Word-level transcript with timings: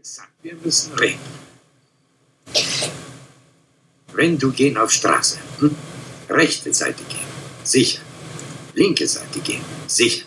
sagt, 0.00 0.32
wir 0.42 0.54
müssen 0.54 0.92
reden. 0.94 1.20
Wenn 4.12 4.38
du 4.38 4.50
gehen 4.50 4.76
auf 4.76 4.90
Straße, 4.90 5.38
hm? 5.60 5.76
rechte 6.28 6.72
Seite 6.74 7.02
gehen, 7.04 7.26
sicher. 7.62 8.00
Linke 8.74 9.06
Seite 9.06 9.40
gehen, 9.40 9.64
sicher. 9.86 10.26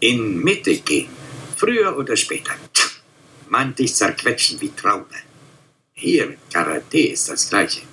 In 0.00 0.38
Mitte 0.38 0.76
gehen, 0.78 1.10
früher 1.56 1.96
oder 1.96 2.16
später. 2.16 2.54
Man 3.48 3.74
dich 3.74 3.94
zerquetschen 3.94 4.60
wie 4.60 4.70
Traube. 4.70 5.14
Hier, 5.92 6.36
Karate 6.52 7.08
ist 7.08 7.28
das 7.28 7.48
Gleiche. 7.48 7.91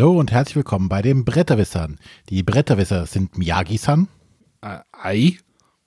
Hallo 0.00 0.18
und 0.18 0.32
herzlich 0.32 0.56
willkommen 0.56 0.88
bei 0.88 1.02
den 1.02 1.26
Bretterwissern. 1.26 1.98
Die 2.30 2.42
Bretterwisser 2.42 3.04
sind 3.04 3.36
Miyagi-san, 3.36 4.08
Äh, 4.62 4.78
Ei? 4.92 5.36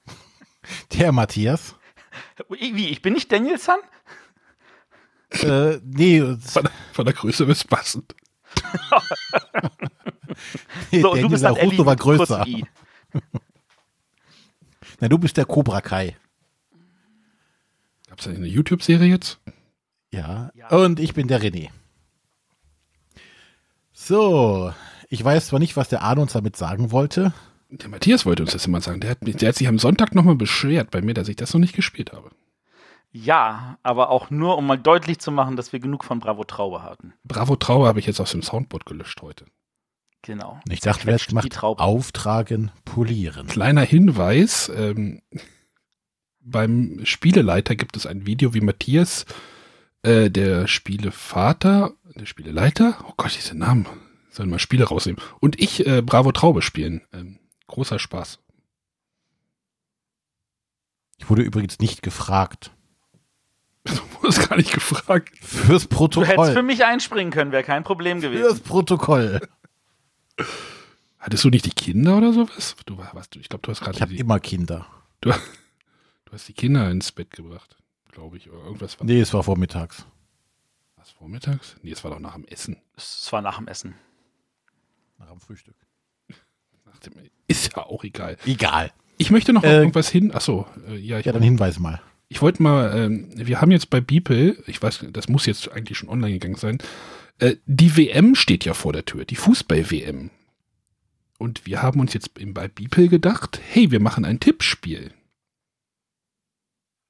der 0.93 1.11
Matthias, 1.11 1.73
Wie, 2.47 2.89
ich 2.89 3.01
bin 3.01 3.13
nicht 3.13 3.31
Daniel-san? 3.31 3.79
äh, 5.41 5.79
nee, 5.83 6.21
Von, 6.41 6.69
von 6.91 7.05
der 7.05 7.15
Größe 7.15 7.47
bis 7.47 7.63
passend. 7.63 8.13
nee 10.91 11.01
So, 11.01 11.15
Daniel 11.15 11.39
Larusso 11.39 11.83
war 11.83 11.93
mit 11.93 11.99
größer. 11.99 12.45
Na, 14.99 15.07
du 15.07 15.17
bist 15.17 15.37
der 15.37 15.45
Cobra 15.45 15.81
Kai. 15.81 16.15
Gab 18.09 18.19
es 18.19 18.27
eine 18.27 18.45
YouTube-Serie 18.45 19.09
jetzt? 19.09 19.39
Ja. 20.11 20.51
Ja. 20.53 20.67
Und 20.67 20.99
ich 20.99 21.15
bin 21.15 21.27
der 21.27 21.41
René. 21.41 21.71
So, 24.05 24.73
ich 25.07 25.23
weiß 25.23 25.47
zwar 25.47 25.59
nicht, 25.59 25.77
was 25.77 25.87
der 25.87 26.01
Arne 26.01 26.19
uns 26.19 26.33
damit 26.33 26.57
sagen 26.57 26.91
wollte. 26.91 27.31
Der 27.69 27.87
Matthias 27.87 28.25
wollte 28.25 28.43
uns 28.43 28.51
das 28.51 28.65
immer 28.65 28.81
sagen. 28.81 28.99
Der 28.99 29.11
hat, 29.11 29.23
mich, 29.23 29.37
der 29.37 29.47
hat 29.47 29.55
sich 29.55 29.67
am 29.69 29.79
Sonntag 29.79 30.13
nochmal 30.13 30.35
beschwert 30.35 30.91
bei 30.91 31.01
mir, 31.01 31.13
dass 31.13 31.29
ich 31.29 31.37
das 31.37 31.53
noch 31.53 31.61
nicht 31.61 31.73
gespielt 31.73 32.11
habe. 32.11 32.31
Ja, 33.13 33.77
aber 33.81 34.09
auch 34.09 34.29
nur, 34.29 34.57
um 34.57 34.67
mal 34.67 34.77
deutlich 34.77 35.19
zu 35.19 35.31
machen, 35.31 35.55
dass 35.55 35.71
wir 35.71 35.79
genug 35.79 36.03
von 36.03 36.19
Bravo 36.19 36.43
Traube 36.43 36.83
hatten. 36.83 37.13
Bravo 37.23 37.55
Trauer 37.55 37.87
habe 37.87 37.99
ich 37.99 38.05
jetzt 38.05 38.19
aus 38.19 38.31
dem 38.31 38.41
Soundboard 38.41 38.85
gelöscht 38.85 39.21
heute. 39.21 39.45
Genau. 40.21 40.59
Ich 40.67 40.81
dachte, 40.81 41.05
wer 41.05 41.17
Zerquetscht 41.17 41.31
macht 41.31 41.53
Traube. 41.53 41.81
auftragen, 41.81 42.71
polieren. 42.83 43.47
Kleiner 43.47 43.83
Hinweis, 43.83 44.69
ähm, 44.75 45.21
beim 46.41 46.99
Spieleleiter 47.05 47.77
gibt 47.77 47.95
es 47.95 48.05
ein 48.05 48.25
Video, 48.25 48.53
wie 48.53 48.61
Matthias, 48.61 49.25
äh, 50.03 50.29
der 50.29 50.67
Spielevater, 50.67 51.93
der 52.15 52.25
Spieleleiter, 52.25 53.03
oh 53.07 53.13
Gott, 53.17 53.35
diese 53.35 53.57
Namen, 53.57 53.85
sollen 54.29 54.49
mal 54.49 54.59
Spiele 54.59 54.85
rausnehmen, 54.85 55.21
und 55.39 55.59
ich 55.59 55.85
äh, 55.87 56.01
Bravo 56.01 56.31
Traube 56.31 56.61
spielen. 56.61 57.01
Ähm, 57.13 57.39
großer 57.67 57.99
Spaß. 57.99 58.39
Ich 61.17 61.29
wurde 61.29 61.41
übrigens 61.43 61.79
nicht 61.79 62.01
gefragt. 62.01 62.71
Du 63.85 63.99
wurdest 64.29 64.47
gar 64.47 64.55
nicht 64.55 64.71
gefragt. 64.71 65.29
Fürs 65.41 65.65
Du 65.65 65.65
hättest 65.67 65.83
für 65.83 65.87
Protokoll. 65.89 66.63
mich 66.63 66.85
einspringen 66.85 67.33
können, 67.33 67.51
wäre 67.51 67.63
kein 67.65 67.83
Problem 67.83 68.21
gewesen. 68.21 68.43
Fürs 68.45 68.59
Protokoll. 68.61 69.41
Hattest 71.19 71.43
du 71.43 71.49
nicht 71.49 71.65
die 71.65 71.71
Kinder 71.71 72.17
oder 72.17 72.31
sowas? 72.31 72.77
Du 72.85 72.97
war- 72.97 73.09
was, 73.13 73.29
du, 73.29 73.39
ich 73.39 73.49
glaube, 73.49 73.63
du 73.63 73.71
hast 73.71 73.79
Ich 73.79 73.85
gerade 73.85 73.99
habe 73.99 74.13
die, 74.13 74.19
immer 74.19 74.39
Kinder. 74.39 74.87
du, 75.19 75.31
du 76.25 76.31
hast 76.31 76.47
die 76.47 76.53
Kinder 76.53 76.89
ins 76.89 77.11
Bett 77.11 77.31
gebracht, 77.31 77.75
glaube 78.13 78.37
ich, 78.37 78.49
oder 78.49 78.63
irgendwas 78.63 78.99
war 78.99 79.05
Nee, 79.05 79.19
es 79.19 79.33
war 79.33 79.43
vormittags. 79.43 80.05
was 80.95 81.09
vormittags? 81.11 81.75
Nee, 81.81 81.91
es 81.91 82.03
war 82.03 82.11
doch 82.11 82.19
nach 82.19 82.35
dem 82.35 82.45
Essen. 82.45 82.77
Es 82.95 83.27
war 83.31 83.41
nach 83.41 83.57
dem 83.57 83.67
Essen. 83.67 83.95
Nach 85.19 85.29
dem 85.29 85.39
Frühstück. 85.39 85.75
Nach 86.85 86.97
dem, 86.99 87.13
ist 87.47 87.75
ja 87.75 87.83
auch 87.85 88.03
egal. 88.03 88.37
Egal. 88.45 88.91
Ich 89.17 89.29
möchte 89.31 89.53
noch 89.53 89.63
Äh, 89.63 89.75
irgendwas 89.77 90.09
hin. 90.09 90.33
Achso, 90.33 90.65
äh, 90.87 90.95
ja, 90.95 91.19
ich, 91.19 91.25
Ja, 91.25 91.31
dann 91.33 91.43
hinweis 91.43 91.79
mal. 91.79 92.01
ich 92.29 92.41
wollte 92.41 92.63
mal, 92.63 92.95
ähm, 92.97 93.29
wir 93.35 93.61
haben 93.61 93.71
jetzt 93.71 93.89
bei 93.89 94.01
Beeple, 94.01 94.57
ich 94.67 94.81
weiß, 94.81 95.05
das 95.11 95.27
muss 95.29 95.45
jetzt 95.45 95.71
eigentlich 95.71 95.97
schon 95.97 96.09
online 96.09 96.33
gegangen 96.33 96.55
sein, 96.55 96.77
äh, 97.39 97.55
die 97.65 97.95
WM 97.97 98.35
steht 98.35 98.65
ja 98.65 98.73
vor 98.73 98.93
der 98.93 99.05
Tür, 99.05 99.25
die 99.25 99.35
Fußball-WM. 99.35 100.29
Und 101.39 101.65
wir 101.65 101.81
haben 101.81 101.99
uns 101.99 102.13
jetzt 102.13 102.33
bei 102.33 102.67
Beeple 102.67 103.07
gedacht, 103.09 103.59
hey, 103.69 103.91
wir 103.91 103.99
machen 103.99 104.23
ein 104.25 104.39
Tippspiel. 104.39 105.11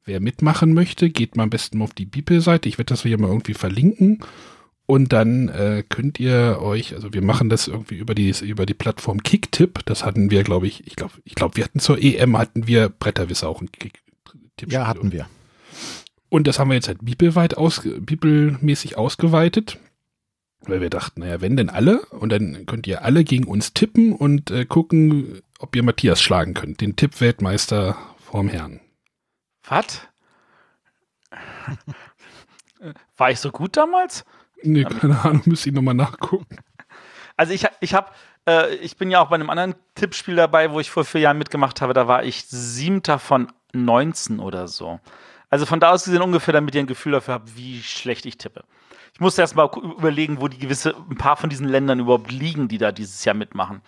Wer 0.05 0.19
mitmachen 0.19 0.73
möchte, 0.73 1.09
geht 1.09 1.35
mal 1.35 1.43
am 1.43 1.49
besten 1.49 1.77
mal 1.77 1.85
auf 1.85 1.93
die 1.93 2.05
Beeple-Seite. 2.05 2.67
Ich 2.67 2.77
werde 2.77 2.93
das 2.93 3.03
hier 3.03 3.19
mal 3.19 3.29
irgendwie 3.29 3.53
verlinken. 3.53 4.19
Und 4.85 5.13
dann 5.13 5.47
äh, 5.47 5.83
könnt 5.87 6.19
ihr 6.19 6.59
euch, 6.61 6.93
also 6.93 7.13
wir 7.13 7.21
machen 7.21 7.49
das 7.49 7.67
irgendwie 7.69 7.95
über 7.95 8.13
die, 8.13 8.33
über 8.41 8.65
die 8.65 8.73
Plattform 8.73 9.23
Kicktipp. 9.23 9.79
Das 9.85 10.03
hatten 10.03 10.29
wir, 10.29 10.43
glaube 10.43 10.67
ich, 10.67 10.85
ich 10.85 10.97
glaube, 10.97 11.13
ich 11.23 11.35
glaube, 11.35 11.55
wir 11.55 11.63
hatten 11.63 11.79
zur 11.79 12.01
EM, 12.01 12.37
hatten 12.37 12.67
wir 12.67 12.89
Bretterwisser 12.89 13.47
auch 13.47 13.61
ein 13.61 13.71
Kick-Tippspiel. 13.71 14.73
Ja, 14.73 14.87
hatten 14.87 15.13
wir. 15.13 15.27
Und 16.27 16.47
das 16.47 16.59
haben 16.59 16.69
wir 16.69 16.75
jetzt 16.75 16.87
halt 16.89 17.05
bibelweit 17.05 17.55
aus, 17.57 17.81
bibelmäßig 17.83 18.97
ausgeweitet. 18.97 19.77
Weil 20.65 20.81
wir 20.81 20.89
dachten, 20.89 21.21
naja, 21.21 21.41
wenn 21.41 21.55
denn 21.55 21.69
alle, 21.69 22.01
und 22.07 22.29
dann 22.29 22.65
könnt 22.65 22.87
ihr 22.87 23.03
alle 23.03 23.23
gegen 23.23 23.45
uns 23.45 23.73
tippen 23.73 24.13
und 24.13 24.51
äh, 24.51 24.65
gucken, 24.65 25.41
ob 25.59 25.75
ihr 25.75 25.83
Matthias 25.83 26.21
schlagen 26.21 26.53
könnt, 26.53 26.81
den 26.81 26.95
Tippweltmeister 26.95 27.97
vorm 28.17 28.49
Herrn. 28.49 28.79
Was? 29.67 30.07
War 33.17 33.31
ich 33.31 33.39
so 33.39 33.51
gut 33.51 33.77
damals? 33.77 34.25
Nee, 34.61 34.83
keine 34.83 35.19
Ahnung, 35.23 35.41
müsste 35.45 35.69
ich 35.69 35.75
nochmal 35.75 35.93
nachgucken. 35.93 36.57
Also 37.35 37.53
ich, 37.53 37.65
ich 37.79 37.93
habe, 37.93 38.11
äh, 38.47 38.75
ich 38.75 38.97
bin 38.97 39.09
ja 39.11 39.21
auch 39.21 39.29
bei 39.29 39.35
einem 39.35 39.49
anderen 39.49 39.75
Tippspiel 39.95 40.35
dabei, 40.35 40.71
wo 40.71 40.79
ich 40.79 40.91
vor 40.91 41.05
vier 41.05 41.21
Jahren 41.21 41.37
mitgemacht 41.37 41.81
habe. 41.81 41.93
Da 41.93 42.07
war 42.07 42.23
ich 42.23 42.45
siebter 42.45 43.19
von 43.19 43.51
19 43.73 44.39
oder 44.39 44.67
so. 44.67 44.99
Also 45.49 45.65
von 45.65 45.79
da 45.79 45.91
aus 45.91 46.05
gesehen 46.05 46.21
ungefähr, 46.21 46.53
damit 46.53 46.75
ihr 46.75 46.81
ein 46.81 46.87
Gefühl 46.87 47.13
dafür 47.13 47.35
habt, 47.35 47.57
wie 47.57 47.81
schlecht 47.81 48.25
ich 48.25 48.37
tippe. 48.37 48.63
Ich 49.13 49.19
musste 49.19 49.41
erst 49.41 49.55
mal 49.55 49.69
überlegen, 49.75 50.41
wo 50.41 50.47
die 50.47 50.57
gewisse, 50.57 50.95
ein 51.09 51.17
paar 51.17 51.37
von 51.37 51.49
diesen 51.49 51.67
Ländern 51.67 51.99
überhaupt 51.99 52.31
liegen, 52.31 52.67
die 52.67 52.79
da 52.79 52.91
dieses 52.91 53.23
Jahr 53.25 53.35
mitmachen. 53.35 53.81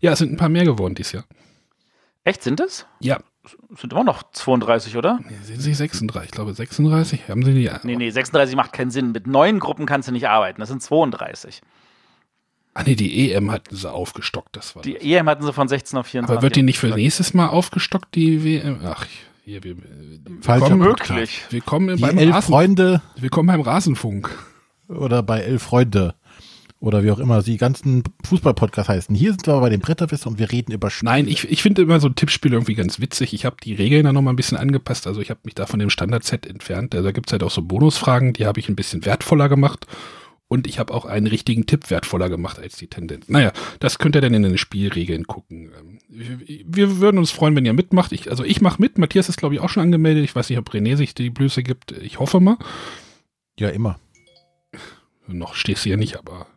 Ja, 0.00 0.12
es 0.12 0.18
sind 0.18 0.32
ein 0.32 0.36
paar 0.36 0.48
mehr 0.50 0.64
geworden 0.64 0.94
dieses 0.94 1.12
Jahr. 1.12 1.24
Echt, 2.24 2.42
sind 2.42 2.60
es? 2.60 2.86
Ja, 3.00 3.20
Sind 3.76 3.92
immer 3.92 4.04
noch 4.04 4.22
32, 4.32 4.96
oder? 4.96 5.18
nee, 5.28 5.34
sind 5.42 5.60
sie 5.60 5.74
36? 5.74 6.26
Ich 6.28 6.30
glaube 6.32 6.54
36. 6.54 7.28
Haben 7.28 7.42
sie 7.44 7.54
die? 7.54 7.70
Nee, 7.82 7.96
nee, 7.96 8.10
36 8.10 8.54
macht 8.54 8.72
keinen 8.72 8.90
Sinn. 8.92 9.10
Mit 9.12 9.26
neun 9.26 9.58
Gruppen 9.58 9.84
kannst 9.86 10.08
du 10.08 10.12
nicht 10.12 10.28
arbeiten. 10.28 10.60
Das 10.60 10.68
sind 10.68 10.80
32. 10.82 11.60
Ah 12.74 12.84
nee, 12.86 12.94
die 12.94 13.32
EM 13.32 13.50
hatten 13.50 13.74
sie 13.76 13.90
aufgestockt, 13.90 14.56
das 14.56 14.74
war 14.76 14.82
Die 14.82 14.94
das. 14.94 15.02
EM 15.02 15.28
hatten 15.28 15.42
sie 15.42 15.52
von 15.52 15.68
16 15.68 15.98
auf 15.98 16.06
24. 16.06 16.36
Aber 16.36 16.42
wird 16.42 16.56
die 16.56 16.62
nicht 16.62 16.78
für 16.78 16.88
nächstes 16.88 17.34
Mal 17.34 17.48
aufgestockt, 17.48 18.14
die 18.14 18.44
WM? 18.44 18.80
Ach, 18.84 19.04
hier, 19.44 19.62
wir, 19.64 19.76
Falscher. 20.40 20.76
Möglich. 20.76 21.42
willkommen 21.50 21.96
Die 21.96 22.00
beim, 22.02 22.16
elf 22.16 22.34
Rasen, 22.34 22.46
Freunde 22.52 23.02
willkommen 23.16 23.48
beim 23.48 23.60
Rasenfunk. 23.60 24.30
oder 24.88 25.22
bei 25.22 25.40
elf 25.40 25.62
Freunde 25.64 26.14
oder 26.82 27.04
wie 27.04 27.12
auch 27.12 27.20
immer 27.20 27.42
die 27.42 27.58
ganzen 27.58 28.02
Fußball-Podcasts 28.24 28.88
heißen. 28.88 29.14
Hier 29.14 29.30
sind 29.30 29.46
wir 29.46 29.60
bei 29.60 29.70
den 29.70 29.80
Bretterwissen 29.80 30.32
und 30.32 30.40
wir 30.40 30.50
reden 30.50 30.72
über 30.72 30.90
Spiele. 30.90 31.12
Nein, 31.12 31.28
ich, 31.28 31.48
ich 31.48 31.62
finde 31.62 31.82
immer 31.82 32.00
so 32.00 32.08
ein 32.08 32.16
Tippspiel 32.16 32.52
irgendwie 32.52 32.74
ganz 32.74 32.98
witzig. 32.98 33.32
Ich 33.34 33.44
habe 33.44 33.54
die 33.62 33.74
Regeln 33.74 34.04
da 34.04 34.12
nochmal 34.12 34.32
ein 34.32 34.36
bisschen 34.36 34.58
angepasst. 34.58 35.06
Also 35.06 35.20
ich 35.20 35.30
habe 35.30 35.40
mich 35.44 35.54
da 35.54 35.66
von 35.66 35.78
dem 35.78 35.90
Standard-Set 35.90 36.44
entfernt. 36.44 36.92
Da 36.92 37.12
gibt 37.12 37.28
es 37.28 37.32
halt 37.32 37.44
auch 37.44 37.52
so 37.52 37.62
Bonusfragen, 37.62 38.32
die 38.32 38.46
habe 38.46 38.58
ich 38.58 38.68
ein 38.68 38.74
bisschen 38.74 39.04
wertvoller 39.04 39.48
gemacht. 39.48 39.86
Und 40.48 40.66
ich 40.66 40.80
habe 40.80 40.92
auch 40.92 41.04
einen 41.04 41.28
richtigen 41.28 41.66
Tipp 41.66 41.88
wertvoller 41.88 42.28
gemacht 42.28 42.58
als 42.58 42.76
die 42.76 42.88
Tendenz. 42.88 43.28
Naja, 43.28 43.52
das 43.78 43.98
könnt 43.98 44.16
ihr 44.16 44.20
dann 44.20 44.34
in 44.34 44.42
den 44.42 44.58
Spielregeln 44.58 45.28
gucken. 45.28 45.70
Ähm, 45.78 45.98
Wir 46.66 46.98
würden 46.98 47.18
uns 47.18 47.30
freuen, 47.30 47.54
wenn 47.54 47.64
ihr 47.64 47.74
mitmacht. 47.74 48.10
Ich, 48.10 48.28
also 48.28 48.42
ich 48.42 48.60
mache 48.60 48.82
mit. 48.82 48.98
Matthias 48.98 49.28
ist, 49.28 49.38
glaube 49.38 49.54
ich, 49.54 49.60
auch 49.60 49.68
schon 49.68 49.84
angemeldet. 49.84 50.24
Ich 50.24 50.34
weiß 50.34 50.50
nicht, 50.50 50.58
ob 50.58 50.68
René 50.70 50.96
sich 50.96 51.14
die 51.14 51.30
Blöße 51.30 51.62
gibt. 51.62 51.92
Ich 51.92 52.18
hoffe 52.18 52.40
mal. 52.40 52.58
Ja, 53.56 53.68
immer. 53.68 54.00
Noch 55.28 55.54
stehst 55.54 55.84
du 55.84 55.90
ja 55.90 55.96
nicht, 55.96 56.16
aber 56.18 56.48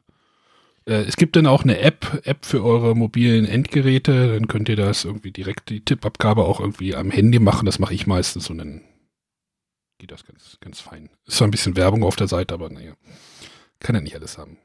es 0.94 1.18
gibt 1.18 1.36
dann 1.36 1.48
auch 1.48 1.64
eine 1.64 1.80
App, 1.80 2.22
App 2.26 2.46
für 2.46 2.64
eure 2.64 2.96
mobilen 2.96 3.46
Endgeräte. 3.46 4.34
Dann 4.34 4.48
könnt 4.48 4.70
ihr 4.70 4.76
das 4.76 5.04
irgendwie 5.06 5.32
direkt 5.32 5.70
die 5.70 5.82
Tippabgabe 5.84 6.44
auch 6.46 6.60
irgendwie 6.60 6.96
am 6.96 7.10
Handy 7.12 7.40
machen. 7.40 7.66
Das 7.66 7.80
mache 7.80 7.94
ich 7.94 8.06
meistens 8.08 8.50
und 8.50 8.60
dann 8.60 8.82
geht 9.98 10.12
das 10.12 10.26
ganz, 10.26 10.58
ganz 10.62 10.80
fein. 10.82 11.10
Ist 11.26 11.38
zwar 11.38 11.48
ein 11.48 11.52
bisschen 11.52 11.76
Werbung 11.76 12.04
auf 12.04 12.16
der 12.16 12.28
Seite, 12.28 12.54
aber 12.54 12.70
naja, 12.70 12.94
kann 13.80 13.96
ja 13.96 14.02
nicht 14.02 14.16
alles 14.16 14.38
haben. 14.38 14.58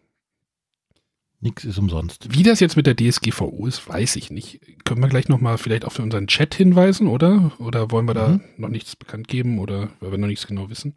Nix 1.43 1.65
ist 1.65 1.79
umsonst. 1.79 2.35
Wie 2.37 2.43
das 2.43 2.61
jetzt 2.61 2.77
mit 2.77 2.87
der 2.87 2.97
DSGVO 2.97 3.67
ist, 3.67 3.89
weiß 3.89 4.17
ich 4.17 4.31
nicht. 4.31 4.61
Können 4.85 5.01
wir 5.01 5.09
gleich 5.09 5.29
nochmal 5.29 5.57
vielleicht 5.57 5.87
auf 5.87 5.99
unseren 5.99 6.27
Chat 6.27 6.55
hinweisen, 6.55 7.07
oder? 7.07 7.53
Oder 7.59 7.91
wollen 7.91 8.07
wir 8.07 8.13
da 8.15 8.29
Mhm. 8.29 8.41
noch 8.59 8.69
nichts 8.69 8.95
bekannt 8.95 9.27
geben 9.27 9.59
oder 9.59 9.89
weil 10.01 10.11
wir 10.11 10.19
noch 10.19 10.27
nichts 10.29 10.47
genau 10.47 10.69
wissen? 10.69 10.95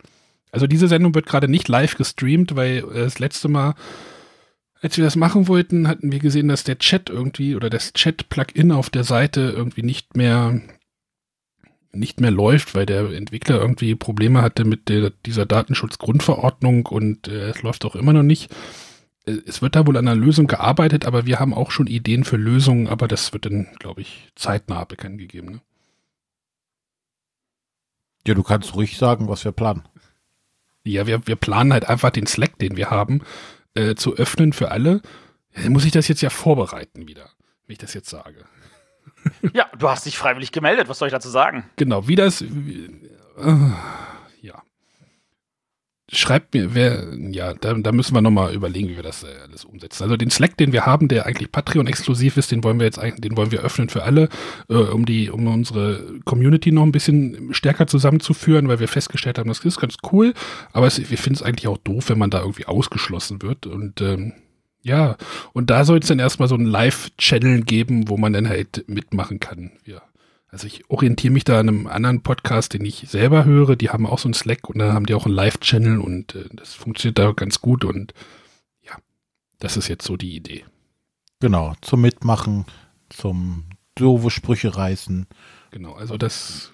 Also 0.51 0.67
diese 0.67 0.89
Sendung 0.89 1.15
wird 1.15 1.27
gerade 1.27 1.47
nicht 1.47 1.69
live 1.69 1.95
gestreamt, 1.95 2.57
weil 2.57 2.79
äh, 2.79 3.03
das 3.05 3.19
letzte 3.19 3.47
Mal, 3.47 3.75
als 4.83 4.97
wir 4.97 5.05
das 5.05 5.15
machen 5.15 5.47
wollten, 5.47 5.87
hatten 5.87 6.11
wir 6.11 6.19
gesehen, 6.19 6.49
dass 6.49 6.65
der 6.65 6.77
Chat 6.77 7.09
irgendwie 7.09 7.55
oder 7.55 7.69
das 7.69 7.93
Chat-Plugin 7.93 8.73
auf 8.73 8.89
der 8.89 9.05
Seite 9.05 9.53
irgendwie 9.55 9.81
nicht 9.81 10.17
mehr 10.17 10.61
nicht 11.93 12.19
mehr 12.19 12.31
läuft, 12.31 12.75
weil 12.75 12.85
der 12.85 13.11
Entwickler 13.11 13.61
irgendwie 13.61 13.95
Probleme 13.95 14.41
hatte 14.41 14.65
mit 14.65 14.89
der, 14.89 15.11
dieser 15.25 15.45
Datenschutzgrundverordnung 15.45 16.87
und 16.87 17.27
äh, 17.27 17.49
es 17.49 17.61
läuft 17.61 17.85
auch 17.85 17.95
immer 17.95 18.13
noch 18.13 18.23
nicht. 18.23 18.51
Äh, 19.25 19.37
es 19.45 19.61
wird 19.61 19.75
da 19.75 19.87
wohl 19.87 19.95
an 19.95 20.07
einer 20.07 20.19
Lösung 20.19 20.47
gearbeitet, 20.47 21.05
aber 21.05 21.25
wir 21.25 21.39
haben 21.39 21.53
auch 21.53 21.71
schon 21.71 21.87
Ideen 21.87 22.23
für 22.23 22.37
Lösungen, 22.37 22.87
aber 22.87 23.07
das 23.07 23.31
wird 23.31 23.45
dann, 23.45 23.67
glaube 23.79 24.01
ich, 24.01 24.31
zeitnah 24.35 24.83
bekannt 24.85 25.19
gegeben. 25.19 25.51
Ne? 25.51 25.61
Ja, 28.27 28.33
du 28.33 28.43
kannst 28.43 28.75
ruhig 28.75 28.97
sagen, 28.97 29.29
was 29.29 29.45
wir 29.45 29.51
planen. 29.51 29.83
Ja, 30.83 31.07
wir, 31.07 31.25
wir 31.27 31.35
planen 31.35 31.71
halt 31.71 31.87
einfach 31.87 32.09
den 32.09 32.27
Slack, 32.27 32.57
den 32.57 32.75
wir 32.75 32.89
haben, 32.89 33.21
äh, 33.75 33.95
zu 33.95 34.15
öffnen 34.15 34.53
für 34.53 34.71
alle. 34.71 35.01
Dann 35.55 35.71
muss 35.71 35.85
ich 35.85 35.91
das 35.91 36.07
jetzt 36.07 36.21
ja 36.21 36.29
vorbereiten 36.29 37.07
wieder, 37.07 37.29
wenn 37.67 37.73
ich 37.73 37.79
das 37.79 37.93
jetzt 37.93 38.09
sage. 38.09 38.45
Ja, 39.53 39.69
du 39.77 39.89
hast 39.89 40.05
dich 40.05 40.17
freiwillig 40.17 40.51
gemeldet. 40.51 40.89
Was 40.89 40.99
soll 40.99 41.07
ich 41.07 41.13
dazu 41.13 41.29
sagen? 41.29 41.69
Genau, 41.77 42.07
wie 42.07 42.15
das. 42.15 42.43
Wie, 42.43 42.89
äh. 43.37 43.55
Schreibt 46.13 46.53
mir, 46.53 46.75
wer, 46.75 47.07
ja, 47.31 47.53
da, 47.53 47.73
da 47.73 47.91
müssen 47.91 48.15
wir 48.15 48.21
nochmal 48.21 48.53
überlegen, 48.53 48.89
wie 48.89 48.95
wir 48.95 49.03
das 49.03 49.23
äh, 49.23 49.27
alles 49.47 49.65
umsetzen. 49.65 50.03
Also 50.03 50.15
den 50.15 50.29
Slack, 50.29 50.57
den 50.57 50.71
wir 50.71 50.85
haben, 50.85 51.07
der 51.07 51.25
eigentlich 51.25 51.51
Patreon-exklusiv 51.51 52.37
ist, 52.37 52.51
den 52.51 52.63
wollen 52.63 52.79
wir 52.79 52.85
jetzt 52.85 53.01
den 53.01 53.35
wollen 53.35 53.51
wir 53.51 53.61
öffnen 53.61 53.89
für 53.89 54.03
alle, 54.03 54.29
äh, 54.69 54.75
um 54.75 55.05
die, 55.05 55.29
um 55.31 55.47
unsere 55.47 56.03
Community 56.23 56.71
noch 56.71 56.83
ein 56.83 56.91
bisschen 56.91 57.53
stärker 57.53 57.87
zusammenzuführen, 57.87 58.67
weil 58.67 58.79
wir 58.79 58.87
festgestellt 58.87 59.39
haben, 59.39 59.47
das 59.47 59.59
ist 59.59 59.79
ganz 59.79 59.95
cool, 60.11 60.33
aber 60.71 60.87
es, 60.87 60.97
wir 60.97 61.17
finden 61.17 61.37
es 61.37 61.43
eigentlich 61.43 61.67
auch 61.67 61.77
doof, 61.79 62.09
wenn 62.09 62.19
man 62.19 62.29
da 62.29 62.41
irgendwie 62.41 62.65
ausgeschlossen 62.65 63.41
wird. 63.41 63.65
Und 63.65 64.01
ähm, 64.01 64.33
ja, 64.83 65.15
und 65.53 65.69
da 65.69 65.85
soll 65.85 65.99
es 65.99 66.07
dann 66.07 66.19
erstmal 66.19 66.47
so 66.47 66.55
einen 66.55 66.65
Live-Channel 66.65 67.63
geben, 67.63 68.09
wo 68.09 68.17
man 68.17 68.33
dann 68.33 68.47
halt 68.47 68.83
mitmachen 68.87 69.39
kann. 69.39 69.71
Ja. 69.85 70.01
Also 70.53 70.67
ich 70.67 70.87
orientiere 70.87 71.33
mich 71.33 71.45
da 71.45 71.59
an 71.59 71.67
einem 71.67 71.87
anderen 71.87 72.21
Podcast, 72.21 72.73
den 72.73 72.85
ich 72.85 73.09
selber 73.09 73.43
höre. 73.43 73.75
Die 73.75 73.89
haben 73.89 74.05
auch 74.05 74.19
so 74.19 74.27
einen 74.27 74.35
Slack 74.35 74.69
und 74.69 74.77
da 74.77 74.93
haben 74.93 75.07
die 75.07 75.15
auch 75.15 75.25
einen 75.25 75.33
Live-Channel 75.33 75.99
und 75.99 76.35
äh, 76.35 76.47
das 76.53 76.75
funktioniert 76.75 77.17
da 77.17 77.31
ganz 77.31 77.59
gut 77.59 77.83
und 77.83 78.13
ja, 78.83 78.95
das 79.57 79.77
ist 79.77 79.87
jetzt 79.87 80.05
so 80.05 80.15
die 80.15 80.35
Idee. 80.35 80.63
Genau, 81.39 81.73
zum 81.81 82.01
Mitmachen, 82.01 82.65
zum 83.09 83.63
doofe 83.95 84.29
Sprüche 84.29 84.77
reißen. 84.77 85.25
Genau, 85.71 85.93
also 85.93 86.17
das, 86.17 86.71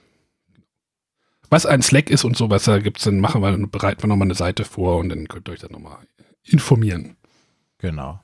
was 1.49 1.65
ein 1.65 1.81
Slack 1.81 2.09
ist 2.09 2.25
und 2.25 2.35
sowas, 2.35 2.65
da 2.65 2.79
gibt's 2.79 3.05
dann, 3.05 3.21
machen 3.21 3.41
wir, 3.41 3.57
bereiten 3.67 4.03
wir 4.03 4.07
nochmal 4.07 4.27
eine 4.27 4.35
Seite 4.35 4.65
vor 4.65 4.97
und 4.97 5.07
dann 5.07 5.29
könnt 5.29 5.47
ihr 5.47 5.53
euch 5.53 5.61
dann 5.61 5.71
nochmal 5.71 5.99
informieren. 6.43 7.15
Genau. 7.77 8.19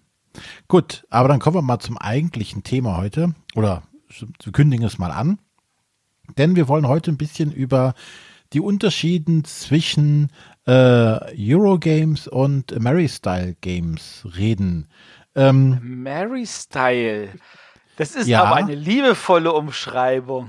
Gut, 0.68 1.06
aber 1.10 1.30
dann 1.30 1.40
kommen 1.40 1.56
wir 1.56 1.62
mal 1.62 1.80
zum 1.80 1.98
eigentlichen 1.98 2.64
Thema 2.64 2.98
heute. 2.98 3.34
Oder 3.56 3.84
wir 4.44 4.52
kündigen 4.52 4.86
es 4.86 4.98
mal 4.98 5.12
an. 5.12 5.40
Denn 6.38 6.56
wir 6.56 6.68
wollen 6.68 6.88
heute 6.88 7.12
ein 7.12 7.18
bisschen 7.18 7.52
über 7.52 7.94
die 8.54 8.60
Unterschieden 8.60 9.44
zwischen 9.44 10.30
äh, 10.66 10.72
Eurogames 10.72 12.28
und 12.28 12.80
Mary 12.80 13.10
Style 13.10 13.56
Games 13.62 14.26
reden. 14.38 14.88
Ähm, 15.36 15.80
Mary 16.04 16.46
Style. 16.46 17.30
Das 17.98 18.16
ist 18.16 18.28
ja, 18.28 18.44
aber 18.44 18.56
eine 18.56 18.76
liebevolle 18.76 19.52
Umschreibung. 19.54 20.48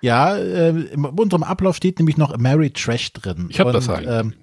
Ja, 0.00 0.36
äh, 0.36 0.70
in 0.70 1.04
unserem 1.04 1.44
Ablauf 1.44 1.76
steht 1.76 1.98
nämlich 1.98 2.16
noch 2.16 2.36
Mary 2.36 2.70
Trash 2.70 3.12
drin. 3.12 3.46
Ich 3.50 3.60
habe 3.60 3.72
das 3.72 3.88
eigentlich. 3.88 4.10
Ähm, 4.10 4.34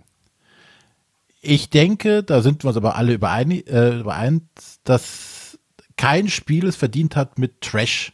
ich 1.42 1.70
denke, 1.70 2.24
da 2.24 2.42
sind 2.42 2.64
wir 2.64 2.70
uns 2.70 2.78
aber 2.78 2.96
alle 2.96 3.14
überein, 3.14 3.52
äh, 3.52 4.00
übereins, 4.00 4.80
dass 4.84 5.60
kein 5.98 6.30
Spiel 6.30 6.66
es 6.66 6.76
verdient 6.76 7.16
hat, 7.16 7.40
mit 7.40 7.62
Trash 7.62 8.14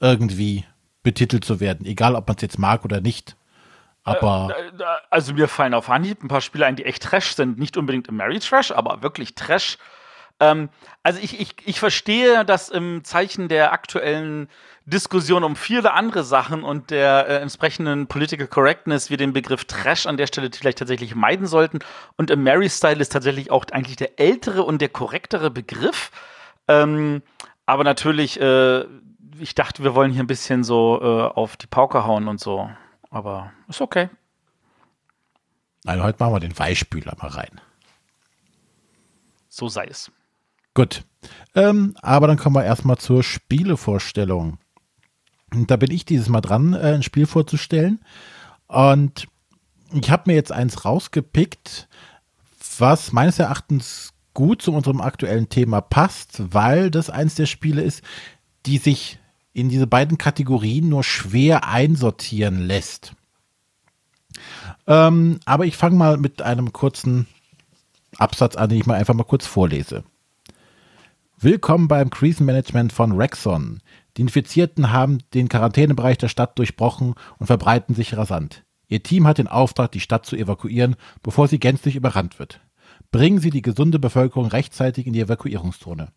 irgendwie 0.00 0.64
betitelt 1.02 1.44
zu 1.44 1.60
werden. 1.60 1.86
Egal, 1.86 2.14
ob 2.14 2.26
man 2.26 2.36
es 2.36 2.42
jetzt 2.42 2.58
mag 2.58 2.84
oder 2.84 3.00
nicht. 3.00 3.36
Aber 4.04 4.54
äh, 4.56 4.84
also 5.10 5.34
mir 5.34 5.48
fallen 5.48 5.74
auf 5.74 5.90
Anhieb 5.90 6.22
ein 6.22 6.28
paar 6.28 6.40
Spiele 6.40 6.66
ein, 6.66 6.76
die 6.76 6.84
echt 6.84 7.02
Trash 7.02 7.34
sind. 7.34 7.58
Nicht 7.58 7.76
unbedingt 7.76 8.08
im 8.08 8.16
Mary 8.16 8.38
Trash, 8.38 8.70
aber 8.70 9.02
wirklich 9.02 9.34
Trash. 9.34 9.78
Ähm, 10.40 10.68
also 11.02 11.18
ich, 11.20 11.40
ich, 11.40 11.56
ich 11.64 11.80
verstehe, 11.80 12.44
dass 12.44 12.68
im 12.68 13.04
Zeichen 13.04 13.48
der 13.48 13.72
aktuellen 13.72 14.48
Diskussion 14.86 15.44
um 15.44 15.56
viele 15.56 15.92
andere 15.92 16.24
Sachen 16.24 16.62
und 16.62 16.90
der 16.90 17.26
äh, 17.28 17.36
entsprechenden 17.40 18.06
Political 18.06 18.46
Correctness 18.46 19.10
wir 19.10 19.18
den 19.18 19.32
Begriff 19.32 19.64
Trash 19.66 20.06
an 20.06 20.16
der 20.16 20.26
Stelle 20.26 20.50
vielleicht 20.52 20.78
tatsächlich 20.78 21.14
meiden 21.14 21.46
sollten. 21.46 21.80
Und 22.16 22.30
im 22.30 22.42
Mary-Style 22.42 23.00
ist 23.00 23.12
tatsächlich 23.12 23.50
auch 23.50 23.66
eigentlich 23.72 23.96
der 23.96 24.18
ältere 24.18 24.62
und 24.62 24.80
der 24.80 24.88
korrektere 24.88 25.50
Begriff. 25.50 26.10
Ähm, 26.68 27.22
aber 27.66 27.84
natürlich, 27.84 28.40
äh, 28.40 28.84
ich 29.40 29.54
dachte, 29.54 29.82
wir 29.82 29.94
wollen 29.94 30.12
hier 30.12 30.22
ein 30.22 30.28
bisschen 30.28 30.64
so 30.64 31.00
äh, 31.00 31.22
auf 31.34 31.56
die 31.56 31.66
Pauke 31.66 32.04
hauen 32.04 32.28
und 32.28 32.40
so. 32.40 32.70
Aber 33.10 33.52
ist 33.68 33.80
okay. 33.80 34.08
Nein, 35.84 36.02
heute 36.02 36.22
machen 36.22 36.34
wir 36.34 36.40
den 36.40 36.58
Weichspüler 36.58 37.16
mal 37.18 37.28
rein. 37.28 37.60
So 39.48 39.68
sei 39.68 39.86
es. 39.86 40.10
Gut. 40.74 41.04
Ähm, 41.54 41.96
aber 42.02 42.26
dann 42.26 42.38
kommen 42.38 42.56
wir 42.56 42.64
erstmal 42.64 42.98
zur 42.98 43.22
Spielevorstellung. 43.22 44.58
Und 45.52 45.70
da 45.70 45.76
bin 45.76 45.90
ich 45.90 46.04
dieses 46.04 46.28
Mal 46.28 46.40
dran, 46.40 46.74
äh, 46.74 46.94
ein 46.94 47.02
Spiel 47.02 47.26
vorzustellen. 47.26 48.04
Und 48.66 49.28
ich 49.92 50.10
habe 50.10 50.24
mir 50.26 50.34
jetzt 50.34 50.52
eins 50.52 50.84
rausgepickt, 50.84 51.88
was 52.78 53.12
meines 53.12 53.38
Erachtens 53.38 54.12
gut 54.34 54.62
zu 54.62 54.72
unserem 54.72 55.00
aktuellen 55.00 55.48
Thema 55.48 55.80
passt, 55.80 56.54
weil 56.54 56.90
das 56.90 57.10
eins 57.10 57.34
der 57.34 57.46
Spiele 57.46 57.82
ist, 57.82 58.02
die 58.66 58.78
sich 58.78 59.17
in 59.58 59.68
diese 59.68 59.88
beiden 59.88 60.18
Kategorien 60.18 60.88
nur 60.88 61.02
schwer 61.02 61.66
einsortieren 61.66 62.60
lässt. 62.60 63.12
Ähm, 64.86 65.40
aber 65.46 65.66
ich 65.66 65.76
fange 65.76 65.96
mal 65.96 66.16
mit 66.16 66.42
einem 66.42 66.72
kurzen 66.72 67.26
Absatz 68.18 68.54
an, 68.54 68.68
den 68.68 68.78
ich 68.78 68.86
mal 68.86 68.94
einfach 68.94 69.14
mal 69.14 69.24
kurz 69.24 69.46
vorlese. 69.46 70.04
Willkommen 71.40 71.88
beim 71.88 72.10
Krisenmanagement 72.10 72.92
von 72.92 73.12
Rexon. 73.12 73.80
Die 74.16 74.22
Infizierten 74.22 74.92
haben 74.92 75.18
den 75.34 75.48
Quarantänebereich 75.48 76.18
der 76.18 76.28
Stadt 76.28 76.56
durchbrochen 76.58 77.14
und 77.38 77.46
verbreiten 77.46 77.96
sich 77.96 78.16
rasant. 78.16 78.64
Ihr 78.86 79.02
Team 79.02 79.26
hat 79.26 79.38
den 79.38 79.48
Auftrag, 79.48 79.90
die 79.90 80.00
Stadt 80.00 80.24
zu 80.24 80.36
evakuieren, 80.36 80.94
bevor 81.22 81.48
sie 81.48 81.58
gänzlich 81.58 81.96
überrannt 81.96 82.38
wird. 82.38 82.60
Bringen 83.10 83.40
Sie 83.40 83.50
die 83.50 83.62
gesunde 83.62 83.98
Bevölkerung 83.98 84.46
rechtzeitig 84.46 85.06
in 85.06 85.12
die 85.14 85.20
Evakuierungszone. 85.20 86.08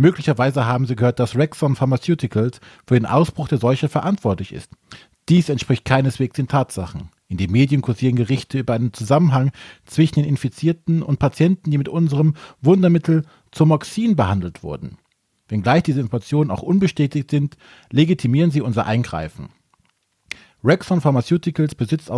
Möglicherweise 0.00 0.64
haben 0.64 0.86
Sie 0.86 0.94
gehört, 0.94 1.18
dass 1.18 1.34
Rexon 1.34 1.74
Pharmaceuticals 1.74 2.60
für 2.86 2.94
den 2.94 3.04
Ausbruch 3.04 3.48
der 3.48 3.58
Seuche 3.58 3.88
verantwortlich 3.88 4.52
ist. 4.52 4.70
Dies 5.28 5.48
entspricht 5.48 5.84
keineswegs 5.84 6.36
den 6.36 6.46
Tatsachen. 6.46 7.10
In 7.26 7.36
den 7.36 7.50
Medien 7.50 7.82
kursieren 7.82 8.14
Gerichte 8.14 8.60
über 8.60 8.74
einen 8.74 8.92
Zusammenhang 8.92 9.50
zwischen 9.86 10.14
den 10.14 10.24
Infizierten 10.24 11.02
und 11.02 11.18
Patienten, 11.18 11.72
die 11.72 11.78
mit 11.78 11.88
unserem 11.88 12.34
Wundermittel 12.60 13.24
Zomoxin 13.50 14.14
behandelt 14.14 14.62
wurden. 14.62 14.98
Wenngleich 15.48 15.82
diese 15.82 16.00
Informationen 16.00 16.52
auch 16.52 16.62
unbestätigt 16.62 17.28
sind, 17.32 17.56
legitimieren 17.90 18.52
sie 18.52 18.60
unser 18.60 18.86
Eingreifen. 18.86 19.48
Rexon 20.62 21.00
Pharmaceuticals 21.00 21.74
besitzt 21.74 22.08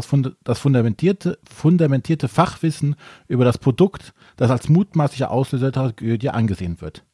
das 0.45 0.59
fundamentierte, 0.59 1.38
fundamentierte 1.50 2.28
Fachwissen 2.28 2.95
über 3.26 3.47
das 3.47 3.57
Produkt, 3.57 4.12
das 4.37 4.50
als 4.50 4.69
mutmaßlicher 4.69 5.31
Auslöser 5.31 5.71
der 5.71 5.83
Tragödie 5.83 6.28
angesehen 6.28 6.83
wird. 6.83 7.05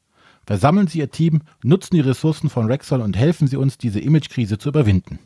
Versammeln 0.47 0.87
Sie 0.87 1.01
Ihr 1.01 1.11
Team, 1.11 1.43
nutzen 1.63 1.97
die 1.97 2.01
Ressourcen 2.01 2.49
von 2.49 2.67
Rexon 2.67 3.03
und 3.03 3.17
helfen 3.17 3.49
Sie 3.49 3.57
uns, 3.57 3.79
diese 3.79 4.01
Imagekrise 4.01 4.59
zu 4.59 4.69
überwinden. 4.69 5.19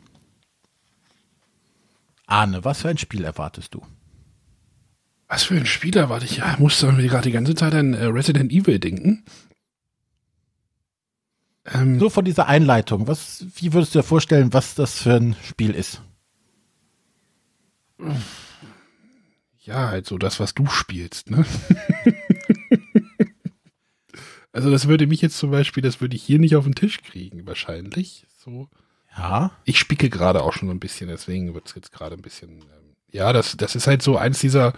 Arne, 2.25 2.65
was 2.65 2.81
für 2.81 2.89
ein 2.89 2.97
Spiel 2.97 3.23
erwartest 3.23 3.75
du? 3.75 3.85
Was 5.27 5.43
für 5.43 5.55
ein 5.55 5.65
Spiel 5.65 5.95
erwarte 5.95 6.25
ich? 6.25 6.37
Ja, 6.37 6.53
ich 6.53 6.59
musste 6.59 6.87
gerade 6.93 7.23
die 7.23 7.31
ganze 7.31 7.55
Zeit 7.55 7.73
an 7.73 7.93
äh, 7.93 8.05
Resident 8.05 8.51
Evil 8.51 8.79
denken. 8.79 9.23
Ähm, 11.65 11.99
so 11.99 12.09
von 12.09 12.25
dieser 12.25 12.47
Einleitung, 12.47 13.07
was, 13.07 13.45
wie 13.55 13.73
würdest 13.73 13.93
du 13.93 13.99
dir 13.99 14.03
vorstellen, 14.03 14.51
was 14.53 14.73
das 14.73 15.03
für 15.03 15.15
ein 15.15 15.35
Spiel 15.43 15.71
ist? 15.71 16.01
Ja, 19.59 19.89
halt 19.89 20.07
so 20.07 20.17
das, 20.17 20.39
was 20.39 20.55
du 20.55 20.65
spielst, 20.65 21.29
ne? 21.29 21.45
also 24.53 24.69
das 24.69 24.87
würde 24.87 25.07
mich 25.07 25.21
jetzt 25.21 25.37
zum 25.37 25.51
Beispiel, 25.51 25.81
das 25.81 26.01
würde 26.01 26.15
ich 26.15 26.23
hier 26.23 26.39
nicht 26.39 26.55
auf 26.55 26.65
den 26.65 26.75
Tisch 26.75 27.01
kriegen, 27.01 27.45
wahrscheinlich. 27.45 28.25
So. 28.37 28.67
Ja. 29.17 29.51
Ich 29.65 29.79
spicke 29.79 30.09
gerade 30.09 30.43
auch 30.43 30.53
schon 30.53 30.67
so 30.67 30.73
ein 30.73 30.79
bisschen, 30.79 31.09
deswegen 31.09 31.53
wird 31.53 31.67
es 31.67 31.75
jetzt 31.75 31.91
gerade 31.91 32.15
ein 32.15 32.21
bisschen. 32.21 32.59
Ähm, 32.59 32.95
ja, 33.11 33.33
das, 33.33 33.55
das 33.57 33.75
ist 33.75 33.87
halt 33.87 34.01
so 34.01 34.17
eins 34.17 34.39
dieser. 34.39 34.73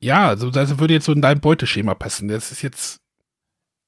Ja, 0.00 0.28
also 0.28 0.50
das 0.50 0.78
würde 0.78 0.94
jetzt 0.94 1.06
so 1.06 1.12
in 1.12 1.22
dein 1.22 1.40
Beuteschema 1.40 1.94
passen. 1.94 2.28
Das 2.28 2.52
ist 2.52 2.62
jetzt. 2.62 3.00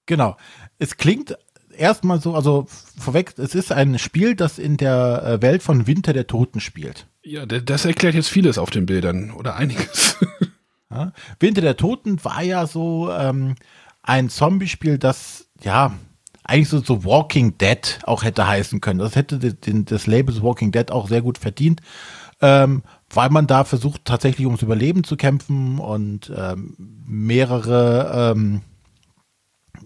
Genau. 0.06 0.37
Es 0.78 0.96
klingt 0.96 1.37
erstmal 1.76 2.20
so, 2.20 2.35
also 2.35 2.66
vorweg, 2.99 3.35
es 3.38 3.54
ist 3.54 3.73
ein 3.73 3.99
Spiel, 3.99 4.35
das 4.35 4.58
in 4.58 4.76
der 4.76 5.23
äh, 5.25 5.42
Welt 5.42 5.62
von 5.62 5.87
Winter 5.87 6.12
der 6.12 6.26
Toten 6.26 6.61
spielt. 6.61 7.06
Ja, 7.23 7.44
das 7.44 7.85
erklärt 7.85 8.14
jetzt 8.14 8.28
vieles 8.28 8.56
auf 8.56 8.70
den 8.70 8.87
Bildern 8.87 9.32
oder 9.32 9.56
einiges. 9.56 10.16
Ja, 10.88 11.12
Winter 11.40 11.62
der 11.62 11.76
Toten 11.76 12.25
war 12.25 12.42
ja 12.42 12.64
so 12.66 13.11
ähm, 13.11 13.56
ein 14.07 14.31
Zombie-Spiel, 14.31 14.99
das 14.99 15.47
ja 15.63 15.93
eigentlich 16.45 16.69
so, 16.69 16.81
so 16.81 17.05
Walking 17.05 17.59
Dead 17.59 17.99
auch 18.05 18.23
hätte 18.23 18.47
heißen 18.47 18.81
können. 18.81 19.01
Das 19.01 19.17
hätte 19.17 19.39
den, 19.39 19.85
das 19.85 20.07
Label 20.07 20.41
Walking 20.43 20.73
Dead 20.73 20.91
auch 20.91 21.09
sehr 21.09 21.23
gut 21.23 21.39
verdient, 21.39 21.81
ähm, 22.41 22.83
weil 23.11 23.31
man 23.31 23.47
da 23.47 23.65
versucht 23.65 24.05
tatsächlich 24.05 24.47
ums 24.47 24.63
Überleben 24.63 25.05
zu 25.05 25.17
kämpfen 25.17 25.79
und 25.79 26.33
ähm, 26.37 26.75
mehrere 26.79 28.33
ähm, 28.37 28.63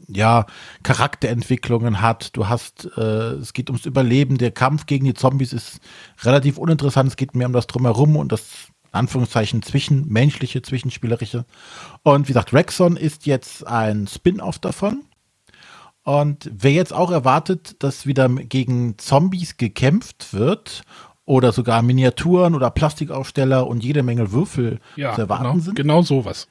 ja, 0.09 0.47
Charakterentwicklungen 0.83 2.01
hat. 2.01 2.37
Du 2.37 2.49
hast, 2.49 2.91
äh, 2.97 3.33
es 3.35 3.53
geht 3.53 3.71
ums 3.71 3.87
Überleben. 3.87 4.39
Der 4.39 4.51
Kampf 4.51 4.87
gegen 4.87 5.05
die 5.05 5.15
Zombies 5.15 5.53
ist 5.53 5.81
relativ 6.23 6.59
uninteressant. 6.59 7.09
Es 7.09 7.17
geht 7.17 7.35
mehr 7.35 7.47
um 7.47 7.53
das 7.53 7.67
Drumherum 7.67 8.17
und 8.17 8.33
das 8.33 8.69
Anführungszeichen 8.93 9.63
zwischenmenschliche, 9.63 10.63
zwischenspielerische. 10.63 11.45
Und 12.03 12.29
wie 12.29 12.33
gesagt, 12.33 12.53
Rexon 12.53 12.97
ist 12.97 13.27
jetzt 13.27 13.67
ein 13.67 14.07
Spin-off 14.07 14.59
davon. 14.59 15.03
Und 16.03 16.51
wer 16.53 16.73
jetzt 16.73 16.93
auch 16.93 17.11
erwartet, 17.11 17.83
dass 17.83 18.07
wieder 18.07 18.29
gegen 18.29 18.99
Zombies 18.99 19.57
gekämpft 19.57 20.33
wird 20.33 20.83
oder 21.25 21.53
sogar 21.53 21.83
Miniaturen 21.83 22.55
oder 22.55 22.71
Plastikaufsteller 22.71 23.67
und 23.67 23.85
jede 23.85 24.03
Menge 24.03 24.33
Würfel 24.33 24.81
ja, 24.97 25.15
zu 25.15 25.23
erwarten 25.23 25.45
genau, 25.45 25.59
sind. 25.59 25.75
Genau 25.77 26.03
sowas. 26.03 26.49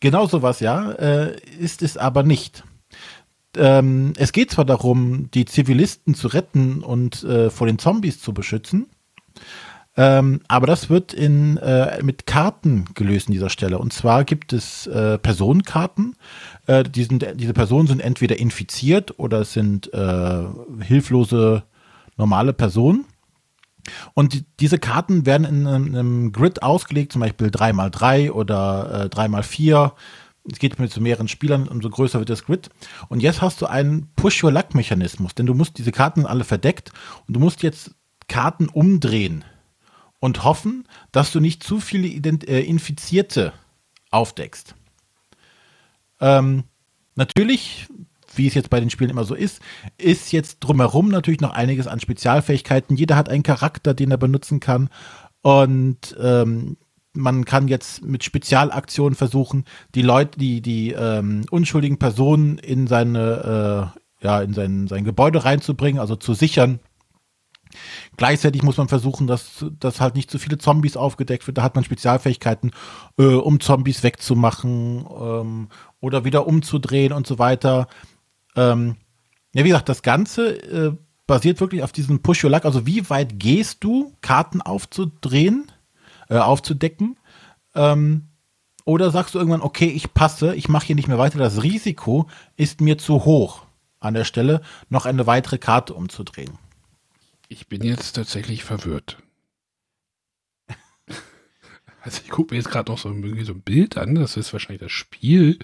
Genau 0.00 0.26
sowas, 0.26 0.60
ja, 0.60 0.92
äh, 0.92 1.36
ist 1.58 1.82
es 1.82 1.96
aber 1.96 2.22
nicht. 2.22 2.64
Ähm, 3.56 4.14
es 4.16 4.32
geht 4.32 4.50
zwar 4.50 4.64
darum, 4.64 5.30
die 5.32 5.44
Zivilisten 5.44 6.14
zu 6.14 6.28
retten 6.28 6.82
und 6.82 7.22
äh, 7.24 7.50
vor 7.50 7.66
den 7.66 7.78
Zombies 7.78 8.20
zu 8.20 8.32
beschützen, 8.32 8.86
ähm, 9.94 10.40
aber 10.48 10.66
das 10.66 10.88
wird 10.88 11.12
in, 11.12 11.58
äh, 11.58 12.02
mit 12.02 12.26
Karten 12.26 12.86
gelöst 12.94 13.28
an 13.28 13.34
dieser 13.34 13.50
Stelle. 13.50 13.78
Und 13.78 13.92
zwar 13.92 14.24
gibt 14.24 14.52
es 14.52 14.86
äh, 14.86 15.18
Personenkarten. 15.18 16.16
Äh, 16.66 16.84
die 16.84 17.04
sind, 17.04 17.26
diese 17.34 17.52
Personen 17.52 17.88
sind 17.88 18.00
entweder 18.00 18.38
infiziert 18.38 19.18
oder 19.18 19.40
es 19.40 19.52
sind 19.52 19.92
äh, 19.92 20.44
hilflose 20.80 21.64
normale 22.16 22.54
Personen. 22.54 23.04
Und 24.14 24.32
die, 24.32 24.44
diese 24.60 24.78
Karten 24.78 25.26
werden 25.26 25.44
in 25.44 25.66
einem, 25.66 25.86
in 25.88 25.96
einem, 25.96 26.32
Grid 26.32 26.62
ausgelegt, 26.62 27.12
zum 27.12 27.20
Beispiel 27.20 27.48
3x3 27.48 28.30
oder 28.30 29.10
äh, 29.12 29.14
3x4. 29.14 29.92
Es 30.50 30.58
geht 30.58 30.78
mit 30.78 30.90
so 30.90 31.00
mehreren 31.00 31.28
Spielern, 31.28 31.68
umso 31.68 31.90
größer 31.90 32.18
wird 32.18 32.30
das 32.30 32.44
Grid. 32.44 32.70
Und 33.08 33.22
jetzt 33.22 33.42
hast 33.42 33.60
du 33.60 33.66
einen 33.66 34.08
Push-Your-Luck-Mechanismus, 34.16 35.34
denn 35.34 35.46
du 35.46 35.54
musst, 35.54 35.76
diese 35.78 35.92
Karten 35.92 36.24
alle 36.24 36.44
verdeckt 36.44 36.92
und 37.26 37.34
du 37.34 37.40
musst 37.40 37.62
jetzt 37.62 37.94
Karten 38.28 38.68
umdrehen 38.68 39.44
und 40.22 40.44
hoffen, 40.44 40.84
dass 41.10 41.32
du 41.32 41.40
nicht 41.40 41.64
zu 41.64 41.80
viele 41.80 42.06
Ident 42.06 42.48
äh, 42.48 42.60
Infizierte 42.60 43.52
aufdeckst. 44.12 44.76
Ähm, 46.20 46.62
natürlich, 47.16 47.88
wie 48.36 48.46
es 48.46 48.54
jetzt 48.54 48.70
bei 48.70 48.78
den 48.78 48.88
Spielen 48.88 49.10
immer 49.10 49.24
so 49.24 49.34
ist, 49.34 49.60
ist 49.98 50.30
jetzt 50.30 50.60
drumherum 50.60 51.08
natürlich 51.08 51.40
noch 51.40 51.50
einiges 51.50 51.88
an 51.88 51.98
Spezialfähigkeiten. 51.98 52.96
Jeder 52.96 53.16
hat 53.16 53.28
einen 53.28 53.42
Charakter, 53.42 53.94
den 53.94 54.12
er 54.12 54.16
benutzen 54.16 54.60
kann. 54.60 54.90
Und 55.40 56.16
ähm, 56.20 56.76
man 57.14 57.44
kann 57.44 57.66
jetzt 57.66 58.04
mit 58.04 58.22
Spezialaktionen 58.22 59.16
versuchen, 59.16 59.64
die 59.96 60.02
Leute, 60.02 60.38
die, 60.38 60.60
die 60.62 60.92
ähm, 60.92 61.46
unschuldigen 61.50 61.98
Personen 61.98 62.58
in 62.58 62.86
seine, 62.86 63.92
äh, 64.22 64.24
ja, 64.24 64.40
in 64.40 64.54
sein, 64.54 64.86
sein 64.86 65.02
Gebäude 65.02 65.44
reinzubringen, 65.44 66.00
also 66.00 66.14
zu 66.14 66.32
sichern 66.32 66.78
Gleichzeitig 68.16 68.62
muss 68.62 68.76
man 68.76 68.88
versuchen, 68.88 69.26
dass, 69.26 69.64
dass 69.78 70.00
halt 70.00 70.14
nicht 70.14 70.30
zu 70.30 70.38
viele 70.38 70.58
Zombies 70.58 70.96
aufgedeckt 70.96 71.46
wird. 71.46 71.58
Da 71.58 71.62
hat 71.62 71.74
man 71.74 71.84
Spezialfähigkeiten, 71.84 72.72
äh, 73.18 73.24
um 73.24 73.60
Zombies 73.60 74.02
wegzumachen 74.02 75.06
ähm, 75.06 75.68
oder 76.00 76.24
wieder 76.24 76.46
umzudrehen 76.46 77.12
und 77.12 77.26
so 77.26 77.38
weiter. 77.38 77.88
Ähm, 78.56 78.96
ja, 79.54 79.64
wie 79.64 79.68
gesagt, 79.68 79.88
das 79.88 80.02
Ganze 80.02 80.56
äh, 80.62 80.96
basiert 81.26 81.60
wirklich 81.60 81.82
auf 81.82 81.92
diesem 81.92 82.20
Push 82.20 82.44
Your 82.44 82.50
Luck. 82.50 82.64
Also 82.64 82.86
wie 82.86 83.08
weit 83.10 83.38
gehst 83.38 83.84
du, 83.84 84.12
Karten 84.20 84.60
aufzudrehen, 84.60 85.70
äh, 86.28 86.38
aufzudecken? 86.38 87.16
Ähm, 87.74 88.28
oder 88.84 89.10
sagst 89.10 89.34
du 89.34 89.38
irgendwann, 89.38 89.62
okay, 89.62 89.86
ich 89.86 90.12
passe, 90.12 90.54
ich 90.54 90.68
mache 90.68 90.86
hier 90.86 90.96
nicht 90.96 91.08
mehr 91.08 91.18
weiter, 91.18 91.38
das 91.38 91.62
Risiko 91.62 92.28
ist 92.56 92.80
mir 92.80 92.98
zu 92.98 93.24
hoch 93.24 93.62
an 94.00 94.14
der 94.14 94.24
Stelle, 94.24 94.62
noch 94.88 95.06
eine 95.06 95.26
weitere 95.26 95.58
Karte 95.58 95.94
umzudrehen. 95.94 96.58
Ich 97.52 97.68
bin 97.68 97.82
jetzt 97.82 98.14
tatsächlich 98.14 98.64
verwirrt. 98.64 99.18
Also 102.04 102.20
ich 102.24 102.30
gucke 102.30 102.52
mir 102.52 102.58
jetzt 102.58 102.68
gerade 102.68 102.90
noch 102.90 102.98
so, 102.98 103.08
irgendwie 103.08 103.44
so 103.44 103.52
ein 103.52 103.60
Bild 103.60 103.96
an, 103.96 104.16
das 104.16 104.36
ist 104.36 104.52
wahrscheinlich 104.52 104.80
das 104.80 104.90
Spiel. 104.90 105.60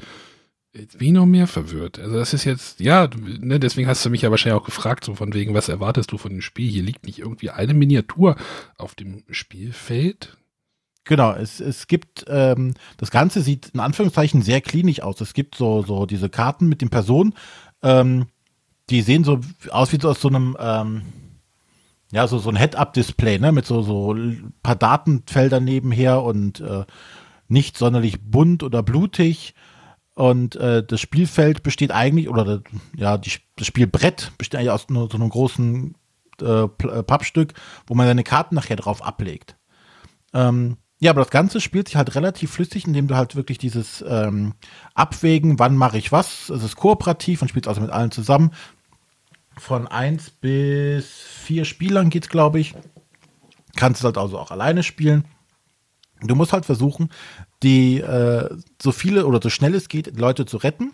Jetzt 0.72 0.98
bin 0.98 1.08
ich 1.08 1.14
noch 1.14 1.26
mehr 1.26 1.48
verwirrt. 1.48 1.98
Also 1.98 2.14
das 2.14 2.32
ist 2.32 2.44
jetzt, 2.44 2.78
ja, 2.78 3.10
ne, 3.18 3.58
deswegen 3.58 3.88
hast 3.88 4.04
du 4.04 4.10
mich 4.10 4.22
ja 4.22 4.30
wahrscheinlich 4.30 4.60
auch 4.60 4.64
gefragt, 4.64 5.04
so 5.04 5.16
von 5.16 5.34
wegen, 5.34 5.52
was 5.54 5.68
erwartest 5.68 6.12
du 6.12 6.18
von 6.18 6.30
dem 6.30 6.40
Spiel? 6.40 6.70
Hier 6.70 6.84
liegt 6.84 7.06
nicht 7.06 7.18
irgendwie 7.18 7.50
eine 7.50 7.74
Miniatur 7.74 8.36
auf 8.76 8.94
dem 8.94 9.24
Spielfeld. 9.30 10.36
Genau, 11.02 11.32
es, 11.32 11.58
es 11.58 11.88
gibt, 11.88 12.24
ähm, 12.28 12.74
das 12.98 13.10
Ganze 13.10 13.40
sieht 13.40 13.70
in 13.74 13.80
Anführungszeichen 13.80 14.42
sehr 14.42 14.60
klinisch 14.60 15.00
aus. 15.00 15.20
Es 15.20 15.34
gibt 15.34 15.56
so, 15.56 15.82
so 15.82 16.06
diese 16.06 16.28
Karten 16.28 16.68
mit 16.68 16.82
den 16.82 16.90
Personen, 16.90 17.34
ähm, 17.82 18.26
die 18.90 19.02
sehen 19.02 19.24
so 19.24 19.40
aus 19.70 19.92
wie 19.92 20.00
so 20.00 20.10
aus 20.10 20.20
so 20.20 20.28
einem, 20.28 20.56
ähm, 20.60 21.02
ja, 22.12 22.26
so, 22.26 22.38
so 22.38 22.48
ein 22.50 22.56
Head-Up-Display, 22.56 23.38
ne, 23.38 23.52
mit 23.52 23.66
so, 23.66 23.82
so 23.82 24.12
ein 24.12 24.52
paar 24.62 24.76
Datenfeldern 24.76 25.64
nebenher 25.64 26.22
und 26.22 26.60
äh, 26.60 26.84
nicht 27.48 27.76
sonderlich 27.76 28.20
bunt 28.22 28.62
oder 28.62 28.82
blutig. 28.82 29.54
Und 30.14 30.56
äh, 30.56 30.82
das 30.84 31.00
Spielfeld 31.00 31.62
besteht 31.62 31.92
eigentlich, 31.92 32.28
oder 32.28 32.62
ja, 32.96 33.18
die, 33.18 33.32
das 33.56 33.66
Spielbrett 33.66 34.32
besteht 34.38 34.58
eigentlich 34.58 34.70
aus 34.70 34.88
nur 34.88 35.08
so 35.10 35.16
einem 35.16 35.28
großen 35.28 35.94
äh, 36.40 36.62
äh, 36.62 37.02
Pappstück, 37.02 37.54
wo 37.86 37.94
man 37.94 38.06
seine 38.06 38.24
Karten 38.24 38.54
nachher 38.54 38.76
drauf 38.76 39.04
ablegt. 39.04 39.56
Ähm, 40.32 40.76
ja, 41.00 41.12
aber 41.12 41.20
das 41.20 41.30
Ganze 41.30 41.60
spielt 41.60 41.88
sich 41.88 41.96
halt 41.96 42.14
relativ 42.16 42.50
flüssig, 42.50 42.86
indem 42.86 43.06
du 43.06 43.16
halt 43.16 43.36
wirklich 43.36 43.58
dieses 43.58 44.04
ähm, 44.06 44.54
Abwägen, 44.94 45.58
wann 45.58 45.76
mache 45.76 45.98
ich 45.98 46.10
was. 46.10 46.48
Es 46.48 46.64
ist 46.64 46.76
kooperativ 46.76 47.40
und 47.40 47.48
spielt 47.48 47.68
also 47.68 47.80
mit 47.80 47.90
allen 47.90 48.10
zusammen 48.10 48.50
von 49.58 49.86
1 49.86 50.30
bis 50.30 51.10
4 51.10 51.64
Spielern 51.64 52.10
geht 52.10 52.28
glaube 52.28 52.60
ich. 52.60 52.74
Kannst 53.76 54.02
du 54.02 54.06
halt 54.06 54.18
also 54.18 54.38
auch 54.38 54.50
alleine 54.50 54.82
spielen. 54.82 55.24
Du 56.20 56.34
musst 56.34 56.52
halt 56.52 56.66
versuchen, 56.66 57.10
die 57.62 58.00
äh, 58.00 58.48
so 58.82 58.92
viele 58.92 59.26
oder 59.26 59.40
so 59.42 59.50
schnell 59.50 59.74
es 59.74 59.88
geht, 59.88 60.18
Leute 60.18 60.46
zu 60.46 60.56
retten. 60.56 60.92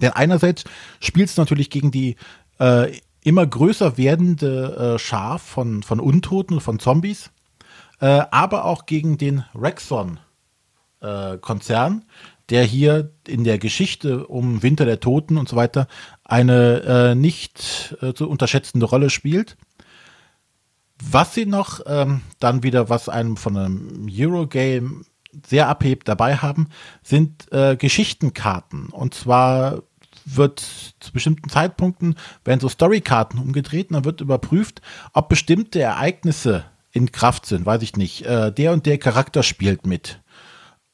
Denn 0.00 0.10
einerseits 0.10 0.64
spielst 1.00 1.36
du 1.36 1.42
natürlich 1.42 1.68
gegen 1.70 1.90
die 1.90 2.16
äh, 2.58 2.92
immer 3.22 3.46
größer 3.46 3.98
werdende 3.98 4.94
äh, 4.94 4.98
Schar 4.98 5.38
von, 5.38 5.82
von 5.82 6.00
Untoten, 6.00 6.60
von 6.60 6.78
Zombies, 6.78 7.30
äh, 8.00 8.22
aber 8.30 8.64
auch 8.64 8.86
gegen 8.86 9.18
den 9.18 9.44
Rexon-Konzern, 9.54 11.98
äh, 11.98 12.02
der 12.52 12.64
hier 12.64 13.10
in 13.26 13.44
der 13.44 13.58
Geschichte 13.58 14.26
um 14.26 14.62
Winter 14.62 14.84
der 14.84 15.00
Toten 15.00 15.38
und 15.38 15.48
so 15.48 15.56
weiter 15.56 15.86
eine 16.22 16.82
äh, 16.82 17.14
nicht 17.14 17.96
äh, 18.02 18.12
zu 18.12 18.28
unterschätzende 18.28 18.84
Rolle 18.84 19.08
spielt. 19.08 19.56
Was 21.02 21.34
sie 21.34 21.46
noch 21.46 21.80
ähm, 21.86 22.20
dann 22.40 22.62
wieder, 22.62 22.90
was 22.90 23.08
einem 23.08 23.38
von 23.38 23.56
einem 23.56 24.06
Eurogame 24.06 25.00
sehr 25.46 25.66
abhebt, 25.68 26.08
dabei 26.08 26.36
haben, 26.36 26.68
sind 27.02 27.50
äh, 27.52 27.74
Geschichtenkarten. 27.74 28.90
Und 28.90 29.14
zwar 29.14 29.84
wird 30.26 30.60
zu 31.00 31.10
bestimmten 31.10 31.48
Zeitpunkten 31.48 32.16
werden 32.44 32.60
so 32.60 32.68
Storykarten 32.68 33.40
umgedreht 33.40 33.88
und 33.88 33.94
dann 33.94 34.04
wird 34.04 34.20
überprüft, 34.20 34.82
ob 35.14 35.30
bestimmte 35.30 35.80
Ereignisse 35.80 36.66
in 36.90 37.12
Kraft 37.12 37.46
sind. 37.46 37.64
Weiß 37.64 37.80
ich 37.80 37.96
nicht. 37.96 38.26
Äh, 38.26 38.52
der 38.52 38.74
und 38.74 38.84
der 38.84 38.98
Charakter 38.98 39.42
spielt 39.42 39.86
mit. 39.86 40.21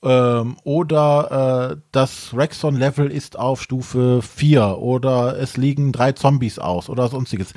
Ähm, 0.02 0.56
oder 0.62 1.72
äh, 1.72 1.80
das 1.90 2.32
Rexon-Level 2.34 3.10
ist 3.10 3.38
auf 3.38 3.62
Stufe 3.62 4.20
4 4.22 4.78
oder 4.78 5.38
es 5.38 5.56
liegen 5.56 5.92
drei 5.92 6.12
Zombies 6.12 6.58
aus 6.58 6.88
oder 6.88 7.08
sonstiges. 7.08 7.52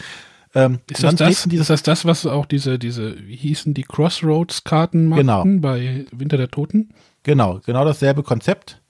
Ähm, 0.53 0.79
ist, 0.89 1.03
das 1.03 1.15
das, 1.15 1.45
ist 1.45 1.69
das 1.69 1.83
das, 1.83 2.05
was 2.05 2.25
auch 2.25 2.45
diese, 2.45 2.77
diese, 2.77 3.15
wie 3.25 3.36
hießen 3.36 3.74
die 3.74 3.83
Crossroads-Karten 3.83 5.07
machten 5.07 5.21
genau. 5.21 5.43
bei 5.62 6.05
Winter 6.12 6.38
der 6.38 6.50
Toten? 6.50 6.89
Genau, 7.24 7.60
genau 7.65 7.86
dasselbe 7.86 8.24
Konzept. 8.24 8.81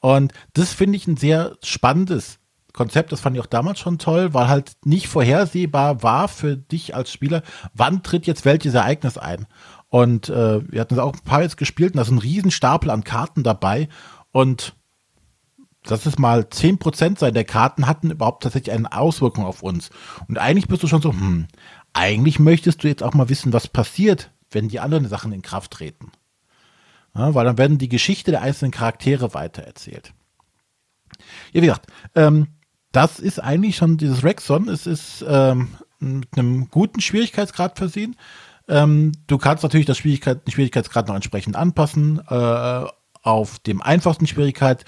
Und 0.00 0.32
das 0.52 0.74
finde 0.74 0.96
ich 0.96 1.06
ein 1.06 1.16
sehr 1.16 1.56
spannendes 1.64 2.38
Konzept. 2.72 3.10
Das 3.10 3.20
fand 3.20 3.36
ich 3.36 3.42
auch 3.42 3.46
damals 3.46 3.80
schon 3.80 3.98
toll, 3.98 4.32
weil 4.34 4.48
halt 4.48 4.72
nicht 4.84 5.08
vorhersehbar 5.08 6.02
war 6.02 6.28
für 6.28 6.56
dich 6.56 6.94
als 6.94 7.10
Spieler, 7.10 7.42
wann 7.74 8.02
tritt 8.02 8.26
jetzt 8.26 8.44
welches 8.44 8.74
Ereignis 8.74 9.18
ein. 9.18 9.46
Und 9.88 10.28
äh, 10.28 10.70
wir 10.70 10.80
hatten 10.80 10.94
es 10.94 11.00
auch 11.00 11.14
ein 11.14 11.20
paar 11.20 11.42
jetzt 11.42 11.56
gespielt 11.56 11.92
und 11.92 11.96
da 11.96 12.02
ist 12.02 12.10
ein 12.10 12.18
Riesenstapel 12.18 12.90
an 12.90 13.04
Karten 13.04 13.42
dabei. 13.42 13.88
Und 14.32 14.74
das 15.84 16.06
ist 16.06 16.18
mal 16.18 16.42
10% 16.42 17.18
sein 17.18 17.34
der 17.34 17.44
Karten 17.44 17.86
hatten 17.86 18.10
überhaupt 18.10 18.42
tatsächlich 18.42 18.74
eine 18.74 18.92
Auswirkung 18.92 19.44
auf 19.46 19.62
uns. 19.62 19.90
Und 20.28 20.38
eigentlich 20.38 20.68
bist 20.68 20.82
du 20.82 20.86
schon 20.86 21.00
so, 21.00 21.12
hm, 21.12 21.46
eigentlich 21.94 22.38
möchtest 22.38 22.84
du 22.84 22.88
jetzt 22.88 23.02
auch 23.02 23.14
mal 23.14 23.30
wissen, 23.30 23.52
was 23.52 23.68
passiert, 23.68 24.30
wenn 24.50 24.68
die 24.68 24.80
anderen 24.80 25.08
Sachen 25.08 25.32
in 25.32 25.42
Kraft 25.42 25.72
treten. 25.72 26.12
Ja, 27.14 27.34
weil 27.34 27.46
dann 27.46 27.58
werden 27.58 27.78
die 27.78 27.88
Geschichte 27.88 28.30
der 28.30 28.42
einzelnen 28.42 28.70
Charaktere 28.70 29.32
weitererzählt. 29.32 30.12
Ja, 31.52 31.62
wie 31.62 31.66
gesagt, 31.66 31.86
ähm, 32.14 32.48
das 32.92 33.18
ist 33.18 33.42
eigentlich 33.42 33.76
schon 33.76 33.96
dieses 33.96 34.24
Rexon. 34.24 34.68
Es 34.68 34.86
ist 34.86 35.24
ähm, 35.26 35.68
mit 35.98 36.28
einem 36.36 36.70
guten 36.70 37.00
Schwierigkeitsgrad 37.00 37.78
versehen. 37.78 38.16
Ähm, 38.68 39.12
du 39.26 39.38
kannst 39.38 39.62
natürlich 39.62 39.86
das 39.86 39.98
Schwierigkeit, 39.98 40.46
den 40.46 40.52
Schwierigkeitsgrad 40.52 41.08
noch 41.08 41.14
entsprechend 41.14 41.56
anpassen. 41.56 42.20
Äh, 42.28 42.84
auf 43.22 43.58
dem 43.60 43.82
einfachsten 43.82 44.26
Schwierigkeit 44.26 44.84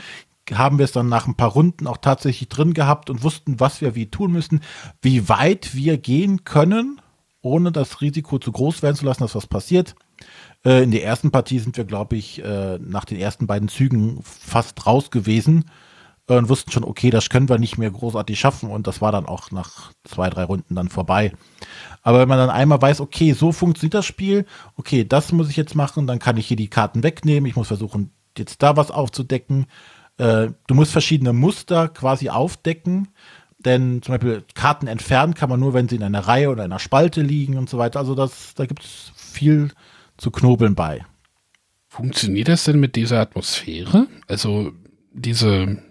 haben 0.53 0.79
wir 0.79 0.85
es 0.85 0.93
dann 0.93 1.09
nach 1.09 1.27
ein 1.27 1.37
paar 1.37 1.51
Runden 1.51 1.87
auch 1.87 1.99
tatsächlich 1.99 2.49
drin 2.49 2.75
gehabt 2.75 3.09
und 3.11 3.23
wussten, 3.23 3.61
was 3.61 3.81
wir 3.81 3.95
wie 3.95 4.11
tun 4.11 4.33
müssen, 4.33 4.61
wie 5.01 5.29
weit 5.29 5.75
wir 5.75 5.97
gehen 5.97 6.45
können, 6.45 7.01
ohne 7.41 7.73
das 7.73 8.01
Risiko 8.01 8.39
zu 8.39 8.53
groß 8.53 8.83
werden 8.83 8.97
zu 8.97 9.05
lassen, 9.05 9.23
dass 9.23 9.35
was 9.35 9.47
passiert. 9.47 9.95
Äh, 10.65 10.83
in 10.83 10.91
der 10.91 11.05
ersten 11.05 11.31
Partie 11.31 11.59
sind 11.59 11.77
wir, 11.77 11.85
glaube 11.85 12.17
ich, 12.17 12.43
äh, 12.45 12.79
nach 12.79 13.05
den 13.05 13.19
ersten 13.19 13.47
beiden 13.47 13.69
Zügen 13.69 14.21
fast 14.23 14.87
raus 14.87 15.11
gewesen 15.11 15.65
und 16.39 16.49
wussten 16.49 16.71
schon, 16.71 16.85
okay, 16.85 17.11
das 17.11 17.31
können 17.31 17.49
wir 17.49 17.59
nicht 17.59 17.79
mehr 17.79 17.91
großartig 17.91 18.39
schaffen 18.39 18.71
und 18.71 18.87
das 18.87 19.01
war 19.01 19.13
dann 19.13 19.27
auch 19.27 19.51
nach 19.51 19.93
zwei, 20.05 20.31
drei 20.31 20.45
Runden 20.45 20.75
dann 20.75 20.89
vorbei. 20.89 21.33
Aber 22.03 22.21
wenn 22.21 22.29
man 22.29 22.39
dann 22.39 22.51
einmal 22.51 22.81
weiß, 22.81 23.01
okay, 23.01 23.33
so 23.33 23.53
funktioniert 23.53 23.95
das 23.95 24.07
Spiel, 24.07 24.47
okay, 24.77 25.05
das 25.05 25.33
muss 25.33 25.51
ich 25.51 25.57
jetzt 25.57 25.75
machen, 25.75 26.07
dann 26.07 26.19
kann 26.19 26.37
ich 26.37 26.47
hier 26.47 26.57
die 26.57 26.71
Karten 26.71 27.03
wegnehmen, 27.03 27.49
ich 27.49 27.57
muss 27.57 27.69
versuchen, 27.69 28.13
jetzt 28.37 28.63
da 28.63 28.77
was 28.77 28.91
aufzudecken. 28.91 29.67
Äh, 30.19 30.49
du 30.67 30.75
musst 30.75 30.93
verschiedene 30.93 31.33
Muster 31.33 31.89
quasi 31.89 32.31
aufdecken, 32.31 33.09
denn 33.59 34.01
zum 34.03 34.15
Beispiel 34.15 34.45
Karten 34.55 34.87
entfernen 34.87 35.35
kann 35.35 35.51
man 35.51 35.61
nur, 35.61 35.75
wenn 35.75 35.89
sie 35.89 35.97
in 35.97 36.03
einer 36.03 36.27
Reihe 36.27 36.51
oder 36.51 36.65
einer 36.65 36.79
Spalte 36.79 37.23
liegen 37.23 37.59
und 37.59 37.69
so 37.69 37.79
weiter. 37.79 37.99
Also 37.99 38.15
das, 38.15 38.55
da 38.55 38.67
gibt 38.67 38.85
es 38.85 39.13
viel 39.15 39.73
zu 40.17 40.31
knobeln 40.31 40.75
bei. 40.75 41.05
Funktioniert 41.89 42.49
das 42.49 42.65
denn 42.65 42.81
mit 42.81 42.97
dieser 42.97 43.21
Atmosphäre? 43.21 44.07
Also 44.29 44.73
diese 45.13 45.83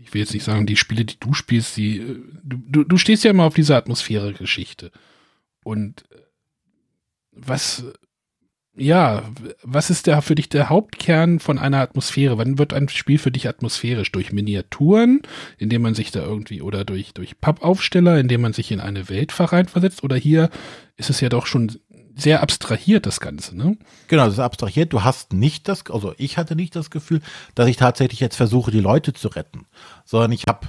ich 0.00 0.14
will 0.14 0.20
jetzt 0.20 0.34
nicht 0.34 0.44
sagen, 0.44 0.66
die 0.66 0.76
Spiele, 0.76 1.04
die 1.04 1.18
du 1.18 1.32
spielst, 1.32 1.76
die, 1.76 1.98
äh, 1.98 2.22
du, 2.44 2.84
du 2.84 2.96
stehst 2.98 3.24
ja 3.24 3.30
immer 3.30 3.44
auf 3.44 3.54
diese 3.54 3.76
Atmosphäre-Geschichte. 3.76 4.90
Und 5.64 6.04
äh, 6.10 6.18
was, 7.32 7.84
ja, 8.74 9.22
was 9.62 9.90
ist 9.90 10.06
da 10.06 10.20
für 10.20 10.34
dich 10.34 10.48
der 10.48 10.68
Hauptkern 10.68 11.40
von 11.40 11.58
einer 11.58 11.80
Atmosphäre? 11.80 12.38
Wann 12.38 12.58
wird 12.58 12.72
ein 12.72 12.88
Spiel 12.88 13.18
für 13.18 13.30
dich 13.30 13.48
atmosphärisch? 13.48 14.12
Durch 14.12 14.32
Miniaturen, 14.32 15.22
indem 15.58 15.82
man 15.82 15.94
sich 15.94 16.10
da 16.10 16.22
irgendwie, 16.22 16.62
oder 16.62 16.84
durch, 16.84 17.14
durch 17.14 17.40
Pappaufsteller, 17.40 18.18
indem 18.18 18.42
man 18.42 18.52
sich 18.52 18.70
in 18.70 18.80
eine 18.80 19.08
Welt 19.08 19.32
versetzt? 19.32 20.04
Oder 20.04 20.16
hier 20.16 20.50
ist 20.96 21.10
es 21.10 21.20
ja 21.20 21.28
doch 21.28 21.46
schon 21.46 21.72
sehr 22.14 22.42
abstrahiert, 22.42 23.06
das 23.06 23.20
Ganze, 23.20 23.56
ne? 23.56 23.76
Genau, 24.08 24.24
das 24.24 24.34
ist 24.34 24.40
abstrahiert. 24.40 24.92
Du 24.92 25.02
hast 25.02 25.32
nicht 25.32 25.68
das, 25.68 25.84
also 25.90 26.14
ich 26.18 26.36
hatte 26.38 26.56
nicht 26.56 26.76
das 26.76 26.90
Gefühl, 26.90 27.20
dass 27.54 27.68
ich 27.68 27.76
tatsächlich 27.76 28.20
jetzt 28.20 28.36
versuche, 28.36 28.70
die 28.70 28.80
Leute 28.80 29.12
zu 29.12 29.28
retten, 29.28 29.66
sondern 30.04 30.32
ich 30.32 30.44
habe 30.46 30.68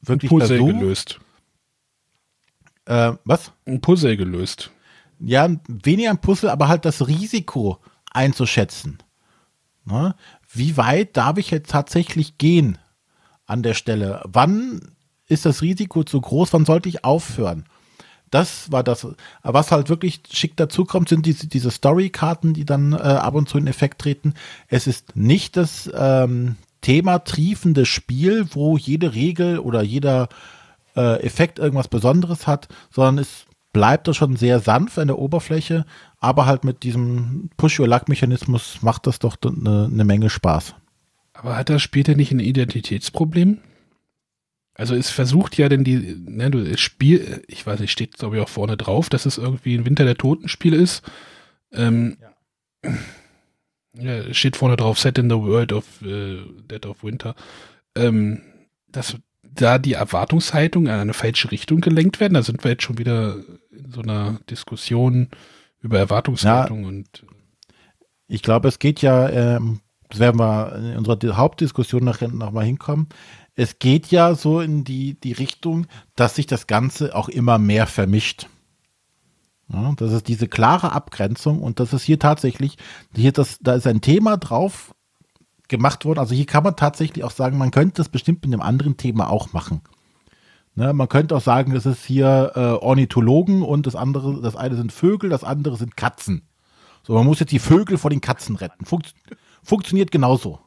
wirklich 0.00 0.30
ein 0.30 0.38
Puzzle 0.38 0.58
versucht, 0.58 0.78
gelöst. 0.80 1.20
Äh, 2.86 3.12
was? 3.24 3.52
Ein 3.66 3.80
Puzzle 3.80 4.16
gelöst. 4.16 4.70
Ja, 5.20 5.48
weniger 5.68 6.10
ein 6.10 6.20
Puzzle, 6.20 6.50
aber 6.50 6.68
halt 6.68 6.84
das 6.84 7.06
Risiko 7.06 7.78
einzuschätzen. 8.10 8.98
Ne? 9.84 10.14
Wie 10.52 10.76
weit 10.76 11.16
darf 11.16 11.38
ich 11.38 11.50
jetzt 11.50 11.70
tatsächlich 11.70 12.38
gehen 12.38 12.78
an 13.46 13.62
der 13.62 13.74
Stelle? 13.74 14.22
Wann 14.24 14.80
ist 15.26 15.46
das 15.46 15.62
Risiko 15.62 16.04
zu 16.04 16.20
groß? 16.20 16.52
Wann 16.52 16.64
sollte 16.64 16.88
ich 16.88 17.04
aufhören? 17.04 17.64
Das 18.32 18.72
war 18.72 18.82
das. 18.82 19.06
Was 19.42 19.70
halt 19.70 19.90
wirklich 19.90 20.22
schick 20.32 20.56
dazu 20.56 20.86
kommt, 20.86 21.10
sind 21.10 21.26
diese, 21.26 21.48
diese 21.48 21.70
Story-Karten, 21.70 22.54
die 22.54 22.64
dann 22.64 22.94
äh, 22.94 22.96
ab 22.96 23.34
und 23.34 23.46
zu 23.46 23.58
in 23.58 23.66
Effekt 23.66 24.00
treten. 24.00 24.32
Es 24.68 24.86
ist 24.86 25.14
nicht 25.14 25.58
das 25.58 25.90
ähm, 25.94 26.56
Thema 26.80 27.18
triefende 27.18 27.84
Spiel, 27.84 28.46
wo 28.52 28.78
jede 28.78 29.14
Regel 29.14 29.58
oder 29.58 29.82
jeder 29.82 30.30
äh, 30.96 31.22
Effekt 31.22 31.58
irgendwas 31.58 31.88
Besonderes 31.88 32.46
hat, 32.46 32.68
sondern 32.90 33.18
es 33.18 33.44
bleibt 33.74 34.08
da 34.08 34.14
schon 34.14 34.36
sehr 34.36 34.60
sanft 34.60 34.98
an 34.98 35.08
der 35.08 35.18
Oberfläche, 35.18 35.84
aber 36.18 36.46
halt 36.46 36.64
mit 36.64 36.84
diesem 36.84 37.50
Push-Your-Luck-Mechanismus 37.58 38.78
macht 38.80 39.06
das 39.06 39.18
doch 39.18 39.36
eine, 39.44 39.90
eine 39.92 40.04
Menge 40.04 40.30
Spaß. 40.30 40.74
Aber 41.34 41.56
hat 41.56 41.68
das 41.68 41.82
Spiel 41.82 42.02
denn 42.02 42.16
nicht 42.16 42.32
ein 42.32 42.40
Identitätsproblem? 42.40 43.58
Also 44.74 44.94
es 44.94 45.10
versucht 45.10 45.58
ja 45.58 45.68
denn 45.68 45.84
die, 45.84 46.16
ne, 46.18 46.50
du, 46.50 46.64
das 46.64 46.80
Spiel, 46.80 47.42
ich 47.46 47.66
weiß 47.66 47.80
nicht, 47.80 47.92
steht 47.92 48.16
glaube 48.18 48.36
ich 48.36 48.42
auch 48.42 48.48
vorne 48.48 48.76
drauf, 48.76 49.10
dass 49.10 49.26
es 49.26 49.38
irgendwie 49.38 49.74
ein 49.74 49.84
Winter 49.84 50.04
der 50.04 50.16
Toten-Spiel 50.16 50.72
ist. 50.72 51.02
Ähm, 51.72 52.16
ja. 52.82 52.92
ja. 54.02 54.34
steht 54.34 54.56
vorne 54.56 54.76
drauf, 54.76 54.98
Set 54.98 55.18
in 55.18 55.28
the 55.28 55.36
World 55.36 55.72
of 55.72 55.84
äh, 56.02 56.38
Dead 56.70 56.86
of 56.86 57.04
Winter. 57.04 57.34
Ähm, 57.94 58.40
dass 58.88 59.16
da 59.42 59.78
die 59.78 59.92
Erwartungshaltung 59.92 60.86
in 60.86 60.92
eine 60.92 61.12
falsche 61.12 61.50
Richtung 61.50 61.80
gelenkt 61.82 62.20
werden. 62.20 62.34
Da 62.34 62.42
sind 62.42 62.64
wir 62.64 62.70
jetzt 62.70 62.84
schon 62.84 62.98
wieder 62.98 63.36
in 63.70 63.90
so 63.92 64.00
einer 64.00 64.40
Diskussion 64.48 65.28
über 65.80 65.98
Erwartungshaltung 65.98 66.82
ja, 66.82 66.88
und 66.88 67.26
ich 68.28 68.42
glaube, 68.42 68.68
es 68.68 68.78
geht 68.78 69.02
ja, 69.02 69.28
ähm, 69.28 69.80
das 70.08 70.20
werden 70.20 70.40
wir 70.40 70.76
in 70.76 70.96
unserer 70.96 71.36
Hauptdiskussion 71.36 72.04
nachher 72.04 72.28
nochmal 72.28 72.64
hinkommen 72.64 73.08
es 73.54 73.78
geht 73.78 74.08
ja 74.08 74.34
so 74.34 74.60
in 74.60 74.84
die, 74.84 75.14
die 75.14 75.32
Richtung, 75.32 75.86
dass 76.16 76.36
sich 76.36 76.46
das 76.46 76.66
Ganze 76.66 77.14
auch 77.14 77.28
immer 77.28 77.58
mehr 77.58 77.86
vermischt. 77.86 78.48
Ja, 79.68 79.92
das 79.96 80.12
ist 80.12 80.28
diese 80.28 80.48
klare 80.48 80.92
Abgrenzung 80.92 81.62
und 81.62 81.80
das 81.80 81.92
ist 81.92 82.02
hier 82.02 82.18
tatsächlich, 82.18 82.76
hier 83.14 83.32
das, 83.32 83.58
da 83.60 83.74
ist 83.74 83.86
ein 83.86 84.00
Thema 84.00 84.36
drauf 84.36 84.94
gemacht 85.68 86.04
worden. 86.04 86.18
Also 86.18 86.34
hier 86.34 86.46
kann 86.46 86.64
man 86.64 86.76
tatsächlich 86.76 87.24
auch 87.24 87.30
sagen, 87.30 87.56
man 87.58 87.70
könnte 87.70 87.96
das 87.96 88.08
bestimmt 88.08 88.44
mit 88.44 88.52
einem 88.52 88.62
anderen 88.62 88.96
Thema 88.96 89.30
auch 89.30 89.52
machen. 89.52 89.80
Ne, 90.74 90.92
man 90.94 91.08
könnte 91.08 91.36
auch 91.36 91.42
sagen, 91.42 91.74
das 91.74 91.84
ist 91.84 92.04
hier 92.04 92.52
äh, 92.54 92.60
Ornithologen 92.82 93.62
und 93.62 93.86
das 93.86 93.94
andere, 93.94 94.40
das 94.40 94.56
eine 94.56 94.76
sind 94.76 94.90
Vögel, 94.90 95.28
das 95.28 95.44
andere 95.44 95.76
sind 95.76 95.96
Katzen. 95.96 96.42
So, 97.02 97.14
man 97.14 97.26
muss 97.26 97.40
jetzt 97.40 97.52
die 97.52 97.58
Vögel 97.58 97.98
vor 97.98 98.10
den 98.10 98.22
Katzen 98.22 98.56
retten. 98.56 98.86
Funkt, 98.86 99.14
funktioniert 99.62 100.10
genauso. 100.10 100.60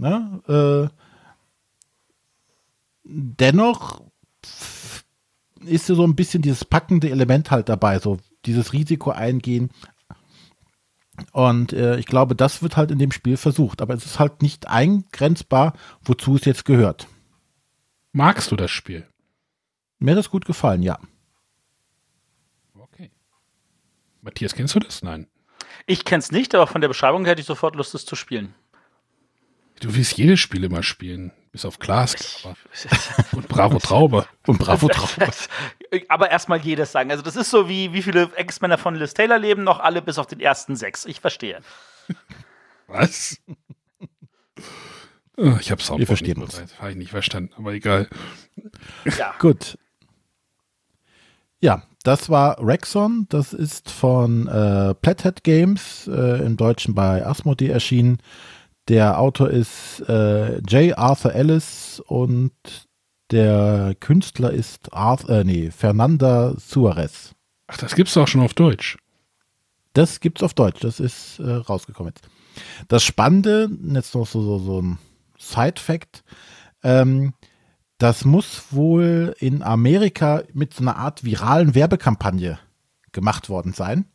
Ne? 0.00 0.40
Äh, 0.48 0.96
dennoch 3.04 4.02
ist 5.66 5.86
so 5.86 6.02
ein 6.04 6.16
bisschen 6.16 6.40
dieses 6.40 6.64
packende 6.64 7.10
Element 7.10 7.50
halt 7.50 7.68
dabei, 7.68 7.98
so 7.98 8.18
dieses 8.46 8.72
Risiko 8.72 9.10
eingehen. 9.10 9.70
Und 11.32 11.74
äh, 11.74 11.98
ich 11.98 12.06
glaube, 12.06 12.34
das 12.34 12.62
wird 12.62 12.78
halt 12.78 12.90
in 12.90 12.98
dem 12.98 13.12
Spiel 13.12 13.36
versucht. 13.36 13.82
Aber 13.82 13.92
es 13.92 14.06
ist 14.06 14.18
halt 14.18 14.40
nicht 14.40 14.68
eingrenzbar, 14.68 15.74
wozu 16.02 16.36
es 16.36 16.46
jetzt 16.46 16.64
gehört. 16.64 17.06
Magst 18.12 18.50
du 18.50 18.56
das 18.56 18.70
Spiel? 18.70 19.06
Mir 19.98 20.12
hat 20.12 20.18
das 20.18 20.30
gut 20.30 20.46
gefallen, 20.46 20.82
ja. 20.82 20.98
Okay. 22.74 23.10
Matthias, 24.22 24.54
kennst 24.54 24.74
du 24.74 24.78
das? 24.78 25.02
Nein. 25.02 25.26
Ich 25.86 26.06
kenn's 26.06 26.32
nicht, 26.32 26.54
aber 26.54 26.66
von 26.66 26.80
der 26.80 26.88
Beschreibung 26.88 27.26
hätte 27.26 27.42
ich 27.42 27.46
sofort 27.46 27.76
Lust, 27.76 27.94
es 27.94 28.06
zu 28.06 28.16
spielen. 28.16 28.54
Du 29.80 29.94
willst 29.94 30.16
jedes 30.16 30.38
Spiel 30.40 30.64
immer 30.64 30.82
spielen. 30.82 31.32
Bis 31.52 31.64
auf 31.64 31.80
Glas. 31.80 32.46
Und 33.32 33.48
Bravo 33.48 33.78
Traube. 33.80 34.26
Und 34.46 34.58
Bravo 34.58 34.86
Traube. 34.92 35.32
aber 36.08 36.30
erstmal 36.30 36.60
jedes 36.60 36.92
sagen. 36.92 37.10
Also, 37.10 37.24
das 37.24 37.34
ist 37.34 37.50
so 37.50 37.68
wie, 37.68 37.92
wie 37.92 38.02
viele 38.02 38.30
Ex-Männer 38.36 38.78
von 38.78 38.94
Liz 38.94 39.14
Taylor 39.14 39.38
leben 39.38 39.64
noch 39.64 39.80
alle 39.80 40.00
bis 40.00 40.18
auf 40.18 40.26
den 40.28 40.38
ersten 40.38 40.76
sechs. 40.76 41.06
Ich 41.06 41.20
verstehe. 41.20 41.60
Was? 42.86 43.38
Oh, 45.36 45.56
ich 45.60 45.70
habe 45.70 45.82
Wir 45.98 46.06
verstehen 46.06 46.42
uns. 46.42 46.62
Habe 46.78 46.90
ich 46.90 46.96
nicht 46.96 47.10
verstanden, 47.10 47.52
aber 47.56 47.72
egal. 47.72 48.08
Ja. 49.18 49.34
Gut. 49.38 49.78
Ja, 51.60 51.82
das 52.04 52.28
war 52.28 52.64
Rexon. 52.64 53.26
Das 53.28 53.52
ist 53.52 53.90
von 53.90 54.46
äh, 54.46 54.94
Plathead 54.94 55.42
Games, 55.42 56.06
äh, 56.08 56.44
im 56.44 56.56
Deutschen 56.56 56.94
bei 56.94 57.24
Asmodee 57.24 57.68
erschienen. 57.68 58.18
Der 58.88 59.20
Autor 59.20 59.50
ist 59.50 60.00
äh, 60.08 60.58
J. 60.60 60.96
Arthur 60.98 61.34
Ellis 61.34 62.02
und 62.06 62.52
der 63.30 63.94
Künstler 64.00 64.52
ist 64.52 64.92
Arthur, 64.92 65.30
äh, 65.30 65.44
nee, 65.44 65.70
Fernanda 65.70 66.54
Suarez. 66.58 67.34
Ach, 67.68 67.76
das 67.76 67.94
gibt's 67.94 68.16
auch 68.16 68.26
schon 68.26 68.40
auf 68.40 68.54
Deutsch. 68.54 68.98
Das 69.92 70.20
gibt's 70.20 70.42
auf 70.42 70.54
Deutsch, 70.54 70.80
das 70.80 70.98
ist 71.00 71.38
äh, 71.38 71.50
rausgekommen 71.50 72.12
jetzt. 72.14 72.28
Das 72.88 73.04
Spannende, 73.04 73.70
jetzt 73.92 74.14
noch 74.14 74.26
so, 74.26 74.42
so, 74.42 74.58
so 74.58 74.82
ein 74.82 74.98
Side-Fact, 75.38 76.24
ähm, 76.82 77.34
das 77.98 78.24
muss 78.24 78.72
wohl 78.72 79.36
in 79.38 79.62
Amerika 79.62 80.42
mit 80.52 80.74
so 80.74 80.82
einer 80.82 80.96
Art 80.96 81.22
viralen 81.22 81.74
Werbekampagne 81.74 82.58
gemacht 83.12 83.48
worden 83.48 83.72
sein, 83.72 84.06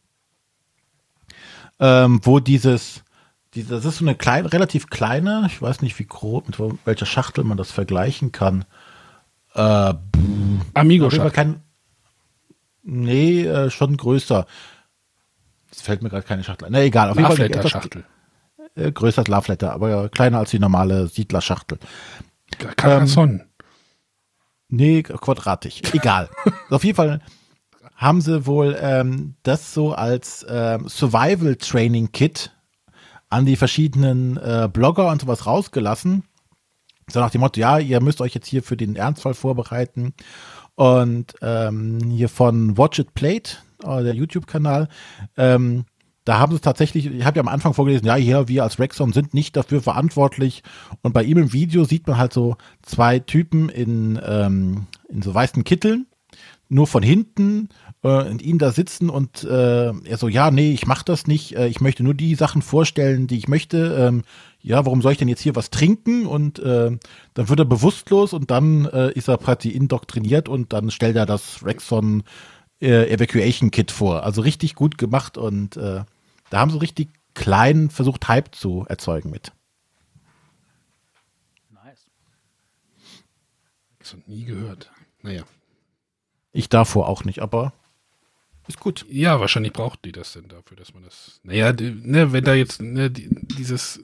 ähm, 1.79 2.19
wo 2.23 2.39
dieses 2.39 3.04
das 3.63 3.85
ist 3.85 3.97
so 3.97 4.05
eine 4.05 4.15
kleine, 4.15 4.51
relativ 4.51 4.89
kleine, 4.89 5.43
ich 5.47 5.61
weiß 5.61 5.81
nicht 5.81 5.97
wie 5.99 6.05
groß, 6.05 6.43
mit 6.47 6.59
welcher 6.85 7.05
Schachtel 7.05 7.43
man 7.43 7.57
das 7.57 7.71
vergleichen 7.71 8.31
kann. 8.31 8.65
Äh, 9.53 9.93
Amigo-Schachtel. 10.73 11.61
Nee, 12.83 13.45
äh, 13.45 13.69
schon 13.69 13.97
größer. 13.97 14.45
Es 15.71 15.81
fällt 15.81 16.01
mir 16.03 16.09
gerade 16.09 16.25
keine 16.25 16.43
Schachtel 16.43 16.67
ein. 16.67 16.71
Na 16.71 16.81
egal, 16.81 17.09
auf 17.09 17.17
jeden 17.17 17.51
Fall. 17.51 17.67
Schachtel. 17.67 18.03
Äh, 18.75 18.91
größer 18.91 19.19
als 19.19 19.27
Love 19.27 19.51
Letter, 19.51 19.71
aber 19.73 20.09
kleiner 20.09 20.39
als 20.39 20.51
die 20.51 20.59
normale 20.59 21.07
Siedlerschachtel. 21.07 21.79
Carcassonne. 22.59 23.33
Ähm, 23.33 23.41
nee, 24.67 25.03
quadratisch. 25.03 25.81
Egal. 25.93 26.29
Auf 26.69 26.83
jeden 26.83 26.95
Fall 26.95 27.21
haben 27.95 28.21
sie 28.21 28.45
wohl 28.45 28.77
ähm, 28.79 29.35
das 29.43 29.73
so 29.73 29.93
als 29.93 30.45
ähm, 30.49 30.87
Survival 30.89 31.55
Training 31.55 32.11
Kit 32.11 32.51
an 33.29 33.45
die 33.45 33.55
verschiedenen 33.55 34.37
äh, 34.37 34.69
Blogger 34.71 35.09
und 35.11 35.21
sowas 35.21 35.45
rausgelassen. 35.45 36.23
So 37.09 37.19
nach 37.19 37.29
dem 37.29 37.41
Motto, 37.41 37.59
ja, 37.59 37.77
ihr 37.77 38.01
müsst 38.01 38.21
euch 38.21 38.33
jetzt 38.33 38.47
hier 38.47 38.63
für 38.63 38.77
den 38.77 38.95
Ernstfall 38.95 39.33
vorbereiten. 39.33 40.13
Und 40.75 41.35
ähm, 41.41 41.99
hier 42.09 42.29
von 42.29 42.77
Watch 42.77 42.99
It 42.99 43.13
Played, 43.13 43.63
äh, 43.83 44.03
der 44.03 44.13
YouTube-Kanal, 44.13 44.89
ähm, 45.37 45.85
da 46.25 46.39
haben 46.39 46.53
sie 46.53 46.59
tatsächlich, 46.59 47.05
ich 47.05 47.23
habe 47.23 47.37
ja 47.37 47.43
am 47.43 47.47
Anfang 47.47 47.75
vorgelesen, 47.75 48.07
ja, 48.07 48.15
hier, 48.15 48.47
wir 48.47 48.63
als 48.63 48.79
Rexon 48.79 49.13
sind 49.13 49.35
nicht 49.35 49.55
dafür 49.55 49.81
verantwortlich. 49.81 50.63
Und 51.03 51.13
bei 51.13 51.23
ihm 51.23 51.37
im 51.37 51.53
Video 51.53 51.83
sieht 51.83 52.07
man 52.07 52.17
halt 52.17 52.33
so 52.33 52.57
zwei 52.81 53.19
Typen 53.19 53.69
in, 53.69 54.19
ähm, 54.25 54.87
in 55.07 55.21
so 55.21 55.33
weißen 55.33 55.63
Kitteln, 55.63 56.07
nur 56.67 56.87
von 56.87 57.03
hinten 57.03 57.69
und 58.05 58.41
ihn 58.41 58.59
da 58.59 58.71
sitzen 58.71 59.09
und 59.09 59.43
äh, 59.43 59.91
er 59.91 60.17
so, 60.17 60.27
ja, 60.27 60.51
nee, 60.51 60.71
ich 60.71 60.85
mach 60.85 61.01
das 61.01 61.25
nicht, 61.25 61.55
äh, 61.55 61.67
ich 61.67 61.81
möchte 61.81 62.03
nur 62.03 62.13
die 62.13 62.35
Sachen 62.35 62.61
vorstellen, 62.61 63.25
die 63.25 63.37
ich 63.37 63.47
möchte. 63.47 63.95
Ähm, 63.97 64.23
ja, 64.61 64.85
warum 64.85 65.01
soll 65.01 65.13
ich 65.13 65.17
denn 65.17 65.27
jetzt 65.27 65.41
hier 65.41 65.55
was 65.55 65.71
trinken? 65.71 66.25
Und 66.25 66.59
äh, 66.59 66.97
dann 67.33 67.49
wird 67.49 67.59
er 67.59 67.65
bewusstlos 67.65 68.33
und 68.33 68.51
dann 68.51 68.85
äh, 68.85 69.11
ist 69.13 69.27
er 69.27 69.37
praktisch 69.37 69.73
indoktriniert 69.73 70.49
und 70.49 70.73
dann 70.73 70.91
stellt 70.91 71.15
er 71.15 71.25
das 71.25 71.65
Rexon 71.65 72.23
äh, 72.79 73.09
Evacuation 73.11 73.71
Kit 73.71 73.91
vor. 73.91 74.23
Also 74.23 74.41
richtig 74.41 74.75
gut 74.75 74.97
gemacht 74.97 75.37
und 75.37 75.77
äh, 75.77 76.03
da 76.51 76.59
haben 76.59 76.71
sie 76.71 76.81
richtig 76.81 77.09
klein 77.33 77.89
versucht, 77.89 78.27
Hype 78.27 78.53
zu 78.53 78.85
erzeugen 78.87 79.31
mit. 79.31 79.51
Nice. 81.71 82.05
Rexon 83.99 84.23
nie 84.27 84.45
gehört. 84.45 84.91
Naja. 85.23 85.43
Ich 86.51 86.69
davor 86.69 87.09
auch 87.09 87.23
nicht, 87.23 87.39
aber 87.39 87.73
ist 88.67 88.79
gut. 88.79 89.05
Ja, 89.09 89.39
wahrscheinlich 89.39 89.73
braucht 89.73 90.05
die 90.05 90.11
das 90.11 90.33
denn 90.33 90.47
dafür, 90.47 90.77
dass 90.77 90.93
man 90.93 91.03
das. 91.03 91.39
Naja, 91.43 91.73
ne, 91.73 92.33
wenn 92.33 92.43
da 92.43 92.53
jetzt 92.53 92.81
ne, 92.81 93.11
die, 93.11 93.29
dieses 93.31 93.99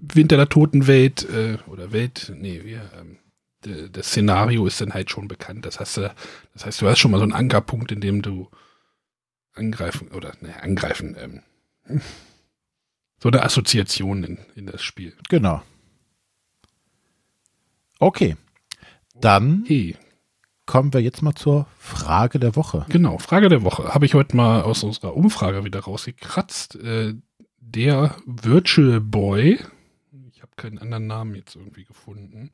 Winter 0.00 0.36
der 0.36 0.48
Totenwelt 0.48 1.28
äh, 1.28 1.58
oder 1.66 1.92
Welt, 1.92 2.32
nee, 2.34 2.62
wie, 2.64 2.74
ähm, 2.74 3.18
de, 3.64 3.90
das 3.90 4.08
Szenario 4.08 4.66
ist 4.66 4.80
dann 4.80 4.94
halt 4.94 5.10
schon 5.10 5.28
bekannt. 5.28 5.66
Das 5.66 5.80
heißt, 5.80 5.98
das 5.98 6.64
heißt, 6.64 6.80
du 6.80 6.88
hast 6.88 6.98
schon 6.98 7.10
mal 7.10 7.18
so 7.18 7.24
einen 7.24 7.32
Ankerpunkt, 7.32 7.92
in 7.92 8.00
dem 8.00 8.22
du 8.22 8.48
angreifen 9.52 10.08
oder 10.08 10.32
ne, 10.40 10.62
angreifen, 10.62 11.16
ähm, 11.18 11.42
so 13.22 13.28
eine 13.28 13.42
Assoziation 13.42 14.24
in, 14.24 14.38
in 14.54 14.66
das 14.66 14.82
Spiel. 14.82 15.14
Genau. 15.28 15.62
Okay. 17.98 18.36
Dann 19.20 19.64
hey 19.66 19.96
kommen 20.68 20.92
wir 20.92 21.00
jetzt 21.00 21.22
mal 21.22 21.34
zur 21.34 21.66
Frage 21.78 22.38
der 22.38 22.54
Woche. 22.54 22.84
Genau, 22.90 23.16
Frage 23.16 23.48
der 23.48 23.62
Woche. 23.62 23.94
Habe 23.94 24.04
ich 24.04 24.12
heute 24.12 24.36
mal 24.36 24.60
aus 24.60 24.84
unserer 24.84 25.16
Umfrage 25.16 25.64
wieder 25.64 25.80
rausgekratzt. 25.80 26.76
Äh, 26.76 27.14
der 27.58 28.14
Virtual 28.26 29.00
Boy, 29.00 29.58
ich 30.30 30.42
habe 30.42 30.52
keinen 30.56 30.78
anderen 30.78 31.06
Namen 31.06 31.34
jetzt 31.34 31.56
irgendwie 31.56 31.86
gefunden, 31.86 32.50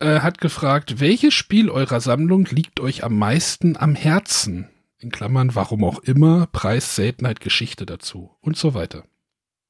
äh, 0.00 0.20
hat 0.20 0.38
gefragt, 0.38 1.00
welches 1.00 1.32
Spiel 1.32 1.70
eurer 1.70 2.02
Sammlung 2.02 2.44
liegt 2.50 2.78
euch 2.78 3.04
am 3.04 3.16
meisten 3.16 3.78
am 3.78 3.94
Herzen? 3.94 4.68
In 4.98 5.10
Klammern, 5.10 5.54
warum 5.54 5.84
auch 5.84 6.00
immer, 6.00 6.46
Preis, 6.46 6.94
Seltenheit, 6.94 7.40
Geschichte 7.40 7.86
dazu 7.86 8.36
und 8.42 8.58
so 8.58 8.74
weiter. 8.74 9.04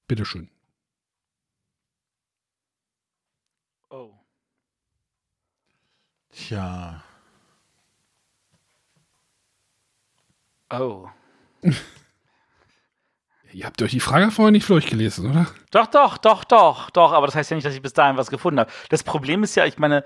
Bitteschön. 0.09 0.51
Oh. 3.91 4.11
Tja. 6.33 7.05
Oh. 10.73 11.09
Ihr 13.53 13.67
habt 13.67 13.83
euch 13.83 13.91
die 13.91 14.01
Frage 14.01 14.31
vorher 14.31 14.51
nicht 14.51 14.69
durchgelesen, 14.69 15.31
oder? 15.31 15.47
Doch, 15.71 15.87
doch, 15.87 16.17
doch, 16.17 16.45
doch, 16.45 16.89
doch. 16.91 17.13
Aber 17.13 17.27
das 17.27 17.35
heißt 17.37 17.51
ja 17.51 17.55
nicht, 17.55 17.67
dass 17.67 17.75
ich 17.75 17.83
bis 17.83 17.93
dahin 17.93 18.17
was 18.17 18.31
gefunden 18.31 18.59
habe. 18.61 18.71
Das 18.89 19.03
Problem 19.03 19.43
ist 19.43 19.55
ja, 19.57 19.67
ich 19.67 19.79
meine, 19.79 20.05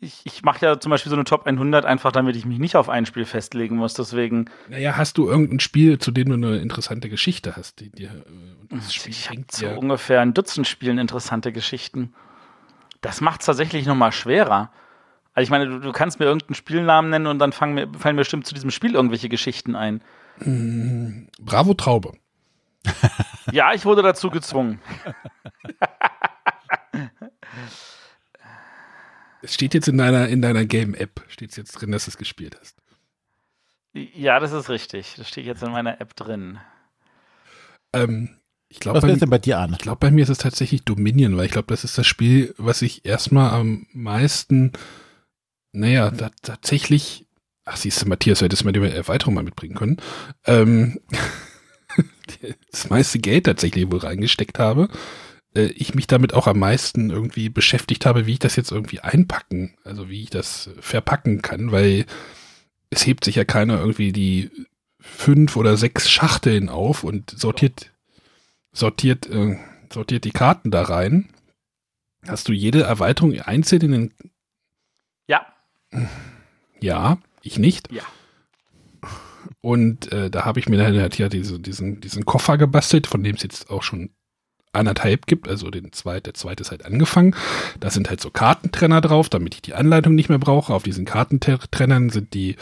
ich, 0.00 0.22
ich 0.24 0.42
mache 0.42 0.64
ja 0.64 0.80
zum 0.80 0.90
Beispiel 0.90 1.10
so 1.10 1.16
eine 1.16 1.24
Top 1.24 1.46
100 1.46 1.84
einfach, 1.84 2.12
damit 2.12 2.34
ich 2.34 2.46
mich 2.46 2.58
nicht 2.58 2.76
auf 2.76 2.88
ein 2.88 3.04
Spiel 3.04 3.26
festlegen 3.26 3.76
muss. 3.76 3.92
Deswegen. 3.94 4.46
Naja, 4.68 4.96
hast 4.96 5.18
du 5.18 5.28
irgendein 5.28 5.60
Spiel, 5.60 5.98
zu 5.98 6.10
dem 6.10 6.28
du 6.28 6.34
eine 6.34 6.58
interessante 6.58 7.10
Geschichte 7.10 7.56
hast? 7.56 7.80
Die 7.80 7.90
dir, 7.90 8.24
äh, 8.70 8.78
ich 9.06 9.28
habe 9.28 9.46
zu 9.48 9.68
ungefähr 9.68 10.20
ein 10.20 10.32
Dutzend 10.32 10.66
Spielen 10.66 10.98
interessante 10.98 11.52
Geschichten. 11.52 12.14
Das 13.02 13.20
macht 13.20 13.40
es 13.40 13.46
tatsächlich 13.46 13.86
nochmal 13.86 14.12
schwerer. 14.12 14.72
Also 15.38 15.44
ich 15.44 15.50
meine, 15.50 15.68
du, 15.68 15.78
du, 15.78 15.92
kannst 15.92 16.18
mir 16.18 16.26
irgendeinen 16.26 16.56
Spielnamen 16.56 17.10
nennen 17.10 17.28
und 17.28 17.38
dann 17.38 17.50
mir, 17.72 17.88
fallen 17.96 18.16
mir 18.16 18.22
bestimmt 18.22 18.44
zu 18.44 18.54
diesem 18.54 18.72
Spiel 18.72 18.96
irgendwelche 18.96 19.28
Geschichten 19.28 19.76
ein. 19.76 20.02
Mm, 20.40 21.28
Bravo 21.38 21.74
Traube. 21.74 22.14
ja, 23.52 23.72
ich 23.72 23.84
wurde 23.84 24.02
dazu 24.02 24.30
gezwungen. 24.30 24.80
es 29.42 29.54
steht 29.54 29.74
jetzt 29.74 29.86
in 29.86 29.96
deiner, 29.96 30.26
in 30.26 30.42
deiner 30.42 30.64
Game-App, 30.64 31.24
steht 31.28 31.56
jetzt 31.56 31.74
drin, 31.74 31.92
dass 31.92 32.06
du 32.06 32.10
es 32.10 32.18
gespielt 32.18 32.58
hast. 32.60 32.76
Ja, 33.92 34.40
das 34.40 34.50
ist 34.50 34.68
richtig. 34.68 35.14
Das 35.18 35.28
steht 35.28 35.46
jetzt 35.46 35.62
in 35.62 35.70
meiner 35.70 36.00
App 36.00 36.16
drin. 36.16 36.58
Ähm, 37.92 38.40
ich 38.68 38.80
glaub, 38.80 38.96
was 38.96 39.04
ist 39.04 39.22
denn 39.22 39.30
bei 39.30 39.38
dir 39.38 39.60
an? 39.60 39.74
Ich 39.74 39.78
glaube, 39.78 40.00
bei 40.00 40.10
mir 40.10 40.24
ist 40.24 40.30
es 40.30 40.38
tatsächlich 40.38 40.82
Dominion, 40.82 41.36
weil 41.36 41.44
ich 41.44 41.52
glaube, 41.52 41.68
das 41.68 41.84
ist 41.84 41.96
das 41.96 42.08
Spiel, 42.08 42.56
was 42.58 42.82
ich 42.82 43.04
erstmal 43.04 43.50
am 43.50 43.86
meisten 43.92 44.72
naja, 45.72 46.10
da, 46.10 46.30
tatsächlich, 46.42 47.26
ach 47.64 47.76
siehst 47.76 48.02
du, 48.02 48.08
Matthias, 48.08 48.40
hättest 48.40 48.62
du 48.62 48.66
mal 48.66 48.72
die 48.72 48.80
Erweiterung 48.80 49.34
mal 49.34 49.42
mitbringen 49.42 49.74
können, 49.74 49.96
ähm, 50.46 51.00
das 52.70 52.90
meiste 52.90 53.18
Geld 53.18 53.44
tatsächlich 53.44 53.90
wohl 53.90 53.98
reingesteckt 53.98 54.58
habe, 54.58 54.88
äh, 55.54 55.66
ich 55.66 55.94
mich 55.94 56.06
damit 56.06 56.34
auch 56.34 56.46
am 56.46 56.58
meisten 56.58 57.10
irgendwie 57.10 57.48
beschäftigt 57.48 58.06
habe, 58.06 58.26
wie 58.26 58.34
ich 58.34 58.38
das 58.38 58.56
jetzt 58.56 58.72
irgendwie 58.72 59.00
einpacken, 59.00 59.76
also 59.84 60.08
wie 60.08 60.22
ich 60.22 60.30
das 60.30 60.70
verpacken 60.80 61.42
kann, 61.42 61.72
weil 61.72 62.06
es 62.90 63.06
hebt 63.06 63.24
sich 63.24 63.36
ja 63.36 63.44
keiner 63.44 63.78
irgendwie 63.78 64.12
die 64.12 64.50
fünf 65.00 65.56
oder 65.56 65.76
sechs 65.76 66.10
Schachteln 66.10 66.68
auf 66.68 67.04
und 67.04 67.30
sortiert, 67.30 67.92
sortiert, 68.72 69.28
äh, 69.28 69.58
sortiert 69.92 70.24
die 70.24 70.30
Karten 70.30 70.70
da 70.70 70.82
rein. 70.82 71.30
Hast 72.26 72.48
du 72.48 72.52
jede 72.52 72.82
Erweiterung 72.82 73.38
einzeln 73.40 73.82
in 73.82 73.92
den 73.92 74.12
ja. 75.28 75.46
Ja, 76.80 77.18
ich 77.42 77.58
nicht. 77.58 77.92
Ja. 77.92 78.02
Und 79.60 80.12
äh, 80.12 80.30
da 80.30 80.44
habe 80.44 80.60
ich 80.60 80.68
mir 80.68 80.76
dann 80.76 80.96
halt 80.96 81.18
ja 81.18 81.28
diese, 81.28 81.58
diesen, 81.58 82.00
diesen 82.00 82.24
Koffer 82.24 82.58
gebastelt, 82.58 83.06
von 83.06 83.22
dem 83.22 83.36
es 83.36 83.42
jetzt 83.42 83.70
auch 83.70 83.82
schon 83.82 84.10
anderthalb 84.72 85.26
gibt, 85.26 85.48
also 85.48 85.70
den 85.70 85.92
zweit, 85.92 86.26
der 86.26 86.34
zweite 86.34 86.62
ist 86.62 86.70
halt 86.70 86.84
angefangen. 86.84 87.34
Da 87.80 87.90
sind 87.90 88.10
halt 88.10 88.20
so 88.20 88.30
Kartentrenner 88.30 89.00
drauf, 89.00 89.28
damit 89.28 89.54
ich 89.54 89.62
die 89.62 89.74
Anleitung 89.74 90.14
nicht 90.14 90.28
mehr 90.28 90.38
brauche. 90.38 90.72
Auf 90.72 90.82
diesen 90.82 91.04
Kartentrennern 91.04 92.10
sind 92.10 92.34
die 92.34 92.56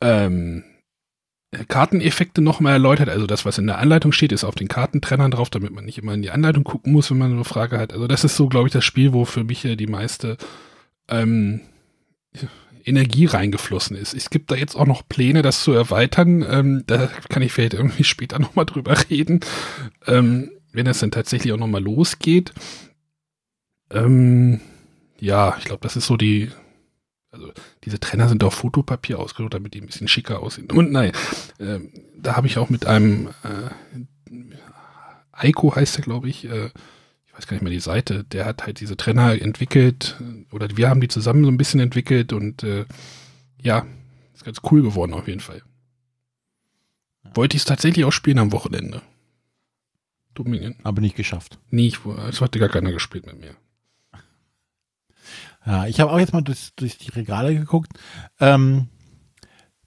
ähm, 0.00 0.64
Karteneffekte 1.68 2.40
nochmal 2.40 2.74
erläutert. 2.74 3.08
Also 3.08 3.26
das, 3.26 3.44
was 3.44 3.58
in 3.58 3.66
der 3.66 3.78
Anleitung 3.78 4.12
steht, 4.12 4.32
ist 4.32 4.44
auf 4.44 4.54
den 4.54 4.68
Kartentrennern 4.68 5.30
drauf, 5.30 5.50
damit 5.50 5.72
man 5.72 5.84
nicht 5.84 5.98
immer 5.98 6.14
in 6.14 6.22
die 6.22 6.30
Anleitung 6.30 6.64
gucken 6.64 6.92
muss, 6.92 7.10
wenn 7.10 7.18
man 7.18 7.32
eine 7.32 7.44
Frage 7.44 7.78
hat. 7.78 7.92
Also 7.92 8.06
das 8.06 8.24
ist 8.24 8.36
so, 8.36 8.48
glaube 8.48 8.68
ich, 8.68 8.72
das 8.72 8.84
Spiel, 8.84 9.12
wo 9.12 9.24
für 9.24 9.44
mich 9.44 9.62
die 9.62 9.86
meiste 9.86 10.36
ähm, 11.08 11.60
Energie 12.84 13.26
reingeflossen 13.26 13.96
ist. 13.96 14.14
Es 14.14 14.30
gibt 14.30 14.50
da 14.50 14.54
jetzt 14.54 14.74
auch 14.74 14.86
noch 14.86 15.06
Pläne, 15.08 15.42
das 15.42 15.62
zu 15.62 15.72
erweitern. 15.72 16.44
Ähm, 16.48 16.84
da 16.86 17.08
kann 17.28 17.42
ich 17.42 17.52
vielleicht 17.52 17.74
irgendwie 17.74 18.04
später 18.04 18.38
nochmal 18.38 18.66
drüber 18.66 18.96
reden, 19.10 19.40
ähm, 20.06 20.50
wenn 20.72 20.86
es 20.86 21.00
dann 21.00 21.10
tatsächlich 21.10 21.52
auch 21.52 21.58
nochmal 21.58 21.82
losgeht. 21.82 22.52
Ähm, 23.90 24.60
ja, 25.18 25.56
ich 25.58 25.64
glaube, 25.64 25.80
das 25.82 25.96
ist 25.96 26.06
so 26.06 26.16
die. 26.16 26.50
Also 27.30 27.52
diese 27.84 28.00
Trenner 28.00 28.26
sind 28.26 28.42
auf 28.42 28.54
Fotopapier 28.54 29.18
ausgedruckt, 29.18 29.52
damit 29.52 29.74
die 29.74 29.82
ein 29.82 29.86
bisschen 29.86 30.08
schicker 30.08 30.40
aussehen. 30.40 30.70
Und 30.70 30.90
nein, 30.90 31.12
äh, 31.58 31.78
da 32.16 32.36
habe 32.36 32.46
ich 32.46 32.56
auch 32.56 32.70
mit 32.70 32.86
einem 32.86 33.28
äh, 33.44 34.00
Eiko 35.32 35.76
heißt 35.76 35.98
er, 35.98 36.02
glaube 36.02 36.28
ich, 36.28 36.46
äh, 36.46 36.70
weiß 37.38 37.46
gar 37.46 37.54
nicht 37.54 37.62
mehr 37.62 37.72
die 37.72 37.80
Seite, 37.80 38.24
der 38.24 38.44
hat 38.44 38.66
halt 38.66 38.80
diese 38.80 38.96
Trenner 38.96 39.40
entwickelt 39.40 40.20
oder 40.50 40.68
wir 40.76 40.90
haben 40.90 41.00
die 41.00 41.08
zusammen 41.08 41.44
so 41.44 41.50
ein 41.50 41.56
bisschen 41.56 41.80
entwickelt 41.80 42.32
und 42.32 42.64
äh, 42.64 42.84
ja, 43.62 43.86
ist 44.34 44.44
ganz 44.44 44.60
cool 44.70 44.82
geworden 44.82 45.14
auf 45.14 45.28
jeden 45.28 45.40
Fall. 45.40 45.62
Wollte 47.34 47.56
ich 47.56 47.62
es 47.62 47.66
tatsächlich 47.66 48.04
auch 48.04 48.12
spielen 48.12 48.38
am 48.38 48.52
Wochenende. 48.52 49.02
Dominion. 50.34 50.76
Aber 50.82 51.00
nicht 51.00 51.16
geschafft. 51.16 51.58
Nie, 51.70 51.94
es 52.28 52.40
hatte 52.40 52.58
gar 52.58 52.68
keiner 52.68 52.92
gespielt 52.92 53.26
mit 53.26 53.40
mir. 53.40 53.54
Ja, 55.66 55.86
ich 55.86 56.00
habe 56.00 56.10
auch 56.12 56.18
jetzt 56.18 56.32
mal 56.32 56.42
durch, 56.42 56.70
durch 56.76 56.98
die 56.98 57.10
Regale 57.10 57.54
geguckt. 57.54 57.92
Ähm, 58.40 58.88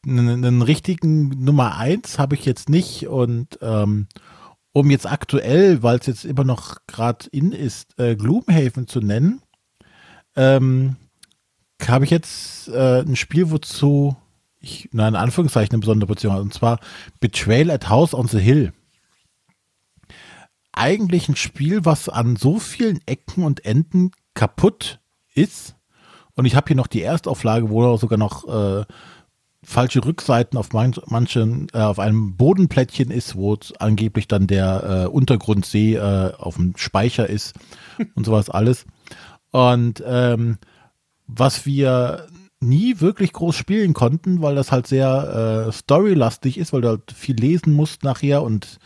einen, 0.06 0.46
einen 0.46 0.62
richtigen 0.62 1.30
Nummer 1.44 1.78
1 1.78 2.20
habe 2.20 2.36
ich 2.36 2.46
jetzt 2.46 2.70
nicht 2.70 3.08
und 3.08 3.60
ähm, 3.62 4.08
um 4.74 4.90
jetzt 4.90 5.10
aktuell, 5.10 5.84
weil 5.84 6.00
es 6.00 6.06
jetzt 6.06 6.26
immer 6.26 6.44
noch 6.44 6.78
gerade 6.88 7.28
in 7.32 7.52
ist, 7.52 7.98
äh, 8.00 8.16
Gloomhaven 8.16 8.88
zu 8.88 9.02
nennen, 9.02 9.42
ähm, 10.36 10.96
habe 11.86 12.06
ich 12.06 12.12
jetzt 12.12 12.70
äh, 12.70 13.02
ein 13.02 13.16
Spiel, 13.16 13.52
wozu 13.52 14.16
ich, 14.60 14.90
na, 14.92 15.08
in 15.08 15.16
Anführungszeichen 15.16 15.74
eine 15.74 15.80
besondere 15.80 16.08
Beziehung 16.08 16.34
habe, 16.34 16.44
und 16.44 16.54
zwar 16.54 16.80
Betrayal 17.20 17.72
at 17.72 17.90
House 17.90 18.14
on 18.14 18.28
the 18.28 18.40
Hill. 18.40 18.72
Eigentlich 20.72 21.28
ein 21.28 21.36
Spiel, 21.36 21.84
was 21.84 22.08
an 22.08 22.36
so 22.36 22.60
vielen 22.60 23.00
Ecken 23.06 23.44
und 23.44 23.66
Enden 23.66 24.12
kaputt 24.36 25.00
ist. 25.34 25.76
Und 26.34 26.46
ich 26.46 26.56
habe 26.56 26.68
hier 26.68 26.78
noch 26.78 26.88
die 26.88 27.02
Erstauflage, 27.02 27.70
wo 27.70 27.98
sogar 27.98 28.18
noch 28.18 28.48
äh, 28.48 28.86
falsche 29.72 30.04
Rückseiten 30.06 30.58
auf 30.58 30.74
manch, 30.74 31.00
manchen, 31.08 31.68
äh, 31.74 31.80
auf 31.80 32.00
einem 32.00 32.36
Bodenplättchen 32.36 33.10
ist, 33.10 33.36
wo 33.36 33.58
angeblich 33.80 34.28
dann 34.28 34.48
der 34.48 35.06
äh, 35.06 35.08
Untergrundsee 35.08 35.96
äh, 35.96 36.34
auf 36.38 36.58
dem 36.58 36.74
Speicher 36.78 37.30
ist 37.30 37.56
und 38.16 38.26
sowas 38.26 38.50
alles. 38.50 38.86
Und 39.52 40.04
ähm, 40.06 40.58
was 41.28 41.66
wir 41.66 42.28
nie 42.60 43.00
wirklich 43.00 43.34
groß 43.34 43.56
spielen 43.56 43.94
konnten, 43.94 44.42
weil 44.42 44.56
das 44.56 44.72
halt 44.72 44.88
sehr 44.88 45.68
äh, 45.68 45.72
storylastig 45.72 46.58
ist, 46.58 46.74
weil 46.74 46.82
du 46.82 46.90
halt 46.90 47.12
viel 47.12 47.36
lesen 47.36 47.74
musst 47.74 48.04
nachher 48.04 48.44
und 48.44 48.80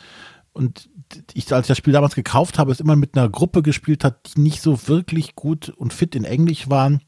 und 0.53 0.89
ich, 1.33 1.51
als 1.53 1.65
ich 1.65 1.67
das 1.67 1.77
Spiel 1.77 1.93
damals 1.93 2.15
gekauft 2.15 2.57
habe, 2.57 2.71
es 2.71 2.79
immer 2.79 2.95
mit 2.95 3.17
einer 3.17 3.29
Gruppe 3.29 3.61
gespielt 3.61 4.03
hat, 4.03 4.35
die 4.35 4.41
nicht 4.41 4.61
so 4.61 4.87
wirklich 4.87 5.35
gut 5.35 5.69
und 5.69 5.93
fit 5.93 6.15
in 6.15 6.23
Englisch 6.23 6.69
waren. 6.69 7.01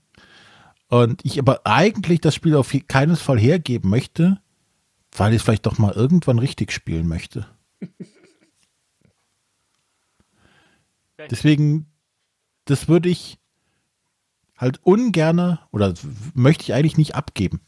Und 0.90 1.26
ich 1.26 1.38
aber 1.40 1.62
eigentlich 1.66 2.22
das 2.22 2.34
Spiel 2.36 2.56
auf 2.56 2.74
keinen 2.88 3.16
Fall 3.18 3.40
hergeben 3.40 3.90
möchte, 3.90 4.40
weil 5.12 5.34
ich 5.34 5.38
es 5.38 5.44
vielleicht 5.44 5.66
doch 5.66 5.78
mal 5.78 5.94
irgendwann 5.94 6.40
richtig 6.40 6.72
spielen 6.72 7.08
möchte. 7.08 7.46
Deswegen, 11.30 11.88
das 12.66 12.88
würde 12.88 13.10
ich 13.10 13.38
halt 14.56 14.80
ungerne 14.84 15.60
oder 15.72 15.94
möchte 16.34 16.64
ich 16.64 16.74
eigentlich 16.74 16.98
nicht 16.98 17.16
abgeben. 17.16 17.62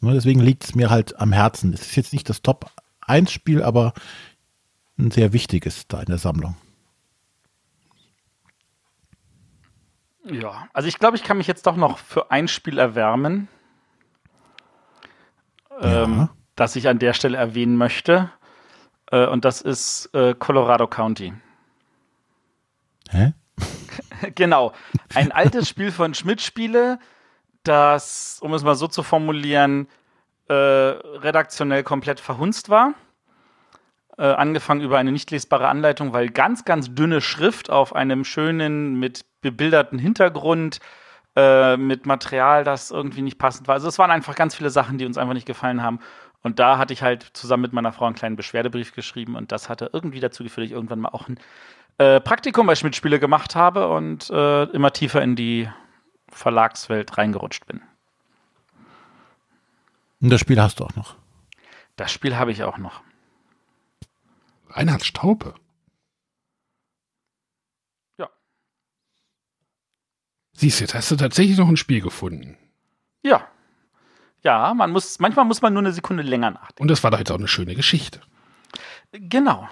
Deswegen 0.00 0.40
liegt 0.40 0.64
es 0.64 0.74
mir 0.74 0.90
halt 0.90 1.18
am 1.18 1.32
Herzen. 1.32 1.72
Es 1.72 1.80
ist 1.82 1.96
jetzt 1.96 2.12
nicht 2.12 2.28
das 2.28 2.42
Top 2.42 2.70
1 3.00 3.32
Spiel, 3.32 3.62
aber 3.62 3.94
ein 4.98 5.10
sehr 5.10 5.32
wichtiges 5.32 5.88
da 5.88 6.00
in 6.00 6.06
der 6.06 6.18
Sammlung. 6.18 6.56
Ja, 10.24 10.68
also 10.72 10.88
ich 10.88 10.98
glaube, 10.98 11.16
ich 11.16 11.22
kann 11.22 11.36
mich 11.36 11.46
jetzt 11.46 11.66
doch 11.66 11.76
noch 11.76 11.98
für 11.98 12.30
ein 12.30 12.48
Spiel 12.48 12.78
erwärmen, 12.78 13.48
ja. 15.82 16.04
ähm, 16.04 16.28
das 16.56 16.76
ich 16.76 16.88
an 16.88 16.98
der 16.98 17.12
Stelle 17.12 17.36
erwähnen 17.36 17.76
möchte. 17.76 18.30
Äh, 19.10 19.26
und 19.26 19.44
das 19.44 19.60
ist 19.60 20.10
äh, 20.14 20.34
Colorado 20.34 20.86
County. 20.86 21.34
Hä? 23.10 23.34
genau. 24.34 24.72
Ein 25.14 25.30
altes 25.30 25.68
Spiel 25.68 25.92
von 25.92 26.14
Schmidt-Spiele, 26.14 26.98
das, 27.62 28.38
um 28.40 28.54
es 28.54 28.62
mal 28.62 28.74
so 28.74 28.88
zu 28.88 29.02
formulieren, 29.02 29.88
äh, 30.48 30.54
redaktionell 30.54 31.82
komplett 31.82 32.20
verhunzt 32.20 32.70
war. 32.70 32.94
Äh, 34.16 34.24
angefangen 34.26 34.80
über 34.80 34.98
eine 34.98 35.12
nicht 35.12 35.30
lesbare 35.30 35.68
Anleitung, 35.68 36.12
weil 36.12 36.30
ganz, 36.30 36.64
ganz 36.64 36.94
dünne 36.94 37.20
Schrift 37.20 37.68
auf 37.68 37.94
einem 37.94 38.24
schönen, 38.24 38.98
mit 38.98 39.24
bebilderten 39.44 39.98
Hintergrund, 39.98 40.80
äh, 41.36 41.76
mit 41.76 42.06
Material, 42.06 42.64
das 42.64 42.90
irgendwie 42.90 43.22
nicht 43.22 43.38
passend 43.38 43.68
war. 43.68 43.74
Also 43.74 43.88
es 43.88 43.98
waren 43.98 44.10
einfach 44.10 44.34
ganz 44.34 44.54
viele 44.54 44.70
Sachen, 44.70 44.98
die 44.98 45.06
uns 45.06 45.18
einfach 45.18 45.34
nicht 45.34 45.46
gefallen 45.46 45.82
haben. 45.82 46.00
Und 46.42 46.58
da 46.58 46.78
hatte 46.78 46.92
ich 46.92 47.02
halt 47.02 47.22
zusammen 47.32 47.62
mit 47.62 47.72
meiner 47.72 47.92
Frau 47.92 48.06
einen 48.06 48.14
kleinen 48.14 48.36
Beschwerdebrief 48.36 48.94
geschrieben 48.94 49.34
und 49.34 49.50
das 49.50 49.68
hatte 49.68 49.90
irgendwie 49.92 50.20
dazu 50.20 50.44
geführt, 50.44 50.64
dass 50.64 50.70
ich 50.70 50.76
irgendwann 50.76 51.00
mal 51.00 51.08
auch 51.08 51.28
ein 51.28 51.38
äh, 51.98 52.20
Praktikum 52.20 52.66
bei 52.66 52.74
Schmidt-Spiele 52.74 53.18
gemacht 53.18 53.56
habe 53.56 53.88
und 53.88 54.28
äh, 54.30 54.64
immer 54.64 54.92
tiefer 54.92 55.22
in 55.22 55.36
die 55.36 55.68
Verlagswelt 56.28 57.16
reingerutscht 57.16 57.66
bin. 57.66 57.80
Und 60.20 60.30
das 60.30 60.40
Spiel 60.40 60.60
hast 60.60 60.80
du 60.80 60.84
auch 60.84 60.94
noch? 60.96 61.16
Das 61.96 62.12
Spiel 62.12 62.36
habe 62.36 62.52
ich 62.52 62.62
auch 62.62 62.78
noch. 62.78 63.02
Reinhard 64.70 65.04
Staupe. 65.04 65.54
Siehst 70.64 70.80
du, 70.80 70.84
jetzt 70.84 70.94
hast 70.94 71.10
du 71.10 71.16
tatsächlich 71.16 71.58
noch 71.58 71.68
ein 71.68 71.76
Spiel 71.76 72.00
gefunden. 72.00 72.56
Ja. 73.22 73.46
Ja, 74.42 74.72
man 74.72 74.92
muss, 74.92 75.18
manchmal 75.18 75.44
muss 75.44 75.60
man 75.60 75.74
nur 75.74 75.82
eine 75.82 75.92
Sekunde 75.92 76.22
länger 76.22 76.52
nachdenken. 76.52 76.80
Und 76.80 76.88
das 76.88 77.04
war 77.04 77.10
doch 77.10 77.18
jetzt 77.18 77.30
auch 77.30 77.36
eine 77.36 77.48
schöne 77.48 77.74
Geschichte. 77.74 78.22
Genau. 79.12 79.68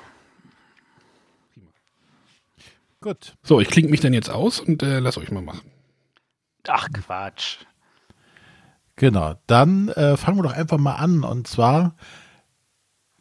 Gut. 3.01 3.33
So, 3.43 3.59
ich 3.59 3.69
klinge 3.69 3.89
mich 3.89 4.01
dann 4.01 4.13
jetzt 4.13 4.29
aus 4.29 4.61
und 4.61 4.83
äh, 4.83 4.99
lass 4.99 5.17
euch 5.17 5.31
mal 5.31 5.41
machen. 5.41 5.73
Ach 6.69 6.87
Quatsch. 6.93 7.61
Genau, 8.97 9.37
dann 9.47 9.89
äh, 9.89 10.19
fangen 10.19 10.37
wir 10.37 10.43
doch 10.43 10.53
einfach 10.53 10.77
mal 10.77 10.97
an. 10.97 11.25
Und 11.25 11.47
zwar 11.47 11.97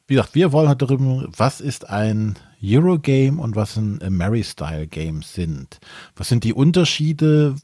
wie 0.08 0.16
gesagt, 0.16 0.36
wir 0.36 0.52
wollen 0.52 0.68
heute 0.68 0.86
darüber, 0.86 1.26
was 1.38 1.62
ist 1.62 1.90
ein 1.90 2.38
Eurogame 2.64 3.42
und 3.42 3.56
was 3.56 3.78
ein 3.78 4.00
Mary-Style-Game 4.10 5.24
sind. 5.24 5.80
Was 6.16 6.30
sind 6.30 6.44
die 6.44 6.54
Unterschiede? 6.54 7.56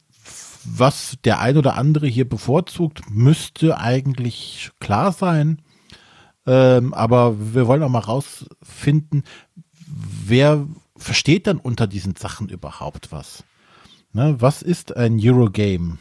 Was 0.66 1.18
der 1.24 1.40
ein 1.40 1.58
oder 1.58 1.76
andere 1.76 2.08
hier 2.08 2.28
bevorzugt, 2.28 3.10
müsste 3.10 3.78
eigentlich 3.78 4.72
klar 4.80 5.12
sein. 5.12 5.62
Ähm, 6.46 6.94
aber 6.94 7.54
wir 7.54 7.68
wollen 7.68 7.84
auch 7.84 7.90
mal 7.90 8.00
rausfinden, 8.00 9.24
wer 9.86 10.68
versteht 10.98 11.48
dann 11.48 11.58
unter 11.58 11.88
diesen 11.88 12.16
Sachen 12.16 12.50
überhaupt 12.50 13.12
was? 13.12 13.44
Ne, 14.14 14.36
was 14.40 14.62
ist 14.62 14.96
ein 14.96 15.20
Eurogame? 15.22 16.00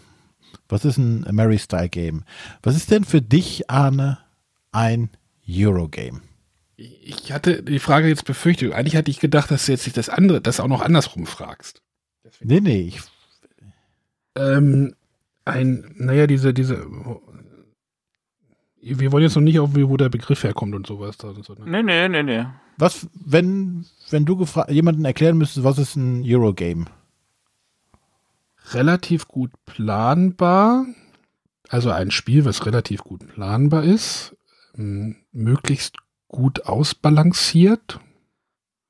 Was 0.69 0.85
ist 0.85 0.97
ein 0.97 1.27
Mary-Style-Game? 1.31 2.25
Was 2.63 2.77
ist 2.77 2.91
denn 2.91 3.05
für 3.05 3.23
dich, 3.23 3.71
Arne, 3.71 4.19
ein 4.73 5.11
Eurogame? 5.49 6.23
Ich 6.77 7.33
hatte 7.33 7.63
die 7.63 7.79
Frage 7.79 8.09
jetzt 8.09 8.25
befürchtet. 8.27 8.73
Eigentlich 8.73 8.97
hatte 8.97 9.11
ich 9.11 9.19
gedacht, 9.19 9.51
dass 9.51 9.67
du 9.67 9.73
jetzt 9.73 9.97
das 9.97 10.09
andere, 10.09 10.41
das 10.41 10.61
auch 10.61 10.69
noch 10.69 10.83
andersrum 10.83 11.27
fragst. 11.27 11.83
Deswegen. 12.23 12.49
Nee, 12.49 12.61
nee. 12.61 12.81
Ich 12.83 13.01
ähm, 14.37 14.95
ein, 15.45 15.95
naja, 15.97 16.27
diese, 16.27 16.53
diese, 16.53 16.87
wir 18.81 19.13
wollen 19.13 19.23
jetzt 19.23 19.37
noch 19.37 19.43
nicht 19.43 19.59
auf, 19.59 19.71
wo 19.75 19.97
der 19.97 20.09
Begriff 20.09 20.45
herkommt 20.45 20.75
und 20.75 20.87
sowas. 20.87 21.17
Da, 21.17 21.33
so, 21.43 21.55
ne? 21.55 21.83
Nee, 21.83 21.83
nee, 21.83 22.09
nee, 22.09 22.23
nee. 22.23 22.47
Was, 22.77 23.09
wenn, 23.15 23.87
wenn 24.11 24.25
du 24.27 24.45
jemanden 24.69 25.05
erklären 25.05 25.39
müsstest, 25.39 25.65
was 25.65 25.79
ist 25.79 25.97
ein 25.97 26.23
Eurogame? 26.25 26.85
Relativ 28.73 29.29
gut 29.29 29.51
planbar. 29.65 30.87
Also 31.69 31.91
ein 31.91 32.11
Spiel, 32.11 32.45
was 32.45 32.67
relativ 32.67 33.03
gut 33.03 33.27
planbar 33.27 33.85
ist. 33.85 34.37
Möglichst 34.75 35.97
gut 36.37 36.67
ausbalanciert. 36.67 37.99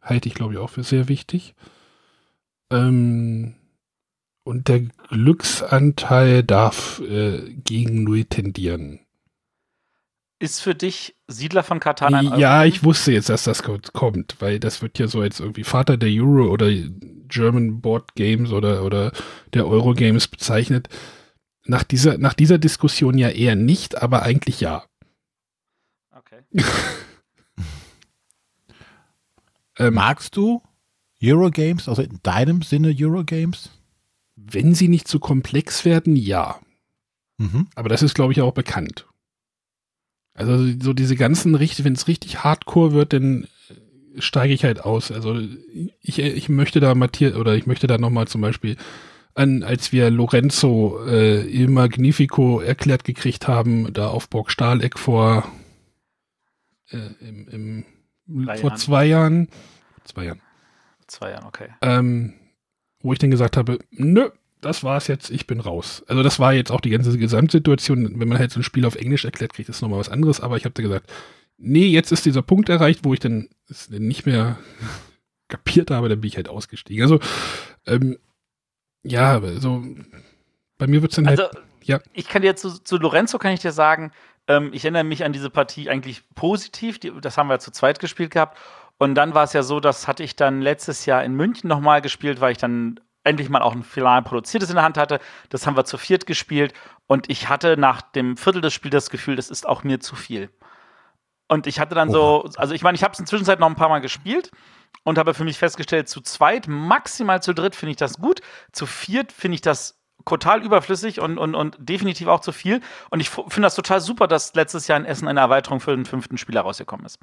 Halte 0.03 0.29
ich, 0.29 0.35
glaube 0.35 0.55
ich, 0.55 0.59
auch 0.59 0.71
für 0.71 0.83
sehr 0.83 1.09
wichtig. 1.09 1.55
Ähm, 2.71 3.55
und 4.45 4.69
der 4.69 4.81
Glücksanteil 5.09 6.43
darf 6.43 7.01
äh, 7.01 7.53
gegen 7.65 8.03
Null 8.03 8.25
tendieren. 8.25 9.01
Ist 10.41 10.61
für 10.61 10.75
dich 10.75 11.15
Siedler 11.29 11.63
von 11.63 11.81
Katan 11.81 12.15
ein 12.15 12.39
Ja, 12.39 12.65
ich 12.65 12.83
wusste 12.85 13.13
jetzt, 13.13 13.29
dass 13.29 13.45
das 13.45 13.63
kommt, 13.63 14.37
weil 14.41 14.59
das 14.61 14.83
wird 14.83 14.99
ja 14.99 15.07
so 15.07 15.23
jetzt 15.23 15.41
irgendwie 15.41 15.65
Vater 15.65 15.97
der 15.97 16.11
Euro 16.11 16.51
oder 16.51 16.69
German 17.29 17.81
Board 17.81 18.15
Games 18.17 18.51
oder, 18.51 18.85
oder 18.85 19.13
der 19.55 19.67
Euro 19.67 19.95
Games 19.95 20.27
bezeichnet. 20.27 20.89
Nach 21.65 21.85
dieser, 21.85 22.19
nach 22.19 22.35
dieser 22.35 22.59
Diskussion 22.59 23.17
ja 23.17 23.29
eher 23.29 23.55
nicht, 23.55 24.03
aber 24.03 24.23
eigentlich 24.23 24.61
ja. 24.61 24.85
Okay. 26.11 26.43
Ähm, 29.79 29.95
Magst 29.95 30.37
du 30.37 30.62
Eurogames, 31.23 31.89
also 31.89 32.03
in 32.03 32.21
deinem 32.23 32.62
Sinne 32.62 32.95
Eurogames? 32.97 33.71
Wenn 34.37 34.75
sie 34.75 34.89
nicht 34.89 35.09
zu 35.09 35.19
komplex 35.19 35.85
werden, 35.85 36.17
ja. 36.17 36.61
Mhm. 37.39 37.69
Aber 37.75 37.89
das 37.89 38.03
ist, 38.03 38.15
glaube 38.15 38.33
ich, 38.33 38.41
auch 38.43 38.53
bekannt. 38.53 39.07
Also 40.35 40.59
so 40.81 40.93
diese 40.93 41.17
ganzen 41.17 41.55
richtig, 41.55 41.85
wenn 41.85 41.95
es 41.95 42.09
richtig 42.09 42.45
hardcore 42.45 42.93
wird, 42.93 43.15
dann 43.15 43.47
steige 44.19 44.53
ich 44.53 44.65
halt 44.65 44.81
aus. 44.81 45.11
Also 45.11 45.41
ich, 46.03 46.19
ich 46.19 46.49
möchte 46.49 46.81
da 46.81 46.95
Matthias 46.95 47.35
oder 47.35 47.55
ich 47.55 47.67
möchte 47.67 47.87
da 47.87 47.99
nochmal 47.99 48.29
zum 48.29 48.43
Beispiel 48.43 48.77
an, 49.35 49.62
als 49.62 49.93
wir 49.93 50.11
Lorenzo 50.11 50.99
äh, 51.07 51.43
Il 51.47 51.69
Magnifico 51.69 52.61
erklärt 52.61 53.05
gekriegt 53.05 53.49
haben, 53.49 53.93
da 53.93 54.09
auf 54.09 54.29
Burg 54.29 54.51
Stahleck 54.51 54.99
vor 54.99 55.51
äh, 56.91 57.11
im, 57.21 57.49
im 57.49 57.85
Drei 58.27 58.57
vor 58.57 58.71
Jahren. 58.71 58.79
zwei 58.79 59.07
Jahren. 59.07 59.49
Zwei 60.05 60.25
Jahren. 60.25 60.41
Zwei 61.07 61.31
Jahren, 61.31 61.45
okay. 61.47 61.69
Ähm, 61.83 62.35
wo 63.01 63.12
ich 63.12 63.19
dann 63.19 63.31
gesagt 63.31 63.57
habe, 63.57 63.79
nö, 63.91 64.31
das 64.61 64.83
war's 64.83 65.07
jetzt, 65.07 65.31
ich 65.31 65.47
bin 65.47 65.61
raus. 65.61 66.03
Also 66.09 66.23
das 66.23 66.41
war 66.41 66.53
jetzt 66.53 66.73
auch 66.73 66.81
die 66.81 66.91
ganze 66.91 67.17
Gesamtsituation. 67.17 68.19
Wenn 68.19 68.29
man 68.29 68.39
halt 68.39 68.51
so 68.51 68.61
ein 68.61 68.65
Spiel 68.65 68.87
auf 68.87 68.97
Englisch 68.97 69.25
erklärt, 69.25 69.53
kriegt 69.53 69.69
das 69.69 69.81
nochmal 69.83 70.01
was 70.01 70.09
anderes. 70.09 70.41
Aber 70.41 70.57
ich 70.57 70.65
habe 70.65 70.83
gesagt, 70.83 71.12
nee, 71.59 71.87
jetzt 71.87 72.12
ist 72.12 72.27
dieser 72.27 72.43
Punkt 72.43 72.69
erreicht, 72.69 73.01
wo 73.05 73.15
ich 73.15 73.21
dann 73.21 73.49
es 73.69 73.91
nicht 73.91 74.27
mehr 74.27 74.59
kapiert 75.49 75.91
habe, 75.91 76.09
dann 76.09 76.21
bin 76.21 76.29
ich 76.29 76.37
halt 76.37 76.49
ausgestiegen. 76.49 77.03
Also, 77.03 77.21
ähm, 77.87 78.19
ja, 79.05 79.41
so, 79.61 79.85
bei 80.79 80.87
mir 80.87 81.03
wird 81.03 81.12
es 81.12 81.17
dann 81.17 81.29
halt. 81.29 81.41
Also, 81.41 81.59
ja. 81.85 82.01
Ich 82.12 82.29
kann 82.29 82.43
dir 82.43 82.57
zu, 82.57 82.83
zu 82.83 82.97
Lorenzo 82.97 83.39
kann 83.39 83.53
ich 83.53 83.61
dir 83.61 83.71
sagen, 83.71 84.11
ähm, 84.49 84.71
ich 84.73 84.85
erinnere 84.85 85.05
mich 85.05 85.25
an 85.25 85.33
diese 85.33 85.51
Partie 85.51 85.91
eigentlich 85.91 86.23
positiv. 86.35 86.99
Die, 86.99 87.13
das 87.21 87.39
haben 87.39 87.49
wir 87.49 87.59
zu 87.59 87.71
zweit 87.71 87.99
gespielt 87.99 88.31
gehabt. 88.31 88.59
Und 88.99 89.15
dann 89.15 89.35
war 89.35 89.45
es 89.45 89.53
ja 89.53 89.63
so, 89.63 89.81
das 89.81 90.09
hatte 90.09 90.23
ich 90.23 90.37
dann 90.37 90.63
letztes 90.63 91.07
Jahr 91.07 91.23
in 91.25 91.35
München 91.35 91.69
nochmal 91.69 92.01
gespielt, 92.01 92.41
weil 92.41 92.53
ich 92.53 92.59
dann 92.59 92.99
endlich 93.25 93.49
mal 93.49 93.61
auch 93.61 93.75
ein 93.75 93.83
final 93.83 94.23
produziertes 94.23 94.71
in 94.71 94.77
der 94.77 94.85
Hand 94.85 94.97
hatte. 94.97 95.21
Das 95.51 95.67
haben 95.67 95.77
wir 95.77 95.85
zu 95.85 95.99
viert 95.99 96.27
gespielt. 96.27 96.73
Und 97.07 97.29
ich 97.29 97.49
hatte 97.49 97.77
nach 97.77 98.01
dem 98.01 98.37
Viertel 98.37 98.63
des 98.63 98.73
Spiels 98.73 98.93
das 98.93 99.11
Gefühl, 99.11 99.37
das 99.37 99.51
ist 99.51 99.67
auch 99.67 99.85
mir 99.85 100.01
zu 100.01 100.17
viel. 100.17 100.51
Und 101.49 101.67
ich 101.67 101.79
hatte 101.79 101.95
dann 101.95 102.09
Oha. 102.09 102.15
so, 102.15 102.51
also 102.57 102.75
ich 102.75 102.83
meine, 102.83 102.97
ich 102.97 103.03
habe 103.03 103.13
es 103.13 103.21
inzwischen 103.21 103.45
noch 103.45 103.69
ein 103.69 103.77
paar 103.77 103.89
Mal 103.89 104.01
gespielt 104.01 104.51
und 105.05 105.19
habe 105.19 105.35
für 105.35 105.45
mich 105.45 105.59
festgestellt, 105.59 106.09
zu 106.09 106.21
zweit, 106.21 106.67
maximal 106.67 107.43
zu 107.43 107.53
dritt 107.53 107.77
finde 107.77 107.91
ich 107.91 107.97
das 107.97 108.19
gut. 108.19 108.41
Zu 108.73 108.87
viert 108.87 109.31
finde 109.31 109.57
ich 109.57 109.61
das 109.61 109.96
total 110.27 110.62
überflüssig 110.62 111.21
und, 111.21 111.39
und, 111.39 111.55
und 111.55 111.77
definitiv 111.79 112.27
auch 112.27 112.41
zu 112.41 112.53
viel. 112.53 112.81
Und 113.11 113.21
ich 113.21 113.31
finde 113.31 113.62
das 113.62 113.75
total 113.75 114.01
super, 114.01 114.27
dass 114.27 114.55
letztes 114.55 114.89
Jahr 114.89 114.99
in 114.99 115.07
Essen 115.07 115.29
eine 115.29 115.41
Erweiterung 115.41 115.81
für 115.81 115.93
den 115.93 116.05
fünften 116.05 116.37
Spieler 116.37 116.62
rausgekommen 116.62 117.07
ist. 117.07 117.19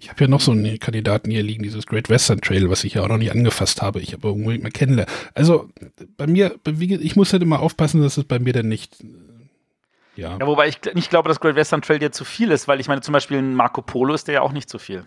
Ich 0.00 0.10
habe 0.10 0.24
ja 0.24 0.28
noch 0.28 0.40
so 0.40 0.50
einen 0.50 0.80
Kandidaten 0.80 1.30
hier 1.30 1.44
liegen, 1.44 1.62
dieses 1.62 1.86
Great 1.86 2.10
Western 2.10 2.40
Trail, 2.40 2.68
was 2.68 2.82
ich 2.82 2.94
ja 2.94 3.02
auch 3.02 3.08
noch 3.08 3.18
nicht 3.18 3.30
angefasst 3.30 3.82
habe. 3.82 4.00
Ich 4.00 4.14
aber 4.14 4.32
unbedingt 4.32 4.64
mal 4.64 4.70
kennenlernen. 4.70 5.14
Also 5.34 5.70
bei 6.16 6.26
mir, 6.26 6.56
ich 6.66 7.14
muss 7.14 7.32
halt 7.32 7.42
immer 7.42 7.60
aufpassen, 7.60 8.02
dass 8.02 8.16
es 8.16 8.24
bei 8.24 8.40
mir 8.40 8.52
dann 8.52 8.66
nicht. 8.66 8.96
Ja. 10.16 10.36
ja, 10.38 10.46
wobei 10.46 10.68
ich 10.68 10.80
nicht 10.94 11.08
glaube, 11.08 11.28
dass 11.28 11.38
Great 11.38 11.54
Western 11.54 11.82
Trail 11.82 12.00
dir 12.00 12.10
zu 12.10 12.24
viel 12.24 12.50
ist, 12.50 12.66
weil 12.66 12.80
ich 12.80 12.88
meine, 12.88 13.00
zum 13.00 13.12
Beispiel 13.12 13.38
ein 13.38 13.54
Marco 13.54 13.80
Polo 13.80 14.12
ist 14.12 14.26
der 14.26 14.34
ja 14.34 14.40
auch 14.42 14.52
nicht 14.52 14.68
zu 14.68 14.80
viel. 14.80 15.06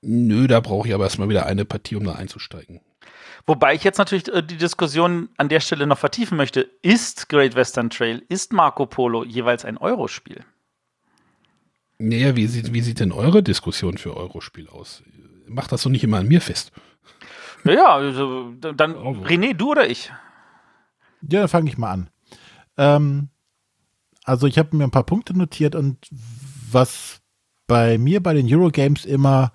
Nö, 0.00 0.46
da 0.46 0.60
brauche 0.60 0.86
ich 0.86 0.94
aber 0.94 1.04
erstmal 1.04 1.28
wieder 1.28 1.46
eine 1.46 1.64
Partie, 1.64 1.96
um 1.96 2.04
da 2.04 2.12
einzusteigen. 2.12 2.80
Wobei 3.46 3.74
ich 3.74 3.84
jetzt 3.84 3.98
natürlich 3.98 4.32
äh, 4.32 4.42
die 4.42 4.56
Diskussion 4.56 5.28
an 5.36 5.48
der 5.48 5.60
Stelle 5.60 5.86
noch 5.86 5.98
vertiefen 5.98 6.36
möchte. 6.36 6.62
Ist 6.82 7.28
Great 7.28 7.54
Western 7.54 7.90
Trail, 7.90 8.22
ist 8.28 8.52
Marco 8.52 8.86
Polo 8.86 9.24
jeweils 9.24 9.64
ein 9.64 9.78
Eurospiel? 9.78 10.44
Naja, 11.98 12.36
wie 12.36 12.46
sieht, 12.46 12.72
wie 12.74 12.80
sieht 12.80 13.00
denn 13.00 13.12
eure 13.12 13.42
Diskussion 13.42 13.98
für 13.98 14.16
Eurospiel 14.16 14.68
aus? 14.68 15.02
Macht 15.46 15.72
das 15.72 15.82
so 15.82 15.88
nicht 15.88 16.04
immer 16.04 16.18
an 16.18 16.28
mir 16.28 16.40
fest. 16.40 16.72
Ja, 17.64 17.94
also, 17.94 18.52
dann 18.60 18.94
also. 18.96 19.22
René, 19.22 19.54
du 19.54 19.70
oder 19.70 19.88
ich? 19.88 20.12
Ja, 21.22 21.40
dann 21.40 21.48
fange 21.48 21.70
ich 21.70 21.78
mal 21.78 21.92
an. 21.92 22.10
Ähm, 22.76 23.28
also 24.24 24.46
ich 24.46 24.58
habe 24.58 24.76
mir 24.76 24.84
ein 24.84 24.90
paar 24.90 25.06
Punkte 25.06 25.36
notiert 25.36 25.74
und 25.74 25.98
was 26.70 27.22
bei 27.66 27.96
mir 27.96 28.22
bei 28.22 28.34
den 28.34 28.52
Eurogames 28.52 29.04
immer 29.04 29.52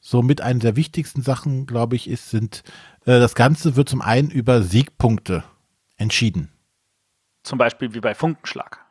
so 0.00 0.22
mit 0.22 0.40
einer 0.40 0.58
der 0.58 0.76
wichtigsten 0.76 1.22
Sachen, 1.22 1.66
glaube 1.66 1.96
ich, 1.96 2.08
ist, 2.08 2.30
sind 2.30 2.62
das 3.04 3.34
Ganze 3.34 3.76
wird 3.76 3.88
zum 3.88 4.00
einen 4.00 4.30
über 4.30 4.62
Siegpunkte 4.62 5.44
entschieden. 5.96 6.52
Zum 7.42 7.58
Beispiel 7.58 7.94
wie 7.94 8.00
bei 8.00 8.14
Funkenschlag. 8.14 8.82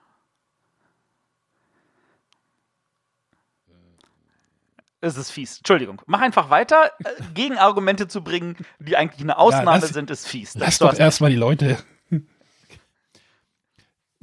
Es 5.01 5.17
ist 5.17 5.31
fies. 5.31 5.57
Entschuldigung. 5.57 6.01
Mach 6.05 6.21
einfach 6.21 6.49
weiter. 6.51 6.91
Äh, 6.99 7.23
Gegenargumente 7.33 8.07
zu 8.07 8.23
bringen, 8.23 8.55
die 8.79 8.95
eigentlich 8.95 9.21
eine 9.21 9.37
Ausnahme 9.37 9.71
ja, 9.71 9.77
lass, 9.77 9.89
sind, 9.89 10.11
ist 10.11 10.27
fies. 10.27 10.53
Das 10.53 10.61
lass 10.61 10.77
doch 10.77 10.93
erstmal 10.93 11.31
die 11.31 11.37
Leute. 11.37 11.77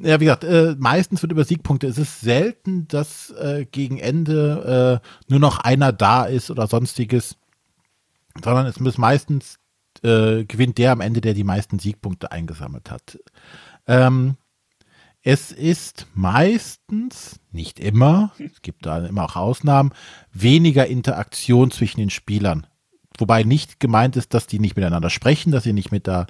Ja, 0.01 0.21
wie 0.21 0.27
gesagt, 0.27 0.45
äh, 0.45 0.77
meistens 0.79 1.23
wird 1.23 1.33
über 1.33 1.43
Siegpunkte. 1.43 1.89
Es 1.89 1.99
ist 1.99 2.21
selten, 2.21 2.87
dass 2.87 3.31
äh, 3.31 3.67
gegen 3.69 3.99
Ende 3.99 5.03
äh, 5.03 5.09
nur 5.29 5.41
noch 5.41 5.59
einer 5.59 5.93
da 5.93 6.25
ist 6.25 6.53
oder 6.53 6.69
sonstiges, 6.69 7.37
sondern 8.41 8.67
es 8.67 8.77
ist 8.77 8.99
meistens 8.99 9.59
äh, 10.05 10.45
gewinnt 10.45 10.79
der 10.79 10.93
am 10.93 11.01
Ende, 11.01 11.21
der 11.21 11.35
die 11.35 11.45
meisten 11.45 11.79
Siegpunkte 11.79 12.33
eingesammelt 12.33 12.91
hat. 12.91 13.19
Ähm, 13.87 14.37
es 15.23 15.53
ist 15.53 16.07
meistens, 16.15 17.41
nicht 17.51 17.81
immer, 17.81 18.33
es 18.39 18.63
gibt 18.63 18.87
da 18.87 19.05
immer 19.07 19.25
auch 19.25 19.37
Ausnahmen, 19.37 19.93
weniger 20.33 20.87
Interaktion 20.87 21.71
zwischen 21.71 22.01
den 22.01 22.11
Spielern. 22.11 22.67
Wobei 23.19 23.43
nicht 23.43 23.81
gemeint 23.81 24.17
ist, 24.17 24.33
dass 24.33 24.47
die 24.47 24.61
nicht 24.61 24.77
miteinander 24.77 25.11
sprechen, 25.11 25.51
dass 25.51 25.65
sie 25.65 25.73
nicht 25.73 25.91
mit 25.91 26.07
da 26.07 26.27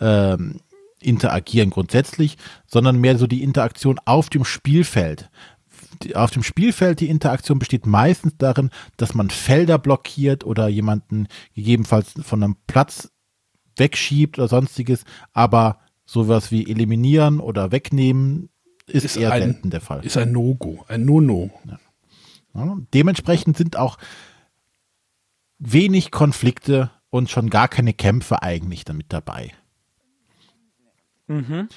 ähm, 0.00 0.60
interagieren 1.00 1.70
grundsätzlich, 1.70 2.36
sondern 2.66 3.00
mehr 3.00 3.16
so 3.16 3.26
die 3.26 3.42
Interaktion 3.42 3.98
auf 4.04 4.28
dem 4.28 4.44
Spielfeld. 4.44 5.30
Auf 6.14 6.30
dem 6.30 6.42
Spielfeld 6.42 7.00
die 7.00 7.08
Interaktion 7.08 7.58
besteht 7.58 7.86
meistens 7.86 8.34
darin, 8.38 8.70
dass 8.96 9.14
man 9.14 9.30
Felder 9.30 9.78
blockiert 9.78 10.44
oder 10.44 10.68
jemanden 10.68 11.28
gegebenenfalls 11.54 12.14
von 12.22 12.42
einem 12.42 12.56
Platz 12.66 13.10
wegschiebt 13.76 14.38
oder 14.38 14.48
sonstiges, 14.48 15.04
aber 15.32 15.80
sowas 16.04 16.50
wie 16.50 16.70
eliminieren 16.70 17.40
oder 17.40 17.72
wegnehmen 17.72 18.48
ist, 18.86 19.04
ist 19.04 19.16
eher 19.16 19.32
ein, 19.32 19.42
selten 19.42 19.70
der 19.70 19.80
Fall. 19.80 20.04
Ist 20.04 20.16
ein 20.16 20.32
No-Go, 20.32 20.84
ein 20.88 21.04
No-No. 21.04 21.50
Ja. 21.64 21.78
Ja, 22.54 22.78
dementsprechend 22.94 23.56
sind 23.56 23.76
auch 23.76 23.98
wenig 25.58 26.10
Konflikte 26.10 26.90
und 27.10 27.30
schon 27.30 27.50
gar 27.50 27.68
keine 27.68 27.92
Kämpfe 27.92 28.42
eigentlich 28.42 28.84
damit 28.84 29.12
dabei. 29.12 29.52
Mhm. 31.26 31.68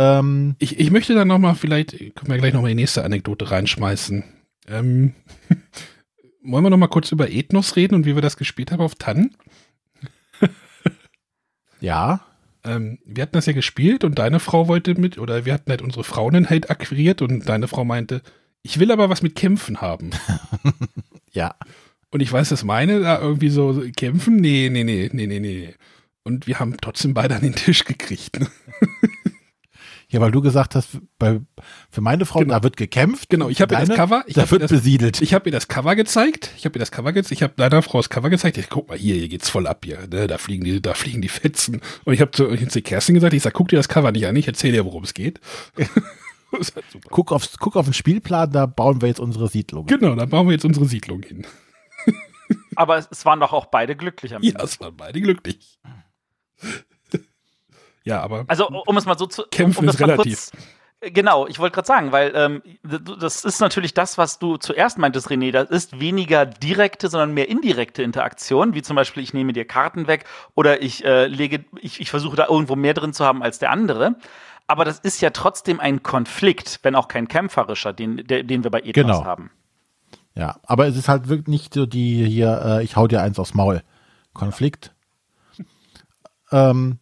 Ähm, 0.00 0.56
ich, 0.58 0.80
ich 0.80 0.90
möchte 0.90 1.14
dann 1.14 1.28
nochmal, 1.28 1.54
vielleicht 1.54 1.90
können 1.90 2.28
wir 2.28 2.38
gleich 2.38 2.54
nochmal 2.54 2.70
die 2.70 2.74
nächste 2.74 3.04
Anekdote 3.04 3.50
reinschmeißen. 3.50 4.24
Ähm, 4.66 5.12
wollen 6.42 6.64
wir 6.64 6.70
nochmal 6.70 6.88
kurz 6.88 7.12
über 7.12 7.30
Ethnos 7.30 7.76
reden 7.76 7.96
und 7.96 8.06
wie 8.06 8.14
wir 8.14 8.22
das 8.22 8.38
gespielt 8.38 8.72
haben 8.72 8.80
auf 8.80 8.94
Tannen? 8.94 9.36
ja. 11.80 12.22
Ähm, 12.64 12.98
wir 13.04 13.22
hatten 13.22 13.34
das 13.34 13.44
ja 13.44 13.52
gespielt 13.52 14.02
und 14.02 14.18
deine 14.18 14.40
Frau 14.40 14.68
wollte 14.68 14.94
mit, 14.94 15.18
oder 15.18 15.44
wir 15.44 15.52
hatten 15.52 15.70
halt 15.70 15.82
unsere 15.82 16.04
Frauen 16.04 16.48
halt 16.48 16.70
akquiriert 16.70 17.20
und 17.20 17.46
deine 17.46 17.68
Frau 17.68 17.84
meinte, 17.84 18.22
ich 18.62 18.78
will 18.78 18.92
aber 18.92 19.10
was 19.10 19.20
mit 19.20 19.34
Kämpfen 19.34 19.82
haben. 19.82 20.12
ja. 21.30 21.54
Und 22.10 22.20
ich 22.20 22.32
weiß, 22.32 22.48
dass 22.48 22.64
meine 22.64 23.00
da 23.00 23.20
irgendwie 23.20 23.50
so 23.50 23.84
kämpfen, 23.94 24.36
nee, 24.36 24.70
nee, 24.72 24.82
nee, 24.82 25.10
nee, 25.12 25.26
nee, 25.26 25.40
nee. 25.40 25.74
Und 26.24 26.46
wir 26.46 26.58
haben 26.58 26.74
trotzdem 26.80 27.12
beide 27.12 27.36
an 27.36 27.42
den 27.42 27.54
Tisch 27.54 27.84
gekriegt. 27.84 28.40
Ne? 28.40 28.48
Ja, 30.10 30.20
weil 30.20 30.32
du 30.32 30.40
gesagt 30.40 30.74
hast, 30.74 30.98
bei, 31.18 31.40
für 31.88 32.00
meine 32.00 32.26
Frau, 32.26 32.40
genau. 32.40 32.54
da 32.54 32.62
wird 32.64 32.76
gekämpft. 32.76 33.30
Genau, 33.30 33.48
ich 33.48 33.60
habe 33.60 33.74
ihr 33.74 33.86
das 33.86 33.96
Cover, 33.96 34.24
ich 34.26 34.34
da 34.34 34.50
wird 34.50 34.62
das, 34.62 34.70
besiedelt. 34.70 35.22
Ich 35.22 35.34
habe 35.34 35.48
ihr 35.48 35.52
das 35.52 35.68
Cover 35.68 35.94
gezeigt. 35.94 36.50
Ich 36.56 36.64
habe 36.64 36.76
ihr 36.76 36.80
das 36.80 36.90
Cover 36.90 37.12
gezeigt. 37.12 37.32
Ich 37.32 37.42
habe 37.44 37.54
deiner 37.56 37.80
Frau 37.80 37.98
das 37.98 38.10
Cover 38.10 38.28
gezeigt. 38.28 38.58
Ich 38.58 38.68
guck 38.68 38.88
mal 38.88 38.98
hier, 38.98 39.14
hier 39.14 39.28
geht's 39.28 39.48
voll 39.48 39.68
ab 39.68 39.84
hier. 39.84 40.08
Ne? 40.08 40.26
Da 40.26 40.36
fliegen 40.38 40.64
die, 40.64 40.82
da 40.82 40.94
fliegen 40.94 41.22
die 41.22 41.28
Fetzen. 41.28 41.80
Und 42.04 42.12
ich 42.12 42.20
habe 42.20 42.32
zu, 42.32 42.50
ich 42.50 42.60
hab 42.60 42.72
zu 42.72 42.82
Kerstin 42.82 43.14
gesagt, 43.14 43.34
ich 43.34 43.42
sag, 43.42 43.54
guck 43.54 43.68
dir 43.68 43.76
das 43.76 43.88
Cover 43.88 44.10
nicht 44.10 44.26
an. 44.26 44.34
Ich 44.34 44.48
erzähle 44.48 44.72
dir, 44.72 44.84
worum 44.84 45.04
es 45.04 45.14
geht. 45.14 45.40
halt 46.52 46.84
guck, 47.08 47.30
aufs, 47.30 47.56
guck 47.58 47.76
auf 47.76 47.86
den 47.86 47.94
Spielplan, 47.94 48.50
da 48.50 48.66
bauen 48.66 49.00
wir 49.00 49.08
jetzt 49.08 49.20
unsere 49.20 49.48
Siedlung. 49.48 49.86
Genau, 49.86 50.16
da 50.16 50.26
bauen 50.26 50.48
wir 50.48 50.52
jetzt 50.52 50.64
unsere 50.64 50.86
Siedlung 50.86 51.22
hin. 51.22 51.46
Aber 52.74 52.98
es 52.98 53.24
waren 53.24 53.38
doch 53.38 53.52
auch 53.52 53.66
beide 53.66 53.94
glücklich 53.94 54.34
am 54.34 54.42
Ende. 54.42 54.58
Ja, 54.58 54.64
es 54.64 54.80
waren 54.80 54.96
beide 54.96 55.20
glücklich. 55.20 55.78
Ja, 58.04 58.20
aber. 58.20 58.44
Also, 58.48 58.68
um 58.68 58.96
es 58.96 59.06
mal 59.06 59.18
so 59.18 59.26
zu. 59.26 59.44
Kämpfen 59.50 59.84
um 59.84 59.88
ist 59.88 60.00
relativ. 60.00 60.50
Kurz, 60.50 60.52
Genau, 61.02 61.46
ich 61.46 61.58
wollte 61.58 61.74
gerade 61.74 61.86
sagen, 61.86 62.12
weil 62.12 62.32
ähm, 62.34 62.62
das 62.82 63.46
ist 63.46 63.58
natürlich 63.60 63.94
das, 63.94 64.18
was 64.18 64.38
du 64.38 64.58
zuerst 64.58 64.98
meintest, 64.98 65.28
René. 65.28 65.50
Das 65.50 65.70
ist 65.70 65.98
weniger 65.98 66.44
direkte, 66.44 67.08
sondern 67.08 67.32
mehr 67.32 67.48
indirekte 67.48 68.02
Interaktion, 68.02 68.74
wie 68.74 68.82
zum 68.82 68.96
Beispiel, 68.96 69.22
ich 69.22 69.32
nehme 69.32 69.54
dir 69.54 69.64
Karten 69.64 70.08
weg 70.08 70.26
oder 70.54 70.82
ich 70.82 71.02
äh, 71.06 71.26
lege, 71.26 71.64
ich, 71.80 72.02
ich 72.02 72.10
versuche 72.10 72.36
da 72.36 72.48
irgendwo 72.48 72.76
mehr 72.76 72.92
drin 72.92 73.14
zu 73.14 73.24
haben 73.24 73.42
als 73.42 73.58
der 73.58 73.70
andere. 73.70 74.16
Aber 74.66 74.84
das 74.84 74.98
ist 74.98 75.22
ja 75.22 75.30
trotzdem 75.30 75.80
ein 75.80 76.02
Konflikt, 76.02 76.80
wenn 76.82 76.94
auch 76.94 77.08
kein 77.08 77.28
kämpferischer, 77.28 77.94
den, 77.94 78.18
der, 78.26 78.42
den 78.42 78.62
wir 78.62 78.70
bei 78.70 78.80
Ethos 78.80 78.92
genau. 78.92 79.24
haben. 79.24 79.50
Ja, 80.34 80.60
aber 80.64 80.86
es 80.86 80.96
ist 80.96 81.08
halt 81.08 81.28
wirklich 81.28 81.48
nicht 81.48 81.72
so 81.72 81.86
die 81.86 82.26
hier, 82.26 82.60
äh, 82.62 82.84
ich 82.84 82.96
hau 82.96 83.08
dir 83.08 83.22
eins 83.22 83.38
aufs 83.38 83.54
Maul. 83.54 83.82
Konflikt. 84.34 84.94
ähm, 86.52 86.98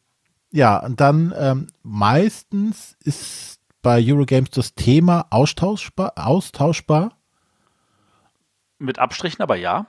ja, 0.50 0.78
und 0.78 1.00
dann 1.00 1.34
ähm, 1.36 1.66
meistens 1.82 2.96
ist 3.04 3.60
bei 3.82 4.02
Eurogames 4.02 4.50
das 4.50 4.74
Thema 4.74 5.26
austauschbar, 5.30 6.12
austauschbar. 6.16 7.12
Mit 8.78 8.98
Abstrichen, 8.98 9.42
aber 9.42 9.56
ja. 9.56 9.86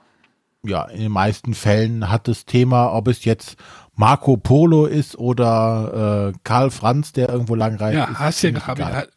Ja, 0.62 0.84
in 0.84 1.00
den 1.00 1.12
meisten 1.12 1.54
Fällen 1.54 2.10
hat 2.10 2.28
das 2.28 2.44
Thema, 2.44 2.92
ob 2.92 3.08
es 3.08 3.24
jetzt 3.24 3.56
Marco 3.94 4.36
Polo 4.36 4.86
ist 4.86 5.16
oder 5.16 6.32
äh, 6.34 6.38
Karl 6.44 6.70
Franz, 6.70 7.12
der 7.12 7.30
irgendwo 7.30 7.54
lang 7.54 7.76
reist. 7.76 7.96
Ja, 7.96 8.18
hast 8.18 8.42
ja, 8.42 8.66
hab, 8.66 9.08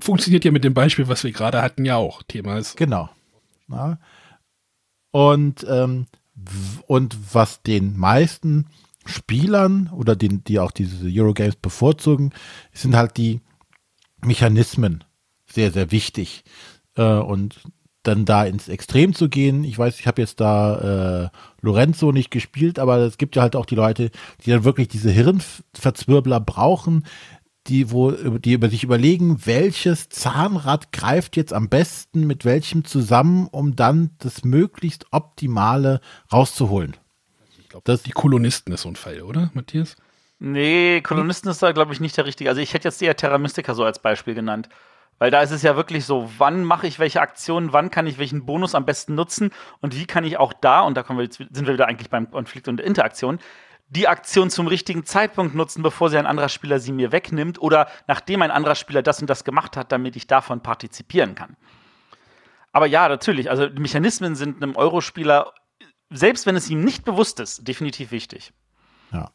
funktioniert 0.00 0.44
ja 0.44 0.50
mit 0.50 0.64
dem 0.64 0.74
Beispiel, 0.74 1.08
was 1.08 1.24
wir 1.24 1.32
gerade 1.32 1.62
hatten, 1.62 1.84
ja 1.84 1.96
auch. 1.96 2.22
Thema 2.22 2.58
ist. 2.58 2.76
Genau. 2.76 3.08
Ja. 3.68 3.98
Und, 5.10 5.66
ähm, 5.68 6.06
und 6.86 7.34
was 7.34 7.62
den 7.62 7.96
meisten 7.96 8.66
Spielern 9.08 9.90
oder 9.94 10.16
den, 10.16 10.44
die 10.44 10.58
auch 10.58 10.70
diese 10.70 11.08
Eurogames 11.08 11.56
bevorzugen, 11.56 12.32
sind 12.72 12.96
halt 12.96 13.16
die 13.16 13.40
Mechanismen 14.24 15.04
sehr, 15.46 15.72
sehr 15.72 15.90
wichtig. 15.90 16.44
Äh, 16.96 17.18
und 17.18 17.60
dann 18.02 18.24
da 18.24 18.44
ins 18.44 18.68
Extrem 18.68 19.14
zu 19.14 19.28
gehen. 19.28 19.64
Ich 19.64 19.78
weiß, 19.78 20.00
ich 20.00 20.06
habe 20.06 20.22
jetzt 20.22 20.40
da 20.40 21.24
äh, 21.24 21.28
Lorenzo 21.60 22.12
nicht 22.12 22.30
gespielt, 22.30 22.78
aber 22.78 22.98
es 22.98 23.18
gibt 23.18 23.36
ja 23.36 23.42
halt 23.42 23.54
auch 23.54 23.66
die 23.66 23.74
Leute, 23.74 24.10
die 24.44 24.50
dann 24.50 24.64
wirklich 24.64 24.88
diese 24.88 25.10
Hirnverzwirbler 25.10 26.40
brauchen, 26.40 27.04
die, 27.66 27.90
wo, 27.90 28.12
die 28.12 28.52
über 28.52 28.70
sich 28.70 28.82
überlegen, 28.82 29.44
welches 29.44 30.08
Zahnrad 30.08 30.90
greift 30.90 31.36
jetzt 31.36 31.52
am 31.52 31.68
besten 31.68 32.26
mit 32.26 32.44
welchem 32.44 32.84
zusammen, 32.84 33.46
um 33.46 33.76
dann 33.76 34.10
das 34.18 34.42
möglichst 34.42 35.06
Optimale 35.12 36.00
rauszuholen. 36.32 36.96
Glaube, 37.84 38.00
die 38.04 38.12
Kolonisten 38.12 38.72
ist 38.72 38.82
so 38.82 38.88
ein 38.88 38.96
Fall, 38.96 39.22
oder, 39.22 39.50
Matthias? 39.54 39.96
Nee, 40.38 41.00
Kolonisten 41.00 41.50
ist 41.50 41.62
da, 41.62 41.72
glaube 41.72 41.92
ich, 41.92 42.00
nicht 42.00 42.16
der 42.16 42.24
richtige. 42.24 42.50
Also 42.50 42.60
ich 42.60 42.72
hätte 42.74 42.88
jetzt 42.88 43.02
eher 43.02 43.16
Terra 43.16 43.38
Mystica 43.38 43.74
so 43.74 43.84
als 43.84 43.98
Beispiel 43.98 44.34
genannt. 44.34 44.68
Weil 45.18 45.32
da 45.32 45.42
ist 45.42 45.50
es 45.50 45.62
ja 45.62 45.74
wirklich 45.74 46.04
so, 46.04 46.30
wann 46.38 46.62
mache 46.62 46.86
ich 46.86 47.00
welche 47.00 47.20
Aktionen, 47.20 47.72
wann 47.72 47.90
kann 47.90 48.06
ich 48.06 48.18
welchen 48.18 48.46
Bonus 48.46 48.76
am 48.76 48.84
besten 48.84 49.16
nutzen 49.16 49.50
und 49.80 49.96
wie 49.96 50.06
kann 50.06 50.22
ich 50.22 50.36
auch 50.36 50.52
da, 50.52 50.82
und 50.82 50.96
da 50.96 51.02
kommen 51.02 51.18
wir 51.18 51.24
jetzt, 51.24 51.38
sind 51.38 51.66
wir 51.66 51.74
wieder 51.74 51.88
eigentlich 51.88 52.08
beim 52.08 52.30
Konflikt 52.30 52.68
und 52.68 52.76
der 52.76 52.86
Interaktion, 52.86 53.40
die 53.88 54.06
Aktion 54.06 54.50
zum 54.50 54.68
richtigen 54.68 55.04
Zeitpunkt 55.04 55.54
nutzen, 55.54 55.82
bevor 55.82 56.10
sie 56.10 56.18
ein 56.18 56.26
anderer 56.26 56.48
Spieler 56.48 56.78
sie 56.78 56.92
mir 56.92 57.10
wegnimmt 57.10 57.60
oder 57.60 57.88
nachdem 58.06 58.42
ein 58.42 58.50
anderer 58.50 58.74
Spieler 58.74 59.02
das 59.02 59.20
und 59.20 59.28
das 59.28 59.44
gemacht 59.44 59.76
hat, 59.76 59.90
damit 59.90 60.14
ich 60.14 60.26
davon 60.26 60.62
partizipieren 60.62 61.34
kann. 61.34 61.56
Aber 62.70 62.86
ja, 62.86 63.08
natürlich, 63.08 63.50
also 63.50 63.68
Mechanismen 63.76 64.36
sind 64.36 64.62
einem 64.62 64.76
Eurospieler, 64.76 65.52
selbst 66.10 66.46
wenn 66.46 66.56
es 66.56 66.70
ihm 66.70 66.84
nicht 66.84 67.04
bewusst 67.04 67.40
ist, 67.40 67.66
definitiv 67.66 68.10
wichtig. 68.10 68.52
Ja. 69.12 69.30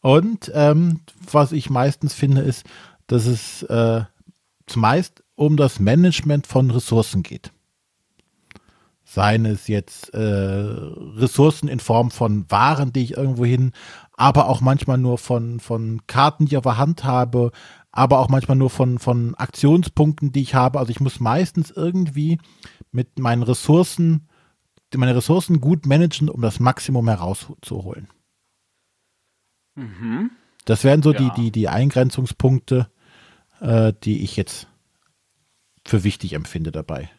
Und 0.00 0.50
ähm, 0.54 1.00
was 1.30 1.52
ich 1.52 1.70
meistens 1.70 2.14
finde, 2.14 2.42
ist, 2.42 2.64
dass 3.06 3.26
es 3.26 3.62
äh, 3.64 4.04
zumeist 4.66 5.22
um 5.34 5.56
das 5.56 5.80
Management 5.80 6.46
von 6.46 6.70
Ressourcen 6.70 7.22
geht. 7.22 7.52
Seien 9.04 9.46
es 9.46 9.68
jetzt 9.68 10.12
äh, 10.14 10.18
Ressourcen 10.18 11.68
in 11.68 11.78
Form 11.78 12.10
von 12.10 12.50
Waren, 12.50 12.92
die 12.92 13.04
ich 13.04 13.16
irgendwo 13.16 13.44
hin, 13.44 13.72
aber 14.14 14.48
auch 14.48 14.60
manchmal 14.60 14.98
nur 14.98 15.18
von, 15.18 15.60
von 15.60 16.02
Karten, 16.08 16.46
die 16.46 16.52
ich 16.52 16.56
auf 16.56 16.64
der 16.64 16.78
Hand 16.78 17.04
habe, 17.04 17.52
aber 17.92 18.18
auch 18.18 18.28
manchmal 18.28 18.56
nur 18.56 18.70
von, 18.70 18.98
von 18.98 19.34
Aktionspunkten, 19.36 20.32
die 20.32 20.42
ich 20.42 20.54
habe. 20.54 20.80
Also 20.80 20.90
ich 20.90 21.00
muss 21.00 21.20
meistens 21.20 21.70
irgendwie 21.70 22.38
mit 22.90 23.18
meinen 23.18 23.42
Ressourcen, 23.42 24.25
meine 24.98 25.16
Ressourcen 25.16 25.60
gut 25.60 25.86
managen, 25.86 26.28
um 26.28 26.40
das 26.40 26.60
Maximum 26.60 27.08
herauszuholen. 27.08 28.08
Mhm. 29.74 30.30
Das 30.64 30.84
wären 30.84 31.02
so 31.02 31.12
ja. 31.12 31.18
die, 31.18 31.30
die, 31.30 31.50
die 31.52 31.68
Eingrenzungspunkte, 31.68 32.88
äh, 33.60 33.92
die 34.02 34.24
ich 34.24 34.36
jetzt 34.36 34.68
für 35.84 36.04
wichtig 36.04 36.32
empfinde 36.32 36.72
dabei. 36.72 37.10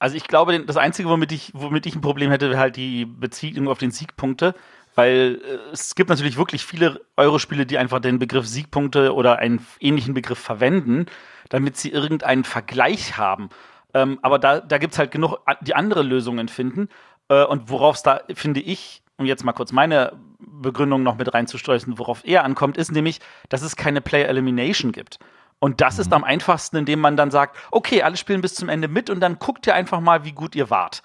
Also 0.00 0.16
ich 0.16 0.26
glaube, 0.26 0.58
das 0.64 0.76
Einzige, 0.76 1.08
womit 1.08 1.32
ich, 1.32 1.52
womit 1.54 1.86
ich 1.86 1.94
ein 1.94 2.00
Problem 2.00 2.30
hätte, 2.30 2.50
wäre 2.50 2.60
halt 2.60 2.76
die 2.76 3.04
Beziehung 3.04 3.68
auf 3.68 3.78
den 3.78 3.90
Siegpunkte, 3.90 4.54
weil 4.94 5.40
äh, 5.44 5.72
es 5.72 5.94
gibt 5.94 6.10
natürlich 6.10 6.36
wirklich 6.36 6.64
viele 6.64 7.00
Eurospiele, 7.16 7.66
die 7.66 7.78
einfach 7.78 8.00
den 8.00 8.18
Begriff 8.18 8.46
Siegpunkte 8.46 9.14
oder 9.14 9.38
einen 9.38 9.64
ähnlichen 9.80 10.14
Begriff 10.14 10.38
verwenden, 10.38 11.06
damit 11.48 11.76
sie 11.76 11.90
irgendeinen 11.90 12.44
Vergleich 12.44 13.16
haben. 13.16 13.48
Ähm, 13.94 14.18
aber 14.22 14.38
da, 14.38 14.60
da 14.60 14.78
gibt 14.78 14.92
es 14.92 14.98
halt 14.98 15.10
genug, 15.10 15.38
die 15.62 15.74
andere 15.74 16.02
Lösungen 16.02 16.48
finden. 16.48 16.88
Äh, 17.28 17.44
und 17.44 17.70
worauf 17.70 17.96
es 17.96 18.02
da, 18.02 18.20
finde 18.34 18.60
ich, 18.60 19.02
um 19.16 19.26
jetzt 19.26 19.44
mal 19.44 19.52
kurz 19.52 19.72
meine 19.72 20.12
Begründung 20.38 21.02
noch 21.02 21.16
mit 21.16 21.32
reinzustreichen, 21.32 21.98
worauf 21.98 22.24
er 22.24 22.44
ankommt, 22.44 22.76
ist 22.76 22.92
nämlich, 22.92 23.20
dass 23.48 23.62
es 23.62 23.76
keine 23.76 24.00
Player 24.00 24.28
Elimination 24.28 24.92
gibt. 24.92 25.18
Und 25.58 25.80
das 25.80 25.96
mhm. 25.96 26.00
ist 26.02 26.12
am 26.12 26.24
einfachsten, 26.24 26.76
indem 26.76 27.00
man 27.00 27.16
dann 27.16 27.30
sagt, 27.30 27.56
okay, 27.70 28.02
alle 28.02 28.16
spielen 28.16 28.40
bis 28.40 28.54
zum 28.54 28.68
Ende 28.68 28.88
mit 28.88 29.10
und 29.10 29.20
dann 29.20 29.38
guckt 29.38 29.66
ihr 29.66 29.74
einfach 29.74 30.00
mal, 30.00 30.24
wie 30.24 30.32
gut 30.32 30.54
ihr 30.54 30.70
wart. 30.70 31.02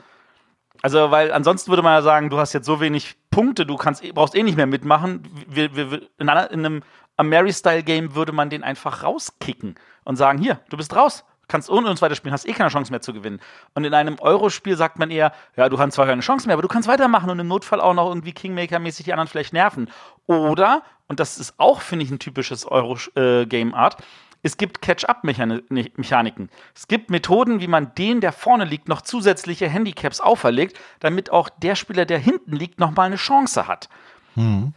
Also, 0.82 1.12
weil 1.12 1.32
ansonsten 1.32 1.72
würde 1.72 1.82
man 1.82 1.94
ja 1.94 2.02
sagen, 2.02 2.30
du 2.30 2.38
hast 2.38 2.54
jetzt 2.54 2.66
so 2.66 2.82
wenig 2.82 3.16
Punkte, 3.32 3.66
du 3.66 3.78
kannst, 3.78 4.04
brauchst 4.14 4.36
eh 4.36 4.44
nicht 4.44 4.58
mehr 4.58 4.66
mitmachen. 4.68 5.24
Wir, 5.48 5.76
wir, 5.76 6.02
in, 6.18 6.30
einem 6.30 6.84
Mary-Style-Game 7.18 8.16
würde 8.16 8.34
man 8.34 8.50
den 8.50 8.64
einfach 8.64 9.02
rauskicken 9.02 9.76
und 10.04 10.18
sagen, 10.18 10.40
hier, 10.40 10.60
du 10.70 10.78
bist 10.78 10.96
raus, 10.96 11.24
kannst 11.54 11.70
ohne 11.70 11.88
uns 11.88 12.02
weiterspielen, 12.02 12.34
hast 12.34 12.46
eh 12.46 12.54
keine 12.54 12.70
Chance 12.70 12.92
mehr 12.92 13.02
zu 13.02 13.14
gewinnen. 13.14 13.40
Und 13.76 13.84
in 13.86 13.94
einem 13.94 14.18
Euro-Spiel 14.20 14.76
sagt 14.76 14.98
man 14.98 15.12
eher, 15.12 15.32
ja, 15.56 15.70
du 15.70 15.78
hast 15.78 15.94
zwar 15.94 16.08
keine 16.08 16.22
Chance 16.22 16.48
mehr, 16.48 16.56
aber 16.56 16.64
du 16.64 16.68
kannst 16.68 16.90
weitermachen 16.90 17.30
und 17.30 17.38
im 17.38 17.48
Notfall 17.48 17.80
auch 17.80 17.94
noch 17.94 18.10
irgendwie 18.10 18.34
Kingmaker-mäßig 18.34 19.06
die 19.06 19.14
anderen 19.14 19.28
vielleicht 19.28 19.54
nerven. 19.54 19.88
Oder, 20.26 20.82
und 21.08 21.20
das 21.20 21.38
ist 21.38 21.54
auch, 21.60 21.82
finde 21.82 22.06
ich, 22.06 22.12
ein 22.12 22.18
typisches 22.18 22.66
Euro-Game-Art, 22.66 24.00
äh, 24.00 24.04
es 24.46 24.58
gibt 24.58 24.82
Catch-up-Mechaniken. 24.82 26.50
Es 26.76 26.88
gibt 26.88 27.10
Methoden, 27.10 27.62
wie 27.62 27.68
man 27.68 27.96
den, 27.96 28.20
der 28.20 28.34
vorne 28.34 28.66
liegt, 28.66 28.90
noch 28.90 29.02
zusätzliche 29.02 29.70
Handicaps 29.70 30.20
auferlegt, 30.20 30.78
damit 31.00 31.30
auch 31.30 31.50
der 31.50 31.76
Spieler, 31.76 32.06
der 32.06 32.20
hinten 32.20 32.54
liegt, 32.54 32.80
nochmal 32.80 33.06
eine 33.06 33.16
Chance 33.16 33.68
hat. 33.68 33.88
Mhm. 34.36 34.74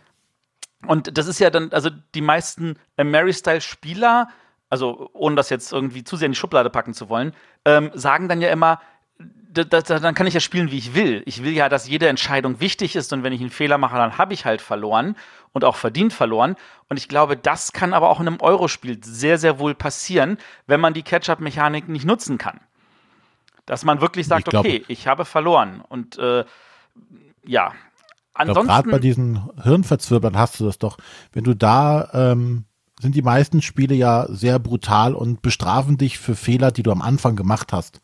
Und 0.86 1.18
das 1.18 1.26
ist 1.26 1.40
ja 1.40 1.50
dann, 1.50 1.72
also 1.72 1.90
die 2.14 2.20
meisten 2.20 2.76
Mary-Style-Spieler, 2.96 4.28
also 4.68 5.10
ohne 5.12 5.36
das 5.36 5.50
jetzt 5.50 5.72
irgendwie 5.72 6.04
zu 6.04 6.16
sehr 6.16 6.26
in 6.26 6.32
die 6.32 6.38
Schublade 6.38 6.70
packen 6.70 6.94
zu 6.94 7.08
wollen, 7.08 7.32
ähm, 7.64 7.90
sagen 7.94 8.28
dann 8.28 8.40
ja 8.40 8.50
immer, 8.50 8.80
da, 9.64 9.64
da, 9.64 9.80
dann 9.80 10.14
kann 10.14 10.26
ich 10.26 10.34
ja 10.34 10.40
spielen, 10.40 10.70
wie 10.70 10.78
ich 10.78 10.94
will. 10.94 11.22
Ich 11.24 11.42
will 11.42 11.52
ja, 11.52 11.68
dass 11.68 11.88
jede 11.88 12.08
Entscheidung 12.08 12.60
wichtig 12.60 12.96
ist 12.96 13.12
und 13.12 13.22
wenn 13.22 13.32
ich 13.32 13.40
einen 13.40 13.50
Fehler 13.50 13.78
mache, 13.78 13.96
dann 13.96 14.18
habe 14.18 14.34
ich 14.34 14.44
halt 14.44 14.60
verloren 14.60 15.16
und 15.52 15.64
auch 15.64 15.76
verdient 15.76 16.12
verloren. 16.12 16.56
Und 16.88 16.98
ich 16.98 17.08
glaube, 17.08 17.36
das 17.36 17.72
kann 17.72 17.94
aber 17.94 18.10
auch 18.10 18.20
in 18.20 18.26
einem 18.26 18.40
Eurospiel 18.40 19.02
sehr, 19.02 19.38
sehr 19.38 19.58
wohl 19.58 19.74
passieren, 19.74 20.36
wenn 20.66 20.80
man 20.80 20.92
die 20.92 21.02
Catch-up-Mechanik 21.02 21.88
nicht 21.88 22.04
nutzen 22.04 22.36
kann. 22.36 22.60
Dass 23.64 23.84
man 23.84 24.00
wirklich 24.00 24.26
sagt, 24.26 24.48
ich 24.48 24.50
glaub, 24.50 24.66
okay, 24.66 24.84
ich 24.88 25.06
habe 25.06 25.24
verloren. 25.24 25.82
Und 25.88 26.18
äh, 26.18 26.44
ja, 27.46 27.72
ansonsten. 28.34 28.66
Gerade 28.66 28.90
bei 28.90 28.98
diesen 28.98 29.50
Hirnverzwirbeln 29.62 30.36
hast 30.36 30.60
du 30.60 30.66
das 30.66 30.78
doch. 30.78 30.98
Wenn 31.32 31.44
du 31.44 31.54
da 31.54 32.10
ähm, 32.12 32.65
sind 33.00 33.14
die 33.14 33.22
meisten 33.22 33.62
Spiele 33.62 33.94
ja 33.94 34.26
sehr 34.28 34.58
brutal 34.58 35.14
und 35.14 35.42
bestrafen 35.42 35.98
dich 35.98 36.18
für 36.18 36.34
Fehler, 36.34 36.70
die 36.72 36.82
du 36.82 36.92
am 36.92 37.02
Anfang 37.02 37.36
gemacht 37.36 37.72
hast 37.72 38.00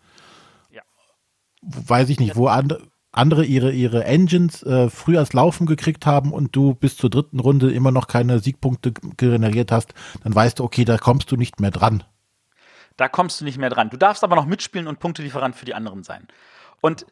weiß 1.63 2.11
ich 2.11 2.21
nicht, 2.21 2.37
wo 2.37 2.49
andere, 2.49 2.83
andere 3.13 3.45
ihre, 3.45 3.73
ihre 3.73 4.05
Engines 4.05 4.63
äh, 4.63 4.91
früh 4.91 5.17
als 5.17 5.33
Laufen 5.33 5.67
gekriegt 5.67 6.07
haben 6.07 6.33
und 6.33 6.55
du 6.57 6.75
bis 6.75 6.97
zur 6.97 7.11
dritten 7.11 7.41
Runde 7.41 7.73
immer 7.73 7.93
noch 7.93 8.09
keine 8.09 8.41
Siegpunkte 8.41 8.93
generiert 9.17 9.71
hast, 9.71 9.95
dann 10.25 10.35
weißt 10.35 10.59
du, 10.59 10.65
okay, 10.65 10.85
da 10.85 10.99
kommst 10.99 11.31
du 11.31 11.37
nicht 11.37 11.61
mehr 11.61 11.71
dran. 11.71 12.05
Da 12.97 13.09
kommst 13.09 13.41
du 13.41 13.45
nicht 13.45 13.59
mehr 13.59 13.71
dran. 13.71 13.91
Du 13.91 13.97
darfst 13.97 14.25
aber 14.25 14.37
noch 14.37 14.47
mitspielen 14.47 14.87
und 14.87 14.99
Punktelieferant 14.99 15.57
für 15.57 15.65
die 15.65 15.75
anderen 15.75 16.03
sein. 16.03 16.27
Und 16.81 17.07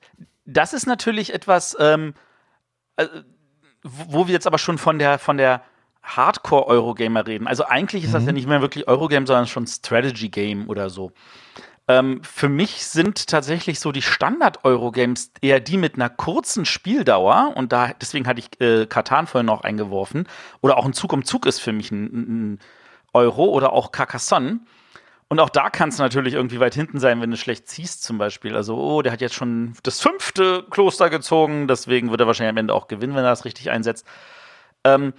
das 0.45 0.73
ist 0.73 0.87
natürlich 0.87 1.33
etwas, 1.33 1.77
ähm, 1.79 2.15
äh, 2.97 3.07
wo 3.83 4.27
wir 4.27 4.35
jetzt 4.35 4.47
aber 4.47 4.59
schon 4.59 4.79
von 4.79 4.99
der, 4.99 5.19
von 5.19 5.37
der 5.37 5.63
Hardcore-Eurogamer 6.03 7.27
reden. 7.27 7.47
Also 7.47 7.65
eigentlich 7.65 8.05
ist 8.05 8.15
das 8.15 8.23
mhm. 8.23 8.29
ja 8.29 8.33
nicht 8.33 8.49
mehr 8.49 8.61
wirklich 8.61 8.89
Eurogame, 8.89 9.27
sondern 9.27 9.47
schon 9.47 9.67
Strategy-Game 9.67 10.69
oder 10.69 10.91
so. 10.91 11.13
Ähm, 11.89 12.23
für 12.23 12.49
mich 12.49 12.87
sind 12.87 13.27
tatsächlich 13.27 13.81
so 13.81 13.91
die 13.93 14.03
Standard-Eurogames 14.03 15.33
eher 15.41 15.61
die 15.61 15.77
mit 15.77 15.97
einer 15.97 16.09
kurzen 16.09 16.65
Spieldauer 16.65 17.53
und 17.57 17.73
da 17.73 17.93
deswegen 18.01 18.27
hatte 18.27 18.41
ich 18.41 18.61
äh, 18.61 18.87
Katan 18.87 19.27
vorhin 19.27 19.47
noch 19.47 19.63
eingeworfen 19.63 20.29
oder 20.61 20.77
auch 20.79 20.85
ein 20.85 20.93
Zug 20.93 21.13
um 21.13 21.25
Zug 21.25 21.47
ist 21.47 21.59
für 21.59 21.73
mich 21.73 21.91
ein, 21.91 22.05
ein 22.05 22.59
Euro 23.13 23.47
oder 23.47 23.73
auch 23.73 23.91
Carcassonne. 23.93 24.61
Und 25.29 25.39
auch 25.39 25.49
da 25.49 25.71
kann 25.71 25.91
es 25.91 25.99
natürlich 25.99 26.35
irgendwie 26.35 26.59
weit 26.59 26.75
hinten 26.75 26.99
sein, 26.99 27.21
wenn 27.21 27.31
du 27.31 27.37
schlecht 27.37 27.69
ziehst 27.69 28.03
zum 28.03 28.19
Beispiel. 28.19 28.57
Also, 28.57 28.77
oh, 28.77 29.01
der 29.01 29.13
hat 29.13 29.21
jetzt 29.21 29.37
schon 29.37 29.75
das 29.85 30.01
fünfte 30.01 30.65
Kloster 30.71 31.09
gezogen, 31.09 31.69
deswegen 31.69 32.11
wird 32.11 32.21
er 32.21 32.27
wahrscheinlich 32.27 32.51
am 32.51 32.57
Ende 32.57 32.75
auch 32.75 32.89
gewinnen, 32.89 33.15
wenn 33.15 33.25
er 33.25 33.31
das 33.31 33.45
richtig 33.45 33.71
einsetzt. 33.71 34.05
Ähm, 34.83 35.13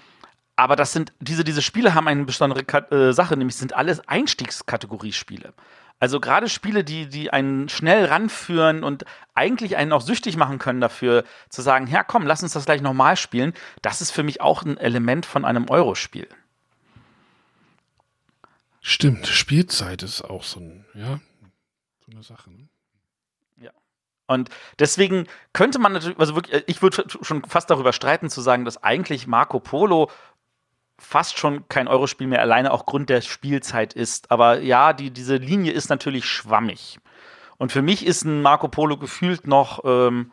aber 0.62 0.76
das 0.76 0.94
sind, 0.94 1.12
diese, 1.20 1.44
diese 1.44 1.64
Spiele 1.64 1.96
haben 1.96 2.08
eine 2.08 2.24
besondere 2.24 2.62
äh, 2.92 3.14
Sache, 3.14 3.36
nämlich 3.36 3.56
sind 3.56 3.74
alles 3.74 4.08
Einstiegskategoriespiele. 4.08 5.56
Also 6.00 6.20
gerade 6.20 6.50
Spiele, 6.50 6.84
die, 6.84 7.08
die 7.08 7.34
einen 7.34 7.68
schnell 7.68 8.06
ranführen 8.06 8.84
und 8.84 9.06
eigentlich 9.34 9.76
einen 9.76 9.92
auch 9.92 10.02
süchtig 10.02 10.38
machen 10.38 10.60
können 10.60 10.80
dafür, 10.80 11.24
zu 11.50 11.64
sagen, 11.64 11.88
ja 11.88 12.04
komm, 12.04 12.28
lass 12.28 12.44
uns 12.44 12.54
das 12.54 12.66
gleich 12.66 12.84
nochmal 12.84 13.18
spielen, 13.18 13.54
das 13.82 14.02
ist 14.02 14.12
für 14.12 14.22
mich 14.22 14.40
auch 14.42 14.62
ein 14.62 14.78
Element 14.78 15.26
von 15.26 15.46
einem 15.46 15.68
Eurospiel. 15.68 16.28
Stimmt, 18.82 19.26
Spielzeit 19.26 20.04
ist 20.04 20.22
auch 20.22 20.44
so, 20.44 20.60
ein, 20.60 20.86
ja, 20.94 21.20
so 22.06 22.12
eine 22.12 22.22
Sache. 22.22 22.52
Ne? 22.52 22.68
Ja. 23.58 23.72
Und 24.28 24.52
deswegen 24.78 25.26
könnte 25.54 25.80
man 25.80 25.94
natürlich, 25.94 26.20
also 26.20 26.36
wirklich, 26.36 26.64
ich 26.68 26.84
würde 26.84 27.04
schon 27.24 27.44
fast 27.46 27.72
darüber 27.72 27.94
streiten, 27.94 28.30
zu 28.30 28.42
sagen, 28.42 28.64
dass 28.64 28.84
eigentlich 28.84 29.26
Marco 29.26 29.60
Polo 29.60 30.12
fast 31.02 31.38
schon 31.38 31.68
kein 31.68 31.88
Eurospiel 31.88 32.28
mehr 32.28 32.42
alleine 32.42 32.72
auch 32.72 32.86
Grund 32.86 33.10
der 33.10 33.22
Spielzeit 33.22 33.94
ist. 33.94 34.32
Aber 34.32 34.62
ja, 34.62 34.94
die, 34.94 35.12
diese 35.12 35.36
Linie 35.36 35.74
ist 35.74 35.90
natürlich 35.90 36.26
schwammig. 36.26 37.00
Und 37.58 37.72
für 37.72 37.82
mich 37.82 38.06
ist 38.06 38.24
ein 38.24 38.42
Marco 38.42 38.68
Polo 38.68 38.98
gefühlt 38.98 39.48
noch 39.48 39.82
ähm, 39.84 40.32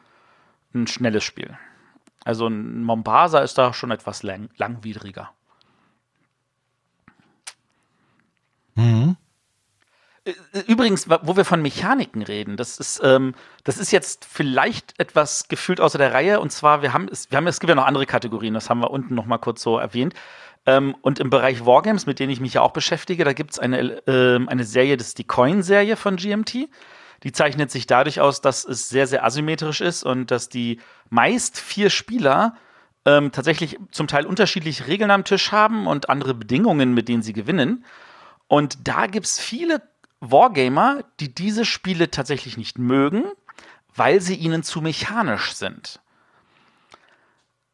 ein 0.74 0.86
schnelles 0.86 1.24
Spiel. 1.24 1.58
Also 2.24 2.46
ein 2.46 2.84
Mombasa 2.84 3.40
ist 3.40 3.58
da 3.58 3.72
schon 3.72 3.90
etwas 3.90 4.22
lang, 4.22 4.50
langwidriger. 4.56 5.30
Mhm. 8.74 9.16
Übrigens, 10.66 11.08
wo 11.08 11.36
wir 11.36 11.44
von 11.44 11.62
Mechaniken 11.62 12.22
reden, 12.22 12.56
das 12.56 12.78
ist, 12.78 13.00
ähm, 13.02 13.34
das 13.64 13.78
ist 13.78 13.92
jetzt 13.92 14.26
vielleicht 14.26 14.98
etwas 15.00 15.48
gefühlt 15.48 15.80
außer 15.80 15.96
der 15.96 16.12
Reihe. 16.12 16.40
Und 16.40 16.50
zwar, 16.50 16.82
wir 16.82 16.92
haben, 16.92 17.08
es, 17.10 17.30
wir 17.30 17.38
haben, 17.38 17.46
es 17.46 17.60
gibt 17.60 17.68
ja 17.68 17.74
noch 17.74 17.86
andere 17.86 18.04
Kategorien, 18.04 18.54
das 18.54 18.68
haben 18.68 18.80
wir 18.80 18.90
unten 18.90 19.14
noch 19.14 19.24
mal 19.24 19.38
kurz 19.38 19.62
so 19.62 19.78
erwähnt. 19.78 20.14
Ähm, 20.68 20.94
und 21.00 21.18
im 21.18 21.30
Bereich 21.30 21.64
Wargames, 21.64 22.04
mit 22.04 22.18
denen 22.18 22.30
ich 22.30 22.40
mich 22.40 22.52
ja 22.52 22.60
auch 22.60 22.74
beschäftige, 22.74 23.24
da 23.24 23.32
gibt 23.32 23.52
es 23.52 23.58
eine, 23.58 24.06
äh, 24.06 24.38
eine 24.46 24.64
Serie, 24.64 24.98
das 24.98 25.08
ist 25.08 25.18
die 25.18 25.24
Coin-Serie 25.24 25.96
von 25.96 26.16
GMT. 26.16 26.68
Die 27.22 27.32
zeichnet 27.32 27.70
sich 27.70 27.86
dadurch 27.86 28.20
aus, 28.20 28.42
dass 28.42 28.66
es 28.66 28.90
sehr, 28.90 29.06
sehr 29.06 29.24
asymmetrisch 29.24 29.80
ist 29.80 30.04
und 30.04 30.30
dass 30.30 30.50
die 30.50 30.78
meist 31.08 31.58
vier 31.58 31.88
Spieler 31.88 32.54
ähm, 33.06 33.32
tatsächlich 33.32 33.78
zum 33.92 34.08
Teil 34.08 34.26
unterschiedliche 34.26 34.86
Regeln 34.86 35.10
am 35.10 35.24
Tisch 35.24 35.52
haben 35.52 35.86
und 35.86 36.10
andere 36.10 36.34
Bedingungen, 36.34 36.92
mit 36.92 37.08
denen 37.08 37.22
sie 37.22 37.32
gewinnen. 37.32 37.86
Und 38.46 38.86
da 38.86 39.06
gibt 39.06 39.24
es 39.24 39.38
viele 39.38 39.80
Wargamer, 40.20 41.02
die 41.18 41.34
diese 41.34 41.64
Spiele 41.64 42.10
tatsächlich 42.10 42.58
nicht 42.58 42.78
mögen, 42.78 43.24
weil 43.94 44.20
sie 44.20 44.34
ihnen 44.34 44.62
zu 44.62 44.82
mechanisch 44.82 45.54
sind. 45.54 45.98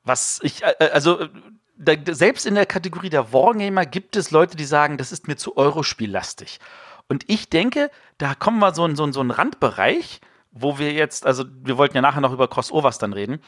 Was 0.04 0.38
ich, 0.44 0.62
äh, 0.62 0.74
äh 0.78 0.90
also 0.90 1.28
da, 1.76 1.94
selbst 2.10 2.46
in 2.46 2.54
der 2.54 2.66
Kategorie 2.66 3.10
der 3.10 3.32
Wargamer 3.32 3.86
gibt 3.86 4.16
es 4.16 4.30
Leute, 4.30 4.56
die 4.56 4.64
sagen, 4.64 4.98
das 4.98 5.12
ist 5.12 5.28
mir 5.28 5.36
zu 5.36 5.56
Eurospiellastig. 5.56 6.60
Und 7.08 7.24
ich 7.28 7.50
denke, 7.50 7.90
da 8.18 8.34
kommen 8.34 8.58
wir 8.60 8.74
so 8.74 8.84
in 8.86 8.96
so, 8.96 9.10
so 9.12 9.20
einen 9.20 9.30
Randbereich, 9.30 10.20
wo 10.52 10.78
wir 10.78 10.92
jetzt, 10.92 11.26
also 11.26 11.44
wir 11.62 11.76
wollten 11.76 11.96
ja 11.96 12.02
nachher 12.02 12.20
noch 12.20 12.32
über 12.32 12.48
Crossovers 12.48 12.98
dann 12.98 13.12
reden, 13.12 13.40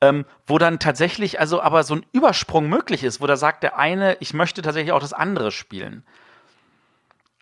ähm, 0.00 0.24
wo 0.46 0.58
dann 0.58 0.78
tatsächlich 0.78 1.40
also 1.40 1.60
aber 1.60 1.84
so 1.84 1.94
ein 1.94 2.06
Übersprung 2.12 2.68
möglich 2.68 3.04
ist, 3.04 3.20
wo 3.20 3.26
da 3.26 3.36
sagt 3.36 3.62
der 3.62 3.78
eine, 3.78 4.16
ich 4.20 4.34
möchte 4.34 4.62
tatsächlich 4.62 4.92
auch 4.92 5.00
das 5.00 5.12
andere 5.12 5.50
spielen. 5.50 6.04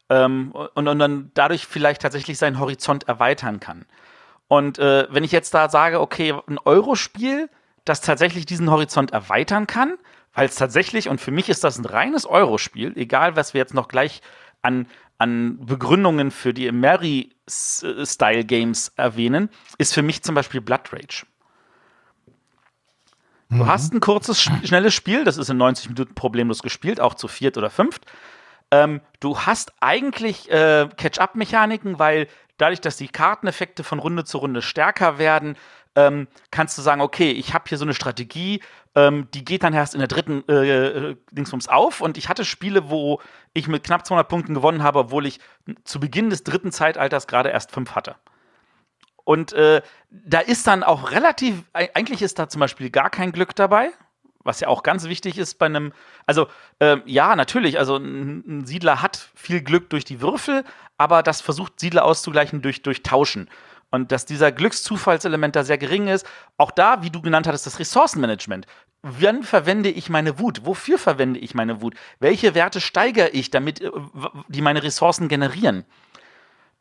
Ähm, 0.09 0.53
und, 0.53 0.89
und 0.89 0.99
dann 0.99 1.31
dadurch 1.35 1.67
vielleicht 1.67 2.03
tatsächlich 2.03 2.39
seinen 2.39 2.61
Horizont 2.61 3.09
erweitern 3.09 3.59
kann. 3.59 3.87
Und 4.49 4.79
äh, 4.79 5.09
wenn 5.11 5.25
ich 5.25 5.33
jetzt 5.33 5.53
da 5.55 5.69
sage, 5.69 6.01
okay, 6.01 6.35
ein 6.47 6.59
Eurospiel, 6.65 7.51
das 7.85 8.01
tatsächlich 8.01 8.47
diesen 8.47 8.71
Horizont 8.71 9.13
erweitern 9.13 9.67
kann, 9.67 9.95
weil 10.37 10.47
es 10.47 10.55
tatsächlich, 10.55 11.09
und 11.09 11.21
für 11.21 11.33
mich 11.33 11.49
ist 11.49 11.65
das 11.65 11.79
ein 11.79 11.87
reines 11.87 12.27
Eurospiel, 12.27 12.93
egal 12.97 13.35
was 13.37 13.55
wir 13.55 13.59
jetzt 13.59 13.75
noch 13.75 13.89
gleich 13.89 14.21
an, 14.61 14.87
an 15.17 15.65
Begründungen 15.65 16.31
für 16.31 16.53
die 16.53 16.71
Mary-Style-Games 16.71 18.93
erwähnen, 18.97 19.49
ist 19.79 19.95
für 19.95 20.03
mich 20.03 20.23
zum 20.23 20.35
Beispiel 20.35 20.61
Blood 20.61 20.93
Rage. 20.93 21.25
Du 23.49 23.57
mhm. 23.57 23.67
hast 23.67 23.95
ein 23.95 24.01
kurzes, 24.01 24.43
schnelles 24.43 24.93
Spiel, 24.93 25.25
das 25.25 25.39
ist 25.39 25.49
in 25.49 25.57
90 25.57 25.89
Minuten 25.89 26.15
problemlos 26.15 26.63
gespielt, 26.63 27.01
auch 27.01 27.15
zu 27.15 27.29
viert 27.29 27.57
oder 27.57 27.71
fünft. 27.71 28.05
Ähm, 28.71 29.01
du 29.21 29.39
hast 29.39 29.73
eigentlich 29.81 30.51
äh, 30.51 30.87
Catch-up-Mechaniken, 30.99 31.99
weil 31.99 32.29
dadurch, 32.59 32.83
dass 32.83 32.99
die 32.99 33.09
Karteneffekte 33.09 33.85
von 33.85 34.01
Runde 34.01 34.25
zu 34.25 34.37
Runde 34.37 34.61
stärker 34.61 35.19
werden, 35.19 35.57
ähm, 35.95 36.29
kannst 36.51 36.77
du 36.77 36.83
sagen, 36.83 37.01
okay, 37.01 37.31
ich 37.31 37.55
habe 37.55 37.65
hier 37.69 37.79
so 37.79 37.87
eine 37.87 37.95
Strategie, 37.95 38.61
ähm, 38.97 39.29
die 39.35 39.45
geht 39.45 39.63
dann 39.63 39.75
erst 39.75 39.95
in 39.95 40.01
der 40.01 40.09
dritten 40.09 40.43
äh, 40.49 41.11
äh, 41.11 41.17
Dingsbums 41.31 41.69
auf. 41.69 42.01
Und 42.01 42.17
ich 42.17 42.29
hatte 42.29 42.45
Spiele, 42.45 42.91
wo 42.91 43.21
ich 43.53 43.69
mit 43.69 43.85
knapp 43.85 44.07
200 44.07 44.27
Punkten 44.27 44.55
gewonnen 44.55 44.83
habe, 44.83 45.01
obwohl 45.01 45.27
ich 45.27 45.39
zu 45.85 46.01
Beginn 46.01 46.31
des 46.31 46.43
dritten 46.43 46.73
Zeitalters 46.73 47.27
gerade 47.27 47.51
erst 47.51 47.71
fünf 47.71 47.95
hatte. 47.95 48.17
Und 49.25 49.53
äh, 49.53 49.83
da 50.11 50.41
ist 50.41 50.67
dann 50.67 50.83
auch 50.83 51.11
relativ, 51.11 51.63
eigentlich 51.73 52.23
ist 52.23 52.39
da 52.39 52.49
zum 52.49 52.61
Beispiel 52.61 52.91
gar 52.91 53.11
kein 53.11 53.33
Glück 53.33 53.55
dabei, 53.55 53.91
was 54.45 54.61
ja 54.61 54.69
auch 54.69 54.83
ganz 54.83 55.05
wichtig 55.05 55.37
ist 55.37 55.57
bei 55.59 55.67
einem, 55.67 55.93
also 56.25 56.47
äh, 56.79 56.99
ja, 57.05 57.37
natürlich, 57.37 57.79
also 57.79 57.97
ein, 57.97 58.65
Siedler 58.65 59.03
hat 59.03 59.29
viel 59.35 59.61
Glück 59.61 59.91
durch 59.91 60.05
die 60.05 60.21
Würfel, 60.21 60.65
aber 60.97 61.23
das 61.23 61.41
versucht 61.41 61.81
Siedler 61.81 62.05
auszugleichen 62.05 62.63
durch, 62.63 62.83
durch 62.83 63.03
Tauschen. 63.03 63.51
Und 63.91 64.13
dass 64.13 64.27
dieser 64.27 64.53
Glückszufallselement 64.53 65.55
da 65.55 65.65
sehr 65.65 65.79
gering 65.79 66.09
ist. 66.09 66.27
Auch 66.57 66.71
da, 66.71 67.03
wie 67.03 67.11
du 67.11 67.23
genannt 67.23 67.47
hattest, 67.47 67.67
das 67.67 67.79
Ressourcenmanagement. 67.79 68.67
Wann 69.03 69.43
verwende 69.43 69.89
ich 69.91 70.09
meine 70.09 70.39
Wut? 70.39 70.67
Wofür 70.67 70.99
verwende 70.99 71.39
ich 71.39 71.55
meine 71.55 71.81
Wut? 71.81 71.95
Welche 72.19 72.55
Werte 72.55 72.81
steigere 72.81 73.29
ich, 73.29 73.51
damit 73.51 73.81
äh, 73.81 73.91
die 74.49 74.63
meine 74.63 74.83
Ressourcen 74.83 75.29
generieren? 75.29 75.85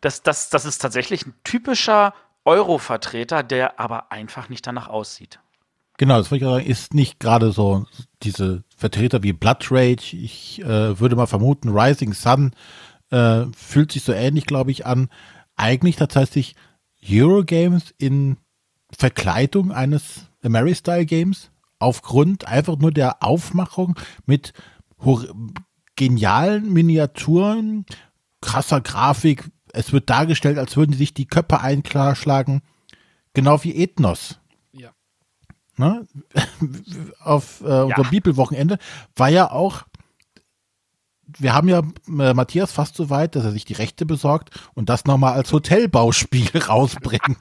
Das, 0.01 0.23
das, 0.23 0.49
das 0.49 0.65
ist 0.65 0.79
tatsächlich 0.79 1.25
ein 1.25 1.35
typischer 1.43 2.13
Euro-Vertreter, 2.45 3.43
der 3.43 3.79
aber 3.79 4.11
einfach 4.11 4.49
nicht 4.49 4.65
danach 4.65 4.87
aussieht. 4.87 5.39
Genau, 5.97 6.17
das 6.17 6.29
wollte 6.29 6.45
ich 6.45 6.51
sagen, 6.51 6.65
ist 6.65 6.93
nicht 6.93 7.19
gerade 7.19 7.51
so 7.51 7.85
diese 8.21 8.63
Vertreter 8.75 9.23
wie 9.23 9.33
Blood 9.33 9.67
Rage. 9.71 10.15
Ich 10.15 10.61
äh, 10.61 10.99
würde 10.99 11.15
mal 11.15 11.25
vermuten, 11.25 11.69
Rising 11.69 12.13
Sun 12.13 12.51
äh, 13.11 13.45
fühlt 13.55 13.91
sich 13.91 14.03
so 14.03 14.11
ähnlich, 14.11 14.45
glaube 14.45 14.71
ich, 14.71 14.85
an. 14.85 15.09
Eigentlich 15.55 15.95
tatsächlich 15.95 16.55
Eurogames 17.07 17.93
in 17.97 18.37
Verkleidung 18.91 19.71
eines 19.71 20.27
Mary-Style-Games 20.41 21.51
aufgrund 21.79 22.47
einfach 22.47 22.77
nur 22.77 22.91
der 22.91 23.21
Aufmachung 23.23 23.95
mit 24.25 24.53
genialen 25.95 26.71
Miniaturen, 26.71 27.85
krasser 28.41 28.81
Grafik. 28.81 29.49
Es 29.73 29.91
wird 29.91 30.09
dargestellt, 30.09 30.57
als 30.57 30.77
würden 30.77 30.93
sie 30.93 30.99
sich 30.99 31.13
die 31.13 31.27
Köpfe 31.27 31.61
einschlagen. 31.61 32.61
Genau 33.33 33.63
wie 33.63 33.75
Ethnos. 33.75 34.39
Ja. 34.71 34.91
Ne? 35.77 36.07
Auf 37.19 37.61
äh, 37.61 37.65
unserem 37.65 38.03
ja. 38.05 38.09
Bibelwochenende 38.09 38.77
war 39.15 39.29
ja 39.29 39.51
auch 39.51 39.83
wir 41.27 41.53
haben 41.53 41.67
ja 41.67 41.79
äh, 41.79 42.33
Matthias 42.33 42.71
fast 42.71 42.95
so 42.95 43.09
weit, 43.09 43.35
dass 43.35 43.43
er 43.43 43.51
sich 43.51 43.65
die 43.65 43.73
Rechte 43.73 44.05
besorgt 44.05 44.51
und 44.73 44.89
das 44.89 45.05
nochmal 45.05 45.33
als 45.33 45.51
Hotelbauspiel 45.51 46.49
rausbringt. 46.67 47.37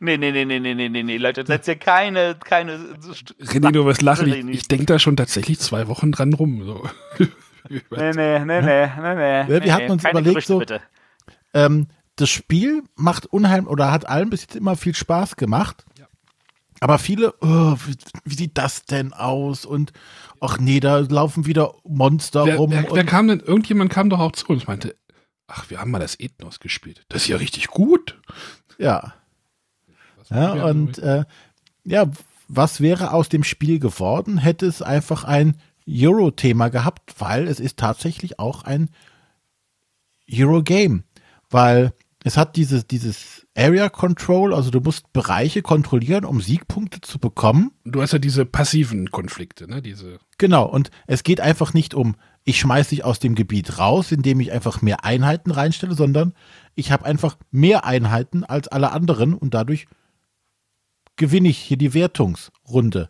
nee, 0.00 0.16
nee, 0.16 0.32
nee, 0.32 0.44
nee, 0.44 0.58
nee, 0.58 0.74
nee, 0.74 1.02
nee, 1.02 1.16
Leute, 1.16 1.44
setzt 1.46 1.68
ihr 1.68 1.76
keine, 1.76 2.36
keine. 2.36 2.78
René, 3.40 3.72
du 3.72 3.84
wirst 3.84 4.02
lachen. 4.02 4.28
Ich, 4.28 4.48
ich 4.48 4.68
denke 4.68 4.86
da 4.86 4.98
schon 4.98 5.16
tatsächlich 5.16 5.58
zwei 5.58 5.88
Wochen 5.88 6.12
dran 6.12 6.32
rum. 6.32 6.64
So. 6.64 6.88
nee, 7.68 7.80
nee, 7.90 8.12
nee, 8.12 8.44
nee, 8.44 8.60
nee, 8.62 8.62
nee. 8.62 9.48
Wir 9.48 9.60
nee, 9.60 9.70
hatten 9.70 9.92
uns 9.92 10.04
überlegt, 10.04 10.34
Gerüchte, 10.34 10.52
so. 10.52 10.58
Bitte. 10.58 10.80
Ähm, 11.52 11.88
das 12.16 12.30
Spiel 12.30 12.82
macht 12.94 13.26
unheimlich 13.26 13.70
oder 13.70 13.92
hat 13.92 14.08
allen 14.08 14.30
bis 14.30 14.42
jetzt 14.42 14.56
immer 14.56 14.76
viel 14.76 14.94
Spaß 14.94 15.36
gemacht. 15.36 15.84
Ja. 15.98 16.06
Aber 16.80 16.98
viele, 16.98 17.34
oh, 17.40 17.76
wie, 17.86 17.96
wie 18.24 18.34
sieht 18.34 18.56
das 18.56 18.84
denn 18.84 19.12
aus? 19.12 19.66
Und 19.66 19.92
ach 20.40 20.58
nee, 20.58 20.80
da 20.80 20.98
laufen 20.98 21.46
wieder 21.46 21.74
Monster 21.84 22.46
wer, 22.46 22.56
rum. 22.56 22.70
Wer, 22.70 22.86
wer 22.90 23.04
kam 23.04 23.28
denn? 23.28 23.40
Irgendjemand 23.40 23.90
kam 23.90 24.10
doch 24.10 24.18
auch 24.18 24.32
zu 24.32 24.48
uns 24.48 24.62
und 24.62 24.68
meinte, 24.68 24.96
ach, 25.46 25.70
wir 25.70 25.80
haben 25.80 25.90
mal 25.90 25.98
das 25.98 26.18
Ethnos 26.18 26.60
gespielt. 26.60 27.04
Das 27.08 27.22
ist 27.22 27.28
ja 27.28 27.36
richtig 27.36 27.68
gut. 27.68 28.20
Ja. 28.78 29.14
Ja, 30.28 30.64
und 30.64 30.98
äh, 30.98 31.24
ja, 31.84 32.10
was 32.48 32.80
wäre 32.80 33.12
aus 33.12 33.28
dem 33.28 33.44
Spiel 33.44 33.78
geworden, 33.78 34.38
hätte 34.38 34.66
es 34.66 34.82
einfach 34.82 35.24
ein 35.24 35.56
Euro-Thema 35.88 36.68
gehabt, 36.68 37.14
weil 37.18 37.46
es 37.46 37.60
ist 37.60 37.78
tatsächlich 37.78 38.38
auch 38.38 38.64
ein 38.64 38.90
Euro-Game. 40.30 41.04
Weil 41.48 41.92
es 42.26 42.36
hat 42.36 42.56
dieses, 42.56 42.88
dieses 42.88 43.46
Area 43.56 43.88
Control, 43.88 44.52
also 44.52 44.72
du 44.72 44.80
musst 44.80 45.12
Bereiche 45.12 45.62
kontrollieren, 45.62 46.24
um 46.24 46.40
Siegpunkte 46.40 47.00
zu 47.00 47.20
bekommen. 47.20 47.70
Du 47.84 48.02
hast 48.02 48.14
ja 48.14 48.18
diese 48.18 48.44
passiven 48.44 49.12
Konflikte, 49.12 49.68
ne? 49.68 49.80
Diese. 49.80 50.18
Genau, 50.36 50.64
und 50.64 50.90
es 51.06 51.22
geht 51.22 51.40
einfach 51.40 51.72
nicht 51.72 51.94
um, 51.94 52.16
ich 52.42 52.58
schmeiß 52.58 52.88
dich 52.88 53.04
aus 53.04 53.20
dem 53.20 53.36
Gebiet 53.36 53.78
raus, 53.78 54.10
indem 54.10 54.40
ich 54.40 54.50
einfach 54.50 54.82
mehr 54.82 55.04
Einheiten 55.04 55.52
reinstelle, 55.52 55.94
sondern 55.94 56.32
ich 56.74 56.90
habe 56.90 57.04
einfach 57.04 57.36
mehr 57.52 57.84
Einheiten 57.84 58.42
als 58.42 58.66
alle 58.66 58.90
anderen 58.90 59.32
und 59.32 59.54
dadurch 59.54 59.86
gewinne 61.14 61.48
ich 61.48 61.58
hier 61.58 61.76
die 61.76 61.94
Wertungsrunde. 61.94 63.08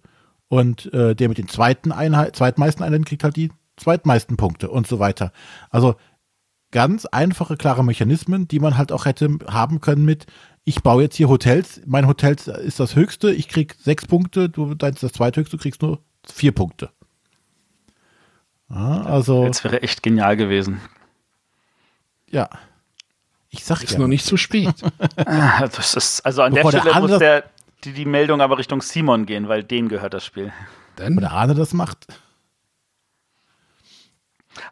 Und 0.49 0.93
äh, 0.93 1.17
der 1.17 1.31
mit 1.31 1.39
den 1.39 1.49
zweiten 1.49 1.91
Einheit, 1.91 2.37
zweitmeisten 2.37 2.85
Einheiten 2.85 3.07
kriegt 3.07 3.25
halt 3.25 3.37
die 3.37 3.51
zweitmeisten 3.79 4.37
Punkte 4.37 4.69
und 4.69 4.87
so 4.87 4.99
weiter. 4.99 5.33
Also 5.71 5.95
ganz 6.77 7.07
einfache, 7.07 7.57
klare 7.57 7.83
Mechanismen, 7.83 8.49
die 8.49 8.61
man 8.61 8.77
halt 8.77 8.93
auch 8.93 9.07
hätte 9.07 9.39
haben 9.49 9.81
können 9.81 10.05
mit, 10.05 10.27
ich 10.65 10.83
baue 10.83 11.05
jetzt 11.05 11.17
hier 11.17 11.31
Hotels, 11.31 11.81
mein 11.87 12.07
Hotel 12.07 12.35
ist 12.35 12.79
das 12.79 12.95
höchste, 12.95 13.33
ich 13.33 13.49
krieg 13.49 13.75
sechs 13.81 14.05
Punkte, 14.05 14.51
du 14.51 14.75
deins 14.75 15.01
das 15.01 15.13
zweithöchste, 15.13 15.57
du 15.57 15.63
kriegst 15.63 15.81
nur 15.81 16.03
vier 16.31 16.53
Punkte. 16.53 16.91
Ja, 18.69 19.05
also. 19.05 19.47
Jetzt 19.47 19.65
wäre 19.65 19.81
echt 19.81 20.03
genial 20.03 20.37
gewesen. 20.37 20.83
Ja. 22.29 22.51
Ich 23.49 23.65
sag 23.65 23.83
ist 23.83 23.93
ja. 23.93 23.99
noch 23.99 24.09
nicht 24.09 24.27
zu 24.27 24.37
spät. 24.37 24.75
Ah, 25.17 25.67
das 25.67 25.95
ist, 25.95 26.27
also 26.27 26.43
an 26.43 26.53
Bevor 26.53 26.73
der 26.73 26.81
Stelle 26.81 26.93
der 26.93 27.01
muss 27.01 27.19
der, 27.19 27.45
die, 27.85 27.95
die 27.95 28.05
Meldung 28.05 28.43
aber 28.43 28.59
Richtung 28.59 28.83
Simon 28.83 29.25
gehen, 29.25 29.49
weil 29.49 29.65
denen 29.65 29.89
gehört 29.89 30.13
das 30.13 30.27
Spiel. 30.27 30.53
Denn? 30.99 31.17
der 31.17 31.33
Arne 31.33 31.55
das 31.55 31.73
macht. 31.73 32.07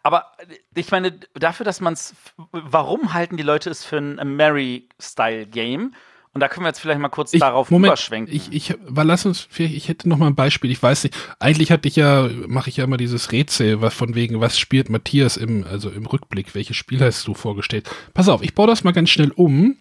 Aber 0.03 0.33
ich 0.75 0.91
meine, 0.91 1.19
dafür, 1.35 1.65
dass 1.65 1.81
man 1.81 1.95
es, 1.95 2.15
warum 2.51 3.13
halten 3.15 3.37
die 3.37 3.43
Leute 3.43 3.71
es 3.71 3.85
für 3.85 3.99
ein 3.99 4.37
Mary-Style-Game? 4.37 5.95
Und 6.35 6.41
da 6.41 6.49
können 6.49 6.65
wir 6.65 6.69
jetzt 6.71 6.81
vielleicht 6.81 6.99
mal 6.99 7.11
kurz 7.11 7.33
Ich, 7.33 7.39
darauf 7.39 7.71
Moment, 7.71 7.91
überschwenken. 7.93 8.35
ich, 8.35 8.53
ich, 8.53 8.73
aber 8.81 9.05
lass 9.05 9.25
uns, 9.25 9.49
ich 9.57 9.87
hätte 9.89 10.09
noch 10.09 10.19
mal 10.19 10.27
ein 10.27 10.35
Beispiel. 10.35 10.73
Ich 10.73 10.83
weiß 10.83 11.05
nicht, 11.05 11.17
eigentlich 11.39 11.71
hatte 11.71 11.87
ich 11.87 11.95
ja, 11.95 12.29
mache 12.49 12.71
ich 12.71 12.77
ja 12.77 12.85
immer 12.85 12.97
dieses 12.97 13.31
Rätsel, 13.31 13.81
was 13.81 13.95
von 13.95 14.17
wegen, 14.17 14.41
was 14.41 14.59
spielt 14.59 14.91
Matthias 14.91 15.37
im, 15.37 15.65
also 15.65 15.91
im 15.91 16.07
Rückblick, 16.07 16.57
welches 16.57 16.77
Spiel 16.77 17.01
hast 17.01 17.29
du 17.29 17.35
vorgestellt? 17.35 17.89
Pass 18.15 18.29
auf, 18.29 18.43
ich 18.43 18.53
baue 18.55 18.67
das 18.67 18.83
mal 18.83 18.93
ganz 18.93 19.11
schnell 19.11 19.31
um. 19.31 19.77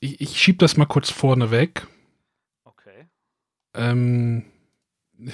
Ich, 0.00 0.20
ich 0.20 0.38
schieb 0.38 0.58
das 0.58 0.76
mal 0.76 0.84
kurz 0.84 1.10
vorne 1.10 1.50
weg. 1.50 1.86
okay. 2.64 3.06
Ähm, 3.72 4.44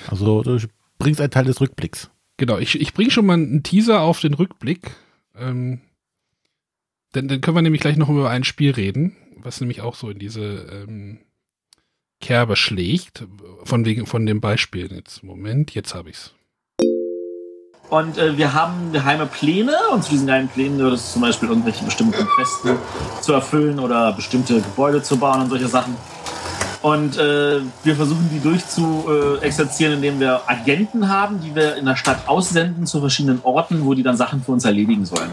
Also 0.06 0.42
du 0.44 0.58
bringst 0.98 1.20
einen 1.20 1.32
Teil 1.32 1.46
des 1.46 1.60
Rückblicks. 1.60 2.10
Genau, 2.36 2.58
ich, 2.58 2.80
ich 2.80 2.94
bringe 2.94 3.10
schon 3.10 3.26
mal 3.26 3.34
einen 3.34 3.62
Teaser 3.62 4.00
auf 4.00 4.20
den 4.20 4.34
Rückblick. 4.34 4.90
Ähm, 5.36 5.80
dann, 7.12 7.28
dann 7.28 7.40
können 7.40 7.56
wir 7.56 7.62
nämlich 7.62 7.80
gleich 7.80 7.96
noch 7.96 8.08
über 8.08 8.30
ein 8.30 8.44
Spiel 8.44 8.72
reden, 8.72 9.16
was 9.36 9.60
nämlich 9.60 9.80
auch 9.80 9.94
so 9.94 10.10
in 10.10 10.18
diese 10.18 10.42
ähm, 10.42 11.18
Kerbe 12.20 12.56
schlägt. 12.56 13.24
Von 13.64 13.84
wegen 13.84 14.06
von 14.06 14.26
dem 14.26 14.40
Beispiel. 14.40 14.92
Jetzt, 14.92 15.22
Moment, 15.22 15.74
jetzt 15.74 15.94
habe 15.94 16.10
ich's. 16.10 16.34
Und 17.90 18.18
äh, 18.18 18.36
wir 18.36 18.54
haben 18.54 18.92
geheime 18.92 19.26
Pläne 19.26 19.76
und 19.92 20.02
zu 20.02 20.10
diesen 20.10 20.26
geheimen 20.26 20.48
Plänen 20.48 20.78
gehört 20.78 20.94
es 20.94 21.12
zum 21.12 21.22
Beispiel 21.22 21.48
irgendwelche 21.48 21.84
bestimmten 21.84 22.26
Questen 22.26 22.76
zu 23.20 23.32
erfüllen 23.32 23.78
oder 23.78 24.12
bestimmte 24.12 24.54
Gebäude 24.54 25.02
zu 25.02 25.18
bauen 25.18 25.42
und 25.42 25.50
solche 25.50 25.68
Sachen. 25.68 25.96
Und 26.84 27.16
äh, 27.16 27.60
wir 27.82 27.96
versuchen 27.96 28.28
die 28.30 28.40
durchzu 28.40 29.06
äh, 29.08 29.38
exerzieren, 29.42 29.94
indem 29.94 30.20
wir 30.20 30.42
Agenten 30.46 31.08
haben, 31.08 31.40
die 31.40 31.54
wir 31.54 31.76
in 31.76 31.86
der 31.86 31.96
Stadt 31.96 32.28
aussenden 32.28 32.86
zu 32.86 33.00
verschiedenen 33.00 33.40
Orten, 33.42 33.86
wo 33.86 33.94
die 33.94 34.02
dann 34.02 34.18
Sachen 34.18 34.42
für 34.42 34.52
uns 34.52 34.66
erledigen 34.66 35.06
sollen. 35.06 35.30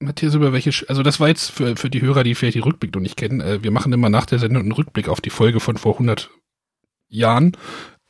Matthias, 0.00 0.34
über 0.34 0.52
welche, 0.52 0.70
Sch- 0.70 0.86
also 0.88 1.04
das 1.04 1.20
war 1.20 1.28
jetzt 1.28 1.52
für, 1.52 1.76
für 1.76 1.88
die 1.88 2.02
Hörer, 2.02 2.24
die 2.24 2.34
vielleicht 2.34 2.56
die 2.56 2.60
Rückblick 2.60 2.92
noch 2.96 3.00
nicht 3.00 3.16
kennen, 3.16 3.40
äh, 3.40 3.62
wir 3.62 3.70
machen 3.70 3.92
immer 3.92 4.08
nach 4.10 4.26
der 4.26 4.40
Sendung 4.40 4.64
einen 4.64 4.72
Rückblick 4.72 5.08
auf 5.08 5.20
die 5.20 5.30
Folge 5.30 5.60
von 5.60 5.76
vor 5.76 5.92
100 5.92 6.28
Jahren. 7.08 7.56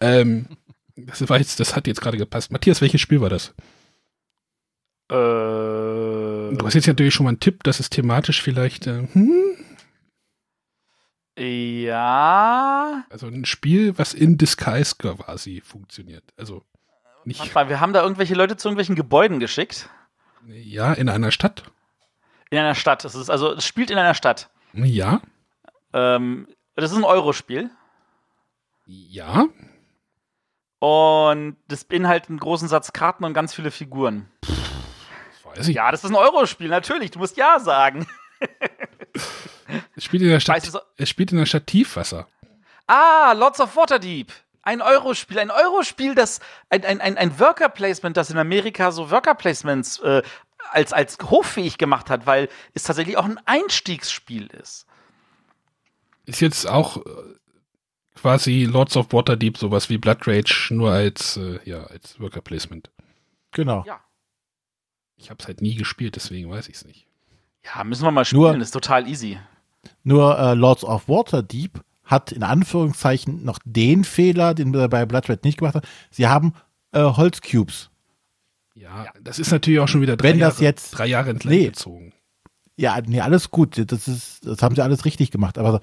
Ähm, 0.00 0.46
das 0.96 1.28
war 1.28 1.38
jetzt, 1.38 1.60
das 1.60 1.76
hat 1.76 1.86
jetzt 1.86 2.00
gerade 2.00 2.16
gepasst. 2.16 2.50
Matthias, 2.52 2.80
welches 2.80 3.02
Spiel 3.02 3.20
war 3.20 3.28
das? 3.28 3.52
Äh, 5.10 5.14
Du 6.56 6.64
hast 6.64 6.72
jetzt 6.74 6.86
natürlich 6.86 7.12
schon 7.12 7.24
mal 7.24 7.30
einen 7.30 7.40
Tipp, 7.40 7.62
dass 7.64 7.80
es 7.80 7.90
thematisch 7.90 8.40
vielleicht, 8.40 8.86
äh, 8.86 9.06
hm, 9.12 9.55
ja. 11.36 13.04
also 13.10 13.26
ein 13.26 13.44
Spiel, 13.44 13.98
was 13.98 14.14
in 14.14 14.38
Disguise 14.38 14.94
quasi 14.96 15.60
funktioniert. 15.60 16.24
Also 16.36 16.64
nicht, 17.24 17.40
Warte 17.40 17.54
mal, 17.54 17.68
wir 17.68 17.80
haben 17.80 17.92
da 17.92 18.02
irgendwelche 18.02 18.34
Leute 18.34 18.56
zu 18.56 18.68
irgendwelchen 18.68 18.94
Gebäuden 18.96 19.40
geschickt. 19.40 19.88
ja, 20.46 20.92
in 20.92 21.08
einer 21.08 21.30
Stadt. 21.32 21.64
In 22.50 22.58
einer 22.58 22.74
Stadt. 22.76 23.04
Es 23.04 23.14
ist 23.14 23.28
also, 23.30 23.52
es 23.52 23.66
spielt 23.66 23.90
in 23.90 23.98
einer 23.98 24.14
Stadt. 24.14 24.48
Ja, 24.72 25.20
Ähm, 25.92 26.46
das 26.74 26.92
ist 26.92 26.96
ein 26.98 27.04
Eurospiel. 27.04 27.70
ja, 28.86 29.46
Und 30.78 31.56
das 31.68 31.84
beinhaltet 31.84 32.30
einen 32.30 32.38
großen 32.38 32.68
Satz 32.68 32.92
Karten 32.92 33.24
und 33.24 33.34
ganz 33.34 33.54
viele 33.54 33.70
Figuren. 33.70 34.28
das 34.42 35.44
weiß 35.44 35.68
ich. 35.68 35.76
Ja, 35.76 35.90
das 35.90 36.04
ist 36.04 36.10
ein 36.10 36.16
Eurospiel, 36.16 36.68
natürlich. 36.68 37.10
Du 37.10 37.18
musst 37.18 37.36
ja 37.36 37.58
sagen. 37.58 38.06
Es 39.96 40.04
spielt 40.04 40.22
in 40.22 40.28
der 40.28 40.40
Stadt, 40.40 40.56
Weißt 40.56 40.66
du 40.68 40.70
so- 40.72 40.80
es 40.96 41.08
spielt 41.08 41.32
in 41.32 41.38
der 41.38 41.46
Stadt 41.46 41.66
Tiefwasser. 41.66 42.28
Ah, 42.86 43.32
Lords 43.32 43.60
of 43.60 43.74
Waterdeep. 43.76 44.32
Ein 44.62 44.80
Eurospiel. 44.82 45.38
Ein 45.38 45.50
Eurospiel, 45.50 46.14
das 46.14 46.40
ein, 46.70 46.84
ein, 46.84 47.00
ein, 47.00 47.16
ein 47.18 47.38
Worker 47.40 47.68
Placement, 47.68 48.16
das 48.16 48.30
in 48.30 48.38
Amerika 48.38 48.90
so 48.92 49.10
Worker 49.10 49.34
Placements 49.34 49.98
äh, 50.00 50.22
als, 50.70 50.92
als 50.92 51.18
hoffähig 51.30 51.78
gemacht 51.78 52.10
hat, 52.10 52.26
weil 52.26 52.48
es 52.74 52.82
tatsächlich 52.82 53.16
auch 53.16 53.24
ein 53.24 53.38
Einstiegsspiel 53.46 54.46
ist. 54.48 54.86
Ist 56.26 56.40
jetzt 56.40 56.68
auch 56.68 56.98
äh, 56.98 57.00
quasi 58.16 58.64
Lords 58.64 58.96
of 58.96 59.12
Waterdeep 59.12 59.56
sowas 59.56 59.88
wie 59.88 59.98
Blood 59.98 60.26
Rage, 60.26 60.68
nur 60.72 60.90
als, 60.90 61.36
äh, 61.36 61.60
ja, 61.64 61.84
als 61.84 62.18
Worker 62.20 62.40
Placement. 62.40 62.90
Genau. 63.52 63.84
Ja. 63.86 64.00
Ich 65.16 65.30
habe 65.30 65.40
es 65.40 65.46
halt 65.46 65.62
nie 65.62 65.76
gespielt, 65.76 66.16
deswegen 66.16 66.50
weiß 66.50 66.68
ich 66.68 66.74
es 66.76 66.84
nicht. 66.84 67.06
Ja, 67.64 67.84
müssen 67.84 68.02
wir 68.04 68.10
mal 68.10 68.24
spielen. 68.24 68.40
Nur- 68.42 68.60
ist 68.60 68.72
total 68.72 69.08
easy. 69.08 69.38
Nur 70.04 70.38
äh, 70.38 70.54
Lords 70.54 70.84
of 70.84 71.08
Waterdeep 71.08 71.80
hat 72.04 72.32
in 72.32 72.42
Anführungszeichen 72.42 73.44
noch 73.44 73.58
den 73.64 74.04
Fehler, 74.04 74.54
den 74.54 74.72
wir 74.72 74.88
bei 74.88 75.04
Blood 75.06 75.28
Red 75.28 75.44
nicht 75.44 75.58
gemacht 75.58 75.74
haben. 75.74 75.86
Sie 76.10 76.28
haben 76.28 76.52
äh, 76.92 77.02
Holzcubes. 77.02 77.90
Ja, 78.74 79.06
das 79.22 79.38
ist 79.38 79.50
natürlich 79.50 79.80
auch 79.80 79.88
schon 79.88 80.02
wieder 80.02 80.16
drei 80.16 80.28
Wenn 80.30 80.38
das 80.38 80.54
Jahre, 80.56 80.64
jetzt- 80.64 80.90
drei 80.92 81.06
Jahre 81.06 81.30
ins 81.30 81.44
Land 81.44 81.56
Nee. 81.56 81.64
gezogen. 81.66 82.12
Ja, 82.76 82.98
nee, 83.04 83.20
alles 83.20 83.50
gut. 83.50 83.82
Das 83.90 84.06
ist, 84.06 84.44
das 84.46 84.62
haben 84.62 84.74
sie 84.76 84.82
alles 84.82 85.04
richtig 85.06 85.30
gemacht. 85.30 85.56
Aber 85.56 85.80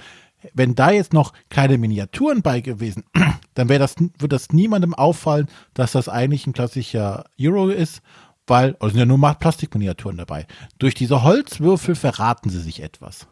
wenn 0.54 0.76
da 0.76 0.92
jetzt 0.92 1.12
noch 1.12 1.34
keine 1.50 1.78
Miniaturen 1.80 2.42
bei 2.44 2.62
gewesen, 2.62 3.04
dann 3.56 3.68
wäre 3.68 3.80
das, 3.80 3.96
wird 3.98 4.32
das 4.32 4.50
niemandem 4.52 4.94
auffallen, 4.94 5.48
dass 5.74 5.94
das 5.94 6.08
eigentlich 6.08 6.46
ein 6.46 6.54
klassischer 6.54 7.26
Euro 7.42 7.70
ist, 7.70 8.02
weil, 8.46 8.76
es 8.80 8.90
sind 8.92 9.00
ja 9.00 9.06
nur 9.06 9.18
Plastikminiaturen 9.34 10.18
dabei. 10.18 10.46
Durch 10.78 10.94
diese 10.94 11.24
Holzwürfel 11.24 11.96
verraten 11.96 12.50
sie 12.50 12.60
sich 12.60 12.84
etwas. 12.84 13.28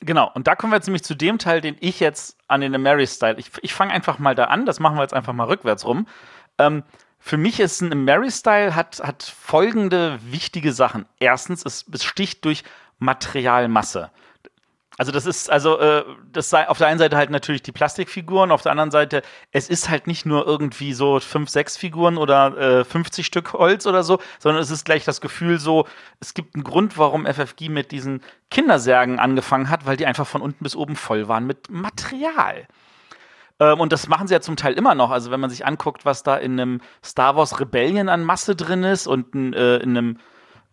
Genau, 0.00 0.30
und 0.34 0.46
da 0.46 0.54
kommen 0.54 0.72
wir 0.72 0.76
jetzt 0.76 0.86
nämlich 0.86 1.02
zu 1.02 1.16
dem 1.16 1.38
Teil, 1.38 1.60
den 1.60 1.76
ich 1.80 1.98
jetzt 1.98 2.38
an 2.46 2.60
den 2.60 2.80
Mary-Style. 2.80 3.38
Ich, 3.38 3.50
ich 3.62 3.74
fange 3.74 3.92
einfach 3.92 4.20
mal 4.20 4.36
da 4.36 4.44
an, 4.44 4.64
das 4.64 4.78
machen 4.78 4.96
wir 4.96 5.02
jetzt 5.02 5.14
einfach 5.14 5.32
mal 5.32 5.48
rückwärts 5.48 5.84
rum. 5.84 6.06
Ähm, 6.58 6.84
für 7.18 7.36
mich 7.36 7.58
ist 7.58 7.80
ein 7.80 8.04
Mary-Style 8.04 8.76
hat, 8.76 9.00
hat 9.00 9.24
folgende 9.24 10.20
wichtige 10.22 10.72
Sachen. 10.72 11.06
Erstens, 11.18 11.64
es 11.64 11.82
besticht 11.84 12.44
durch 12.44 12.62
Materialmasse. 13.00 14.12
Also 14.98 15.12
das 15.12 15.26
ist, 15.26 15.50
also 15.50 15.78
äh, 15.78 16.04
das 16.32 16.48
sei 16.48 16.68
auf 16.68 16.78
der 16.78 16.86
einen 16.86 16.98
Seite 16.98 17.16
halt 17.16 17.30
natürlich 17.30 17.62
die 17.62 17.72
Plastikfiguren, 17.72 18.50
auf 18.50 18.62
der 18.62 18.72
anderen 18.72 18.90
Seite, 18.90 19.22
es 19.52 19.68
ist 19.68 19.90
halt 19.90 20.06
nicht 20.06 20.24
nur 20.24 20.46
irgendwie 20.46 20.94
so 20.94 21.20
fünf, 21.20 21.50
sechs 21.50 21.76
Figuren 21.76 22.16
oder 22.16 22.80
äh, 22.80 22.84
50 22.84 23.26
Stück 23.26 23.52
Holz 23.52 23.86
oder 23.86 24.02
so, 24.02 24.18
sondern 24.38 24.62
es 24.62 24.70
ist 24.70 24.84
gleich 24.84 25.04
das 25.04 25.20
Gefühl 25.20 25.58
so, 25.58 25.86
es 26.20 26.32
gibt 26.32 26.54
einen 26.54 26.64
Grund, 26.64 26.96
warum 26.96 27.26
FFG 27.26 27.68
mit 27.68 27.92
diesen 27.92 28.22
Kindersärgen 28.50 29.18
angefangen 29.18 29.68
hat, 29.68 29.84
weil 29.84 29.98
die 29.98 30.06
einfach 30.06 30.26
von 30.26 30.40
unten 30.40 30.64
bis 30.64 30.76
oben 30.76 30.96
voll 30.96 31.28
waren 31.28 31.46
mit 31.46 31.68
Material. 31.68 32.66
Ähm, 33.60 33.80
und 33.80 33.92
das 33.92 34.08
machen 34.08 34.28
sie 34.28 34.34
ja 34.34 34.40
zum 34.40 34.56
Teil 34.56 34.74
immer 34.74 34.94
noch. 34.94 35.10
Also 35.10 35.30
wenn 35.30 35.40
man 35.40 35.50
sich 35.50 35.66
anguckt, 35.66 36.04
was 36.04 36.22
da 36.22 36.36
in 36.36 36.52
einem 36.58 36.80
Star 37.04 37.36
Wars 37.36 37.60
Rebellion 37.60 38.08
an 38.08 38.24
Masse 38.24 38.56
drin 38.56 38.84
ist 38.84 39.06
und 39.06 39.34
in, 39.34 39.52
äh, 39.52 39.76
in 39.76 39.96
einem, 39.96 40.18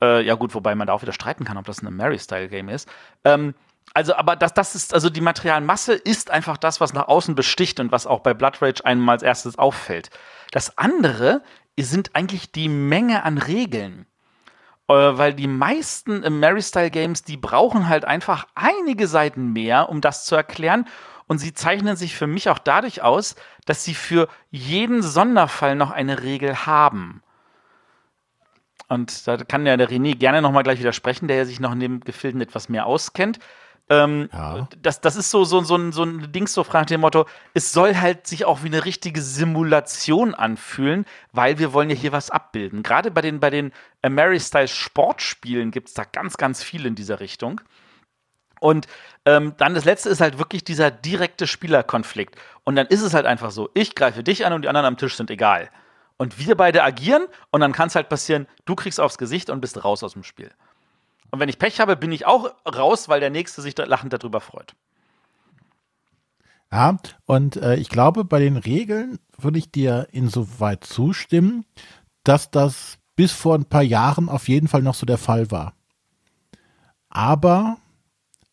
äh, 0.02 0.26
ja 0.26 0.36
gut, 0.36 0.54
wobei 0.56 0.76
man 0.76 0.88
da 0.88 0.94
auch 0.94 1.02
wieder 1.02 1.14
streiten 1.14 1.46
kann, 1.46 1.58
ob 1.58 1.66
das 1.66 1.82
ein 1.82 1.94
Mary-Style-Game 1.94 2.70
ist. 2.70 2.90
Ähm, 3.26 3.54
also, 3.94 4.16
aber 4.16 4.36
das, 4.36 4.54
das 4.54 4.76
ist, 4.76 4.94
also 4.94 5.10
die 5.10 5.22
Materialmasse 5.22 5.94
ist 5.94 6.32
einfach 6.32 6.58
das, 6.58 6.82
was 6.82 6.94
nach 6.94 7.08
außen 7.08 7.36
besticht 7.36 7.80
und 7.80 7.92
was 7.92 8.08
auch 8.08 8.22
bei 8.22 8.34
Blood 8.34 8.62
Rage 8.62 8.86
einem 8.86 9.08
als 9.08 9.22
erstes 9.22 9.58
auffällt. 9.58 10.10
Das 10.52 10.78
andere 10.78 11.44
sind 11.78 12.16
eigentlich 12.16 12.52
die 12.52 12.70
Menge 12.70 13.24
an 13.24 13.38
Regeln. 13.38 14.08
Äh, 14.88 14.94
weil 14.94 15.34
die 15.34 15.48
meisten 15.48 16.22
Mary-Style-Games, 16.40 17.24
die 17.24 17.38
brauchen 17.38 17.88
halt 17.88 18.06
einfach 18.06 18.48
einige 18.56 19.08
Seiten 19.08 19.54
mehr, 19.54 19.90
um 19.90 20.02
das 20.02 20.26
zu 20.26 20.36
erklären. 20.36 20.86
Und 21.28 21.38
sie 21.38 21.54
zeichnen 21.54 21.96
sich 21.96 22.16
für 22.16 22.28
mich 22.28 22.50
auch 22.50 22.60
dadurch 22.60 23.02
aus, 23.02 23.36
dass 23.66 23.84
sie 23.84 23.94
für 23.94 24.28
jeden 24.52 25.02
Sonderfall 25.02 25.76
noch 25.76 25.92
eine 25.92 26.22
Regel 26.22 26.66
haben. 26.66 27.24
Und 28.90 29.28
da 29.28 29.38
kann 29.38 29.66
ja 29.66 29.78
der 29.78 29.90
René 29.90 30.16
gerne 30.16 30.42
nochmal 30.42 30.64
gleich 30.64 30.80
widersprechen, 30.80 31.28
der 31.28 31.38
ja 31.38 31.46
sich 31.46 31.60
noch 31.60 31.72
in 31.72 31.80
dem 31.80 32.00
Gefilden 32.02 32.42
etwas 32.42 32.70
mehr 32.70 32.86
auskennt. 32.86 33.40
Ähm, 33.90 34.30
Ja. 34.32 34.68
das, 34.82 35.02
das 35.02 35.16
ist 35.16 35.30
so, 35.30 35.44
so, 35.44 35.62
so, 35.62 35.76
ein, 35.76 35.92
so 35.92 36.04
ein 36.04 36.32
Ding, 36.32 36.48
so 36.48 36.66
nach 36.72 36.86
dem 36.86 37.02
Motto, 37.02 37.26
es 37.54 37.74
soll 37.74 37.96
halt 37.96 38.28
sich 38.28 38.46
auch 38.46 38.64
wie 38.64 38.68
eine 38.68 38.86
richtige 38.86 39.22
Simulation 39.22 40.34
anfühlen, 40.34 41.06
weil 41.34 41.60
wir 41.60 41.74
wollen 41.74 41.90
ja 41.90 41.96
hier 41.96 42.12
was 42.14 42.30
abbilden. 42.30 42.82
Gerade 42.82 43.12
bei 43.12 43.22
den, 43.22 43.40
bei 43.40 43.50
den 43.50 43.74
Mary-Style-Sportspielen 44.08 45.72
gibt 45.72 45.90
es 45.90 45.94
da 45.94 46.04
ganz, 46.06 46.38
ganz 46.38 46.64
viel 46.64 46.86
in 46.86 46.96
dieser 46.96 47.20
Richtung. 47.20 47.62
Und 48.62 48.88
ähm, 49.26 49.56
dann 49.58 49.74
das 49.74 49.84
letzte 49.84 50.10
ist 50.10 50.22
halt 50.22 50.38
wirklich 50.40 50.64
dieser 50.64 50.90
direkte 50.90 51.48
Spielerkonflikt. 51.48 52.36
Und 52.64 52.78
dann 52.78 52.88
ist 52.88 53.02
es 53.02 53.14
halt 53.14 53.26
einfach 53.26 53.52
so, 53.52 53.70
ich 53.74 53.94
greife 53.94 54.24
dich 54.24 54.46
an 54.46 54.54
und 54.54 54.62
die 54.62 54.70
anderen 54.70 54.86
am 54.86 54.96
Tisch 54.98 55.18
sind 55.18 55.30
egal. 55.30 55.70
Und 56.16 56.40
wir 56.40 56.56
beide 56.56 56.84
agieren 56.84 57.26
und 57.52 57.60
dann 57.60 57.74
kann 57.74 57.88
es 57.88 57.96
halt 57.96 58.08
passieren, 58.08 58.48
du 58.64 58.76
kriegst 58.76 59.02
aufs 59.02 59.18
Gesicht 59.18 59.50
und 59.50 59.60
bist 59.60 59.84
raus 59.84 60.04
aus 60.04 60.14
dem 60.14 60.24
Spiel. 60.24 60.52
Und 61.34 61.40
wenn 61.40 61.50
ich 61.50 61.58
Pech 61.58 61.80
habe, 61.80 61.96
bin 61.96 62.12
ich 62.12 62.28
auch 62.28 62.54
raus, 62.64 63.10
weil 63.10 63.20
der 63.20 63.32
Nächste 63.32 63.64
sich 63.64 63.76
lachend 63.76 64.14
darüber 64.14 64.40
freut. 64.40 64.76
Ja, 66.72 67.00
und 67.26 67.56
äh, 67.56 67.76
ich 67.78 67.90
glaube, 67.90 68.24
bei 68.24 68.40
den 68.40 68.56
Regeln 68.56 69.18
würde 69.40 69.58
ich 69.58 69.72
dir 69.72 70.10
insoweit 70.12 70.84
zustimmen, 70.84 71.66
dass 72.24 72.52
das 72.52 73.00
bis 73.16 73.32
vor 73.32 73.56
ein 73.56 73.66
paar 73.66 73.82
Jahren 73.82 74.30
auf 74.30 74.48
jeden 74.48 74.68
Fall 74.68 74.84
noch 74.84 74.94
so 74.94 75.08
der 75.08 75.18
Fall 75.18 75.50
war. 75.50 75.74
Aber 77.10 77.78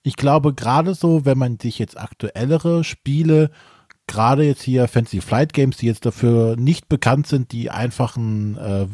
ich 0.03 0.17
glaube, 0.17 0.55
gerade 0.55 0.95
so, 0.95 1.27
wenn 1.27 1.37
man 1.37 1.59
sich 1.59 1.79
jetzt 1.79 2.01
aktuellere 2.01 2.83
Spiele, 2.83 3.51
gerade 4.07 4.45
jetzt 4.45 4.63
hier 4.63 4.89
Fantasy 4.89 5.21
Flight 5.21 5.53
Games, 5.53 5.77
die 5.77 5.87
jetzt 5.87 6.07
dafür 6.07 6.57
nicht 6.57 6.89
bekannt 6.89 7.27
sind, 7.27 7.53
die 7.53 7.71
einfachen 7.71 8.57
äh, 8.57 8.87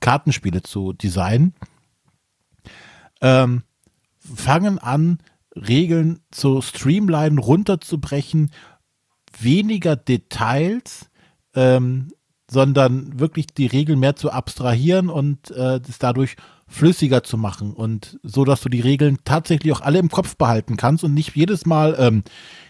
Kartenspiele 0.00 0.62
zu 0.62 0.94
designen, 0.94 1.52
ähm, 3.20 3.62
fangen 4.18 4.78
an, 4.78 5.18
Regeln 5.54 6.20
zu 6.30 6.60
streamlinen, 6.60 7.38
runterzubrechen, 7.38 8.50
weniger 9.38 9.96
Details, 9.96 11.08
ähm, 11.54 12.08
sondern 12.50 13.18
wirklich 13.18 13.46
die 13.48 13.66
Regeln 13.66 13.98
mehr 13.98 14.16
zu 14.16 14.30
abstrahieren 14.30 15.08
und 15.08 15.50
äh, 15.50 15.80
dadurch 15.98 16.36
flüssiger 16.68 17.22
zu 17.22 17.38
machen 17.38 17.72
und 17.72 18.18
so, 18.22 18.44
dass 18.44 18.60
du 18.60 18.68
die 18.68 18.80
Regeln 18.80 19.18
tatsächlich 19.24 19.72
auch 19.72 19.80
alle 19.80 19.98
im 19.98 20.10
Kopf 20.10 20.36
behalten 20.36 20.76
kannst 20.76 21.04
und 21.04 21.14
nicht 21.14 21.34
jedes 21.36 21.64
Mal, 21.64 21.96
ähm, 21.98 22.24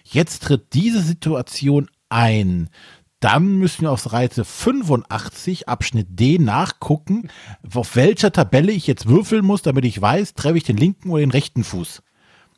jetzt 0.05 0.43
tritt 0.45 0.75
diese 0.75 1.01
Situation 1.01 1.89
ein. 2.09 2.69
Dann 3.21 3.57
müssen 3.57 3.83
wir 3.83 3.93
auf 3.93 4.01
Seite 4.01 4.45
85 4.45 5.69
Abschnitt 5.69 6.09
D 6.11 6.39
nachgucken, 6.39 7.31
auf 7.75 7.97
welcher 7.97 8.31
Tabelle 8.33 8.73
ich 8.73 8.87
jetzt 8.87 9.09
würfeln 9.09 9.45
muss, 9.45 9.63
damit 9.63 9.85
ich 9.85 10.01
weiß, 10.01 10.35
treffe 10.35 10.59
ich 10.59 10.65
den 10.65 10.77
linken 10.77 11.11
oder 11.11 11.21
den 11.21 11.31
rechten 11.31 11.65
Fuß. 11.65 12.03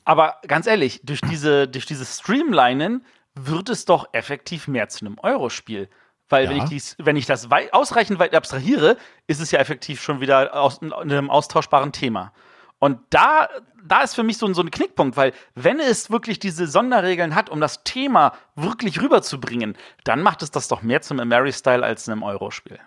Aber 0.05 0.37
ganz 0.47 0.67
ehrlich, 0.67 1.01
durch 1.05 1.21
diese, 1.21 1.69
durch 1.69 1.87
dieses 1.87 2.19
Streamlinen 2.19 3.05
wird 3.35 3.69
es 3.69 3.85
doch 3.85 4.09
effektiv 4.13 4.67
mehr 4.67 4.89
zu 4.89 5.05
einem 5.07 5.19
Eurospiel. 5.23 5.89
Weil 6.29 6.45
Ja. 6.45 6.51
wenn, 6.51 6.57
ich 6.59 6.65
dies, 6.65 6.97
wenn 6.99 7.17
ich 7.17 7.27
das 7.27 7.51
wei 7.51 7.73
ausreichend 7.73 8.19
weit 8.19 8.35
abstrahiere, 8.35 8.97
ist 9.27 9.41
es 9.41 9.51
ja 9.51 9.61
effektiv 9.61 10.03
schon 10.03 10.21
wieder 10.21 10.61
aus 10.61 10.79
in 10.79 10.93
einem 10.93 11.31
austauschbaren 11.31 11.93
Thema. 11.93 12.33
Und 12.79 13.01
da, 13.11 13.49
da 13.85 14.03
ist 14.03 14.15
für 14.15 14.23
mich 14.23 14.39
so 14.39 14.47
ein, 14.47 14.55
so 14.55 14.63
ein 14.63 14.71
Knickpunkt, 14.71 15.17
weil 15.17 15.33
wenn 15.55 15.81
es 15.81 16.11
wirklich 16.11 16.39
diese 16.39 16.67
Sonderregeln 16.67 17.35
hat, 17.35 17.51
um 17.51 17.61
das 17.61 17.83
Thema 17.83 18.35
wirklich 18.55 19.01
rüberzubringen, 19.01 19.77
dann 20.05 20.23
macht 20.23 20.43
es 20.43 20.51
das 20.51 20.69
doch 20.69 20.83
mehr 20.83 21.03
zum 21.03 21.17
Mary-Style 21.17 21.83
als 21.83 22.07
in 22.07 22.13
einem 22.13 22.23
Eurospiel. 22.23 22.79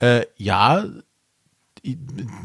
Äh, 0.00 0.26
ja, 0.36 0.84
ich 1.82 1.96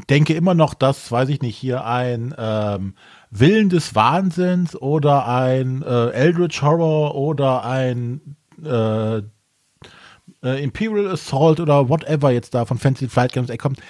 denke 0.08 0.34
immer 0.34 0.54
noch, 0.54 0.74
dass, 0.74 1.10
weiß 1.10 1.28
ich 1.30 1.42
nicht, 1.42 1.56
hier 1.56 1.84
ein 1.84 2.34
ähm, 2.38 2.94
Willen 3.30 3.70
des 3.70 3.94
Wahnsinns 3.94 4.76
oder 4.76 5.26
ein 5.26 5.82
äh, 5.82 6.10
Eldritch 6.10 6.62
Horror 6.62 7.14
oder 7.14 7.64
ein 7.64 8.36
äh, 8.62 9.18
äh, 10.42 10.62
Imperial 10.62 11.10
Assault 11.10 11.60
oder 11.60 11.88
whatever 11.88 12.30
jetzt 12.30 12.54
da 12.54 12.64
von 12.64 12.78
Fantasy 12.78 13.08
Flight 13.08 13.32
Games 13.32 13.50
kommt, 13.58 13.80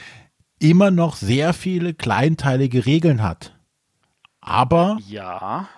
immer 0.63 0.91
noch 0.91 1.17
sehr 1.17 1.53
viele 1.53 1.93
kleinteilige 1.93 2.87
Regeln 2.87 3.23
hat. 3.23 3.59
Aber 4.41 4.99
Ja. 5.07 5.69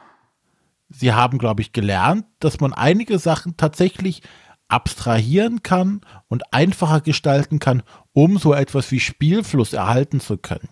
sie 0.90 1.12
haben, 1.12 1.38
glaube 1.38 1.62
ich, 1.62 1.72
gelernt, 1.72 2.26
dass 2.38 2.60
man 2.60 2.72
einige 2.72 3.18
Sachen 3.18 3.56
tatsächlich 3.56 4.22
abstrahieren 4.68 5.62
kann 5.62 6.00
und 6.28 6.52
einfacher 6.52 7.00
gestalten 7.00 7.58
kann, 7.58 7.82
um 8.12 8.38
so 8.38 8.54
etwas 8.54 8.90
wie 8.90 9.00
Spielfluss 9.00 9.72
erhalten 9.72 10.20
zu 10.20 10.36
können. 10.36 10.68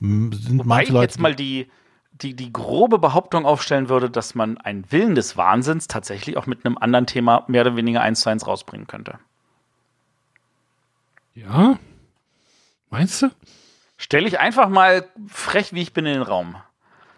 Sind 0.00 0.58
Wobei 0.58 0.64
manche 0.64 0.84
ich 0.84 0.90
Leute 0.90 1.04
jetzt 1.04 1.20
mal 1.20 1.34
die, 1.34 1.68
die, 2.12 2.34
die 2.34 2.52
grobe 2.52 2.98
Behauptung 2.98 3.46
aufstellen 3.46 3.88
würde, 3.88 4.10
dass 4.10 4.34
man 4.34 4.58
einen 4.58 4.90
Willen 4.92 5.14
des 5.14 5.36
Wahnsinns 5.36 5.88
tatsächlich 5.88 6.36
auch 6.36 6.46
mit 6.46 6.64
einem 6.64 6.78
anderen 6.78 7.06
Thema 7.06 7.44
mehr 7.48 7.62
oder 7.62 7.76
weniger 7.76 8.02
eins 8.02 8.20
zu 8.20 8.30
eins 8.30 8.46
rausbringen 8.46 8.86
könnte. 8.86 9.18
Ja? 11.34 11.78
Meinst 12.94 13.22
du? 13.22 13.30
Stelle 13.96 14.28
ich 14.28 14.38
einfach 14.38 14.68
mal 14.68 15.08
frech, 15.26 15.72
wie 15.72 15.82
ich 15.82 15.92
bin, 15.92 16.06
in 16.06 16.14
den 16.14 16.22
Raum. 16.22 16.54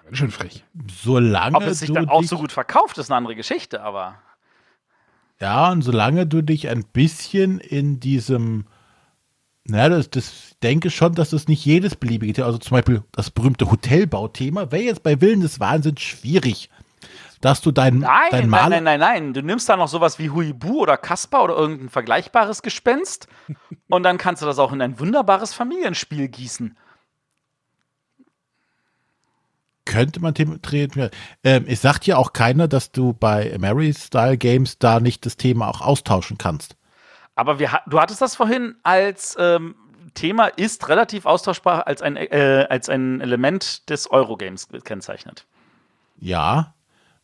Ganz 0.05 0.16
schön 0.16 0.31
frech. 0.31 0.64
solange 1.03 1.55
Ob 1.55 1.64
es 1.64 1.81
sich 1.81 1.89
du 1.89 1.95
dann 1.95 2.09
auch 2.09 2.22
so 2.22 2.39
gut 2.39 2.51
verkauft, 2.51 2.97
ist 2.97 3.11
eine 3.11 3.18
andere 3.18 3.37
Geschichte, 3.37 3.83
aber 3.83 4.14
ja, 5.39 5.70
und 5.70 5.83
solange 5.83 6.27
du 6.27 6.43
dich 6.43 6.70
ein 6.70 6.85
bisschen 6.85 7.61
in 7.61 8.01
diesem, 8.01 8.64
na, 9.64 9.91
das, 9.91 10.09
das 10.09 10.57
denke 10.62 10.89
schon, 10.89 11.14
dass 11.14 11.31
das 11.31 11.47
nicht 11.47 11.62
jedes 11.62 11.95
beliebige 11.95 12.33
Thema, 12.33 12.47
also 12.47 12.59
zum 12.59 12.74
Beispiel 12.74 13.03
das 13.12 13.31
berühmte 13.31 13.70
Hotelbauthema, 13.70 14.72
wäre 14.72 14.85
jetzt 14.85 15.03
bei 15.03 15.20
Willen 15.20 15.41
des 15.41 15.61
Wahnsinns 15.61 16.01
schwierig, 16.01 16.70
dass 17.41 17.61
du 17.61 17.70
dein, 17.70 17.99
nein, 17.99 18.11
dein 18.30 18.41
nein, 18.41 18.51
Maler, 18.51 18.68
nein, 18.80 18.84
nein, 18.84 19.01
nein. 19.01 19.34
Du 19.34 19.43
nimmst 19.43 19.68
da 19.68 19.76
noch 19.76 19.89
sowas 19.89 20.18
wie 20.18 20.30
Huibu 20.30 20.80
oder 20.80 20.97
Kasper 20.97 21.45
oder 21.45 21.57
irgendein 21.57 21.89
vergleichbares 21.89 22.62
Gespenst 22.62 23.28
und 23.89 24.03
dann 24.03 24.18
kannst 24.18 24.43
du 24.43 24.47
das 24.47 24.59
auch 24.59 24.72
in 24.72 24.80
ein 24.82 24.99
wunderbares 24.99 25.55
Familienspiel 25.55 26.28
gießen. 26.28 26.76
könnte 29.87 30.20
man 30.20 30.34
thematisieren. 30.34 31.11
Ähm, 31.43 31.64
es 31.66 31.80
sagt 31.80 32.07
ja 32.07 32.18
auch 32.18 32.34
keiner, 32.34 32.68
dass 32.68 32.93
du 32.93 33.14
bei 33.14 33.57
Mary 33.59 33.95
Style 33.95 34.37
Games 34.37 34.78
da 34.78 35.01
nicht 35.01 35.24
das 35.24 35.39
Thema 35.39 35.68
auch 35.68 35.80
austauschen 35.80 36.37
kannst. 36.37 36.76
Aber 37.34 37.59
wir, 37.59 37.80
du 37.87 38.01
hattest 38.01 38.20
das 38.20 38.37
vorhin 38.37 38.74
als 38.82 39.37
ähm, 39.39 39.74
Thema 40.12 40.47
ist 40.47 40.89
relativ 40.89 41.24
austauschbar 41.24 41.87
als 41.87 42.03
ein, 42.03 42.16
äh, 42.16 42.66
als 42.68 42.89
ein 42.89 43.20
Element 43.20 43.89
des 43.89 44.11
Eurogames 44.11 44.68
gekennzeichnet. 44.68 45.47
Ja, 46.18 46.74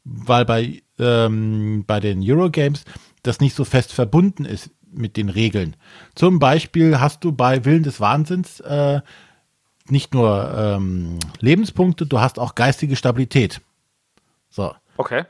weil 0.04 0.44
bei, 0.44 0.82
ähm, 0.98 1.84
bei 1.86 2.00
den 2.00 2.20
Eurogames 2.22 2.84
das 3.22 3.40
nicht 3.40 3.54
so 3.54 3.64
fest 3.64 3.92
verbunden 3.92 4.44
ist 4.44 4.70
mit 4.90 5.16
den 5.16 5.28
Regeln. 5.28 5.76
Zum 6.14 6.38
Beispiel 6.38 7.00
hast 7.00 7.24
du 7.24 7.32
bei 7.32 7.64
Willen 7.64 7.82
des 7.82 8.00
Wahnsinns 8.00 8.60
äh, 8.60 9.00
nicht 9.88 10.14
nur 10.14 10.52
ähm, 10.56 11.18
Lebenspunkte, 11.40 12.06
du 12.06 12.20
hast 12.20 12.38
auch 12.38 12.54
geistige 12.54 12.96
Stabilität. 12.96 13.60
So. 14.50 14.74
Okay. 14.96 15.24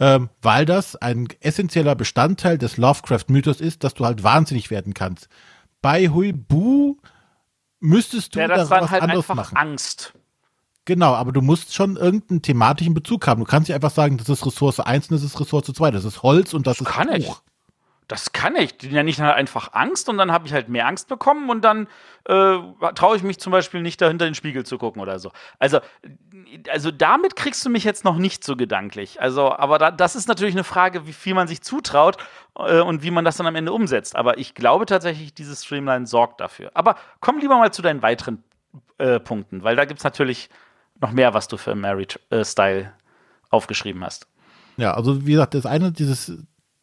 ähm, 0.00 0.30
weil 0.40 0.64
das 0.64 0.96
ein 0.96 1.28
essentieller 1.40 1.94
Bestandteil 1.94 2.56
des 2.56 2.76
Lovecraft-Mythos 2.76 3.60
ist, 3.60 3.84
dass 3.84 3.94
du 3.94 4.04
halt 4.04 4.22
wahnsinnig 4.22 4.70
werden 4.70 4.94
kannst. 4.94 5.28
Bei 5.82 6.08
Huibu 6.08 6.96
müsstest 7.80 8.34
du 8.34 8.40
Ja, 8.40 8.48
da 8.48 8.56
das 8.56 8.70
was 8.70 8.90
halt 8.90 9.02
anderes 9.02 9.28
einfach 9.28 9.34
machen. 9.34 9.56
Angst. 9.56 10.14
Genau, 10.88 11.12
aber 11.12 11.32
du 11.32 11.42
musst 11.42 11.74
schon 11.74 11.98
irgendeinen 11.98 12.40
thematischen 12.40 12.94
Bezug 12.94 13.26
haben. 13.26 13.40
Du 13.40 13.44
kannst 13.44 13.68
nicht 13.68 13.74
einfach 13.74 13.90
sagen, 13.90 14.16
das 14.16 14.30
ist 14.30 14.46
Ressource 14.46 14.80
1 14.80 15.10
und 15.10 15.16
das 15.18 15.22
ist 15.22 15.38
Ressource 15.38 15.66
2. 15.66 15.90
Das 15.90 16.06
ist 16.06 16.22
Holz 16.22 16.54
und 16.54 16.66
das, 16.66 16.80
ist 16.80 16.86
kann 16.86 17.12
ich. 17.12 17.26
Buch. 17.26 17.42
Das 18.06 18.32
kann 18.32 18.56
ich. 18.56 18.78
Die 18.78 18.88
nenne 18.88 19.10
ich 19.10 19.20
halt 19.20 19.36
einfach 19.36 19.74
Angst 19.74 20.08
und 20.08 20.16
dann 20.16 20.32
habe 20.32 20.46
ich 20.46 20.54
halt 20.54 20.70
mehr 20.70 20.86
Angst 20.86 21.08
bekommen 21.08 21.50
und 21.50 21.60
dann 21.62 21.88
äh, 22.24 22.56
traue 22.94 23.18
ich 23.18 23.22
mich 23.22 23.38
zum 23.38 23.52
Beispiel 23.52 23.82
nicht 23.82 24.00
dahinter 24.00 24.24
den 24.24 24.34
Spiegel 24.34 24.64
zu 24.64 24.78
gucken 24.78 25.02
oder 25.02 25.18
so. 25.18 25.30
Also, 25.58 25.80
also 26.70 26.90
damit 26.90 27.36
kriegst 27.36 27.66
du 27.66 27.68
mich 27.68 27.84
jetzt 27.84 28.06
noch 28.06 28.16
nicht 28.16 28.42
so 28.42 28.56
gedanklich. 28.56 29.20
Also, 29.20 29.52
aber 29.52 29.76
da, 29.76 29.90
das 29.90 30.16
ist 30.16 30.26
natürlich 30.26 30.54
eine 30.54 30.64
Frage, 30.64 31.06
wie 31.06 31.12
viel 31.12 31.34
man 31.34 31.48
sich 31.48 31.60
zutraut 31.60 32.16
äh, 32.58 32.80
und 32.80 33.02
wie 33.02 33.10
man 33.10 33.26
das 33.26 33.36
dann 33.36 33.46
am 33.46 33.56
Ende 33.56 33.74
umsetzt. 33.74 34.16
Aber 34.16 34.38
ich 34.38 34.54
glaube 34.54 34.86
tatsächlich, 34.86 35.34
dieses 35.34 35.66
Streamline 35.66 36.06
sorgt 36.06 36.40
dafür. 36.40 36.70
Aber 36.72 36.96
komm 37.20 37.40
lieber 37.40 37.58
mal 37.58 37.74
zu 37.74 37.82
deinen 37.82 38.00
weiteren 38.00 38.42
äh, 38.96 39.20
Punkten, 39.20 39.62
weil 39.64 39.76
da 39.76 39.84
gibt 39.84 39.98
es 39.98 40.04
natürlich 40.04 40.48
noch 41.00 41.12
mehr, 41.12 41.34
was 41.34 41.48
du 41.48 41.56
für 41.56 41.74
Married 41.74 42.20
äh, 42.30 42.44
Style 42.44 42.92
aufgeschrieben 43.50 44.04
hast. 44.04 44.26
Ja, 44.76 44.94
also 44.94 45.26
wie 45.26 45.32
gesagt, 45.32 45.54
das 45.54 45.66
eine, 45.66 45.92
dieses 45.92 46.32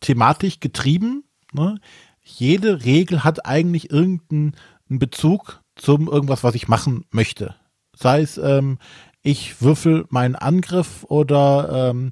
thematisch 0.01 0.59
getrieben. 0.59 1.23
Ne? 1.53 1.79
Jede 2.21 2.83
Regel 2.85 3.23
hat 3.23 3.45
eigentlich 3.45 3.91
irgendeinen 3.91 4.55
Bezug 4.87 5.61
zum 5.75 6.07
irgendwas, 6.07 6.43
was 6.43 6.55
ich 6.55 6.67
machen 6.67 7.05
möchte. 7.11 7.55
Sei 7.95 8.21
es, 8.21 8.37
ähm, 8.37 8.77
ich 9.21 9.61
würfel 9.61 10.05
meinen 10.09 10.35
Angriff 10.35 11.05
oder 11.05 11.89
ähm, 11.91 12.11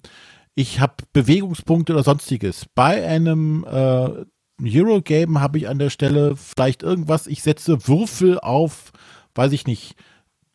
ich 0.55 0.79
habe 0.79 0.95
Bewegungspunkte 1.13 1.93
oder 1.93 2.03
sonstiges. 2.03 2.65
Bei 2.73 3.05
einem 3.07 3.65
äh, 3.65 4.25
Eurogame 4.61 5.41
habe 5.41 5.57
ich 5.57 5.67
an 5.67 5.79
der 5.79 5.89
Stelle 5.89 6.35
vielleicht 6.35 6.83
irgendwas, 6.83 7.27
ich 7.27 7.41
setze 7.41 7.87
Würfel 7.87 8.39
auf, 8.39 8.91
weiß 9.35 9.51
ich 9.51 9.67
nicht, 9.67 9.95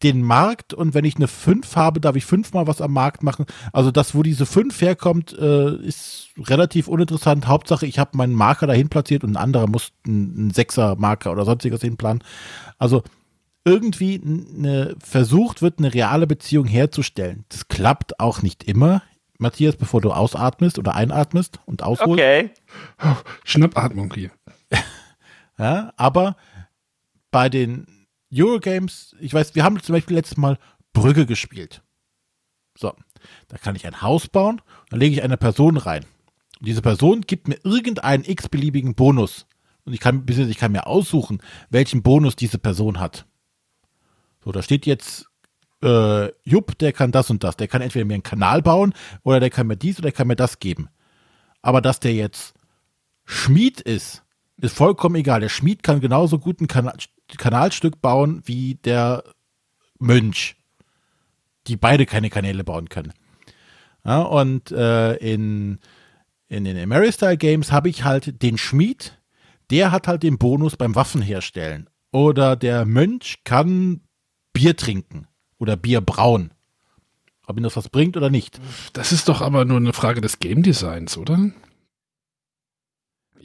den 0.03 0.23
Markt 0.23 0.75
und 0.75 0.95
wenn 0.95 1.05
ich 1.05 1.17
eine 1.17 1.27
5 1.27 1.75
habe, 1.77 2.01
darf 2.01 2.15
ich 2.15 2.25
fünfmal 2.25 2.67
was 2.67 2.81
am 2.81 2.93
Markt 2.93 3.23
machen. 3.23 3.47
Also 3.73 3.91
das, 3.91 4.15
wo 4.15 4.23
diese 4.23 4.47
5 4.47 4.81
herkommt, 4.81 5.37
äh, 5.37 5.75
ist 5.77 6.29
relativ 6.39 6.89
uninteressant. 6.89 7.49
Hauptsache, 7.49 7.87
ich 7.87 7.99
habe 7.99 8.17
meinen 8.17 8.35
Marker 8.35 8.67
dahin 8.67 8.89
platziert 8.89 9.25
und 9.25 9.33
ein 9.33 9.37
anderer 9.37 9.67
muss 9.67 9.93
einen 10.07 10.53
6er 10.53 10.97
Marker 10.99 11.33
oder 11.33 11.45
sonstiges 11.45 11.81
hinplanen. 11.81 12.23
Also 12.79 13.03
irgendwie 13.65 14.21
eine, 14.25 14.95
versucht 15.01 15.63
wird, 15.63 15.79
eine 15.79 15.93
reale 15.93 16.27
Beziehung 16.27 16.67
herzustellen. 16.67 17.45
Das 17.49 17.69
klappt 17.69 18.21
auch 18.21 18.43
nicht 18.43 18.65
immer. 18.65 19.03
Matthias, 19.39 19.77
bevor 19.77 20.01
du 20.01 20.11
ausatmest 20.11 20.79
oder 20.79 20.95
einatmest 20.95 21.61
und 21.65 21.83
ausholst. 21.83 22.13
Okay. 22.13 22.51
Schnappatmung 23.45 24.13
hier. 24.15 24.31
Ja, 25.61 25.93
aber 25.97 26.37
bei 27.33 27.49
den 27.49 27.98
Eurogames, 28.33 29.17
ich 29.21 29.33
weiß, 29.33 29.55
wir 29.55 29.65
haben 29.65 29.81
zum 29.83 29.95
Beispiel 29.95 30.17
letztes 30.17 30.37
Mal 30.37 30.59
Brügge 30.93 31.27
gespielt. 31.27 31.83
So, 32.77 32.95
da 33.49 33.59
kann 33.59 33.77
ich 33.77 33.87
ein 33.87 34.03
Haus 34.03 34.29
bauen, 34.29 34.61
dann 34.91 35.01
lege 35.01 35.15
ich 35.15 35.23
eine 35.23 35.37
Person 35.37 35.77
rein. 35.77 36.05
Und 36.59 36.69
diese 36.69 36.83
Person 36.83 37.23
gibt 37.23 37.49
mir 37.49 37.59
irgendeinen 37.65 38.25
x-beliebigen 38.25 38.95
Bonus. 38.95 39.47
Und 39.85 39.95
ich 39.95 40.01
kann, 40.01 40.25
ich 40.29 40.59
kann 40.59 40.73
mir 40.73 40.87
aussuchen, 40.87 41.41
welchen 41.71 42.03
Bonus 42.03 42.37
diese 42.37 42.59
Person 42.59 43.01
hat. 43.01 43.27
So, 44.45 44.53
da 44.53 44.63
steht 44.63 44.87
jetzt 44.87 45.27
äh, 45.83 46.29
Jupp, 46.45 46.79
der 46.79 46.93
kann 46.93 47.13
das 47.13 47.31
und 47.31 47.45
das. 47.45 47.57
Der 47.57 47.69
kann 47.69 47.83
entweder 47.83 48.05
mir 48.05 48.15
einen 48.15 48.23
Kanal 48.23 48.63
bauen 48.63 48.93
oder 49.23 49.41
der 49.41 49.51
kann 49.51 49.67
mir 49.67 49.77
dies 49.77 49.97
oder 49.97 50.11
der 50.11 50.13
kann 50.13 50.27
mir 50.27 50.37
das 50.37 50.59
geben. 50.59 50.89
Aber 51.63 51.81
dass 51.81 52.01
der 52.01 52.15
jetzt 52.15 52.55
Schmied 53.25 53.81
ist, 53.81 54.25
ist 54.57 54.77
vollkommen 54.77 55.17
egal. 55.17 55.41
Der 55.41 55.49
Schmied 55.49 55.83
kann 55.83 56.01
genauso 56.01 56.39
gut 56.39 56.61
ein 56.61 56.67
Kanal, 56.67 56.95
Kanalstück 57.37 58.01
bauen 58.01 58.43
wie 58.45 58.77
der 58.77 59.25
Mönch. 59.99 60.57
die 61.67 61.77
beide 61.77 62.07
keine 62.07 62.31
Kanäle 62.31 62.65
bauen 62.65 62.89
können. 62.89 63.13
Ja, 64.05 64.23
und 64.23 64.71
äh, 64.71 65.17
in, 65.17 65.79
in 66.49 66.65
den 66.65 66.79
Ameristyle 66.79 67.37
Games 67.37 67.73
habe 67.73 67.91
ich 67.91 68.05
halt 68.05 68.43
den 68.43 68.57
Schmied, 68.57 69.19
der 69.71 69.93
hat 69.93 70.09
halt 70.09 70.23
den 70.23 70.39
Bonus 70.39 70.77
beim 70.77 70.95
Waffenherstellen. 70.95 71.91
Oder 72.11 72.57
der 72.57 72.87
Mönch 72.87 73.41
kann 73.45 74.01
Bier 74.55 74.77
trinken 74.77 75.27
oder 75.59 75.77
Bier 75.77 76.01
brauen. 76.01 76.53
Ob 77.47 77.59
ihm 77.59 77.65
das 77.65 77.77
was 77.77 77.91
bringt 77.91 78.17
oder 78.17 78.31
nicht. 78.31 78.61
Das 78.95 79.13
ist 79.13 79.29
doch 79.29 79.43
aber 79.43 79.67
nur 79.67 79.77
eine 79.77 79.93
Frage 79.93 80.23
des 80.23 80.39
Game 80.39 80.63
Designs, 80.63 81.19
oder? 81.19 81.51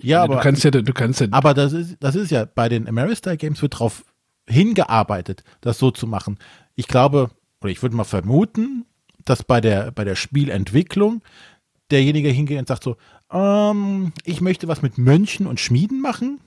Ja, 0.01 0.23
aber 0.23 0.33
aber, 0.33 0.35
du 0.35 0.41
kannst 0.41 0.63
ja, 0.63 0.71
du 0.71 0.93
kannst 0.93 1.21
ja, 1.21 1.27
aber 1.31 1.53
das 1.53 1.73
ist, 1.73 1.97
das 1.99 2.15
ist 2.15 2.31
ja, 2.31 2.45
bei 2.45 2.69
den 2.69 2.87
Ameristyle 2.87 3.37
Games 3.37 3.61
wird 3.61 3.75
darauf 3.75 4.03
hingearbeitet, 4.47 5.43
das 5.61 5.77
so 5.77 5.91
zu 5.91 6.07
machen. 6.07 6.37
Ich 6.75 6.87
glaube, 6.87 7.29
oder 7.61 7.71
ich 7.71 7.81
würde 7.81 7.95
mal 7.95 8.03
vermuten, 8.03 8.85
dass 9.23 9.43
bei 9.43 9.61
der, 9.61 9.91
bei 9.91 10.03
der 10.03 10.15
Spielentwicklung 10.15 11.21
derjenige 11.91 12.29
hingeht 12.29 12.59
und 12.59 12.67
sagt 12.67 12.83
so, 12.83 12.97
ähm, 13.31 14.13
ich 14.25 14.41
möchte 14.41 14.67
was 14.67 14.81
mit 14.81 14.97
Mönchen 14.97 15.47
und 15.47 15.59
Schmieden 15.59 16.01
machen 16.01 16.39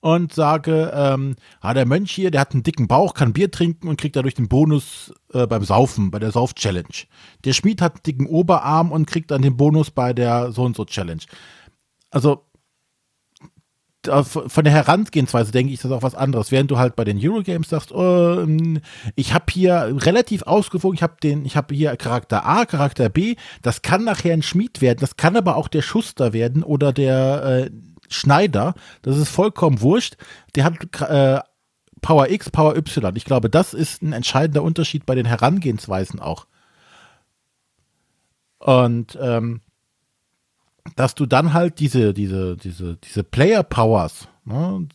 und 0.00 0.32
sage, 0.32 0.92
ähm, 0.94 1.36
ah, 1.60 1.74
der 1.74 1.86
Mönch 1.86 2.12
hier, 2.12 2.30
der 2.30 2.42
hat 2.42 2.52
einen 2.52 2.62
dicken 2.62 2.86
Bauch, 2.86 3.14
kann 3.14 3.32
Bier 3.32 3.50
trinken 3.50 3.88
und 3.88 3.98
kriegt 3.98 4.16
dadurch 4.16 4.34
den 4.34 4.48
Bonus 4.48 5.12
äh, 5.32 5.46
beim 5.46 5.64
Saufen, 5.64 6.10
bei 6.10 6.18
der 6.18 6.30
Sauf-Challenge. 6.30 7.06
Der 7.44 7.52
Schmied 7.52 7.80
hat 7.80 7.94
einen 7.94 8.02
dicken 8.04 8.26
Oberarm 8.26 8.92
und 8.92 9.06
kriegt 9.06 9.30
dann 9.30 9.42
den 9.42 9.56
Bonus 9.56 9.90
bei 9.90 10.12
der 10.12 10.52
So-und-so-Challenge. 10.52 11.22
Also 12.16 12.42
von 14.08 14.64
der 14.64 14.72
Herangehensweise 14.72 15.50
denke 15.50 15.72
ich, 15.72 15.80
das 15.80 15.90
ist 15.90 15.96
auch 15.96 16.02
was 16.02 16.14
anderes. 16.14 16.52
Während 16.52 16.70
du 16.70 16.78
halt 16.78 16.96
bei 16.96 17.04
den 17.04 17.18
Eurogames 17.20 17.68
sagst, 17.68 17.92
oh, 17.92 18.40
ähm, 18.40 18.80
ich 19.16 19.34
habe 19.34 19.46
hier 19.50 19.96
relativ 20.00 20.42
ausgewogen, 20.42 20.94
ich 20.94 21.02
habe 21.02 21.16
den, 21.22 21.44
hier 21.44 21.96
Charakter 21.96 22.46
A, 22.46 22.66
Charakter 22.66 23.08
B, 23.08 23.34
das 23.62 23.82
kann 23.82 24.04
nachher 24.04 24.32
ein 24.32 24.42
Schmied 24.42 24.80
werden, 24.80 25.00
das 25.00 25.16
kann 25.16 25.36
aber 25.36 25.56
auch 25.56 25.68
der 25.68 25.82
Schuster 25.82 26.32
werden 26.32 26.62
oder 26.62 26.92
der 26.92 27.66
äh, 27.66 27.70
Schneider. 28.08 28.74
Das 29.02 29.16
ist 29.16 29.28
vollkommen 29.28 29.80
wurscht. 29.80 30.16
Der 30.54 30.64
hat 30.64 31.00
äh, 31.00 31.40
Power 32.02 32.30
X, 32.30 32.50
Power 32.50 32.76
Y. 32.76 33.16
Ich 33.16 33.24
glaube, 33.24 33.50
das 33.50 33.74
ist 33.74 34.02
ein 34.02 34.12
entscheidender 34.12 34.62
Unterschied 34.62 35.06
bei 35.06 35.14
den 35.14 35.26
Herangehensweisen 35.26 36.20
auch. 36.20 36.46
Und 38.58 39.18
ähm, 39.20 39.60
dass 40.94 41.14
du 41.14 41.26
dann 41.26 41.52
halt 41.52 41.80
diese, 41.80 42.14
diese, 42.14 42.56
diese, 42.56 42.96
diese 42.96 43.24
Player 43.24 43.62
Powers, 43.62 44.28
ne, 44.44 44.86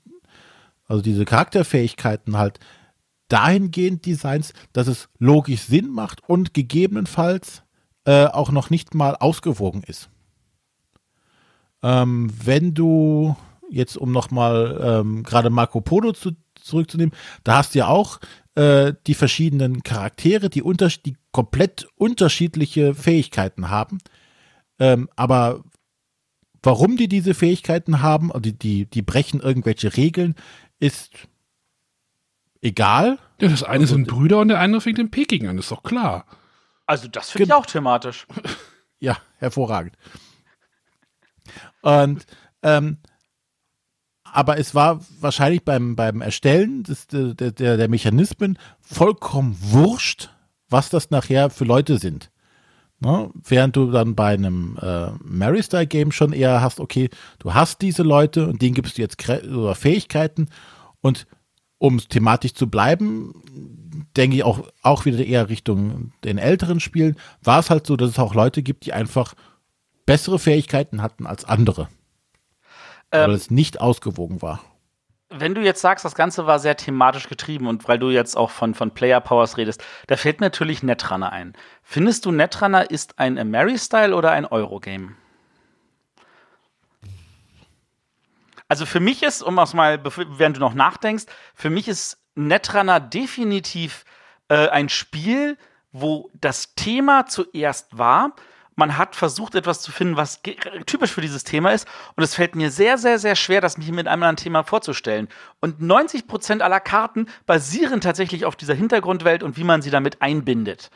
also 0.88 1.02
diese 1.02 1.26
Charakterfähigkeiten 1.26 2.38
halt 2.38 2.60
dahingehend 3.28 4.06
designst, 4.06 4.54
dass 4.74 4.88
es 4.88 5.08
logisch 5.18 5.62
Sinn 5.62 5.90
macht 5.90 6.22
und 6.28 6.54
gegebenenfalls 6.54 7.64
äh, 8.06 8.26
auch 8.26 8.52
noch 8.52 8.70
nicht 8.70 8.94
mal 8.94 9.16
ausgewogen 9.16 9.84
ist. 9.84 10.10
Ähm, 11.82 12.30
wenn 12.44 12.74
du 12.74 13.36
jetzt, 13.70 13.98
um 13.98 14.12
nochmal 14.12 14.80
ähm, 14.84 15.24
gerade 15.24 15.50
Marco 15.50 15.82
Polo 15.82 16.12
zu, 16.12 16.32
zurückzunehmen, 16.56 17.16
da 17.44 17.58
hast 17.58 17.74
du 17.74 17.80
ja 17.80 17.88
auch 17.88 18.20
äh, 18.56 18.94
die 19.08 19.14
verschiedenen 19.14 19.84
Charaktere, 19.84 20.50
die, 20.50 20.62
unter, 20.62 20.90
die 20.90 21.16
komplett 21.32 21.88
unterschiedliche 21.96 22.94
Fähigkeiten 22.94 23.70
haben. 23.70 24.00
Ähm, 24.78 25.10
aber 25.16 25.64
warum 26.64 26.98
die 26.98 27.08
diese 27.08 27.34
Fähigkeiten 27.34 28.02
haben, 28.02 28.32
also 28.32 28.42
die, 28.42 28.54
die, 28.54 28.86
die 28.86 29.02
brechen 29.02 29.40
irgendwelche 29.40 29.96
Regeln, 29.98 30.36
ist 30.80 31.12
egal. 32.62 33.20
ja, 33.40 33.48
das 33.50 33.64
eine 33.64 33.88
sind 33.88 34.08
Brüder 34.08 34.40
und 34.40 34.50
der 34.50 34.60
andere 34.60 34.82
fängt 34.82 35.00
in 35.00 35.12
Peking 35.12 35.48
an, 35.48 35.58
ist 35.58 35.72
doch 35.72 35.84
klar. 35.84 36.26
Also 36.86 37.08
das 37.08 37.32
finde 37.32 37.46
ich 37.46 37.54
auch 37.54 37.66
thematisch. 37.66 38.28
Ja, 39.04 39.18
hervorragend. 39.38 39.98
Und 41.82 42.24
ähm, 42.62 42.98
aber 44.24 44.58
es 44.58 44.74
war 44.74 45.02
wahrscheinlich 45.20 45.66
beim, 45.66 45.96
beim 45.96 46.22
Erstellen 46.22 46.84
des, 46.84 47.08
der, 47.08 47.34
der, 47.34 47.78
der 47.78 47.90
Mechanismen 47.90 48.58
vollkommen 48.80 49.58
wurscht, 49.60 50.30
was 50.70 50.90
das 50.90 51.10
nachher 51.10 51.50
für 51.50 51.66
Leute 51.66 51.98
sind. 51.98 52.31
Ne? 53.02 53.32
Während 53.34 53.76
du 53.76 53.90
dann 53.90 54.14
bei 54.16 54.34
einem 54.34 54.78
äh, 54.80 55.08
Mary-Style-Game 55.24 56.12
schon 56.12 56.34
eher 56.34 56.62
hast, 56.62 56.80
okay, 56.80 57.10
du 57.40 57.54
hast 57.54 57.82
diese 57.82 58.04
Leute 58.04 58.48
und 58.48 58.62
denen 58.62 58.76
gibst 58.76 58.98
du 58.98 59.02
jetzt 59.02 59.22
Fähigkeiten 59.74 60.50
und 61.02 61.26
um 61.80 61.98
thematisch 61.98 62.54
zu 62.54 62.70
bleiben, 62.70 63.42
denke 64.16 64.36
ich 64.36 64.44
auch, 64.44 64.68
auch 64.84 65.06
wieder 65.06 65.26
eher 65.26 65.50
Richtung 65.50 66.12
den 66.24 66.38
älteren 66.38 66.80
Spielen, 66.80 67.16
war 67.42 67.60
es 67.60 67.72
halt 67.72 67.88
so, 67.88 67.98
dass 67.98 68.12
es 68.12 68.20
auch 68.20 68.36
Leute 68.36 68.62
gibt, 68.62 68.86
die 68.86 68.94
einfach 68.94 69.34
bessere 70.06 70.38
Fähigkeiten 70.38 71.02
hatten 71.02 71.26
als 71.26 71.44
andere. 71.44 71.90
Ähm, 73.12 73.30
weil 73.30 73.36
es 73.36 73.50
nicht 73.50 73.82
ausgewogen 73.82 74.44
war. 74.44 74.62
Wenn 75.32 75.56
du 75.56 75.62
jetzt 75.62 75.82
sagst, 75.82 76.06
das 76.06 76.16
Ganze 76.16 76.46
war 76.46 76.60
sehr 76.60 76.78
thematisch 76.78 77.28
getrieben 77.28 77.68
und 77.68 77.88
weil 77.88 77.98
du 77.98 78.10
jetzt 78.10 78.36
auch 78.36 78.52
von, 78.52 78.76
von 78.76 78.92
Player 78.92 79.22
Powers 79.22 79.58
redest, 79.58 79.84
da 80.08 80.18
fällt 80.18 80.40
mir 80.40 80.48
natürlich 80.48 80.84
Netrunner 80.84 81.32
ein. 81.32 81.54
Findest 81.84 82.26
du 82.26 82.32
Netrunner 82.32 82.92
ist 82.92 83.18
ein 83.18 83.50
Mary-Style 83.50 84.16
oder 84.16 84.32
ein 84.32 84.46
Eurogame? 84.46 85.16
Also 88.68 88.86
für 88.86 89.00
mich 89.00 89.24
ist, 89.24 89.42
um 89.42 89.58
es 89.60 89.74
mal, 89.74 90.02
während 90.04 90.58
du 90.58 90.62
noch 90.62 90.74
nachdenkst, 90.74 91.26
für 91.56 91.70
mich 91.70 91.88
ist 91.88 92.18
Netrunner 92.36 93.00
definitiv 93.00 94.06
äh, 94.48 94.70
ein 94.70 94.90
Spiel, 94.90 95.58
wo 95.92 96.30
das 96.34 96.76
Thema 96.76 97.26
zuerst 97.26 97.98
war. 97.98 98.34
Man 98.82 98.98
hat 98.98 99.16
versucht, 99.16 99.54
etwas 99.54 99.80
zu 99.80 99.92
finden, 99.92 100.18
was 100.18 100.42
typisch 100.88 101.12
für 101.12 101.22
dieses 101.22 101.44
Thema 101.44 101.70
ist. 101.70 101.88
Und 102.16 102.24
es 102.24 102.34
fällt 102.34 102.56
mir 102.56 102.72
sehr, 102.72 102.98
sehr, 102.98 103.20
sehr 103.20 103.36
schwer, 103.36 103.62
das 103.62 103.78
mich 103.78 103.92
mit 103.92 104.08
einem 104.08 104.24
anderen 104.24 104.38
Thema 104.38 104.64
vorzustellen. 104.64 105.28
Und 105.60 105.82
90% 105.82 106.62
aller 106.62 106.80
Karten 106.80 107.28
basieren 107.46 108.02
tatsächlich 108.02 108.44
auf 108.44 108.56
dieser 108.56 108.74
Hintergrundwelt 108.74 109.44
und 109.44 109.56
wie 109.56 109.64
man 109.64 109.84
sie 109.84 109.92
damit 109.92 110.24
einbindet. 110.24 110.90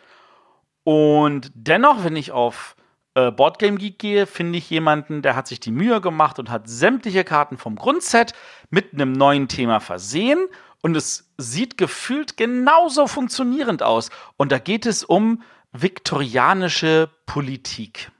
Und 0.83 1.51
dennoch, 1.53 2.03
wenn 2.03 2.15
ich 2.15 2.31
auf 2.31 2.75
äh, 3.13 3.29
Boardgame 3.29 3.77
Geek 3.77 3.99
gehe, 3.99 4.25
finde 4.25 4.57
ich 4.57 4.67
jemanden, 4.71 5.21
der 5.21 5.36
hat 5.36 5.45
sich 5.45 5.59
die 5.59 5.71
Mühe 5.71 6.01
gemacht 6.01 6.39
und 6.39 6.49
hat 6.49 6.67
sämtliche 6.67 7.23
Karten 7.23 7.59
vom 7.59 7.75
Grundset 7.75 8.33
mit 8.71 8.93
einem 8.93 9.11
neuen 9.11 9.47
Thema 9.47 9.79
versehen. 9.79 10.39
Und 10.81 10.97
es 10.97 11.31
sieht 11.38 11.77
gefühlt 11.77 12.36
genauso 12.36 13.05
funktionierend 13.05 13.83
aus. 13.83 14.09
Und 14.38 14.51
da 14.51 14.57
geht 14.57 14.88
es 14.88 15.03
um 15.03 15.43
viktorianische 15.82 17.09
Politik. 17.26 18.11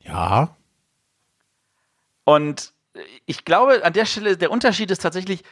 Ja, 0.00 0.56
Und 2.28 2.74
ich 3.24 3.46
glaube, 3.46 3.82
an 3.84 3.94
der 3.94 4.04
Stelle, 4.04 4.36
der 4.36 4.50
Unterschied 4.50 4.90
ist 4.90 5.00
tatsächlich, 5.00 5.44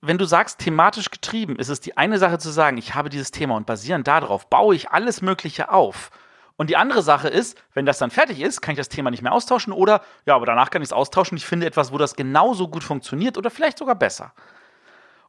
wenn 0.00 0.18
du 0.18 0.24
sagst, 0.24 0.58
thematisch 0.58 1.10
getrieben, 1.10 1.54
ist 1.54 1.68
es 1.68 1.80
die 1.80 1.96
eine 1.96 2.18
Sache 2.18 2.38
zu 2.38 2.50
sagen, 2.50 2.78
ich 2.78 2.96
habe 2.96 3.10
dieses 3.10 3.30
Thema 3.30 3.54
und 3.54 3.64
basierend 3.66 4.08
darauf 4.08 4.50
baue 4.50 4.74
ich 4.74 4.90
alles 4.90 5.22
Mögliche 5.22 5.70
auf. 5.70 6.10
Und 6.56 6.68
die 6.68 6.76
andere 6.76 7.02
Sache 7.02 7.28
ist, 7.28 7.56
wenn 7.74 7.86
das 7.86 7.98
dann 7.98 8.10
fertig 8.10 8.40
ist, 8.40 8.60
kann 8.60 8.72
ich 8.72 8.78
das 8.78 8.88
Thema 8.88 9.12
nicht 9.12 9.22
mehr 9.22 9.30
austauschen 9.30 9.72
oder, 9.72 10.02
ja, 10.24 10.34
aber 10.34 10.46
danach 10.46 10.70
kann 10.70 10.82
ich 10.82 10.88
es 10.88 10.92
austauschen. 10.92 11.36
Ich 11.36 11.46
finde 11.46 11.66
etwas, 11.66 11.92
wo 11.92 11.98
das 11.98 12.16
genauso 12.16 12.66
gut 12.66 12.82
funktioniert 12.82 13.38
oder 13.38 13.50
vielleicht 13.50 13.78
sogar 13.78 13.94
besser. 13.94 14.32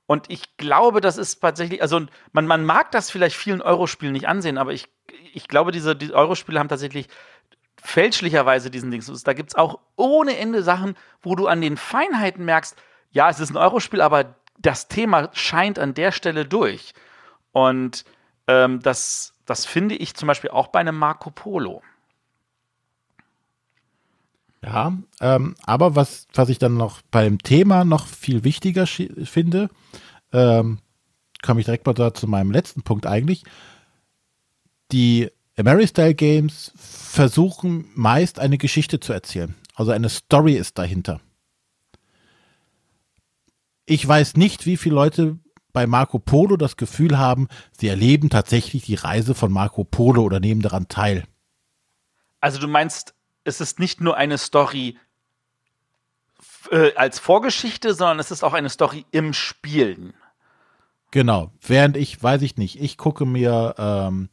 Und 0.08 0.30
ich 0.30 0.56
glaube, 0.58 1.02
das 1.02 1.18
ist 1.18 1.40
tatsächlich, 1.42 1.82
also 1.82 2.02
man, 2.32 2.48
man 2.48 2.66
mag 2.66 2.92
das 2.92 3.12
vielleicht 3.12 3.36
vielen 3.36 3.62
Eurospielen 3.62 4.14
nicht 4.14 4.28
ansehen, 4.28 4.58
aber 4.58 4.72
ich, 4.72 4.88
ich 5.34 5.48
glaube, 5.48 5.72
diese 5.72 5.96
die 5.96 6.14
Eurospiele 6.14 6.60
haben 6.60 6.70
tatsächlich 6.70 7.08
fälschlicherweise 7.82 8.72
diesen 8.72 8.90
Dings. 8.90 9.12
Da 9.24 9.34
gibt 9.34 9.52
es 9.52 9.56
auch 9.56 9.80
ohne 9.98 10.38
Ende 10.38 10.64
Sachen, 10.64 10.96
wo 11.22 11.36
du 11.36 11.48
an 11.48 11.62
den 11.62 11.78
Feinheiten 11.78 12.46
merkst, 12.46 12.76
ja, 13.12 13.30
es 13.30 13.40
ist 13.40 13.52
ein 13.52 13.58
Eurospiel, 13.58 14.02
aber 14.02 14.36
das 14.58 14.88
Thema 14.88 15.30
scheint 15.34 15.78
an 15.78 15.94
der 15.94 16.12
Stelle 16.12 16.46
durch. 16.46 16.94
Und 17.52 18.06
ähm, 18.48 18.80
das, 18.82 19.34
das 19.46 19.66
finde 19.66 19.96
ich 19.96 20.16
zum 20.16 20.28
Beispiel 20.28 20.50
auch 20.50 20.68
bei 20.68 20.80
einem 20.80 20.98
Marco 20.98 21.32
Polo. 21.32 21.82
Ja. 24.64 24.98
Ähm, 25.22 25.56
aber 25.66 25.96
was, 25.96 26.28
was 26.34 26.50
ich 26.50 26.60
dann 26.60 26.76
noch 26.76 27.02
beim 27.12 27.40
Thema 27.40 27.86
noch 27.86 28.08
viel 28.08 28.44
wichtiger 28.44 28.88
finde, 28.88 29.70
ähm, 30.32 30.80
komme 31.42 31.60
ich 31.60 31.66
direkt 31.66 31.86
mal 31.86 31.94
da 31.94 32.14
zu 32.14 32.28
meinem 32.28 32.52
letzten 32.52 32.82
Punkt 32.82 33.06
eigentlich. 33.06 33.44
Die 34.92 35.30
Ameristyle 35.58 36.16
Games 36.16 36.72
versuchen 36.76 37.86
meist 37.96 38.40
eine 38.40 38.58
Geschichte 38.58 39.00
zu 39.00 39.14
erzählen. 39.14 39.56
Also 39.76 39.92
eine 39.92 40.10
Story 40.10 40.54
ist 40.54 40.78
dahinter. 40.78 41.20
Ich 43.86 44.06
weiß 44.06 44.36
nicht, 44.36 44.66
wie 44.66 44.78
viele 44.78 44.96
Leute 44.96 45.40
bei 45.72 45.88
Marco 45.88 46.20
Polo 46.20 46.58
das 46.58 46.78
Gefühl 46.78 47.18
haben, 47.18 47.48
sie 47.72 47.88
erleben 47.88 48.30
tatsächlich 48.30 48.84
die 48.84 48.96
Reise 48.96 49.36
von 49.36 49.52
Marco 49.52 49.84
Polo 49.84 50.24
oder 50.24 50.40
nehmen 50.40 50.62
daran 50.62 50.88
teil. 50.88 51.24
Also 52.42 52.60
du 52.60 52.68
meinst, 52.68 53.14
es 53.48 53.62
ist 53.62 53.80
nicht 53.80 54.02
nur 54.02 54.18
eine 54.18 54.38
Story 54.38 54.98
äh, 56.72 56.94
als 56.96 57.18
Vorgeschichte, 57.18 57.94
sondern 57.94 58.20
es 58.20 58.30
ist 58.30 58.44
auch 58.44 58.54
eine 58.54 58.70
Story 58.70 59.06
im 59.12 59.34
Spielen. 59.34 60.14
Genau. 61.12 61.52
Während 61.62 61.96
ich, 61.96 62.22
weiß 62.22 62.42
ich 62.42 62.58
nicht, 62.58 62.82
ich 62.82 62.98
gucke 62.98 63.26
mir 63.26 63.76
ähm, 63.78 64.30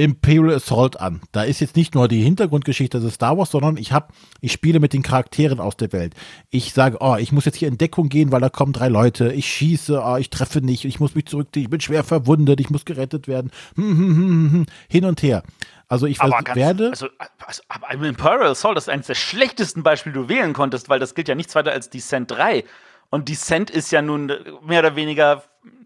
Imperial 0.00 0.54
Assault 0.54 0.98
an. 0.98 1.20
Da 1.32 1.42
ist 1.42 1.60
jetzt 1.60 1.76
nicht 1.76 1.94
nur 1.94 2.08
die 2.08 2.22
Hintergrundgeschichte 2.22 3.00
des 3.00 3.14
Star 3.14 3.36
Wars, 3.36 3.50
sondern 3.50 3.76
ich 3.76 3.92
habe, 3.92 4.08
ich 4.40 4.52
spiele 4.52 4.80
mit 4.80 4.92
den 4.92 5.02
Charakteren 5.02 5.60
aus 5.60 5.76
der 5.76 5.92
Welt. 5.92 6.14
Ich 6.48 6.72
sage, 6.72 6.98
oh, 7.00 7.16
ich 7.16 7.32
muss 7.32 7.44
jetzt 7.44 7.56
hier 7.56 7.68
in 7.68 7.78
Deckung 7.78 8.08
gehen, 8.08 8.32
weil 8.32 8.40
da 8.40 8.48
kommen 8.48 8.72
drei 8.72 8.88
Leute. 8.88 9.32
Ich 9.32 9.46
schieße, 9.46 10.02
oh, 10.02 10.16
ich 10.16 10.30
treffe 10.30 10.60
nicht, 10.60 10.84
ich 10.84 11.00
muss 11.00 11.14
mich 11.14 11.26
zurückziehen, 11.26 11.64
ich 11.64 11.70
bin 11.70 11.80
schwer 11.80 12.02
verwundet, 12.02 12.60
ich 12.60 12.70
muss 12.70 12.84
gerettet 12.84 13.28
werden. 13.28 13.50
Hm, 13.76 13.98
hm, 13.98 14.16
hm, 14.16 14.52
hm. 14.52 14.66
Hin 14.88 15.04
und 15.04 15.22
her. 15.22 15.42
Also 15.88 16.06
ich 16.06 16.20
Aber 16.20 16.42
ganz, 16.42 16.56
werde. 16.56 16.90
Also, 16.90 17.08
also 17.44 17.62
aber 17.68 17.90
Imperial 17.90 18.50
Assault 18.50 18.78
ist 18.78 18.88
eines 18.88 19.08
der 19.08 19.16
schlechtesten 19.16 19.82
Beispiele, 19.82 20.14
die 20.14 20.20
du 20.20 20.28
wählen 20.28 20.52
konntest, 20.52 20.88
weil 20.88 21.00
das 21.00 21.14
gilt 21.14 21.28
ja 21.28 21.34
nichts 21.34 21.54
weiter 21.54 21.72
als 21.72 21.90
Descent 21.90 22.30
3. 22.30 22.64
Und 23.10 23.28
Descent 23.28 23.70
ist 23.70 23.90
ja 23.90 24.00
nun 24.00 24.32
mehr 24.62 24.80
oder 24.80 24.96
weniger, 24.96 25.42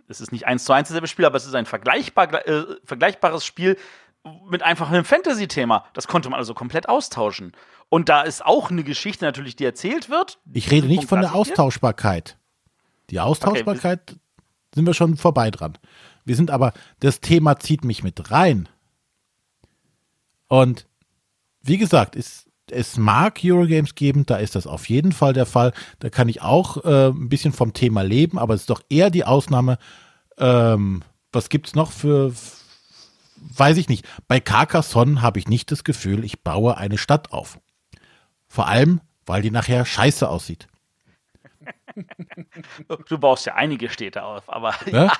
es 0.07 0.21
ist 0.21 0.31
nicht 0.31 0.47
eins 0.47 0.65
zu 0.65 0.73
eins 0.73 0.89
dasselbe 0.89 1.09
Spiel, 1.09 1.25
aber 1.25 1.37
es 1.37 1.47
ist 1.47 1.55
ein 1.55 1.67
vergleichbar, 1.67 2.47
äh, 2.47 2.65
vergleichbares 2.85 3.45
Spiel 3.47 3.79
mit 4.49 4.63
einfach 4.63 4.91
einem 4.91 5.05
Fantasy-Thema. 5.05 5.85
Das 5.93 6.09
konnte 6.09 6.31
man 6.31 6.39
also 6.39 6.55
komplett 6.55 6.89
austauschen. 6.89 7.53
Und 7.89 8.09
da 8.09 8.23
ist 8.23 8.45
auch 8.45 8.71
eine 8.71 8.85
Geschichte 8.85 9.25
natürlich, 9.25 9.57
die 9.57 9.65
erzählt 9.65 10.09
wird. 10.09 10.39
Ich 10.53 10.71
rede 10.71 10.87
nicht 10.87 10.99
Punkt 10.99 11.11
von 11.11 11.21
der. 11.21 11.35
Austauschbarkeit. 11.35 12.39
Die 13.11 13.21
Austauschbarkeit 13.21 14.17
sind 14.75 14.87
wir 14.87 14.95
schon 14.95 15.17
vorbei 15.17 15.51
dran. 15.51 15.79
Wir 16.25 16.37
sind 16.37 16.51
aber, 16.51 16.73
das 17.01 17.21
Thema 17.21 17.59
zieht 17.59 17.85
mich 17.85 18.03
mit 18.03 18.31
rein. 18.31 18.69
Und 20.49 20.87
wie 21.63 21.79
gesagt, 21.79 22.17
es, 22.17 22.47
es 22.71 22.97
mag 22.97 23.41
Eurogames 23.45 23.95
geben, 23.95 24.25
da 24.27 24.37
ist 24.37 24.55
das 24.55 24.67
auf 24.67 24.89
jeden 24.89 25.13
Fall 25.13 25.35
der 25.35 25.47
Fall. 25.47 25.73
Da 25.99 26.09
kann 26.11 26.29
ich 26.29 26.43
auch 26.43 26.83
äh, 26.85 27.09
ein 27.09 27.29
bisschen 27.29 27.53
vom 27.53 27.73
Thema 27.75 28.03
leben, 28.03 28.39
aber 28.39 28.55
es 28.55 28.63
ist 28.63 28.71
doch 28.71 28.83
eher 28.89 29.11
die 29.11 29.25
Ausnahme. 29.25 29.79
Ähm, 30.39 31.03
was 31.33 31.49
gibt 31.49 31.69
es 31.69 31.75
noch 31.75 31.93
für, 31.93 32.33
weiß 33.57 33.77
ich 33.77 33.89
nicht. 33.89 34.07
Bei 34.29 34.41
Carcassonne 34.41 35.23
habe 35.23 35.39
ich 35.39 35.49
nicht 35.49 35.71
das 35.71 35.85
Gefühl, 35.85 36.25
ich 36.25 36.43
baue 36.43 36.77
eine 36.77 36.99
Stadt 36.99 37.33
auf. 37.33 37.59
Vor 38.49 38.67
allem, 38.67 39.01
weil 39.27 39.43
die 39.43 39.51
nachher 39.51 39.85
scheiße 39.85 40.29
aussieht. 40.29 40.69
Du 43.09 43.19
baust 43.19 43.47
ja 43.47 43.55
einige 43.55 43.89
Städte 43.89 44.25
auf, 44.25 44.53
aber 44.53 44.75
Ne? 44.91 45.11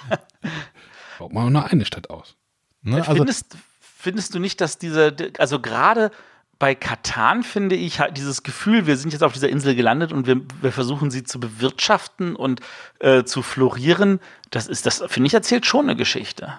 Baut 1.19 1.33
man 1.33 1.53
nur 1.53 1.65
eine 1.65 1.85
Stadt 1.85 2.11
aus. 2.11 2.37
Ne? 2.83 2.97
Also, 2.97 3.15
findest, 3.15 3.57
findest 3.81 4.35
du 4.35 4.41
nicht, 4.41 4.61
dass 4.61 4.77
diese, 4.77 5.15
also 5.39 5.61
gerade 5.61 6.11
bei 6.59 6.75
Katan 6.75 7.43
finde 7.43 7.77
ich 7.77 8.01
halt 8.01 8.17
dieses 8.17 8.43
Gefühl, 8.43 8.87
wir 8.87 8.97
sind 8.97 9.13
jetzt 9.13 9.23
auf 9.23 9.33
dieser 9.33 9.49
Insel 9.49 9.75
gelandet 9.75 10.13
und 10.13 10.27
wir, 10.27 10.41
wir 10.61 10.73
versuchen 10.73 11.11
sie 11.11 11.25
zu 11.25 11.41
bewirtschaften 11.41 12.37
und 12.37 12.61
äh, 13.01 13.25
zu 13.25 13.43
florieren, 13.43 14.21
das 14.51 14.67
ist, 14.67 14.87
das 14.87 15.03
finde 15.09 15.27
ich, 15.29 15.35
erzählt 15.35 15.67
schon 15.67 15.87
eine 15.87 15.97
Geschichte. 15.97 16.55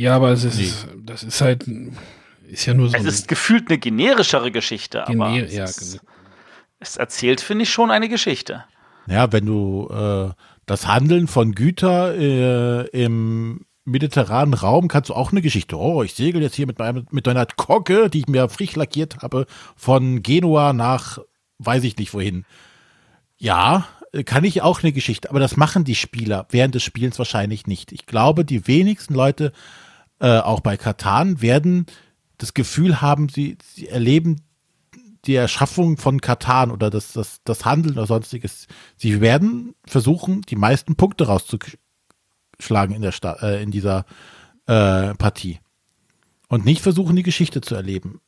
Ja, 0.00 0.16
aber 0.16 0.30
es 0.30 0.44
ist, 0.44 0.86
das 1.04 1.22
ist 1.22 1.42
halt, 1.42 1.66
ist 2.48 2.64
ja 2.64 2.72
nur 2.72 2.88
so 2.88 2.96
Es 2.96 3.02
ein 3.02 3.06
ist 3.06 3.28
gefühlt 3.28 3.68
eine 3.68 3.76
generischere 3.76 4.50
Geschichte, 4.50 5.06
aber 5.06 5.12
Gener- 5.28 5.44
es, 5.44 5.54
ja, 5.54 5.64
ist, 5.64 5.92
genau. 5.92 6.02
es 6.78 6.96
erzählt, 6.96 7.42
finde 7.42 7.64
ich, 7.64 7.70
schon 7.70 7.90
eine 7.90 8.08
Geschichte. 8.08 8.64
Ja, 9.08 9.30
wenn 9.30 9.44
du 9.44 9.90
äh, 9.90 10.30
das 10.64 10.86
Handeln 10.86 11.26
von 11.26 11.52
Güter 11.54 12.14
äh, 12.16 12.86
im 12.98 13.66
mediterranen 13.84 14.54
Raum 14.54 14.88
kannst 14.88 15.10
du 15.10 15.14
auch 15.14 15.32
eine 15.32 15.42
Geschichte. 15.42 15.76
Oh, 15.76 16.02
ich 16.02 16.14
segel 16.14 16.40
jetzt 16.40 16.54
hier 16.54 16.66
mit, 16.66 16.78
meinem, 16.78 17.06
mit 17.10 17.28
einer 17.28 17.44
Kocke, 17.44 18.08
die 18.08 18.20
ich 18.20 18.26
mir 18.28 18.48
frisch 18.48 18.76
lackiert 18.76 19.18
habe, 19.18 19.44
von 19.76 20.22
Genua 20.22 20.72
nach 20.72 21.18
weiß 21.58 21.84
ich 21.84 21.98
nicht 21.98 22.14
wohin. 22.14 22.46
Ja, 23.36 23.84
kann 24.24 24.44
ich 24.44 24.62
auch 24.62 24.82
eine 24.82 24.92
Geschichte, 24.92 25.28
aber 25.28 25.40
das 25.40 25.58
machen 25.58 25.84
die 25.84 25.94
Spieler 25.94 26.46
während 26.48 26.74
des 26.74 26.84
Spielens 26.84 27.18
wahrscheinlich 27.18 27.66
nicht. 27.66 27.92
Ich 27.92 28.06
glaube, 28.06 28.46
die 28.46 28.66
wenigsten 28.66 29.12
Leute, 29.12 29.52
äh, 30.20 30.38
auch 30.38 30.60
bei 30.60 30.76
Katan, 30.76 31.42
werden 31.42 31.86
das 32.38 32.54
Gefühl 32.54 33.00
haben, 33.00 33.28
sie, 33.28 33.58
sie 33.62 33.88
erleben 33.88 34.42
die 35.26 35.34
Erschaffung 35.34 35.98
von 35.98 36.20
Katan 36.20 36.70
oder 36.70 36.88
das, 36.90 37.12
das, 37.12 37.42
das 37.44 37.64
Handeln 37.64 37.96
oder 37.96 38.06
sonstiges. 38.06 38.66
Sie 38.96 39.20
werden 39.20 39.74
versuchen, 39.86 40.42
die 40.42 40.56
meisten 40.56 40.96
Punkte 40.96 41.26
rauszuschlagen 41.26 42.94
in, 42.94 43.02
der 43.02 43.12
Sta 43.12 43.34
äh, 43.42 43.62
in 43.62 43.70
dieser 43.70 44.06
äh, 44.66 45.14
Partie. 45.14 45.60
Und 46.48 46.64
nicht 46.64 46.82
versuchen, 46.82 47.16
die 47.16 47.22
Geschichte 47.22 47.60
zu 47.60 47.74
erleben. 47.74 48.20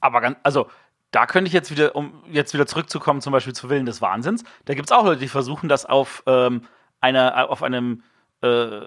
Aber 0.00 0.20
ganz, 0.20 0.38
also 0.42 0.68
da 1.10 1.26
könnte 1.26 1.48
ich 1.48 1.54
jetzt 1.54 1.70
wieder, 1.70 1.96
um 1.96 2.22
jetzt 2.30 2.54
wieder 2.54 2.66
zurückzukommen, 2.66 3.20
zum 3.20 3.32
Beispiel 3.32 3.54
zu 3.54 3.68
Willen 3.68 3.86
des 3.86 4.00
Wahnsinns, 4.00 4.44
da 4.64 4.74
gibt 4.74 4.88
es 4.88 4.92
auch 4.96 5.04
Leute, 5.04 5.20
die 5.20 5.28
versuchen, 5.28 5.68
das 5.68 5.86
auf 5.86 6.22
ähm, 6.26 6.62
einer, 7.00 7.50
auf 7.50 7.62
einem 7.62 8.02
äh, 8.42 8.80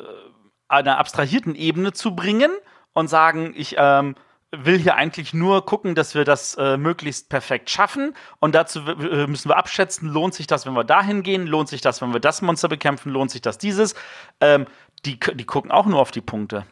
einer 0.69 0.97
abstrahierten 0.97 1.55
Ebene 1.55 1.91
zu 1.93 2.15
bringen 2.15 2.51
und 2.93 3.09
sagen, 3.09 3.53
ich 3.55 3.75
ähm, 3.77 4.15
will 4.51 4.79
hier 4.79 4.95
eigentlich 4.95 5.33
nur 5.33 5.65
gucken, 5.65 5.95
dass 5.95 6.15
wir 6.15 6.25
das 6.25 6.55
äh, 6.55 6.77
möglichst 6.77 7.29
perfekt 7.29 7.69
schaffen. 7.69 8.15
Und 8.39 8.55
dazu 8.55 8.81
müssen 8.81 9.49
wir 9.49 9.57
abschätzen, 9.57 10.09
lohnt 10.09 10.33
sich 10.33 10.47
das, 10.47 10.65
wenn 10.65 10.73
wir 10.73 10.83
dahin 10.83 11.23
gehen, 11.23 11.45
lohnt 11.45 11.69
sich 11.69 11.81
das, 11.81 12.01
wenn 12.01 12.13
wir 12.13 12.19
das 12.19 12.41
Monster 12.41 12.67
bekämpfen, 12.67 13.11
lohnt 13.11 13.31
sich 13.31 13.41
das 13.41 13.57
dieses. 13.57 13.95
Ähm, 14.39 14.65
die, 15.05 15.19
die 15.19 15.45
gucken 15.45 15.71
auch 15.71 15.85
nur 15.85 15.99
auf 15.99 16.11
die 16.11 16.21
Punkte. 16.21 16.65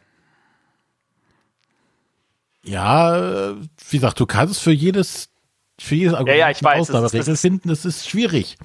Ja, 2.64 3.50
äh, 3.50 3.56
wie 3.88 3.96
gesagt, 3.96 4.18
du 4.20 4.26
kannst 4.26 4.60
für 4.60 4.72
jedes, 4.72 5.30
für 5.80 5.94
jedes 5.94 6.14
Argument 6.14 6.38
ja, 6.38 6.50
ich 6.50 6.62
weiß, 6.62 6.90
Ausnahmeregel 6.90 7.36
finden. 7.36 7.68
Das 7.68 7.84
ist 7.84 8.08
schwierig. 8.08 8.56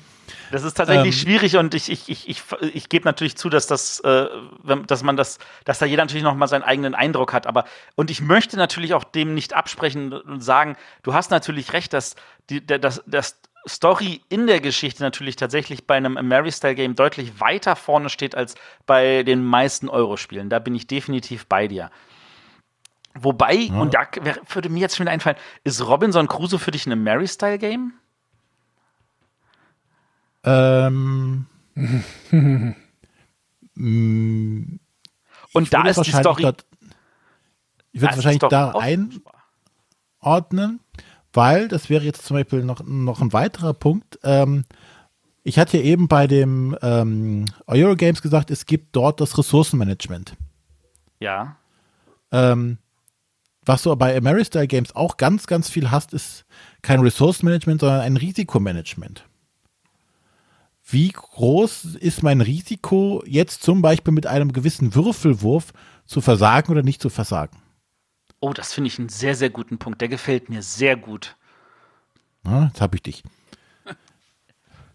Das 0.51 0.64
ist 0.64 0.76
tatsächlich 0.76 1.16
Ähm. 1.16 1.22
schwierig 1.22 1.57
und 1.57 1.74
ich, 1.74 1.89
ich, 1.89 2.09
ich, 2.09 2.30
ich, 2.30 2.41
ich 2.74 2.89
gebe 2.89 3.05
natürlich 3.05 3.36
zu, 3.38 3.49
dass 3.49 3.68
das, 3.68 3.99
äh, 4.01 4.28
dass 4.88 5.03
man 5.03 5.18
das, 5.18 5.39
dass 5.66 5.80
da 5.80 5.86
jeder 5.86 6.03
natürlich 6.03 6.24
noch 6.24 6.36
mal 6.36 6.47
seinen 6.47 6.64
eigenen 6.64 6.95
Eindruck 6.95 7.34
hat. 7.34 7.47
Aber 7.47 7.66
und 7.95 8.11
ich 8.11 8.22
möchte 8.22 8.57
natürlich 8.57 8.93
auch 8.93 9.03
dem 9.03 9.34
nicht 9.34 9.53
absprechen 9.53 10.14
und 10.14 10.41
sagen, 10.43 10.76
du 11.01 11.14
hast 11.14 11.32
natürlich 11.32 11.74
recht, 11.74 11.93
dass 11.93 12.16
die, 12.49 12.66
der, 12.66 12.80
das, 12.80 13.03
das 13.07 13.39
Story 13.68 14.22
in 14.30 14.45
der 14.47 14.59
Geschichte 14.59 15.03
natürlich 15.03 15.36
tatsächlich 15.38 15.88
bei 15.88 15.95
einem 15.95 16.14
Mary-Style-Game 16.14 16.95
deutlich 16.95 17.39
weiter 17.39 17.76
vorne 17.76 18.09
steht 18.09 18.36
als 18.36 18.55
bei 18.86 19.24
den 19.24 19.43
meisten 19.43 19.88
Euro-Spielen. 19.89 20.49
Da 20.49 20.59
bin 20.59 20.76
ich 20.76 20.88
definitiv 20.88 21.45
bei 21.47 21.68
dir. 21.68 21.89
Wobei, 23.16 23.70
und 23.70 23.93
da 23.93 24.07
würde 24.49 24.70
mir 24.70 24.80
jetzt 24.80 24.95
schon 24.97 25.05
wieder 25.05 25.11
einfallen, 25.11 25.38
ist 25.64 25.86
Robinson 25.86 26.28
Crusoe 26.28 26.57
für 26.57 26.72
dich 26.72 26.88
ein 26.88 27.03
Mary-Style-Game? 27.03 27.93
Ähm, 30.43 31.45
mm, 33.76 34.80
Und 35.53 35.74
da 35.74 35.84
ist 35.84 36.05
die 36.05 36.11
Story. 36.11 36.41
Dort, 36.41 36.66
ich 37.91 38.01
würde 38.01 38.14
die 38.14 38.18
wahrscheinlich 38.18 38.39
da 38.49 38.74
einordnen, 40.20 40.80
weil 41.34 41.68
das 41.68 41.89
wäre 41.89 42.03
jetzt 42.03 42.26
zum 42.26 42.36
Beispiel 42.36 42.64
noch, 42.64 42.84
noch 42.84 43.22
ein 43.22 43.32
weiterer 43.32 43.74
Punkt. 43.74 44.20
Ähm, 44.24 44.66
ich 45.43 45.59
hatte 45.59 45.78
ja 45.78 45.84
eben 45.84 46.07
bei 46.07 46.26
dem 46.26 46.76
ähm, 46.82 47.45
Eurogames 47.68 48.22
gesagt, 48.22 48.49
es 48.49 48.66
gibt 48.66 48.95
dort 48.95 49.22
das 49.22 49.38
Ressourcenmanagement. 49.38 50.36
Ja. 51.20 51.57
Ähm, 52.32 52.80
was 53.66 53.84
du 53.84 53.95
bei 53.95 54.16
Ameristyle 54.16 54.68
Games 54.68 54.95
auch 54.95 55.18
ganz, 55.18 55.47
ganz 55.47 55.70
viel 55.70 55.91
hast, 55.91 56.14
ist 56.14 56.45
kein 56.82 56.99
Ressourcenmanagement, 56.99 57.82
sondern 57.82 58.01
ein 58.01 58.18
Risikomanagement. 58.18 59.26
Wie 60.86 61.09
groß 61.09 61.95
ist 61.95 62.24
mein 62.24 62.41
Risiko, 62.41 63.24
jetzt 63.26 63.64
zum 63.64 63.82
Beispiel 63.82 64.14
mit 64.14 64.28
einem 64.28 64.51
gewissen 64.51 64.95
Würfelwurf 64.95 65.72
zu 66.05 66.20
versagen 66.20 66.72
oder 66.72 66.84
nicht 66.84 67.01
zu 67.01 67.09
versagen? 67.09 67.57
Oh, 68.41 68.51
das 68.51 68.74
finde 68.74 68.89
ich 68.89 68.99
einen 68.99 69.09
sehr, 69.09 69.36
sehr 69.36 69.49
guten 69.49 69.78
Punkt. 69.78 70.01
Der 70.01 70.09
gefällt 70.09 70.49
mir 70.49 70.61
sehr 70.61 70.97
gut. 70.97 71.38
Na, 72.43 72.66
jetzt 72.66 72.82
habe 72.82 72.97
ich 72.97 73.03
dich. 73.03 73.24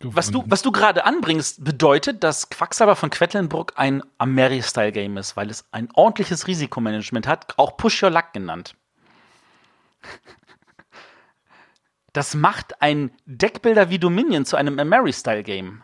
Was 0.00 0.30
du, 0.30 0.44
was 0.46 0.62
du 0.62 0.70
gerade 0.70 1.04
anbringst, 1.04 1.64
bedeutet, 1.64 2.22
dass 2.22 2.50
Quacksalber 2.50 2.94
von 2.94 3.10
Quedlinburg 3.10 3.72
ein 3.76 4.02
Ameri-Style-Game 4.18 5.16
ist, 5.16 5.36
weil 5.36 5.50
es 5.50 5.64
ein 5.72 5.88
ordentliches 5.94 6.46
Risikomanagement 6.46 7.26
hat, 7.26 7.54
auch 7.58 7.76
Push 7.76 8.02
Your 8.04 8.10
Luck 8.10 8.32
genannt. 8.32 8.74
Das 12.12 12.34
macht 12.34 12.80
ein 12.80 13.10
Deckbilder 13.26 13.90
wie 13.90 13.98
Dominion 13.98 14.44
zu 14.44 14.56
einem 14.56 14.78
Ameri-Style-Game. 14.78 15.82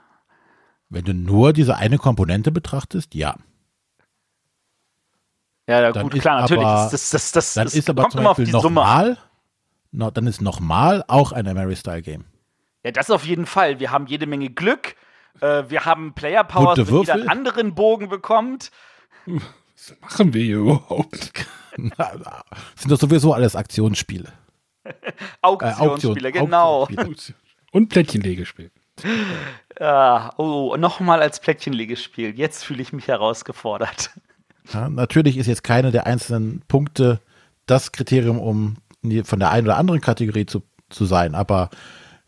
Wenn 0.91 1.05
du 1.05 1.13
nur 1.15 1.53
diese 1.53 1.77
eine 1.77 1.99
Komponente 1.99 2.53
betrachtest, 2.53 3.15
ja. 3.15 3.35
Ja, 5.67 5.91
Dann 5.93 6.03
gut, 6.09 6.21
klar, 6.21 6.43
natürlich. 6.43 6.63
aber- 6.65 6.89
Das, 6.91 7.11
das, 7.11 7.33
das, 7.33 7.55
Dann 7.55 7.67
ist 7.67 7.89
aber 7.91 8.03
kommt 8.03 8.13
zum 8.13 8.21
immer 8.21 8.31
auf 8.31 8.37
die 8.37 8.47
Summe 8.47 8.63
nochmal, 8.63 9.19
no, 9.93 10.11
dann 10.11 10.27
ist 10.27 10.41
nochmal 10.41 11.05
auch 11.09 11.33
ein 11.33 11.49
Ameristyle 11.49 12.03
Game. 12.03 12.27
Ja, 12.85 12.91
das 12.93 13.11
auf 13.11 13.25
jeden 13.25 13.47
Fall. 13.47 13.81
Wir 13.81 13.91
haben 13.91 14.07
jede 14.07 14.27
Menge 14.27 14.51
Glück. 14.51 14.95
Äh, 15.41 15.65
wir 15.69 15.85
haben 15.85 16.13
Player 16.15 16.45
Powers, 16.45 16.77
Bunte 16.77 16.93
wenn 16.93 17.01
jeder 17.01 17.15
einen 17.15 17.29
anderen 17.29 17.75
Bogen 17.75 18.09
bekommt. 18.09 18.71
Was 19.27 19.95
machen 20.01 20.35
wir 20.35 20.43
hier 20.43 20.59
überhaupt? 20.59 21.33
Sind 22.77 22.91
doch 22.91 22.99
sowieso 23.01 23.33
alles 23.33 23.57
Aktionsspiele. 23.57 24.33
Äh, 24.87 25.13
Auktion- 25.41 25.79
Auktionsspiele, 25.79 26.31
genau. 26.31 26.83
Auktionsspiele. 26.83 27.39
Und 27.73 27.89
Plättchenlegespiel. 27.89 28.71
Ja, 29.81 30.33
oh, 30.37 30.77
nochmal 30.77 31.21
als 31.21 31.41
Plättchenlegespiel. 31.41 32.39
Jetzt 32.39 32.65
fühle 32.65 32.81
ich 32.81 32.93
mich 32.93 33.09
herausgefordert. 33.09 34.11
Ja, 34.73 34.89
natürlich 34.89 35.37
ist 35.37 35.49
jetzt 35.49 35.65
keine 35.65 35.91
der 35.91 36.07
einzelnen 36.07 36.63
Punkte 36.69 37.21
das 37.67 37.91
Kriterium, 37.91 38.39
um 38.39 38.77
von 39.25 39.41
der 39.41 39.51
einen 39.51 39.67
oder 39.67 39.79
anderen 39.79 40.01
Kategorie 40.01 40.47
zu, 40.47 40.63
zu 40.91 41.07
sein, 41.07 41.35
aber 41.35 41.71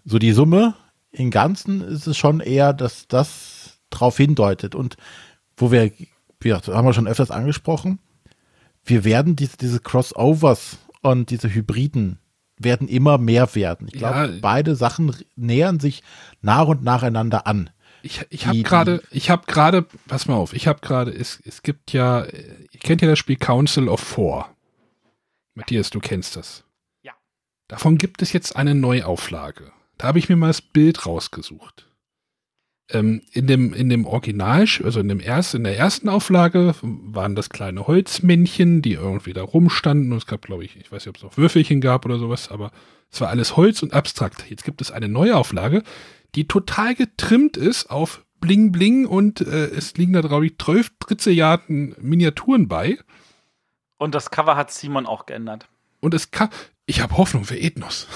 so 0.07 0.19
die 0.19 0.33
Summe 0.33 0.75
im 1.11 1.31
Ganzen 1.31 1.83
ist 1.83 2.07
es 2.07 2.17
schon 2.17 2.41
eher, 2.41 2.73
dass 2.73 3.09
das 3.09 3.81
darauf 3.91 4.17
hindeutet. 4.17 4.75
Und 4.75 4.97
wo 5.57 5.71
wir, 5.73 5.91
wir 6.41 6.61
haben 6.61 6.87
wir 6.87 6.95
schon 6.95 7.09
öfters 7.09 7.31
angesprochen, 7.31 7.99
wir 8.85 9.05
werden 9.05 9.37
diese, 9.37 9.57
diese 9.57 9.81
Crossovers 9.81 10.79
und 11.03 11.31
diese 11.31 11.53
Hybriden 11.53 12.19
werden 12.59 12.89
immer 12.89 13.19
mehr 13.19 13.55
werden. 13.55 13.89
Ich 13.89 13.99
glaube, 13.99 14.33
ja, 14.33 14.39
beide 14.41 14.77
Sachen 14.77 15.15
nähern 15.35 15.81
sich 15.81 16.03
nach 16.41 16.69
und 16.69 16.83
nacheinander 16.83 17.47
an. 17.47 17.71
Ich, 18.03 18.25
ich 18.31 18.47
habe 18.47 18.63
gerade, 18.63 19.03
ich 19.11 19.31
habe 19.31 19.47
gerade, 19.47 19.87
pass 20.07 20.27
mal 20.27 20.37
auf, 20.37 20.53
ich 20.53 20.69
habe 20.69 20.81
gerade, 20.81 21.11
es, 21.11 21.43
es 21.45 21.63
gibt 21.63 21.93
ja, 21.93 22.25
ihr 22.25 22.81
kennt 22.81 23.03
ja 23.03 23.09
das 23.09 23.19
Spiel 23.19 23.37
Council 23.37 23.89
of 23.89 24.01
Four. 24.01 24.49
Matthias, 25.55 25.91
du 25.91 25.99
kennst 25.99 26.37
das. 26.37 26.65
Ja. 27.03 27.15
Davon 27.67 27.99
gibt 27.99 28.23
es 28.23 28.33
jetzt 28.33 28.55
eine 28.55 28.75
Neuauflage. 28.75 29.73
Da 29.99 30.09
habe 30.09 30.19
ich 30.19 30.29
mir 30.29 30.37
mal 30.37 30.49
das 30.49 30.63
Bild 30.63 31.07
rausgesucht. 31.07 31.89
Ähm, 32.89 33.23
in 33.33 33.47
dem, 33.47 33.75
in 33.75 33.89
dem 33.89 34.07
Original, 34.07 34.67
also 34.85 35.01
in 35.01 35.09
dem 35.09 35.19
ersten, 35.19 35.59
in 35.59 35.65
der 35.65 35.77
ersten 35.77 36.09
Auflage 36.09 36.75
waren 36.83 37.35
das 37.35 37.51
kleine 37.51 37.87
Holzmännchen, 37.87 38.81
die 38.81 38.93
irgendwie 38.93 39.33
da 39.33 39.43
rumstanden 39.43 40.13
und 40.13 40.19
es 40.19 40.27
gab, 40.27 40.43
glaube 40.43 40.65
ich, 40.65 40.77
ich 40.77 40.93
weiß 40.93 41.05
nicht, 41.05 41.09
ob 41.09 41.17
es 41.17 41.23
noch 41.25 41.37
Würfelchen 41.37 41.81
gab 41.81 42.05
oder 42.05 42.19
sowas, 42.19 42.51
aber 42.51 42.71
es 43.11 43.21
war 43.21 43.29
alles 43.29 43.57
Holz 43.57 43.83
und 43.83 43.93
abstrakt. 43.93 44.49
Jetzt 44.49 44.65
gibt 44.65 44.81
es 44.81 44.93
eine 44.93 45.09
Neuauflage, 45.09 45.83
die 46.37 46.47
total 46.47 46.95
getrimmt 46.95 47.57
ist 47.57 47.91
auf 47.91 48.25
Bling 48.39 48.71
Bling 48.71 49.07
und 49.07 49.41
äh, 49.41 49.67
es 49.67 49.97
liegen 49.97 50.13
da, 50.13 50.21
glaube 50.21 50.47
ich, 50.47 50.59
12 50.59 50.93
Trizilliarden 51.01 51.97
Miniaturen 51.99 52.69
bei. 52.69 52.99
Und 53.99 54.15
das 54.15 54.31
Cover 54.31 54.57
hat 54.57 54.71
Simon 54.71 55.07
auch 55.07 55.27
geändert. 55.27 55.69
Und 56.01 56.15
es 56.15 56.31
kann, 56.31 56.51
ich 56.85 57.01
habe 57.01 57.17
Hoffnung 57.17 57.45
für 57.45 57.59
Ethnos. 57.59 58.07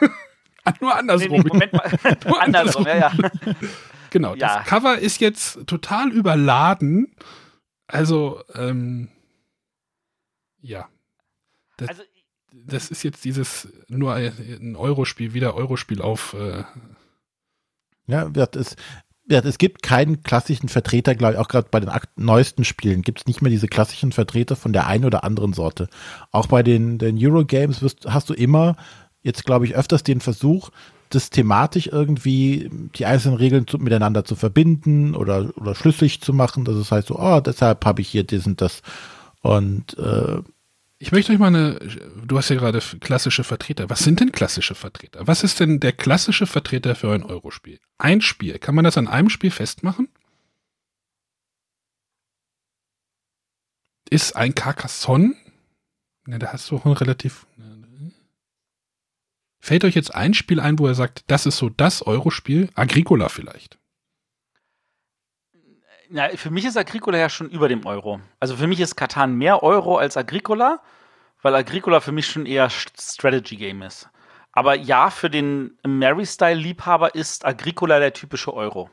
Nur 0.80 0.96
andersrum. 0.96 1.30
Nee, 1.30 1.38
nee, 1.38 1.48
Moment 1.48 1.72
mal. 1.72 1.90
Nur 2.26 2.42
andersrum, 2.42 2.86
ja, 2.86 2.96
ja. 2.96 3.12
Genau, 4.10 4.34
ja. 4.34 4.58
das 4.58 4.66
Cover 4.66 4.98
ist 4.98 5.22
jetzt 5.22 5.66
total 5.66 6.10
überladen. 6.10 7.14
Also, 7.86 8.42
ähm, 8.54 9.08
ja. 10.60 10.86
Das, 11.78 11.88
also, 11.88 12.02
das 12.52 12.90
ist 12.90 13.02
jetzt 13.02 13.24
dieses 13.24 13.68
nur 13.88 14.12
ein 14.14 14.76
Eurospiel, 14.76 15.32
wieder 15.32 15.54
Eurospiel 15.54 16.02
auf. 16.02 16.34
Äh, 16.34 16.64
ja, 18.06 18.30
es, 18.54 18.76
es 19.28 19.58
gibt 19.58 19.82
keinen 19.82 20.22
klassischen 20.22 20.68
Vertreter, 20.68 21.14
glaube 21.14 21.34
ich, 21.34 21.38
auch 21.38 21.48
gerade 21.48 21.68
bei 21.70 21.80
den 21.80 21.90
neuesten 22.16 22.64
Spielen 22.64 23.00
gibt 23.02 23.20
es 23.20 23.26
nicht 23.26 23.40
mehr 23.40 23.50
diese 23.50 23.68
klassischen 23.68 24.12
Vertreter 24.12 24.56
von 24.56 24.74
der 24.74 24.86
einen 24.86 25.06
oder 25.06 25.24
anderen 25.24 25.54
Sorte. 25.54 25.88
Auch 26.30 26.48
bei 26.48 26.62
den, 26.62 26.98
den 26.98 27.16
Eurogames 27.18 27.80
wirst, 27.80 28.06
hast 28.06 28.28
du 28.28 28.34
immer 28.34 28.76
jetzt, 29.22 29.44
glaube 29.44 29.66
ich, 29.66 29.74
öfters 29.74 30.02
den 30.02 30.20
Versuch, 30.20 30.70
das 31.10 31.30
thematisch 31.30 31.88
irgendwie 31.88 32.70
die 32.96 33.06
einzelnen 33.06 33.36
Regeln 33.36 33.66
zu, 33.66 33.78
miteinander 33.78 34.24
zu 34.24 34.34
verbinden 34.34 35.14
oder, 35.14 35.52
oder 35.56 35.74
schlüssig 35.74 36.20
zu 36.20 36.32
machen. 36.32 36.64
Das 36.64 36.90
heißt 36.90 37.08
so, 37.08 37.18
oh, 37.18 37.40
deshalb 37.40 37.84
habe 37.84 38.00
ich 38.00 38.08
hier 38.08 38.26
und 38.46 38.60
das. 38.60 38.82
Und 39.42 39.98
äh, 39.98 40.38
ich 40.98 41.10
möchte 41.10 41.32
euch 41.32 41.38
mal 41.38 41.48
eine, 41.48 41.80
du 42.24 42.38
hast 42.38 42.48
ja 42.48 42.56
gerade 42.56 42.80
klassische 43.00 43.44
Vertreter. 43.44 43.90
Was 43.90 44.00
sind 44.00 44.20
denn 44.20 44.30
klassische 44.30 44.74
Vertreter? 44.76 45.26
Was 45.26 45.42
ist 45.42 45.58
denn 45.60 45.80
der 45.80 45.92
klassische 45.92 46.46
Vertreter 46.46 46.94
für 46.94 47.12
ein 47.12 47.24
Eurospiel? 47.24 47.80
Ein 47.98 48.20
Spiel. 48.20 48.58
Kann 48.58 48.74
man 48.74 48.84
das 48.84 48.96
an 48.96 49.08
einem 49.08 49.28
Spiel 49.28 49.50
festmachen? 49.50 50.08
Ist 54.08 54.36
ein 54.36 54.54
Carcassonne? 54.54 55.34
Ne, 56.26 56.38
da 56.38 56.52
hast 56.52 56.70
du 56.70 56.76
auch 56.76 56.86
ein 56.86 56.92
relativ. 56.92 57.46
Fällt 59.64 59.84
euch 59.84 59.94
jetzt 59.94 60.12
ein 60.12 60.34
Spiel 60.34 60.58
ein, 60.58 60.80
wo 60.80 60.88
er 60.88 60.96
sagt, 60.96 61.22
das 61.28 61.46
ist 61.46 61.56
so 61.56 61.68
das 61.68 62.02
Eurospiel? 62.02 62.68
Agricola 62.74 63.28
vielleicht. 63.28 63.78
Na, 66.10 66.30
für 66.30 66.50
mich 66.50 66.64
ist 66.64 66.76
Agricola 66.76 67.16
ja 67.16 67.28
schon 67.28 67.48
über 67.48 67.68
dem 67.68 67.86
Euro. 67.86 68.20
Also 68.40 68.56
für 68.56 68.66
mich 68.66 68.80
ist 68.80 68.96
Katan 68.96 69.36
mehr 69.36 69.62
Euro 69.62 69.98
als 69.98 70.16
Agricola, 70.16 70.82
weil 71.42 71.54
Agricola 71.54 72.00
für 72.00 72.10
mich 72.10 72.26
schon 72.26 72.44
eher 72.44 72.68
Strategy 72.70 73.54
Game 73.54 73.82
ist. 73.82 74.10
Aber 74.50 74.74
ja, 74.74 75.10
für 75.10 75.30
den 75.30 75.78
Mary-Style-Liebhaber 75.86 77.14
ist 77.14 77.44
Agricola 77.44 78.00
der 78.00 78.12
typische 78.12 78.52
Euro. 78.52 78.90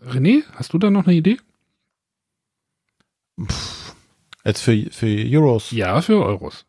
René, 0.00 0.44
hast 0.54 0.72
du 0.72 0.78
da 0.78 0.90
noch 0.90 1.08
eine 1.08 1.16
Idee? 1.16 1.38
Pff, 3.42 3.96
jetzt 4.44 4.62
für, 4.62 4.76
für 4.92 5.08
Euros. 5.08 5.72
Ja, 5.72 6.00
für 6.00 6.24
Euros. 6.24 6.67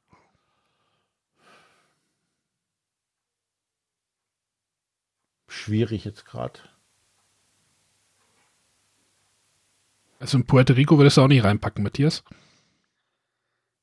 Schwierig 5.50 6.06
jetzt 6.06 6.26
gerade. 6.26 6.60
Also 10.20 10.38
in 10.38 10.46
Puerto 10.46 10.74
Rico 10.74 10.98
würdest 10.98 11.18
du 11.18 11.22
auch 11.22 11.28
nicht 11.28 11.44
reinpacken, 11.44 11.84
Matthias? 11.84 12.24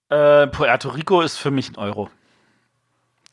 Äh, 0.09 0.47
Puerto 0.47 0.91
Rico 0.91 1.21
ist 1.21 1.37
für 1.37 1.51
mich 1.51 1.71
ein 1.71 1.77
Euro. 1.77 2.11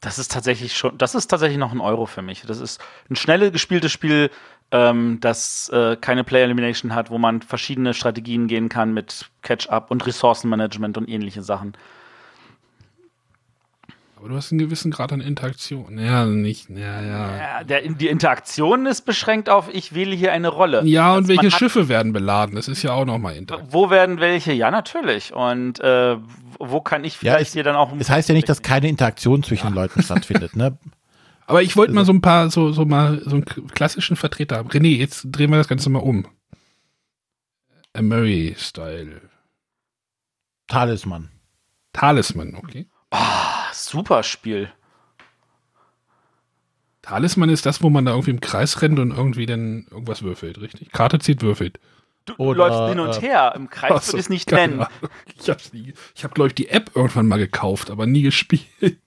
Das 0.01 0.19
ist 0.19 0.31
tatsächlich 0.31 0.75
schon, 0.75 0.97
das 0.97 1.15
ist 1.15 1.27
tatsächlich 1.27 1.57
noch 1.57 1.71
ein 1.71 1.79
Euro 1.79 2.05
für 2.05 2.21
mich. 2.21 2.41
Das 2.41 2.59
ist 2.59 2.81
ein 3.09 3.15
schnell 3.15 3.51
gespieltes 3.51 3.91
Spiel, 3.91 4.31
ähm, 4.71 5.19
das 5.21 5.69
äh, 5.69 5.95
keine 5.95 6.23
Player 6.23 6.43
Elimination 6.45 6.95
hat, 6.95 7.09
wo 7.09 7.17
man 7.17 7.41
verschiedene 7.41 7.93
Strategien 7.93 8.47
gehen 8.47 8.67
kann 8.67 8.93
mit 8.93 9.29
Catch-up 9.43 9.91
und 9.91 10.05
Ressourcenmanagement 10.05 10.97
und 10.97 11.07
ähnliche 11.07 11.43
Sachen. 11.43 11.77
Aber 14.23 14.29
du 14.29 14.37
hast 14.37 14.53
einen 14.53 14.59
gewissen 14.59 14.89
Grad 14.89 15.11
an 15.11 15.19
Interaktion. 15.19 15.99
Ja, 15.99 16.25
nicht, 16.25 16.69
ja, 16.69 17.01
ja. 17.01 17.37
ja 17.37 17.63
der, 17.65 17.81
die 17.81 18.07
Interaktion 18.07 18.85
ist 18.85 19.01
beschränkt 19.01 19.49
auf, 19.49 19.67
ich 19.73 19.93
wähle 19.95 20.15
hier 20.15 20.31
eine 20.31 20.47
Rolle. 20.47 20.81
Ja, 20.85 21.11
und 21.11 21.23
also 21.23 21.27
welche 21.27 21.51
Schiffe 21.51 21.89
werden 21.89 22.13
beladen? 22.13 22.55
Das 22.55 22.69
ist 22.69 22.83
ja 22.83 22.93
auch 22.93 23.03
nochmal 23.03 23.35
Interaktion. 23.35 23.73
Wo 23.73 23.89
werden 23.89 24.21
welche? 24.21 24.53
Ja, 24.53 24.71
natürlich. 24.71 25.33
Und 25.33 25.81
äh, 25.81 26.15
wo 26.57 26.79
kann 26.79 27.03
ich 27.03 27.17
vielleicht 27.17 27.37
ja, 27.37 27.41
es, 27.41 27.51
hier 27.51 27.63
dann 27.65 27.75
auch. 27.75 27.91
Es 27.99 28.09
heißt 28.09 28.29
ja 28.29 28.35
nicht, 28.35 28.47
dass 28.47 28.61
keine 28.61 28.87
Interaktion 28.87 29.43
zwischen 29.43 29.65
ja. 29.65 29.71
den 29.71 29.75
Leuten 29.75 30.01
stattfindet, 30.01 30.55
ne? 30.55 30.77
Aber 31.45 31.61
ich 31.61 31.75
wollte 31.75 31.91
mal 31.91 31.99
also 31.99 32.13
so 32.13 32.17
ein 32.17 32.21
paar, 32.21 32.49
so, 32.49 32.71
so 32.71 32.85
mal 32.85 33.21
so 33.25 33.31
einen 33.31 33.43
klassischen 33.43 34.15
Vertreter 34.15 34.55
haben. 34.55 34.69
René, 34.69 34.95
jetzt 34.95 35.27
drehen 35.33 35.49
wir 35.49 35.57
das 35.57 35.67
Ganze 35.67 35.89
mal 35.89 35.99
um. 35.99 36.25
A 37.91 38.01
Murray-Style. 38.01 39.19
Talisman. 40.69 41.29
Talisman, 41.91 42.55
okay. 42.55 42.87
Oh, 43.11 43.17
super 43.93 44.23
Spiel. 44.23 44.69
Talisman 47.03 47.49
ist 47.49 47.65
das, 47.65 47.83
wo 47.83 47.89
man 47.89 48.05
da 48.05 48.11
irgendwie 48.11 48.31
im 48.31 48.41
Kreis 48.41 48.81
rennt 48.81 48.97
und 48.97 49.11
irgendwie 49.11 49.45
dann 49.45 49.85
irgendwas 49.91 50.23
würfelt, 50.23 50.59
richtig? 50.61 50.91
Karte 50.91 51.19
zieht, 51.19 51.41
würfelt. 51.41 51.79
Du, 52.25 52.33
du 52.35 52.53
läufst 52.53 52.89
hin 52.89 52.99
und 52.99 53.17
äh, 53.17 53.21
her. 53.21 53.53
Im 53.55 53.69
Kreis 53.69 54.07
würde 54.07 54.17
ich 54.17 54.25
es 54.25 54.29
nicht 54.29 54.51
nennen. 54.51 54.85
Ich 55.39 55.49
habe, 55.49 55.59
ich 56.15 56.23
hab, 56.23 56.33
glaube 56.33 56.47
ich, 56.47 56.55
die 56.55 56.69
App 56.69 56.91
irgendwann 56.95 57.27
mal 57.27 57.37
gekauft, 57.37 57.91
aber 57.91 58.05
nie 58.05 58.21
gespielt. 58.21 58.99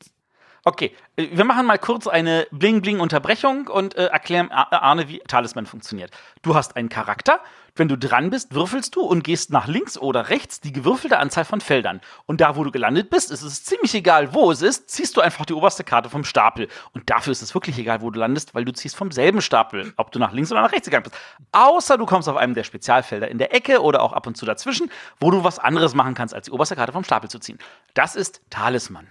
Okay, 0.69 0.97
äh, 1.15 1.29
wir 1.31 1.45
machen 1.45 1.65
mal 1.65 1.79
kurz 1.79 2.09
eine 2.09 2.49
Bling-Bling-Unterbrechung 2.51 3.69
und 3.69 3.97
äh, 3.97 4.07
erklären 4.07 4.51
Arne, 4.51 5.09
wie 5.09 5.21
Talisman 5.21 5.65
funktioniert. 5.65 6.11
Du 6.43 6.57
hast 6.57 6.75
einen 6.75 6.89
Charakter. 6.89 7.39
Wenn 7.77 7.87
du 7.87 7.97
dran 7.97 8.31
bist, 8.31 8.53
würfelst 8.53 8.97
du 8.97 9.03
und 9.03 9.23
gehst 9.23 9.53
nach 9.53 9.69
links 9.69 9.97
oder 9.97 10.29
rechts 10.29 10.61
die 10.61 10.73
gewürfelte 10.73 11.19
Anzahl 11.19 11.45
von 11.45 11.61
Feldern. 11.61 12.01
Und 12.25 12.41
da, 12.41 12.57
wo 12.57 12.65
du 12.65 12.73
gelandet 12.73 13.11
bist, 13.11 13.31
ist 13.31 13.43
es 13.43 13.63
ziemlich 13.63 13.95
egal, 13.95 14.35
wo 14.35 14.51
es 14.51 14.61
ist, 14.61 14.91
ziehst 14.91 15.17
du 15.17 15.21
einfach 15.21 15.47
die 15.47 15.53
oberste 15.53 15.85
Karte 15.85 16.11
vom 16.11 16.25
Stapel. 16.25 16.67
Und 16.95 17.09
dafür 17.11 17.31
ist 17.31 17.43
es 17.43 17.55
wirklich 17.55 17.79
egal, 17.79 18.01
wo 18.01 18.11
du 18.11 18.19
landest, 18.19 18.53
weil 18.57 18.65
du 18.65 18.73
ziehst 18.73 18.97
vom 18.97 19.13
selben 19.13 19.43
Stapel, 19.43 19.93
ob 19.97 20.11
du 20.11 20.19
nach 20.19 20.33
links 20.33 20.51
oder 20.51 20.63
nach 20.63 20.73
rechts 20.73 20.87
gegangen 20.87 21.05
bist. 21.05 21.17
Außer 21.53 21.97
du 21.97 22.07
kommst 22.07 22.29
auf 22.29 22.37
einem 22.37 22.55
der 22.55 22.65
Spezialfelder 22.65 23.29
in 23.29 23.39
der 23.39 23.55
Ecke 23.55 23.83
oder 23.83 24.03
auch 24.03 24.13
ab 24.13 24.27
und 24.27 24.37
zu 24.37 24.45
dazwischen, 24.45 24.91
wo 25.21 25.31
du 25.31 25.45
was 25.45 25.61
anderes 25.61 25.95
machen 25.95 26.15
kannst, 26.15 26.35
als 26.35 26.47
die 26.47 26.51
oberste 26.51 26.75
Karte 26.75 26.93
vom 26.93 27.05
Stapel 27.05 27.31
zu 27.31 27.39
ziehen. 27.39 27.59
Das 27.95 28.17
ist 28.17 28.41
Talisman. 28.51 29.07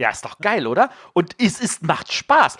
Ja, 0.00 0.08
ist 0.08 0.24
doch 0.24 0.38
geil, 0.38 0.66
oder? 0.66 0.88
Und 1.12 1.36
es 1.38 1.60
ist, 1.60 1.82
macht 1.82 2.10
Spaß. 2.10 2.56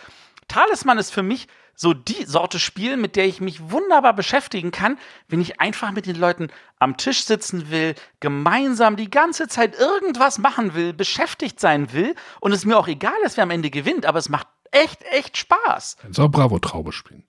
Talisman 0.47 0.99
ist 0.99 1.11
für 1.11 1.23
mich 1.23 1.49
so 1.75 1.95
die 1.95 2.27
Sorte 2.27 2.59
Spiel, 2.59 2.99
mit 2.99 3.17
der 3.17 3.25
ich 3.25 3.41
mich 3.41 3.71
wunderbar 3.71 4.13
beschäftigen 4.13 4.73
kann, 4.73 4.99
wenn 5.27 5.41
ich 5.41 5.59
einfach 5.59 5.91
mit 5.93 6.05
den 6.05 6.17
Leuten 6.17 6.49
am 6.79 6.99
Tisch 6.99 7.25
sitzen 7.25 7.71
will, 7.71 7.95
gemeinsam 8.21 8.97
die 8.97 9.09
ganze 9.09 9.49
Zeit 9.49 9.79
irgendwas 9.79 10.37
machen 10.37 10.75
will, 10.75 10.93
beschäftigt 10.93 11.61
sein 11.61 11.95
will 11.95 12.15
und 12.41 12.53
es 12.53 12.67
mir 12.67 12.77
auch 12.79 12.89
egal 12.89 13.17
ist, 13.25 13.39
wer 13.39 13.45
am 13.45 13.51
Ende 13.51 13.71
gewinnt, 13.71 14.05
aber 14.05 14.19
es 14.19 14.29
macht 14.29 14.49
echt, 14.71 15.03
echt 15.05 15.39
Spaß. 15.39 15.97
Kannst 16.03 16.19
du 16.19 16.25
auch 16.25 16.29
Bravo-Traube 16.29 16.93
spielen? 16.93 17.25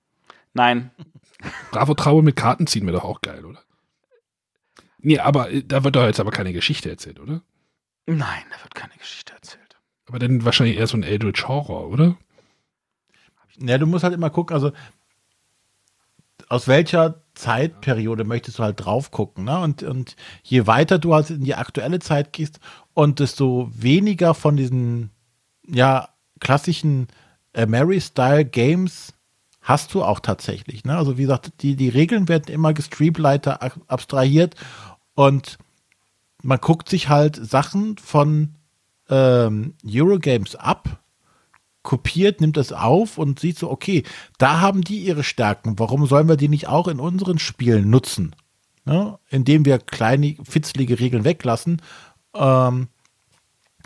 Nein. 0.52 0.92
Bravo-Traube 1.72 2.22
mit 2.22 2.36
Karten 2.36 2.68
ziehen 2.68 2.86
wäre 2.86 2.98
doch 2.98 3.06
auch 3.06 3.22
geil, 3.22 3.46
oder? 3.46 3.64
Nee, 4.98 5.20
aber 5.20 5.52
äh, 5.52 5.64
da 5.64 5.86
wird 5.86 5.96
doch 5.96 6.06
jetzt 6.06 6.20
aber 6.20 6.32
keine 6.32 6.52
Geschichte 6.52 6.90
erzählt, 6.90 7.22
oder? 7.22 7.44
Nein, 8.08 8.44
da 8.52 8.62
wird 8.62 8.76
keine 8.76 8.98
Geschichte 8.98 9.32
erzählt. 9.32 9.61
Aber 10.12 10.20
dann 10.20 10.44
wahrscheinlich 10.44 10.78
eher 10.78 10.88
so 10.88 10.98
ein 10.98 11.04
Eldritch 11.04 11.48
Horror, 11.48 11.88
oder? 11.88 12.18
Ja, 13.58 13.78
du 13.78 13.88
musst 13.88 14.04
halt 14.04 14.14
immer 14.14 14.30
gucken, 14.30 14.54
also 14.54 14.74
aus 16.50 16.68
welcher 16.68 17.24
Zeitperiode 17.34 18.26
möchtest 18.26 18.60
du 18.60 18.64
halt 18.64 18.84
drauf 18.84 19.12
gucken, 19.12 19.46
ne? 19.46 19.58
Und, 19.60 19.84
und 19.84 20.18
je 20.44 20.68
weiter 20.68 21.00
du 21.00 21.14
halt 21.14 21.30
in 21.30 21.46
die 21.46 21.56
aktuelle 21.56 22.00
Zeit 22.00 22.34
gehst 22.34 22.60
und 22.94 23.20
desto 23.20 23.72
weniger 23.74 24.34
von 24.34 24.58
diesen, 24.58 25.12
ja, 25.66 26.10
klassischen 26.42 27.08
äh, 27.54 27.66
Mary-Style-Games 27.66 29.14
hast 29.62 29.94
du 29.94 30.04
auch 30.04 30.20
tatsächlich, 30.20 30.84
ne? 30.84 30.98
Also 30.98 31.18
wie 31.18 31.22
gesagt, 31.22 31.54
die, 31.62 31.78
die 31.78 31.88
Regeln 31.88 32.28
werden 32.28 32.54
immer 32.54 32.74
gestreamliter 32.74 33.62
abstrahiert 33.88 34.56
und 35.14 35.58
man 36.44 36.60
guckt 36.60 36.90
sich 36.90 37.08
halt 37.08 37.38
Sachen 37.38 37.98
von 37.98 38.56
ähm, 39.12 39.76
Eurogames 39.86 40.56
ab, 40.56 41.02
kopiert, 41.84 42.42
nimmt 42.42 42.58
das 42.58 42.72
auf 42.72 43.18
und 43.18 43.40
sieht 43.40 43.60
so, 43.60 43.70
okay, 43.70 44.04
da 44.38 44.62
haben 44.62 44.82
die 44.82 45.00
ihre 45.00 45.24
Stärken. 45.24 45.78
Warum 45.78 46.06
sollen 46.06 46.30
wir 46.30 46.38
die 46.38 46.48
nicht 46.48 46.68
auch 46.68 46.88
in 46.88 47.00
unseren 47.00 47.38
Spielen 47.38 47.90
nutzen? 47.90 48.36
Ja, 48.86 49.20
indem 49.30 49.66
wir 49.66 49.78
kleine, 49.78 50.36
fitzlige 50.44 51.00
Regeln 51.00 51.24
weglassen, 51.24 51.84
ähm, 52.34 52.88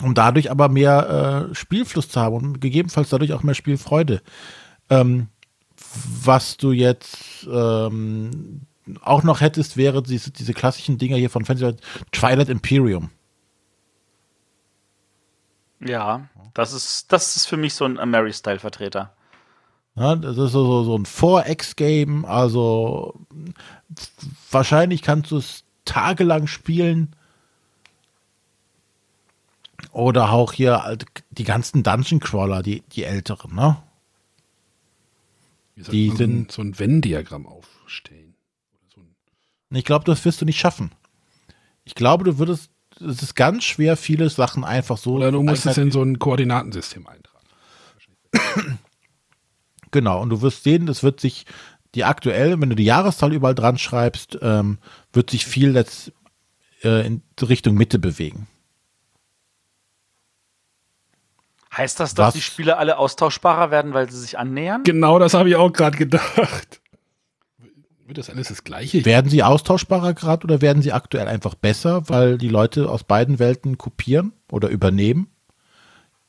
um 0.02 0.14
dadurch 0.14 0.52
aber 0.52 0.70
mehr 0.70 1.50
äh, 1.52 1.56
Spielfluss 1.56 2.08
zu 2.08 2.22
haben 2.22 2.36
und 2.36 2.62
gegebenenfalls 2.62 3.10
dadurch 3.10 3.34
auch 3.34 3.44
mehr 3.44 3.56
Spielfreude. 3.56 4.22
Ähm, 4.90 5.28
was 6.24 6.56
du 6.56 6.72
jetzt 6.72 7.46
ähm, 7.52 8.62
auch 9.02 9.24
noch 9.24 9.42
hättest, 9.42 9.76
wäre 9.76 10.02
diese, 10.02 10.32
diese 10.32 10.54
klassischen 10.54 10.98
Dinger 10.98 11.18
hier 11.18 11.30
von 11.30 11.44
Fantasy 11.44 11.76
Twilight 12.12 12.50
Imperium. 12.50 13.10
Ja, 15.80 16.28
das 16.54 16.74
ist, 16.74 17.12
das 17.12 17.36
ist 17.36 17.46
für 17.46 17.58
mich 17.58 17.74
so 17.74 17.86
ein 17.86 18.10
Mary-Style-Vertreter. 18.10 19.14
Ja, 19.96 20.16
das 20.16 20.38
ist 20.38 20.52
so, 20.52 20.84
so 20.84 20.98
ein 20.98 21.06
4X-Game, 21.06 22.26
also 22.26 23.14
wahrscheinlich 24.52 25.02
kannst 25.02 25.32
du 25.32 25.38
es 25.38 25.64
tagelang 25.86 26.48
spielen. 26.48 27.16
Oder 29.92 30.32
auch 30.32 30.52
hier 30.52 30.98
die 31.32 31.44
ganzen 31.46 31.84
Dungeon 31.84 32.20
Crawler, 32.20 32.62
die, 32.62 32.82
die 32.92 33.06
älteren, 33.06 33.56
ne? 33.56 33.78
die 35.78 36.10
sind 36.12 36.52
so 36.52 36.62
ein 36.62 36.78
Venn-Diagramm 36.78 37.46
aufstellen. 37.46 38.36
So 38.94 39.02
ich 39.72 39.86
glaube, 39.86 40.06
das 40.06 40.24
wirst 40.26 40.42
du 40.42 40.46
nicht 40.46 40.60
schaffen. 40.60 40.92
Ich 41.84 41.96
glaube, 41.96 42.24
du 42.24 42.38
würdest 42.38 42.72
es 43.00 43.22
ist 43.22 43.36
ganz 43.36 43.64
schwer, 43.64 43.98
viele 43.98 44.30
Sachen 44.30 44.64
einfach 44.64 44.98
so. 44.98 45.16
Oder 45.16 45.32
du 45.32 45.44
musst 45.44 45.66
es 45.66 45.78
in 45.78 45.92
so 45.92 46.02
ein 46.02 46.20
Koordinatensystem 46.20 47.06
eintragen. 47.08 48.80
genau, 49.92 50.22
und 50.22 50.30
du 50.30 50.42
wirst 50.42 50.64
sehen, 50.64 50.88
es 50.88 51.04
wird 51.04 51.20
sich 51.20 51.46
die 51.94 52.04
aktuell, 52.04 52.60
wenn 52.60 52.70
du 52.70 52.76
die 52.76 52.84
Jahreszahl 52.84 53.34
überall 53.34 53.56
dran 53.56 53.78
schreibst, 53.78 54.38
ähm, 54.42 54.80
wird 55.14 55.30
sich 55.30 55.46
viel 55.46 55.76
jetzt 55.76 56.12
äh, 56.84 57.06
in 57.06 57.22
Richtung 57.42 57.76
Mitte 57.76 58.00
bewegen. 58.00 58.48
Heißt 61.76 62.00
das, 62.00 62.14
dass 62.14 62.28
Was? 62.28 62.34
die 62.34 62.42
Spiele 62.42 62.78
alle 62.78 62.98
austauschbarer 62.98 63.70
werden, 63.70 63.94
weil 63.94 64.10
sie 64.10 64.20
sich 64.20 64.38
annähern? 64.38 64.84
Genau, 64.84 65.20
das 65.20 65.34
habe 65.34 65.50
ich 65.50 65.56
auch 65.56 65.72
gerade 65.74 65.98
gedacht. 65.98 66.82
Wird 68.06 68.20
das 68.20 68.30
alles 68.30 68.50
das 68.50 68.64
Gleiche? 68.64 69.04
Werden 69.04 69.32
sie 69.32 69.42
austauschbarer 69.42 70.14
gerade 70.14 70.44
oder 70.44 70.62
werden 70.62 70.84
sie 70.84 70.94
aktuell 70.94 71.28
einfach 71.28 71.56
besser, 71.56 72.08
weil 72.08 72.38
die 72.38 72.50
Leute 72.50 72.88
aus 72.88 73.04
beiden 73.04 73.40
Welten 73.40 73.80
kopieren 73.80 74.32
oder 74.52 74.70
übernehmen, 74.70 75.28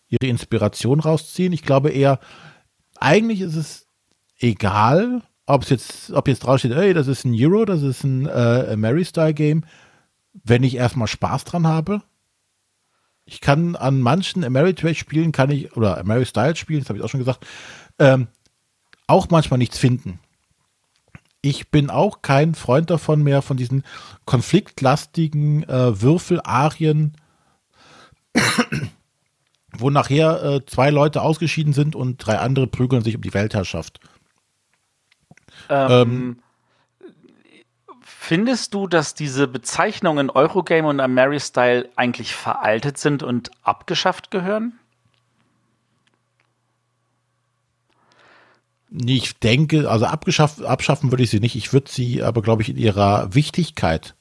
ihre 0.09 0.27
Inspiration 0.27 1.01
rausziehen? 1.01 1.53
Ich 1.53 1.63
glaube 1.63 1.91
eher, 1.91 2.19
eigentlich 2.99 3.43
ist 3.43 3.57
es 3.57 3.89
egal, 4.39 5.23
ob 5.45 5.65
es 5.65 5.69
jetzt, 5.69 6.13
ob 6.13 6.29
jetzt 6.29 6.41
draufsteht, 6.41 6.73
ey, 6.73 6.95
das 6.95 7.09
ist 7.09 7.27
ein 7.27 7.37
Euro, 7.39 7.67
das 7.67 7.83
ist 7.83 8.05
ein 8.05 8.25
äh, 8.25 8.75
Mary-Style-Game, 8.75 9.65
wenn 10.33 10.63
ich 10.63 10.77
erstmal 10.77 11.09
Spaß 11.09 11.45
dran 11.45 11.67
habe. 11.67 12.01
Ich 13.27 13.43
kann 13.43 13.77
an 13.77 14.01
manchen 14.01 14.45
Ameritrade-Spielen 14.45 15.31
kann 15.31 15.51
ich, 15.51 15.77
oder 15.77 16.03
Mary-Style-Spielen, 16.05 16.81
das 16.81 16.89
habe 16.89 16.99
ich 16.99 17.05
auch 17.05 17.11
schon 17.11 17.21
gesagt, 17.21 17.47
ähm, 17.99 18.29
auch 19.07 19.29
manchmal 19.29 19.59
nichts 19.59 19.79
finden 19.79 20.21
ich 21.49 21.71
bin 21.71 21.91
auch 21.91 22.23
kein 22.23 22.55
Freund 22.55 22.91
davon 22.91 23.23
mehr, 23.23 23.41
von 23.41 23.57
diesen 23.57 23.85
konfliktlastigen 24.25 25.63
äh, 25.65 26.03
Würfelarien, 26.03 27.17
wo 29.79 29.91
nachher 29.91 30.43
äh, 30.43 30.67
zwei 30.67 30.91
Leute 30.91 31.23
ausgeschieden 31.23 31.73
sind 31.73 31.95
und 31.95 32.19
drei 32.19 32.39
andere 32.39 32.67
prügeln 32.67 33.05
sich 33.05 33.15
um 33.15 33.23
die 33.23 33.33
Weltherrschaft. 33.33 34.01
Ähm, 35.69 35.91
ähm, 35.91 36.43
findest 38.03 38.75
du, 38.75 38.89
dass 38.89 39.15
diese 39.15 39.47
Bezeichnungen 39.47 40.31
Eurogame 40.31 40.89
und 40.89 40.99
Ameristyle 40.99 41.89
eigentlich 41.95 42.35
veraltet 42.35 42.99
sind 42.99 43.23
und 43.23 43.53
abgeschafft 43.63 44.33
gehören? 44.33 44.79
Ich 49.05 49.39
denke, 49.39 49.91
also 49.91 50.07
abgeschafft, 50.07 50.63
abschaffen 50.63 51.11
würde 51.11 51.23
ich 51.23 51.31
sie 51.31 51.41
nicht. 51.41 51.57
Ich 51.57 51.73
würde 51.73 51.91
sie 51.91 52.23
aber, 52.23 52.41
glaube 52.41 52.63
ich, 52.63 52.71
in 52.71 52.77
ihrer 52.77 53.35
Wichtigkeit 53.35 54.15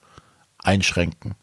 einschränken. 0.58 1.36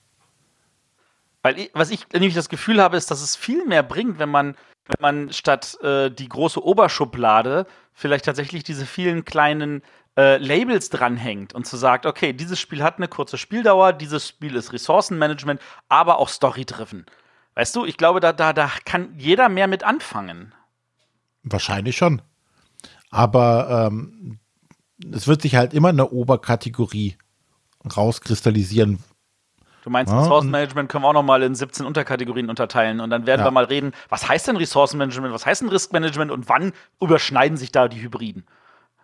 Weil 1.43 1.59
ich, 1.59 1.71
was 1.73 1.91
ich 1.91 2.07
nämlich 2.13 2.35
das 2.35 2.49
Gefühl 2.49 2.81
habe, 2.83 2.97
ist, 2.97 3.11
dass 3.11 3.23
es 3.23 3.37
viel 3.37 3.65
mehr 3.65 3.83
bringt, 3.83 4.19
wenn 4.19 4.29
man, 4.29 4.55
wenn 4.87 4.97
man 5.01 5.33
statt 5.33 5.79
äh, 5.83 6.11
die 6.11 6.29
große 6.29 6.63
Oberschublade 6.63 7.67
vielleicht 7.95 8.25
tatsächlich 8.25 8.65
diese 8.65 8.87
vielen 8.87 9.25
kleinen 9.25 9.83
äh, 10.17 10.37
Labels 10.37 10.91
dranhängt 10.91 11.55
und 11.55 11.67
zu 11.67 11.77
sagt, 11.77 12.07
okay, 12.07 12.33
dieses 12.33 12.61
Spiel 12.61 12.83
hat 12.83 12.99
eine 12.99 13.09
kurze 13.09 13.39
Spieldauer, 13.39 13.93
dieses 13.93 14.29
Spiel 14.29 14.55
ist 14.57 14.73
Ressourcenmanagement, 14.73 15.61
aber 15.89 16.19
auch 16.19 16.29
Story-driven. 16.29 17.07
Weißt 17.55 17.75
du, 17.77 17.85
ich 17.85 17.97
glaube, 17.97 18.21
da, 18.21 18.33
da, 18.33 18.53
da 18.53 18.71
kann 18.85 19.15
jeder 19.17 19.49
mehr 19.49 19.69
mit 19.69 19.85
anfangen. 19.85 20.55
Wahrscheinlich 21.43 21.97
schon. 21.97 22.23
Aber 23.13 23.89
ähm, 23.89 24.41
es 25.13 25.29
wird 25.29 25.43
sich 25.43 25.55
halt 25.55 25.75
immer 25.75 25.91
eine 25.91 26.11
Oberkategorie 26.11 27.17
rauskristallisieren. 27.97 28.99
Du 29.85 29.91
meinst, 29.91 30.13
ja, 30.13 30.21
Ressourcenmanagement 30.21 30.89
können 30.89 31.05
wir 31.05 31.09
auch 31.09 31.13
nochmal 31.13 31.43
in 31.43 31.55
17 31.55 31.85
Unterkategorien 31.85 32.49
unterteilen 32.49 33.01
und 33.01 33.11
dann 33.11 33.27
werden 33.27 33.41
ja. 33.41 33.47
wir 33.47 33.51
mal 33.51 33.65
reden, 33.65 33.93
was 34.09 34.29
heißt 34.29 34.49
denn 34.49 34.57
Ressourcenmanagement, 34.57 35.35
was 35.35 35.45
heißt 35.45 35.61
denn 35.61 35.69
Riskmanagement 35.69 36.31
und 36.31 36.49
wann 36.49 36.73
überschneiden 37.01 37.57
sich 37.57 37.73
da 37.73 37.89
die 37.89 38.01
Hybriden? 38.01 38.45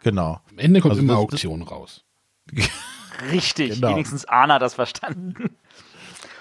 Genau. 0.03 0.41
Am 0.51 0.59
Ende 0.59 0.81
kommt 0.81 0.93
also 0.93 1.03
immer 1.03 1.19
Auktion 1.19 1.63
raus. 1.63 2.05
Richtig, 3.31 3.75
genau. 3.75 3.91
wenigstens 3.91 4.25
Arna 4.25 4.55
hat 4.55 4.63
das 4.63 4.75
verstanden. 4.75 5.57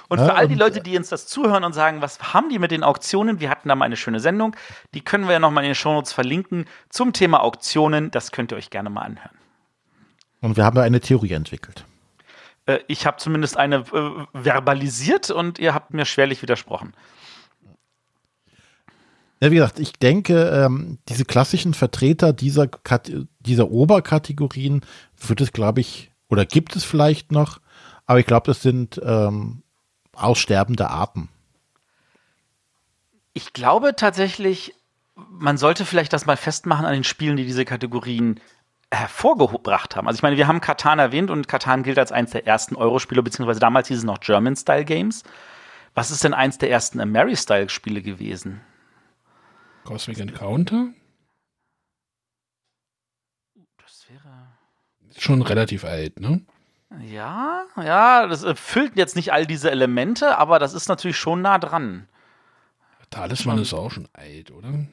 Und 0.09 0.19
für 0.19 0.35
all 0.35 0.47
die 0.47 0.55
Leute, 0.55 0.81
die 0.81 0.97
uns 0.97 1.09
das 1.09 1.27
zuhören 1.27 1.63
und 1.63 1.73
sagen, 1.73 2.01
was 2.01 2.33
haben 2.33 2.49
die 2.49 2.59
mit 2.59 2.71
den 2.71 2.83
Auktionen? 2.83 3.39
Wir 3.39 3.49
hatten 3.49 3.67
da 3.67 3.75
mal 3.75 3.85
eine 3.85 3.97
schöne 3.97 4.19
Sendung. 4.19 4.55
Die 4.93 5.01
können 5.01 5.25
wir 5.25 5.33
ja 5.33 5.39
nochmal 5.39 5.63
in 5.63 5.69
den 5.69 5.75
Shownotes 5.75 6.13
verlinken 6.13 6.65
zum 6.89 7.13
Thema 7.13 7.43
Auktionen. 7.43 8.09
Das 8.11 8.31
könnt 8.31 8.51
ihr 8.51 8.57
euch 8.57 8.69
gerne 8.69 8.89
mal 8.89 9.01
anhören. 9.01 9.37
Und 10.41 10.55
wir 10.55 10.63
haben 10.63 10.75
da 10.75 10.83
eine 10.83 11.01
Theorie 11.01 11.33
entwickelt. 11.33 11.85
Äh, 12.67 12.79
ich 12.87 13.05
habe 13.05 13.17
zumindest 13.17 13.57
eine 13.57 13.77
äh, 13.77 14.25
verbalisiert 14.33 15.29
und 15.29 15.59
ihr 15.59 15.73
habt 15.73 15.93
mir 15.93 16.05
schwerlich 16.05 16.41
widersprochen. 16.41 16.93
Ja, 19.39 19.51
wie 19.51 19.55
gesagt, 19.55 19.79
ich 19.79 19.93
denke, 19.93 20.49
ähm, 20.49 20.97
diese 21.09 21.25
klassischen 21.25 21.73
Vertreter 21.73 22.33
dieser, 22.33 22.69
dieser 23.39 23.69
Oberkategorien 23.69 24.81
wird 25.27 25.41
es, 25.41 25.53
glaube 25.53 25.81
ich, 25.81 26.11
oder 26.27 26.45
gibt 26.45 26.75
es 26.75 26.83
vielleicht 26.83 27.31
noch, 27.31 27.59
aber 28.07 28.19
ich 28.19 28.25
glaube, 28.25 28.47
das 28.47 28.63
sind 28.63 28.99
ähm, 29.03 29.61
aussterbende 30.17 30.89
Arten? 30.89 31.29
Ich 33.33 33.53
glaube 33.53 33.95
tatsächlich, 33.95 34.73
man 35.15 35.57
sollte 35.57 35.85
vielleicht 35.85 36.13
das 36.13 36.25
mal 36.25 36.37
festmachen 36.37 36.85
an 36.85 36.93
den 36.93 37.03
Spielen, 37.03 37.37
die 37.37 37.45
diese 37.45 37.65
Kategorien 37.65 38.39
hervorgebracht 38.91 39.95
haben. 39.95 40.07
Also 40.07 40.17
ich 40.17 40.23
meine, 40.23 40.37
wir 40.37 40.47
haben 40.47 40.61
Katan 40.61 40.99
erwähnt 40.99 41.29
und 41.29 41.47
Katan 41.47 41.83
gilt 41.83 41.99
als 41.99 42.11
eines 42.11 42.31
der 42.31 42.47
ersten 42.47 42.75
Euro-Spiele, 42.75 43.21
beziehungsweise 43.21 43.59
damals 43.59 43.89
hieß 43.89 43.99
es 43.99 44.03
noch 44.03 44.19
German-Style-Games. 44.19 45.23
Was 45.93 46.11
ist 46.11 46.23
denn 46.23 46.33
eins 46.33 46.57
der 46.57 46.69
ersten 46.69 46.97
Mary-Style-Spiele 47.11 48.01
gewesen? 48.01 48.61
Cosmic 49.83 50.19
Encounter? 50.19 50.93
Das 53.77 54.05
wäre. 54.09 54.47
Schon 55.17 55.41
relativ 55.41 55.83
alt, 55.83 56.19
ne? 56.19 56.45
Ja, 57.01 57.63
ja, 57.75 58.27
das 58.27 58.43
erfüllt 58.43 58.93
jetzt 58.95 59.15
nicht 59.15 59.33
all 59.33 59.45
diese 59.45 59.69
Elemente, 59.69 60.37
aber 60.37 60.57
das 60.57 60.73
ist 60.73 60.87
natürlich 60.87 61.17
schon 61.17 61.41
nah 61.41 61.57
dran. 61.57 62.07
Talisman 63.09 63.59
ist 63.59 63.73
auch 63.73 63.91
schon 63.91 64.07
alt, 64.13 64.51
oder? 64.51 64.85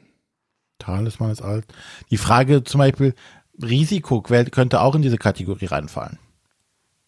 Talisman 0.79 1.31
ist 1.31 1.43
alt. 1.43 1.66
Die 2.11 2.16
Frage 2.16 2.65
zum 2.65 2.79
Beispiel, 2.79 3.15
Risiko 3.62 4.23
könnte 4.23 4.81
auch 4.81 4.95
in 4.95 5.03
diese 5.03 5.19
Kategorie 5.19 5.66
reinfallen. 5.66 6.19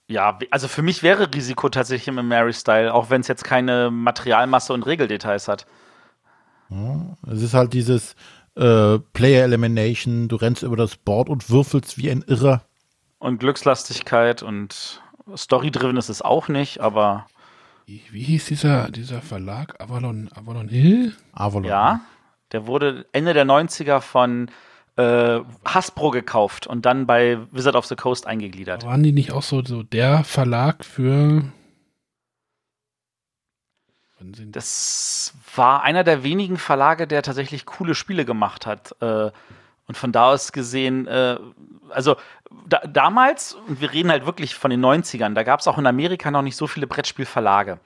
Ja, 0.08 0.38
also 0.50 0.68
für 0.68 0.82
mich 0.82 1.02
wäre 1.02 1.32
Risiko 1.34 1.68
tatsächlich 1.68 2.06
im 2.06 2.28
Mary-Style, 2.28 2.94
auch 2.94 3.10
wenn 3.10 3.22
es 3.22 3.28
jetzt 3.28 3.42
keine 3.42 3.90
Materialmasse 3.90 4.72
und 4.72 4.86
Regeldetails 4.86 5.48
hat. 5.48 5.66
Ja, 6.70 7.16
es 7.26 7.42
ist 7.42 7.54
halt 7.54 7.72
dieses 7.72 8.14
äh, 8.54 8.98
Player 8.98 9.44
Elimination, 9.44 10.28
du 10.28 10.36
rennst 10.36 10.62
über 10.62 10.76
das 10.76 10.96
Board 10.96 11.28
und 11.28 11.50
würfelst 11.50 11.98
wie 11.98 12.10
ein 12.10 12.22
Irrer. 12.22 12.65
Und 13.18 13.38
Glückslastigkeit 13.38 14.42
und 14.42 15.02
Story-driven 15.34 15.96
ist 15.96 16.08
es 16.08 16.22
auch 16.22 16.48
nicht, 16.48 16.80
aber. 16.80 17.26
Wie, 17.86 18.02
wie 18.10 18.22
hieß 18.22 18.46
dieser, 18.46 18.90
dieser 18.90 19.22
Verlag? 19.22 19.80
Avalon, 19.80 20.28
Avalon 20.34 20.68
Hill? 20.68 21.14
Avalon. 21.32 21.64
Ja, 21.64 22.00
der 22.52 22.66
wurde 22.66 23.06
Ende 23.12 23.32
der 23.32 23.46
90er 23.46 24.00
von 24.00 24.50
äh, 24.96 25.40
Hasbro 25.64 26.10
gekauft 26.10 26.66
und 26.66 26.86
dann 26.86 27.06
bei 27.06 27.38
Wizard 27.52 27.76
of 27.76 27.86
the 27.86 27.96
Coast 27.96 28.26
eingegliedert. 28.26 28.84
Waren 28.84 29.02
die 29.02 29.12
nicht 29.12 29.32
auch 29.32 29.42
so, 29.42 29.62
so 29.64 29.82
der 29.82 30.24
Verlag 30.24 30.84
für. 30.84 31.44
Das 34.18 35.34
war 35.54 35.82
einer 35.82 36.02
der 36.02 36.22
wenigen 36.22 36.56
Verlage, 36.56 37.06
der 37.06 37.22
tatsächlich 37.22 37.66
coole 37.66 37.94
Spiele 37.94 38.24
gemacht 38.24 38.66
hat. 38.66 38.96
Äh, 39.00 39.30
und 39.86 39.96
von 39.96 40.10
da 40.10 40.30
aus 40.30 40.52
gesehen, 40.52 41.06
äh, 41.06 41.38
also 41.90 42.16
da, 42.66 42.80
damals, 42.86 43.54
und 43.54 43.80
wir 43.80 43.92
reden 43.92 44.10
halt 44.10 44.26
wirklich 44.26 44.54
von 44.54 44.70
den 44.70 44.84
90ern, 44.84 45.34
da 45.34 45.42
gab 45.42 45.60
es 45.60 45.68
auch 45.68 45.78
in 45.78 45.86
Amerika 45.86 46.30
noch 46.30 46.42
nicht 46.42 46.56
so 46.56 46.66
viele 46.66 46.86
Brettspielverlage. 46.86 47.78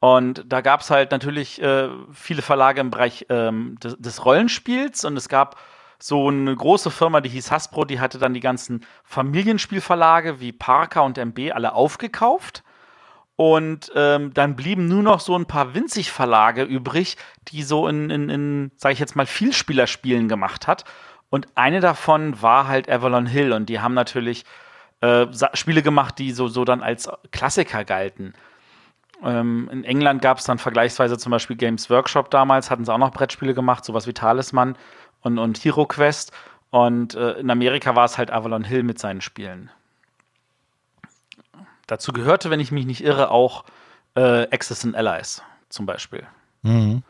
Und 0.00 0.44
da 0.46 0.60
gab 0.60 0.80
es 0.80 0.90
halt 0.90 1.12
natürlich 1.12 1.62
äh, 1.62 1.88
viele 2.12 2.42
Verlage 2.42 2.80
im 2.80 2.90
Bereich 2.90 3.26
ähm, 3.30 3.78
des, 3.82 3.96
des 3.98 4.24
Rollenspiels 4.24 5.04
und 5.04 5.16
es 5.16 5.28
gab 5.28 5.56
so 5.98 6.28
eine 6.28 6.54
große 6.54 6.90
Firma, 6.90 7.22
die 7.22 7.30
hieß 7.30 7.50
Hasbro, 7.50 7.86
die 7.86 8.00
hatte 8.00 8.18
dann 8.18 8.34
die 8.34 8.40
ganzen 8.40 8.84
Familienspielverlage 9.04 10.40
wie 10.40 10.52
Parker 10.52 11.04
und 11.04 11.16
MB 11.16 11.52
alle 11.54 11.72
aufgekauft. 11.72 12.62
Und 13.36 13.90
ähm, 13.96 14.32
dann 14.32 14.54
blieben 14.54 14.86
nur 14.86 15.02
noch 15.02 15.18
so 15.18 15.36
ein 15.36 15.46
paar 15.46 15.74
winzig 15.74 16.12
Verlage 16.12 16.62
übrig, 16.62 17.16
die 17.48 17.62
so 17.62 17.88
in, 17.88 18.10
in, 18.10 18.28
in 18.28 18.70
sage 18.76 18.92
ich 18.92 19.00
jetzt 19.00 19.16
mal, 19.16 19.26
Vielspielerspielen 19.26 20.28
gemacht 20.28 20.68
hat. 20.68 20.84
Und 21.34 21.48
eine 21.56 21.80
davon 21.80 22.40
war 22.42 22.68
halt 22.68 22.88
Avalon 22.88 23.26
Hill. 23.26 23.52
Und 23.52 23.68
die 23.68 23.80
haben 23.80 23.92
natürlich 23.92 24.44
äh, 25.00 25.26
Spiele 25.54 25.82
gemacht, 25.82 26.16
die 26.20 26.30
so, 26.30 26.46
so 26.46 26.64
dann 26.64 26.80
als 26.80 27.10
Klassiker 27.32 27.84
galten. 27.84 28.34
Ähm, 29.20 29.68
in 29.72 29.82
England 29.82 30.22
gab 30.22 30.38
es 30.38 30.44
dann 30.44 30.58
vergleichsweise 30.58 31.18
zum 31.18 31.32
Beispiel 31.32 31.56
Games 31.56 31.90
Workshop 31.90 32.30
damals, 32.30 32.70
hatten 32.70 32.84
sie 32.84 32.92
auch 32.94 32.98
noch 32.98 33.10
Brettspiele 33.10 33.52
gemacht, 33.52 33.84
sowas 33.84 34.06
wie 34.06 34.12
Talisman 34.12 34.76
und, 35.22 35.40
und 35.40 35.58
Hero 35.58 35.86
Quest. 35.86 36.30
Und 36.70 37.16
äh, 37.16 37.32
in 37.32 37.50
Amerika 37.50 37.96
war 37.96 38.04
es 38.04 38.16
halt 38.16 38.30
Avalon 38.30 38.62
Hill 38.62 38.84
mit 38.84 39.00
seinen 39.00 39.20
Spielen. 39.20 39.72
Dazu 41.88 42.12
gehörte, 42.12 42.48
wenn 42.50 42.60
ich 42.60 42.70
mich 42.70 42.86
nicht 42.86 43.02
irre, 43.02 43.32
auch 43.32 43.64
äh, 44.14 44.46
Axis 44.52 44.84
and 44.84 44.94
Allies 44.94 45.42
zum 45.68 45.84
Beispiel. 45.84 46.28
Mhm. 46.62 47.02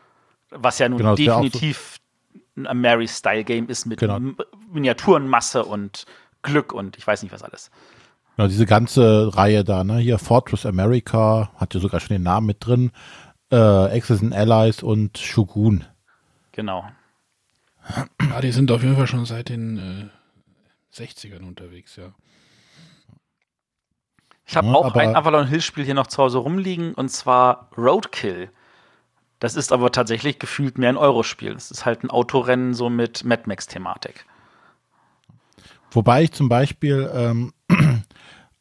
Was 0.49 0.79
ja 0.79 0.89
nun 0.89 0.97
Genau, 0.97 1.13
definitiv 1.13 1.94
ein 2.55 2.81
Mary-Style-Game 2.81 3.67
ist 3.67 3.85
mit 3.85 3.99
Genau. 3.99 4.19
Miniaturenmasse 4.71 5.65
und 5.65 6.05
Glück 6.41 6.73
und 6.73 6.97
ich 6.97 7.05
weiß 7.05 7.23
nicht 7.23 7.31
was 7.31 7.43
alles. 7.43 7.71
Genau, 8.35 8.47
diese 8.47 8.65
ganze 8.65 9.35
Reihe 9.35 9.63
da, 9.63 9.83
ne? 9.83 9.97
Hier 9.97 10.19
Fortress 10.19 10.65
America, 10.65 11.51
hat 11.55 11.73
ja 11.73 11.79
sogar 11.79 11.99
schon 11.99 12.15
den 12.15 12.23
Namen 12.23 12.47
mit 12.47 12.65
drin. 12.65 12.91
Äh, 13.51 13.55
Axis 13.55 14.21
and 14.21 14.33
Allies 14.33 14.83
und 14.83 15.17
Shogun. 15.17 15.85
Genau. 16.51 16.85
Ja, 18.29 18.41
die 18.41 18.51
sind 18.51 18.71
auf 18.71 18.81
jeden 18.83 18.95
Fall 18.95 19.07
schon 19.07 19.25
seit 19.25 19.49
den 19.49 19.77
äh, 19.77 20.95
60ern 20.95 21.43
unterwegs, 21.47 21.95
ja. 21.95 22.13
Ich 24.47 24.55
habe 24.55 24.67
Ja, 24.67 24.73
auch 24.73 24.93
ein 24.95 25.15
Avalon 25.15 25.47
Hill-Spiel 25.47 25.85
hier 25.85 25.93
noch 25.93 26.07
zu 26.07 26.21
Hause 26.21 26.37
rumliegen 26.39 26.93
und 26.93 27.09
zwar 27.09 27.69
Roadkill. 27.77 28.49
Das 29.39 29.55
ist 29.55 29.71
aber 29.71 29.91
tatsächlich 29.91 30.39
gefühlt 30.39 30.77
mehr 30.77 30.89
ein 30.89 30.97
Eurospiel. 30.97 31.51
Es 31.53 31.71
ist 31.71 31.85
halt 31.85 32.03
ein 32.03 32.09
Autorennen 32.09 32.73
so 32.73 32.89
mit 32.89 33.23
Mad 33.23 33.43
Max-Thematik. 33.45 34.25
Wobei 35.91 36.23
ich 36.23 36.31
zum 36.31 36.49
Beispiel 36.49 37.09
ähm, 37.13 37.53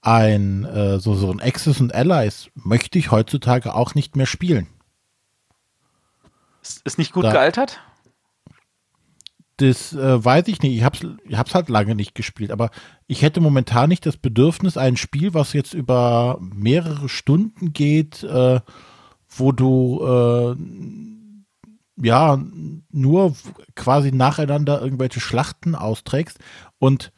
ein 0.02 0.64
äh, 0.64 0.98
so, 0.98 1.14
so 1.14 1.30
ein 1.30 1.40
Axis 1.40 1.80
and 1.80 1.94
Allies 1.94 2.51
möchte 2.55 2.98
ich 2.98 3.10
heutzutage 3.10 3.74
auch 3.74 3.94
nicht 3.94 4.16
mehr 4.16 4.26
spielen. 4.26 4.66
Ist, 6.62 6.82
ist 6.84 6.98
nicht 6.98 7.12
gut 7.12 7.24
Da- 7.24 7.32
gealtert? 7.32 7.80
Das 9.59 9.92
äh, 9.92 10.24
weiß 10.24 10.48
ich 10.48 10.62
nicht. 10.62 10.76
Ich 10.76 10.82
hab's, 10.82 11.01
ich 11.24 11.36
hab's 11.36 11.55
halt 11.55 11.68
lange 11.68 11.94
nicht 11.94 12.16
gespielt, 12.16 12.51
aber 12.51 12.70
ich 13.06 13.22
hätte 13.22 13.40
momentan 13.40 13.88
nicht 13.88 14.05
das 14.05 14.16
Bedürfnis, 14.16 14.76
ein 14.76 14.96
Spiel, 14.96 15.32
was 15.32 15.52
jetzt 15.52 15.74
über 15.74 16.38
mehrere 16.40 17.09
Stunden 17.09 17.72
geht, 17.72 18.24
äh, 18.24 18.60
wo 19.36 19.52
du 19.52 20.01
äh, 20.06 22.06
ja 22.06 22.40
nur 22.90 23.35
quasi 23.74 24.12
nacheinander 24.12 24.81
irgendwelche 24.81 25.20
Schlachten 25.20 25.74
austrägst 25.74 26.39
und 26.78 27.12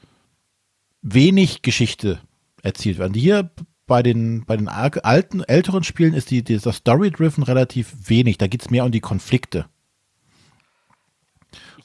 wenig 1.02 1.62
Geschichte 1.62 2.20
erzielt 2.62 2.98
werden. 2.98 3.14
Hier 3.14 3.50
bei 3.86 4.02
den, 4.02 4.44
bei 4.44 4.56
den 4.56 4.68
al- 4.68 4.90
alten, 5.02 5.42
älteren 5.44 5.84
Spielen 5.84 6.14
ist 6.14 6.30
die, 6.30 6.42
dieser 6.42 6.72
Story-Driven 6.72 7.44
relativ 7.44 8.08
wenig. 8.08 8.38
Da 8.38 8.48
geht's 8.48 8.70
mehr 8.70 8.84
um 8.84 8.90
die 8.90 9.00
Konflikte. 9.00 9.66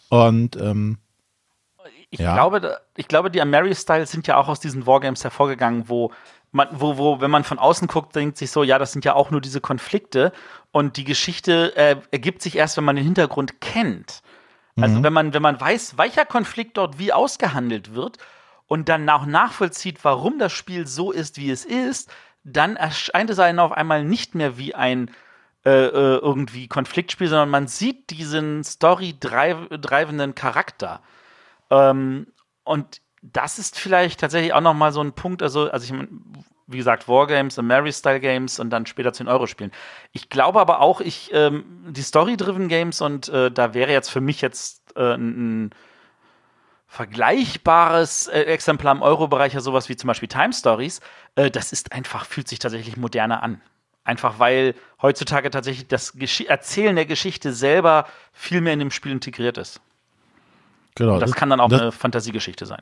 Und 0.09 0.55
ähm, 0.57 0.97
Ich, 2.09 2.19
Ja. 2.19 2.33
glaube, 2.33 2.77
ich 2.97 3.07
glaube, 3.07 3.31
die 3.31 3.41
Ameri-Styles 3.41 4.11
sind 4.11 4.27
ja 4.27 4.37
auch 4.37 4.49
aus 4.49 4.59
diesen 4.59 4.85
Wargames 4.85 5.23
hervorgegangen, 5.23 5.87
wo 5.87 6.11
man, 6.51 6.67
wo, 6.71 6.97
wo, 6.97 7.21
wenn 7.21 7.31
man 7.31 7.43
von 7.43 7.59
außen 7.59 7.87
guckt, 7.87 8.15
denkt 8.15 8.37
sich 8.37 8.51
so, 8.51 8.63
ja, 8.63 8.77
das 8.77 8.91
sind 8.91 9.05
ja 9.05 9.13
auch 9.13 9.31
nur 9.31 9.41
diese 9.41 9.61
Konflikte 9.61 10.33
und 10.71 10.97
die 10.97 11.03
Geschichte 11.03 11.75
äh, 11.75 11.95
ergibt 12.11 12.41
sich 12.41 12.57
erst, 12.57 12.77
wenn 12.77 12.83
man 12.83 12.95
den 12.95 13.05
Hintergrund 13.05 13.61
kennt. 13.61 14.21
Also 14.79 15.03
wenn 15.03 15.13
man, 15.13 15.33
wenn 15.33 15.41
man 15.41 15.59
weiß, 15.59 15.97
welcher 15.97 16.25
Konflikt 16.25 16.77
dort 16.77 16.97
wie 16.97 17.13
ausgehandelt 17.13 17.93
wird 17.93 18.17
und 18.67 18.89
dann 18.89 19.07
auch 19.09 19.25
nachvollzieht, 19.25 20.03
warum 20.03 20.39
das 20.39 20.53
Spiel 20.53 20.87
so 20.87 21.11
ist, 21.11 21.37
wie 21.37 21.51
es 21.51 21.65
ist, 21.65 22.09
dann 22.43 22.77
erscheint 22.77 23.29
es 23.29 23.39
einem 23.39 23.59
auf 23.59 23.73
einmal 23.73 24.03
nicht 24.03 24.33
mehr 24.33 24.57
wie 24.57 24.73
ein 24.73 25.11
äh, 25.63 25.69
äh, 25.69 26.17
irgendwie 26.17 26.67
Konfliktspiel, 26.67 27.27
sondern 27.27 27.49
man 27.49 27.67
sieht 27.67 28.09
diesen 28.09 28.63
story-treibenden 28.63 30.33
Charakter. 30.33 31.01
Ähm, 31.69 32.27
und 32.63 33.01
das 33.21 33.59
ist 33.59 33.77
vielleicht 33.77 34.19
tatsächlich 34.19 34.53
auch 34.53 34.61
noch 34.61 34.73
mal 34.73 34.91
so 34.91 35.01
ein 35.01 35.13
Punkt, 35.13 35.41
also, 35.43 35.69
also 35.69 35.93
ich 35.93 36.07
wie 36.67 36.77
gesagt, 36.77 37.07
Wargames, 37.09 37.57
Mary-Style-Games 37.57 38.59
und 38.59 38.69
dann 38.69 38.85
später 38.85 39.11
zu 39.11 39.23
den 39.23 39.29
Eurospielen. 39.29 39.73
Ich 40.13 40.29
glaube 40.29 40.61
aber 40.61 40.79
auch, 40.79 41.01
ich, 41.01 41.29
ähm, 41.33 41.65
die 41.89 42.01
Story-Driven 42.01 42.69
Games 42.69 43.01
und 43.01 43.27
äh, 43.27 43.51
da 43.51 43.73
wäre 43.73 43.91
jetzt 43.91 44.09
für 44.09 44.21
mich 44.21 44.39
jetzt 44.39 44.95
äh, 44.95 45.15
ein, 45.15 45.71
vergleichbares 46.91 48.27
äh, 48.27 48.41
Exemplar 48.41 48.93
im 48.93 49.01
Euro-Bereich 49.01 49.53
ja 49.53 49.61
sowas 49.61 49.87
wie 49.87 49.95
zum 49.95 50.09
Beispiel 50.09 50.27
Time 50.27 50.51
Stories, 50.51 50.99
äh, 51.35 51.49
das 51.49 51.71
ist 51.71 51.93
einfach, 51.93 52.25
fühlt 52.25 52.49
sich 52.49 52.59
tatsächlich 52.59 52.97
moderner 52.97 53.41
an. 53.43 53.61
Einfach 54.03 54.39
weil 54.39 54.75
heutzutage 55.01 55.49
tatsächlich 55.51 55.87
das 55.87 56.11
Gesch 56.13 56.41
Erzählen 56.41 56.93
der 56.93 57.05
Geschichte 57.05 57.53
selber 57.53 58.07
viel 58.33 58.59
mehr 58.59 58.73
in 58.73 58.79
dem 58.79 58.91
Spiel 58.91 59.13
integriert 59.13 59.57
ist. 59.57 59.79
genau. 60.95 61.17
Das 61.17 61.33
kann 61.33 61.49
dann 61.49 61.61
auch 61.61 61.69
das, 61.69 61.79
eine 61.79 61.91
Fantasiegeschichte 61.93 62.65
sein. 62.65 62.81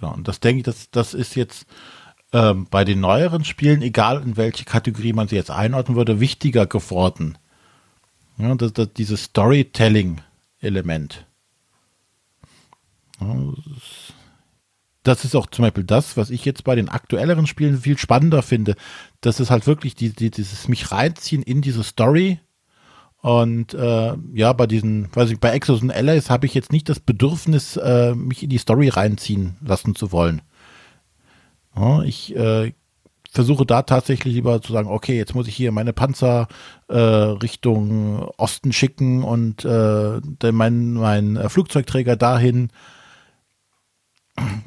Genau, 0.00 0.12
und 0.14 0.26
das 0.28 0.40
denke 0.40 0.58
ich, 0.60 0.64
das, 0.64 0.90
das 0.90 1.14
ist 1.14 1.34
jetzt 1.36 1.66
ähm, 2.32 2.66
bei 2.70 2.84
den 2.84 3.00
neueren 3.00 3.44
Spielen, 3.44 3.82
egal 3.82 4.22
in 4.22 4.36
welche 4.36 4.64
Kategorie 4.64 5.12
man 5.12 5.28
sie 5.28 5.36
jetzt 5.36 5.50
einordnen 5.50 5.96
würde, 5.96 6.20
wichtiger 6.20 6.66
geworden. 6.66 7.38
Ja, 8.38 8.54
das, 8.54 8.72
das, 8.74 8.92
dieses 8.94 9.24
Storytelling-Element. 9.24 11.26
Ja, 13.20 13.36
das 15.02 15.24
ist- 15.24 15.36
auch 15.36 15.46
zum 15.46 15.62
Beispiel 15.62 15.84
das, 15.84 16.16
was 16.16 16.30
ich 16.30 16.44
jetzt 16.44 16.64
bei 16.64 16.74
den 16.74 16.88
aktuelleren 16.88 17.46
Spielen 17.46 17.78
viel 17.78 17.96
spannender 17.96 18.42
finde. 18.42 18.74
Das 19.20 19.40
ist 19.40 19.50
halt 19.50 19.66
wirklich 19.66 19.94
die, 19.94 20.10
die, 20.10 20.30
dieses 20.30 20.68
mich 20.68 20.90
reinziehen 20.92 21.42
in 21.42 21.62
diese 21.62 21.84
Story. 21.84 22.40
Und 23.26 23.74
äh, 23.74 24.14
ja, 24.34 24.52
bei 24.52 24.68
diesen, 24.68 25.08
weiß 25.12 25.30
ich, 25.30 25.40
bei 25.40 25.50
Exos 25.50 25.82
und 25.82 25.90
Allies 25.90 26.30
habe 26.30 26.46
ich 26.46 26.54
jetzt 26.54 26.70
nicht 26.70 26.88
das 26.88 27.00
Bedürfnis, 27.00 27.76
äh, 27.76 28.14
mich 28.14 28.44
in 28.44 28.50
die 28.50 28.58
Story 28.58 28.88
reinziehen 28.88 29.56
lassen 29.66 29.96
zu 29.96 30.12
wollen. 30.12 30.42
Ja, 31.74 32.04
ich 32.04 32.36
äh, 32.36 32.72
versuche 33.28 33.66
da 33.66 33.82
tatsächlich 33.82 34.32
lieber 34.32 34.62
zu 34.62 34.72
sagen, 34.72 34.86
okay, 34.86 35.16
jetzt 35.16 35.34
muss 35.34 35.48
ich 35.48 35.56
hier 35.56 35.72
meine 35.72 35.92
Panzer 35.92 36.46
äh, 36.86 36.96
Richtung 36.96 38.28
Osten 38.36 38.72
schicken 38.72 39.24
und 39.24 39.64
äh, 39.64 40.20
mein, 40.52 40.92
mein 40.92 41.34
äh, 41.34 41.48
Flugzeugträger 41.48 42.14
dahin. 42.14 42.70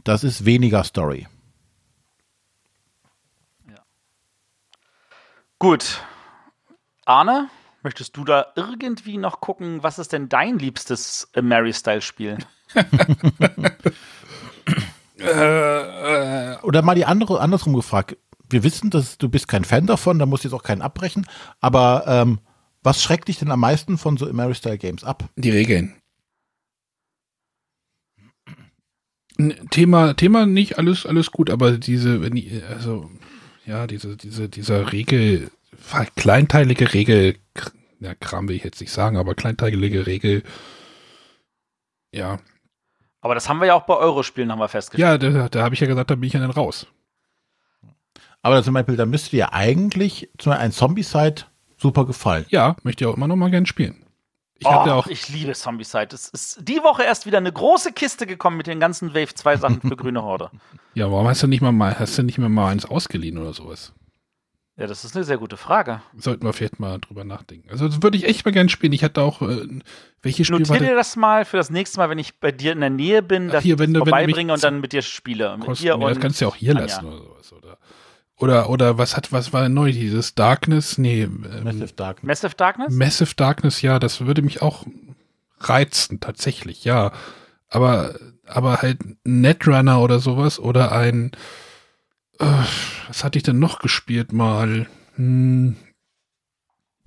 Das 0.03 0.25
ist 0.25 0.43
weniger 0.43 0.83
Story. 0.83 1.27
Gut. 5.59 6.01
Arne, 7.05 7.47
möchtest 7.83 8.15
du 8.17 8.23
da 8.23 8.47
irgendwie 8.55 9.17
noch 9.17 9.41
gucken, 9.41 9.83
was 9.83 9.99
ist 9.99 10.13
denn 10.13 10.29
dein 10.29 10.59
liebstes 10.59 11.29
äh, 11.33 11.41
Mary-Style-Spiel? 11.41 12.37
Oder 15.19 16.81
mal 16.81 16.95
die 16.95 17.05
andere, 17.05 17.39
andersrum 17.41 17.73
gefragt. 17.73 18.17
Wir 18.49 18.63
wissen, 18.63 18.89
dass 18.89 19.17
du 19.17 19.29
bist 19.29 19.47
kein 19.47 19.63
Fan 19.65 19.85
davon, 19.85 20.17
da 20.19 20.25
musst 20.25 20.43
du 20.43 20.47
jetzt 20.47 20.55
auch 20.55 20.63
keinen 20.63 20.81
abbrechen. 20.81 21.27
Aber 21.59 22.05
ähm, 22.07 22.39
Was 22.81 23.03
schreckt 23.03 23.27
dich 23.27 23.39
denn 23.39 23.51
am 23.51 23.59
meisten 23.59 23.97
von 23.97 24.17
so 24.17 24.31
Mary-Style-Games 24.31 25.03
ab? 25.03 25.27
Die 25.35 25.49
Regeln. 25.49 25.95
Thema, 29.69 30.15
Thema 30.15 30.45
nicht 30.45 30.77
alles, 30.77 31.05
alles 31.05 31.31
gut, 31.31 31.49
aber 31.49 31.77
diese, 31.77 32.21
wenn 32.21 32.35
die, 32.35 32.61
also, 32.69 33.09
ja, 33.65 33.87
diese, 33.87 34.17
diese, 34.17 34.49
dieser 34.49 34.91
Regel, 34.91 35.49
kleinteilige 36.15 36.93
Regel, 36.93 37.35
ja, 37.99 38.15
Kram 38.15 38.47
will 38.47 38.55
ich 38.55 38.63
jetzt 38.63 38.81
nicht 38.81 38.91
sagen, 38.91 39.17
aber 39.17 39.35
kleinteilige 39.35 40.05
Regel, 40.05 40.43
ja, 42.11 42.39
Aber 43.21 43.35
das 43.35 43.49
haben 43.49 43.59
wir 43.59 43.67
ja 43.67 43.73
auch 43.75 43.85
bei 43.85 43.95
Eurospielen, 43.95 44.51
haben 44.51 44.59
wir 44.59 44.69
festgestellt. 44.69 45.21
ja, 45.23 45.29
da, 45.29 45.49
da 45.49 45.63
habe 45.63 45.75
ich 45.75 45.81
ja 45.81 45.87
gesagt, 45.87 46.09
da 46.09 46.15
bin 46.15 46.27
ich 46.27 46.33
ja 46.33 46.39
dann 46.39 46.51
raus. 46.51 46.87
Aber 48.41 48.63
zum 48.63 48.73
Beispiel, 48.73 48.95
da 48.95 49.05
müsste 49.05 49.31
dir 49.31 49.53
eigentlich 49.53 50.29
zum 50.37 50.51
Beispiel 50.51 50.65
ein 50.65 50.71
Zombie-Side 50.71 51.43
super 51.77 52.05
gefallen. 52.05 52.45
Ja, 52.49 52.75
möchte 52.83 53.03
ich 53.03 53.09
auch 53.09 53.17
immer 53.17 53.27
noch 53.27 53.35
mal 53.35 53.51
gern 53.51 53.65
spielen. 53.65 54.05
Ich 54.59 54.67
oh, 54.67 54.71
habe 54.71 54.89
ja 54.89 54.95
auch, 54.95 55.07
ich 55.07 55.29
liebe 55.29 55.53
Zombicide. 55.53 56.09
Es 56.13 56.27
ist 56.27 56.67
die 56.67 56.83
Woche 56.83 57.03
erst 57.03 57.25
wieder 57.25 57.37
eine 57.37 57.51
große 57.51 57.93
Kiste 57.93 58.27
gekommen 58.27 58.57
mit 58.57 58.67
den 58.67 58.81
ganzen 58.81 59.13
Wave 59.13 59.33
2 59.33 59.57
Sachen 59.57 59.81
für 59.81 59.95
Grüne 59.95 60.21
Horde. 60.21 60.51
ja, 60.95 61.09
warum 61.09 61.27
hast 61.27 61.43
du 61.43 61.47
nicht 61.47 61.61
mal, 61.61 61.71
mal, 61.71 61.97
hast 61.97 62.17
du 62.17 62.23
nicht 62.23 62.37
mehr 62.37 62.49
mal 62.49 62.69
eins 62.69 62.85
ausgeliehen 62.85 63.37
oder 63.37 63.53
sowas? 63.53 63.93
Ja, 64.79 64.87
das 64.87 65.03
ist 65.03 65.13
eine 65.13 65.25
sehr 65.25 65.37
gute 65.37 65.57
Frage. 65.57 66.01
Sollten 66.15 66.45
wir 66.45 66.53
vielleicht 66.53 66.79
mal 66.79 66.99
drüber 66.99 67.25
nachdenken. 67.25 67.69
Also 67.69 67.89
das 67.89 68.01
würde 68.01 68.17
ich 68.17 68.23
echt 68.23 68.45
mal 68.45 68.51
gern 68.51 68.69
spielen. 68.69 68.93
Ich 68.93 69.03
hatte 69.03 69.21
auch, 69.21 69.41
äh, 69.41 69.67
welche 70.21 70.45
Spiele 70.45 70.59
Notiere 70.61 70.85
dir 70.85 70.95
das 70.95 71.17
mal 71.17 71.43
für 71.43 71.57
das 71.57 71.69
nächste 71.69 71.97
Mal, 71.99 72.09
wenn 72.09 72.17
ich 72.17 72.39
bei 72.39 72.53
dir 72.53 72.71
in 72.71 72.79
der 72.79 72.89
Nähe 72.89 73.21
bin, 73.21 73.49
Ach, 73.49 73.53
dass 73.53 73.63
hier, 73.63 73.73
ich 73.73 73.79
wenn 73.79 73.93
das 73.93 73.99
du 73.99 74.05
mich 74.05 74.09
vorbeibringe 74.09 74.53
und 74.53 74.63
dann 74.63 74.79
mit 74.79 74.93
dir 74.93 75.01
spiele. 75.01 75.57
Mit 75.57 75.65
kosten? 75.67 75.83
dir 75.83 75.89
Ja, 75.89 75.97
das 75.97 76.15
und 76.15 76.21
kannst 76.21 76.39
du 76.39 76.45
ja 76.45 76.49
auch 76.49 76.55
hier 76.55 76.73
Tanja. 76.75 76.85
lassen 76.95 77.07
oder 77.07 77.17
sowas. 77.17 77.53
Oder, 77.53 77.77
oder, 78.37 78.69
oder 78.69 78.97
was 78.97 79.17
hat, 79.17 79.33
was 79.33 79.51
war 79.51 79.67
neu? 79.67 79.91
Dieses 79.91 80.33
Darkness? 80.33 80.97
Nee, 80.97 81.23
ähm, 81.23 81.45
Massive 81.65 81.91
Darkness. 81.93 82.27
Massive 82.27 82.55
Darkness? 82.55 82.93
Massive 82.93 83.35
Darkness, 83.35 83.81
ja, 83.81 83.99
das 83.99 84.21
würde 84.25 84.41
mich 84.41 84.61
auch 84.61 84.85
reizen, 85.59 86.21
tatsächlich, 86.21 86.85
ja. 86.85 87.11
Aber, 87.67 88.15
aber 88.47 88.81
halt 88.81 88.99
Netrunner 89.25 90.01
oder 90.01 90.19
sowas 90.19 90.57
oder 90.57 90.93
ein, 90.93 91.31
was 92.39 93.23
hatte 93.23 93.37
ich 93.37 93.43
denn 93.43 93.59
noch 93.59 93.79
gespielt 93.79 94.31
mal? 94.33 94.87
Hm, 95.15 95.75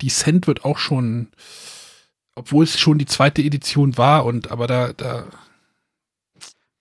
Descent 0.01 0.47
wird 0.47 0.65
auch 0.65 0.77
schon, 0.77 1.29
obwohl 2.35 2.63
es 2.65 2.79
schon 2.79 2.97
die 2.97 3.05
zweite 3.05 3.41
Edition 3.41 3.97
war 3.97 4.25
und, 4.25 4.51
aber 4.51 4.67
da, 4.67 4.93
da, 4.93 5.25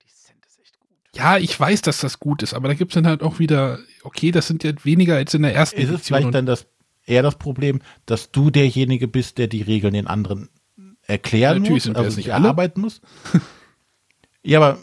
Descent 0.04 0.44
ist 0.46 0.58
echt 0.60 0.78
gut. 0.80 0.88
ja, 1.14 1.38
ich 1.38 1.58
weiß, 1.58 1.82
dass 1.82 2.00
das 2.00 2.18
gut 2.18 2.42
ist, 2.42 2.52
aber 2.54 2.68
da 2.68 2.74
gibt 2.74 2.92
es 2.92 2.94
dann 2.94 3.06
halt 3.06 3.22
auch 3.22 3.38
wieder, 3.38 3.78
okay, 4.02 4.30
das 4.32 4.46
sind 4.48 4.64
ja 4.64 4.72
weniger 4.84 5.16
als 5.16 5.34
in 5.34 5.42
der 5.42 5.54
ersten 5.54 5.78
Ist 5.78 5.84
es 5.84 5.90
Edition. 5.90 6.06
vielleicht 6.06 6.26
und- 6.26 6.32
dann 6.32 6.46
das, 6.46 6.66
eher 7.06 7.22
das 7.22 7.36
Problem, 7.36 7.80
dass 8.06 8.30
du 8.30 8.50
derjenige 8.50 9.08
bist, 9.08 9.38
der 9.38 9.46
die 9.48 9.62
Regeln 9.62 9.94
den 9.94 10.06
anderen 10.06 10.48
erklären 11.06 11.58
Natürlich 11.58 11.76
muss, 11.76 11.82
sind 11.84 11.96
wir 11.96 12.02
also 12.04 12.16
nicht 12.16 12.32
alle. 12.32 12.44
erarbeiten 12.44 12.80
muss? 12.80 13.00
ja, 14.44 14.58
aber 14.60 14.78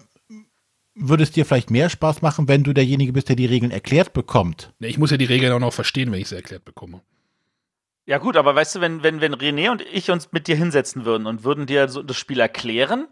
würde 0.99 1.23
es 1.23 1.31
dir 1.31 1.45
vielleicht 1.45 1.71
mehr 1.71 1.89
Spaß 1.89 2.21
machen, 2.21 2.47
wenn 2.47 2.63
du 2.63 2.73
derjenige 2.73 3.13
bist, 3.13 3.29
der 3.29 3.35
die 3.35 3.45
Regeln 3.45 3.71
erklärt 3.71 4.13
bekommt? 4.13 4.73
Ich 4.79 4.97
muss 4.97 5.11
ja 5.11 5.17
die 5.17 5.25
Regeln 5.25 5.53
auch 5.53 5.59
noch 5.59 5.73
verstehen, 5.73 6.11
wenn 6.11 6.19
ich 6.19 6.29
sie 6.29 6.35
erklärt 6.35 6.65
bekomme. 6.65 7.01
Ja 8.05 8.17
gut, 8.17 8.37
aber 8.37 8.55
weißt 8.55 8.75
du, 8.75 8.81
wenn, 8.81 9.03
wenn, 9.03 9.21
wenn 9.21 9.35
René 9.35 9.69
und 9.69 9.81
ich 9.81 10.09
uns 10.09 10.31
mit 10.31 10.47
dir 10.47 10.55
hinsetzen 10.55 11.05
würden 11.05 11.27
und 11.27 11.43
würden 11.43 11.67
dir 11.67 11.89
so 11.89 12.01
das 12.01 12.17
Spiel 12.17 12.39
erklären 12.39 13.07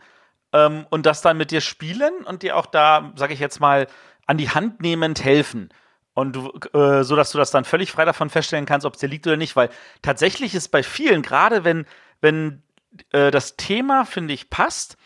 ähm, 0.53 0.87
und 0.89 1.05
das 1.05 1.21
dann 1.21 1.37
mit 1.37 1.51
dir 1.51 1.61
spielen 1.61 2.25
und 2.25 2.43
dir 2.43 2.57
auch 2.57 2.65
da, 2.65 3.13
sage 3.15 3.33
ich 3.33 3.39
jetzt 3.39 3.59
mal, 3.59 3.87
an 4.25 4.37
die 4.37 4.49
Hand 4.49 4.81
nehmend 4.81 5.23
helfen. 5.23 5.69
Und 6.13 6.35
du, 6.35 6.51
äh, 6.73 7.03
so 7.03 7.15
dass 7.15 7.31
du 7.31 7.37
das 7.37 7.51
dann 7.51 7.63
völlig 7.63 7.91
frei 7.91 8.05
davon 8.05 8.31
feststellen 8.31 8.65
kannst, 8.65 8.87
ob 8.87 8.95
es 8.95 8.99
dir 8.99 9.07
liegt 9.07 9.27
oder 9.27 9.37
nicht, 9.37 9.55
weil 9.55 9.69
tatsächlich 10.01 10.55
ist 10.55 10.69
bei 10.69 10.81
vielen, 10.81 11.21
gerade 11.21 11.63
wenn, 11.63 11.85
wenn 12.21 12.63
äh, 13.11 13.29
das 13.29 13.55
Thema, 13.55 14.03
finde 14.03 14.33
ich, 14.33 14.49
passt, 14.49 14.97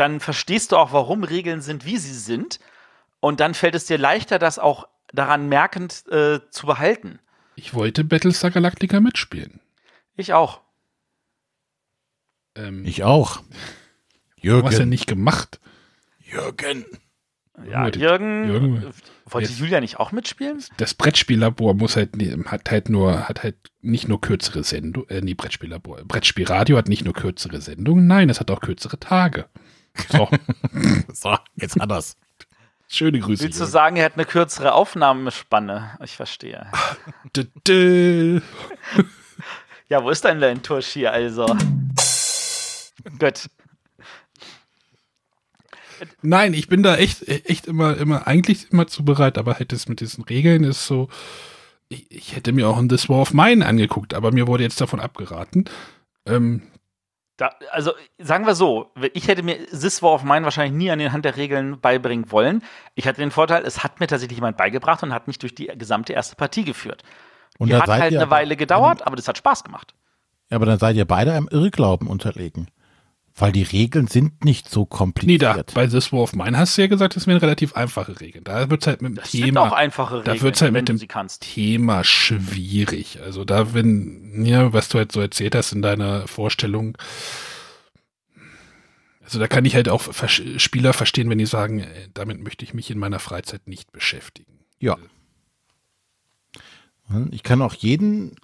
dann 0.00 0.18
verstehst 0.20 0.72
du 0.72 0.76
auch, 0.76 0.92
warum 0.92 1.22
Regeln 1.24 1.60
sind, 1.60 1.84
wie 1.84 1.96
sie 1.98 2.14
sind. 2.14 2.58
Und 3.20 3.38
dann 3.40 3.54
fällt 3.54 3.74
es 3.74 3.84
dir 3.86 3.98
leichter, 3.98 4.38
das 4.38 4.58
auch 4.58 4.88
daran 5.12 5.48
merkend 5.48 6.04
äh, 6.10 6.40
zu 6.50 6.66
behalten. 6.66 7.18
Ich 7.54 7.74
wollte 7.74 8.02
Battlestar 8.04 8.50
Galactica 8.50 8.98
mitspielen. 9.00 9.60
Ich 10.16 10.32
auch. 10.32 10.60
Ähm, 12.54 12.84
Ich 12.84 13.04
auch. 13.04 13.42
du 14.42 14.62
hast 14.64 14.72
ja 14.72 14.78
Jürgen. 14.78 14.88
nicht 14.88 15.06
gemacht. 15.06 15.60
Jürgen. 16.20 16.84
Ja, 17.70 17.88
Jürgen, 17.88 18.48
Jürgen, 18.48 18.76
äh, 18.78 18.90
wollte 19.26 19.50
jetzt- 19.50 19.58
Julia 19.60 19.80
nicht 19.80 20.00
auch 20.00 20.12
mitspielen? 20.12 20.64
Das 20.78 20.94
Brettspiellabor 20.94 21.74
muss 21.74 21.94
halt, 21.96 22.16
nie- 22.16 22.42
hat 22.46 22.70
halt 22.70 22.88
nur, 22.88 23.28
hat 23.28 23.42
halt 23.42 23.56
nicht 23.82 24.08
nur 24.08 24.18
kürzere 24.20 24.64
Sendungen, 24.64 25.10
äh, 25.10 25.20
nee, 25.20 25.34
Brettspiellabor. 25.34 26.02
Brettspielradio 26.04 26.78
hat 26.78 26.88
nicht 26.88 27.04
nur 27.04 27.12
kürzere 27.12 27.60
Sendungen, 27.60 28.06
nein, 28.06 28.30
es 28.30 28.40
hat 28.40 28.50
auch 28.50 28.60
kürzere 28.62 28.98
Tage. 28.98 29.46
So, 30.10 30.28
So, 31.12 31.36
jetzt 31.56 31.78
hat 31.78 31.90
er's. 31.90 32.16
schöne 32.88 33.20
Grüße. 33.20 33.42
Willst 33.42 33.58
du 33.58 33.64
Jürgen. 33.64 33.72
sagen, 33.72 33.96
er 33.96 34.04
hat 34.06 34.14
eine 34.14 34.24
kürzere 34.24 34.72
Aufnahmespanne? 34.72 35.98
Ich 36.04 36.16
verstehe. 36.16 36.66
Ja, 39.88 40.04
wo 40.04 40.10
ist 40.10 40.22
denn 40.24 40.40
dein 40.40 40.62
Tusch 40.62 40.86
hier 40.86 41.12
also? 41.12 41.46
Gut. 43.18 43.48
Nein, 46.22 46.54
ich 46.54 46.68
bin 46.68 46.82
da 46.84 46.96
echt, 46.96 47.26
echt 47.28 47.66
immer, 47.66 47.96
immer, 47.96 48.26
eigentlich 48.26 48.70
immer 48.70 48.86
zu 48.86 49.04
bereit, 49.04 49.36
aber 49.36 49.56
halt 49.58 49.72
das 49.72 49.88
mit 49.88 50.00
diesen 50.00 50.24
Regeln 50.24 50.62
ist 50.64 50.86
so, 50.86 51.08
ich, 51.88 52.10
ich 52.10 52.36
hätte 52.36 52.52
mir 52.52 52.68
auch 52.68 52.78
ein 52.78 52.88
This 52.88 53.08
War 53.08 53.18
of 53.20 53.34
Mine 53.34 53.66
angeguckt, 53.66 54.14
aber 54.14 54.30
mir 54.32 54.46
wurde 54.46 54.62
jetzt 54.62 54.80
davon 54.80 55.00
abgeraten. 55.00 55.64
Ähm, 56.24 56.62
Da, 57.40 57.54
also 57.70 57.92
sagen 58.18 58.44
wir 58.44 58.54
so, 58.54 58.92
ich 59.14 59.26
hätte 59.26 59.42
mir 59.42 59.66
This 59.68 60.02
War 60.02 60.12
of 60.12 60.24
Mine 60.24 60.44
wahrscheinlich 60.44 60.76
nie 60.76 60.90
an 60.90 60.98
den 60.98 61.10
Hand 61.10 61.24
der 61.24 61.38
Regeln 61.38 61.80
beibringen 61.80 62.30
wollen. 62.30 62.62
Ich 62.94 63.08
hatte 63.08 63.22
den 63.22 63.30
Vorteil, 63.30 63.64
es 63.64 63.82
hat 63.82 63.98
mir 63.98 64.08
tatsächlich 64.08 64.36
jemand 64.36 64.58
beigebracht 64.58 65.02
und 65.02 65.14
hat 65.14 65.26
mich 65.26 65.38
durch 65.38 65.54
die 65.54 65.68
gesamte 65.68 66.12
erste 66.12 66.36
Partie 66.36 66.64
geführt. 66.64 67.02
Und 67.58 67.68
Die 67.68 67.74
hat 67.74 67.88
halt 67.88 68.14
eine 68.14 68.28
Weile 68.28 68.56
gedauert, 68.56 69.06
aber 69.06 69.16
das 69.16 69.26
hat 69.26 69.38
Spaß 69.38 69.64
gemacht. 69.64 69.94
Ja, 70.50 70.56
aber 70.56 70.66
dann 70.66 70.78
seid 70.78 70.96
ihr 70.96 71.06
beide 71.06 71.32
einem 71.32 71.48
Irrglauben 71.50 72.08
unterlegen. 72.08 72.68
Weil 73.36 73.52
die 73.52 73.62
Regeln 73.62 74.06
sind 74.06 74.44
nicht 74.44 74.68
so 74.68 74.80
nee, 74.82 74.86
da, 74.86 74.96
kompliziert. 74.96 75.72
bei 75.74 75.86
This 75.86 76.12
War 76.12 76.20
of 76.20 76.34
Mine 76.34 76.58
hast 76.58 76.76
du 76.76 76.82
ja 76.82 76.88
gesagt, 76.88 77.16
das 77.16 77.26
wären 77.26 77.38
relativ 77.38 77.74
einfache 77.74 78.20
Regeln. 78.20 78.44
Da 78.44 78.68
wird 78.68 78.82
es 78.82 78.86
halt 78.86 79.00
mit 79.02 79.12
dem 79.12 79.14
Das 79.16 79.30
sind 79.32 79.44
Thema. 79.44 79.62
auch 79.62 79.72
einfache 79.72 80.16
da 80.22 80.32
Regeln, 80.32 80.42
wird's 80.42 80.60
halt 80.60 80.74
wenn 80.74 80.84
mit 80.84 80.88
dem. 80.88 81.08
Thema 81.38 82.04
schwierig. 82.04 83.20
Also 83.22 83.44
da, 83.44 83.72
wenn, 83.72 84.44
ja, 84.44 84.72
was 84.72 84.88
du 84.90 84.98
halt 84.98 85.12
so 85.12 85.20
erzählt 85.20 85.54
hast 85.54 85.72
in 85.72 85.80
deiner 85.80 86.26
Vorstellung, 86.28 86.98
also 89.22 89.38
da 89.38 89.46
kann 89.46 89.64
ich 89.64 89.76
halt 89.76 89.88
auch 89.88 90.02
Versch- 90.02 90.58
Spieler 90.58 90.92
verstehen, 90.92 91.30
wenn 91.30 91.38
die 91.38 91.46
sagen, 91.46 91.78
äh, 91.80 92.08
damit 92.12 92.42
möchte 92.42 92.64
ich 92.64 92.74
mich 92.74 92.90
in 92.90 92.98
meiner 92.98 93.20
Freizeit 93.20 93.68
nicht 93.68 93.92
beschäftigen. 93.92 94.58
Ja. 94.80 94.96
Ich 97.30 97.42
kann 97.42 97.62
auch 97.62 97.74
jeden, 97.74 98.36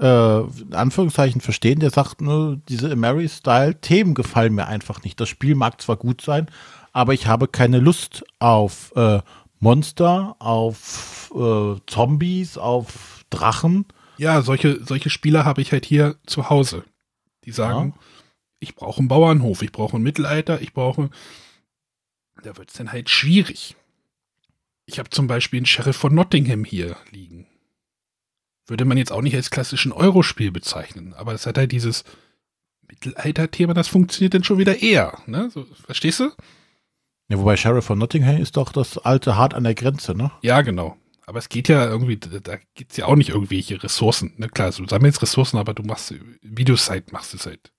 äh, 0.00 0.40
in 0.40 0.74
Anführungszeichen, 0.74 1.40
verstehen, 1.40 1.80
der 1.80 1.90
sagt, 1.90 2.20
nur 2.20 2.60
diese 2.68 2.94
Mary-Style-Themen 2.94 4.14
gefallen 4.14 4.54
mir 4.54 4.66
einfach 4.66 5.02
nicht. 5.02 5.20
Das 5.20 5.28
Spiel 5.28 5.54
mag 5.54 5.80
zwar 5.80 5.96
gut 5.96 6.20
sein, 6.20 6.48
aber 6.92 7.14
ich 7.14 7.26
habe 7.26 7.48
keine 7.48 7.80
Lust 7.80 8.24
auf 8.38 8.92
äh, 8.96 9.20
Monster, 9.60 10.36
auf 10.38 11.32
äh, 11.34 11.76
Zombies, 11.86 12.58
auf 12.58 13.24
Drachen. 13.30 13.86
Ja, 14.18 14.42
solche, 14.42 14.84
solche 14.84 15.10
Spieler 15.10 15.44
habe 15.44 15.60
ich 15.60 15.72
halt 15.72 15.84
hier 15.84 16.16
zu 16.26 16.50
Hause. 16.50 16.84
Die 17.44 17.52
sagen, 17.52 17.94
ich 18.60 18.74
brauche 18.74 18.98
einen 18.98 19.08
Bauernhof, 19.08 19.62
ich 19.62 19.72
brauche 19.72 19.96
ein 19.96 20.02
Mittelalter, 20.02 20.60
ich 20.60 20.72
brauche. 20.72 21.10
Da 22.42 22.56
wird 22.56 22.70
es 22.70 22.76
dann 22.76 22.92
halt 22.92 23.10
schwierig. 23.10 23.76
Ich 24.86 24.98
habe 24.98 25.10
zum 25.10 25.26
Beispiel 25.26 25.58
einen 25.58 25.66
Sheriff 25.66 25.96
von 25.96 26.14
Nottingham 26.14 26.64
hier 26.64 26.96
liegen. 27.10 27.47
Würde 28.68 28.84
man 28.84 28.98
jetzt 28.98 29.10
auch 29.12 29.22
nicht 29.22 29.34
als 29.34 29.50
klassischen 29.50 29.92
Eurospiel 29.92 30.52
bezeichnen, 30.52 31.14
aber 31.14 31.32
es 31.32 31.46
hat 31.46 31.58
halt 31.58 31.72
dieses 31.72 32.04
Mittelalter-Thema, 32.86 33.74
das 33.74 33.88
funktioniert 33.88 34.34
dann 34.34 34.44
schon 34.44 34.58
wieder 34.58 34.80
eher. 34.80 35.18
Ne? 35.26 35.50
So, 35.50 35.66
verstehst 35.84 36.20
du? 36.20 36.30
Ja, 37.28 37.38
wobei 37.38 37.56
Sheriff 37.56 37.86
von 37.86 37.98
Nottingham 37.98 38.36
ist 38.36 38.56
doch 38.56 38.72
das 38.72 38.98
alte 38.98 39.36
Hart 39.36 39.54
an 39.54 39.64
der 39.64 39.74
Grenze, 39.74 40.14
ne? 40.14 40.30
Ja, 40.42 40.62
genau. 40.62 40.96
Aber 41.26 41.38
es 41.38 41.50
geht 41.50 41.68
ja 41.68 41.86
irgendwie, 41.86 42.16
da, 42.16 42.56
gibt 42.74 42.92
es 42.92 42.96
ja 42.96 43.04
auch 43.04 43.16
nicht 43.16 43.30
irgendwelche 43.30 43.82
Ressourcen. 43.82 44.32
Ne? 44.38 44.48
Klar, 44.48 44.70
du 44.70 44.86
sammelst 44.86 45.20
Ressourcen, 45.20 45.58
aber 45.58 45.74
du 45.74 45.82
machst, 45.82 46.14
wie 46.40 46.64
du 46.64 46.72
es 46.72 46.88
halt 46.88 47.12
machst, 47.12 47.34
es 47.34 47.44
halt 47.44 47.70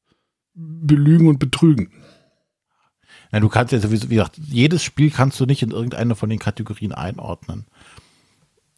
belügen 0.53 1.27
und 1.27 1.39
betrügen. 1.39 1.91
Ja, 3.31 3.39
du 3.39 3.49
kannst 3.49 3.73
ja 3.73 3.79
sowieso, 3.79 4.09
wie 4.09 4.15
gesagt, 4.15 4.37
jedes 4.37 4.83
Spiel 4.83 5.09
kannst 5.11 5.39
du 5.39 5.45
nicht 5.45 5.63
in 5.63 5.71
irgendeine 5.71 6.15
von 6.15 6.29
den 6.29 6.39
Kategorien 6.39 6.93
einordnen. 6.93 7.65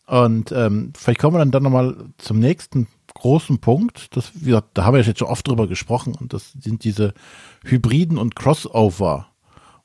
Und 0.07 0.51
ähm, 0.51 0.93
vielleicht 0.95 1.19
kommen 1.19 1.35
wir 1.35 1.39
dann, 1.39 1.51
dann 1.51 1.63
nochmal 1.63 2.09
zum 2.17 2.39
nächsten 2.39 2.87
großen 3.13 3.59
Punkt. 3.59 4.15
Das, 4.15 4.31
wie 4.35 4.47
gesagt, 4.47 4.69
da 4.73 4.85
haben 4.85 4.95
wir 4.95 5.01
jetzt 5.01 5.19
schon 5.19 5.27
oft 5.27 5.47
drüber 5.47 5.67
gesprochen. 5.67 6.15
Und 6.15 6.33
das 6.33 6.51
sind 6.53 6.83
diese 6.83 7.13
Hybriden 7.63 8.17
und 8.17 8.35
Crossover, 8.35 9.27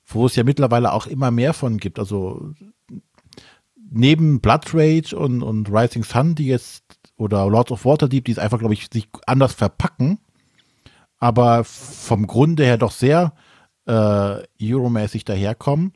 wo 0.07 0.27
es 0.27 0.37
ja 0.37 0.45
mittlerweile 0.45 0.93
auch 0.93 1.07
immer 1.07 1.31
mehr 1.31 1.53
von 1.53 1.79
gibt. 1.79 1.99
Also 1.99 2.53
neben 3.91 4.41
Blood 4.41 4.75
Rage 4.75 5.17
und, 5.17 5.43
und 5.43 5.71
Rising 5.71 6.05
Sun, 6.05 6.35
die 6.35 6.47
jetzt 6.47 6.85
oder 7.17 7.47
Lords 7.49 7.73
of 7.73 7.85
Waterdeep, 7.85 8.25
die 8.25 8.33
es 8.33 8.39
einfach, 8.39 8.59
glaube 8.59 8.75
ich, 8.75 8.89
sich 8.93 9.09
anders 9.27 9.55
verpacken, 9.55 10.19
aber 11.19 11.65
vom 11.65 12.27
Grunde 12.27 12.65
her 12.65 12.77
doch 12.79 12.93
sehr 12.93 13.33
äh, 13.87 14.43
Euromäßig 14.61 15.25
daherkommen. 15.25 15.93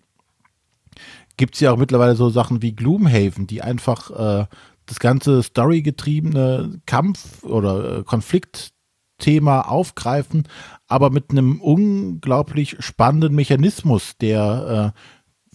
Gibt 1.41 1.55
es 1.55 1.61
ja 1.61 1.73
auch 1.73 1.79
mittlerweile 1.79 2.17
so 2.17 2.29
Sachen 2.29 2.61
wie 2.61 2.77
Gloomhaven, 2.77 3.47
die 3.47 3.63
einfach 3.63 4.11
äh, 4.11 4.47
das 4.85 4.99
ganze 4.99 5.43
storygetriebene 5.43 6.83
Kampf- 6.85 7.43
oder 7.45 8.01
äh, 8.01 8.03
Konfliktthema 8.03 9.63
aufgreifen, 9.63 10.47
aber 10.87 11.09
mit 11.09 11.31
einem 11.31 11.63
unglaublich 11.63 12.77
spannenden 12.81 13.35
Mechanismus, 13.35 14.19
der 14.21 14.93
äh, 14.95 15.01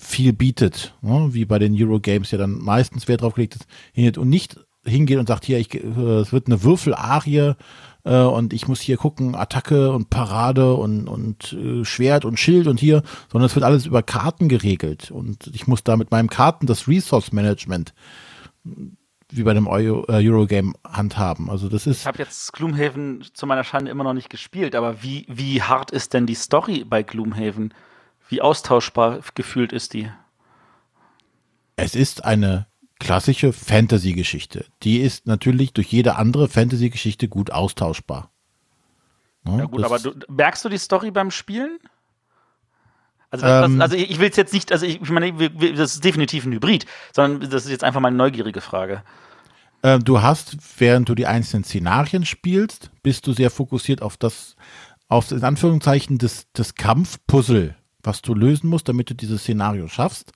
viel 0.01 0.33
bietet, 0.33 0.95
ne? 1.03 1.29
wie 1.33 1.45
bei 1.45 1.59
den 1.59 1.75
Eurogames 1.79 2.31
ja 2.31 2.39
dann 2.39 2.57
meistens 2.57 3.07
Wert 3.07 3.21
drauf 3.21 3.35
gelegt 3.35 3.55
ist, 3.95 4.17
und 4.17 4.27
nicht 4.27 4.59
hingeht 4.87 5.19
und 5.19 5.27
sagt, 5.27 5.45
hier, 5.45 5.59
ich, 5.59 5.71
äh, 5.75 5.77
es 5.77 6.33
wird 6.33 6.47
eine 6.47 6.63
Würfelarie 6.63 7.53
äh, 8.05 8.21
und 8.21 8.53
ich 8.53 8.67
muss 8.67 8.79
hier 8.79 8.97
gucken, 8.97 9.35
Attacke 9.35 9.91
und 9.91 10.09
Parade 10.09 10.75
und, 10.75 11.07
und 11.07 11.53
äh, 11.53 11.83
Schwert 11.83 12.23
und 12.23 12.39
Schild 12.39 12.67
und 12.67 12.79
hier, 12.79 13.03
sondern 13.31 13.47
es 13.47 13.55
wird 13.55 13.65
alles 13.65 13.85
über 13.85 14.03
Karten 14.03 14.47
geregelt 14.47 15.11
und 15.11 15.47
ich 15.53 15.67
muss 15.67 15.83
da 15.83 15.97
mit 15.97 16.11
meinem 16.11 16.29
Karten 16.29 16.67
das 16.67 16.87
Resource 16.87 17.33
Management 17.33 17.93
wie 19.29 19.43
bei 19.43 19.51
einem 19.51 19.67
Euro, 19.67 20.05
äh, 20.07 20.27
Eurogame 20.27 20.73
handhaben. 20.87 21.49
Also 21.49 21.67
das 21.67 21.87
ist. 21.87 22.01
Ich 22.01 22.07
habe 22.07 22.19
jetzt 22.19 22.53
Gloomhaven 22.53 23.25
zu 23.33 23.47
meiner 23.47 23.63
Schande 23.63 23.91
immer 23.91 24.03
noch 24.03 24.13
nicht 24.13 24.29
gespielt, 24.29 24.75
aber 24.75 25.01
wie, 25.03 25.25
wie 25.27 25.61
hart 25.61 25.91
ist 25.91 26.13
denn 26.13 26.25
die 26.25 26.35
Story 26.35 26.85
bei 26.87 27.03
Gloomhaven? 27.03 27.73
Wie 28.29 28.41
austauschbar 28.41 29.19
gefühlt 29.33 29.73
ist 29.73 29.93
die? 29.93 30.09
Es 31.75 31.95
ist 31.95 32.23
eine 32.23 32.67
klassische 33.05 33.53
Fantasy-Geschichte. 33.53 34.65
Die 34.81 34.99
ist 34.99 35.27
natürlich 35.27 35.73
durch 35.73 35.87
jede 35.89 36.15
andere 36.15 36.47
Fantasy-Geschichte 36.47 37.27
gut 37.27 37.51
austauschbar. 37.51 38.31
Ja, 39.45 39.59
ja 39.59 39.65
gut, 39.65 39.83
aber 39.83 39.99
du, 39.99 40.13
merkst 40.27 40.65
du 40.65 40.69
die 40.69 40.79
Story 40.79 41.11
beim 41.11 41.29
Spielen? 41.29 41.77
Also, 43.29 43.45
ähm, 43.45 43.79
also 43.79 43.95
ich 43.95 44.17
will 44.19 44.29
es 44.29 44.37
jetzt 44.37 44.53
nicht, 44.53 44.71
also 44.71 44.87
ich, 44.87 45.01
ich 45.01 45.09
meine, 45.11 45.31
das 45.75 45.93
ist 45.93 46.03
definitiv 46.03 46.45
ein 46.45 46.53
Hybrid, 46.53 46.87
sondern 47.13 47.47
das 47.51 47.65
ist 47.65 47.71
jetzt 47.71 47.83
einfach 47.83 47.99
mal 47.99 48.07
eine 48.07 48.17
neugierige 48.17 48.59
Frage. 48.59 49.03
Äh, 49.83 49.99
du 49.99 50.23
hast, 50.23 50.57
während 50.79 51.07
du 51.07 51.13
die 51.13 51.27
einzelnen 51.27 51.63
Szenarien 51.63 52.25
spielst, 52.25 52.89
bist 53.03 53.27
du 53.27 53.33
sehr 53.33 53.51
fokussiert 53.51 54.01
auf 54.01 54.17
das, 54.17 54.55
auf 55.09 55.29
in 55.29 55.43
Anführungszeichen 55.43 56.17
das, 56.17 56.47
das 56.53 56.73
Kampfpuzzle, 56.73 57.75
was 58.01 58.23
du 58.23 58.33
lösen 58.33 58.67
musst, 58.67 58.89
damit 58.89 59.11
du 59.11 59.13
dieses 59.13 59.41
Szenario 59.41 59.87
schaffst. 59.89 60.31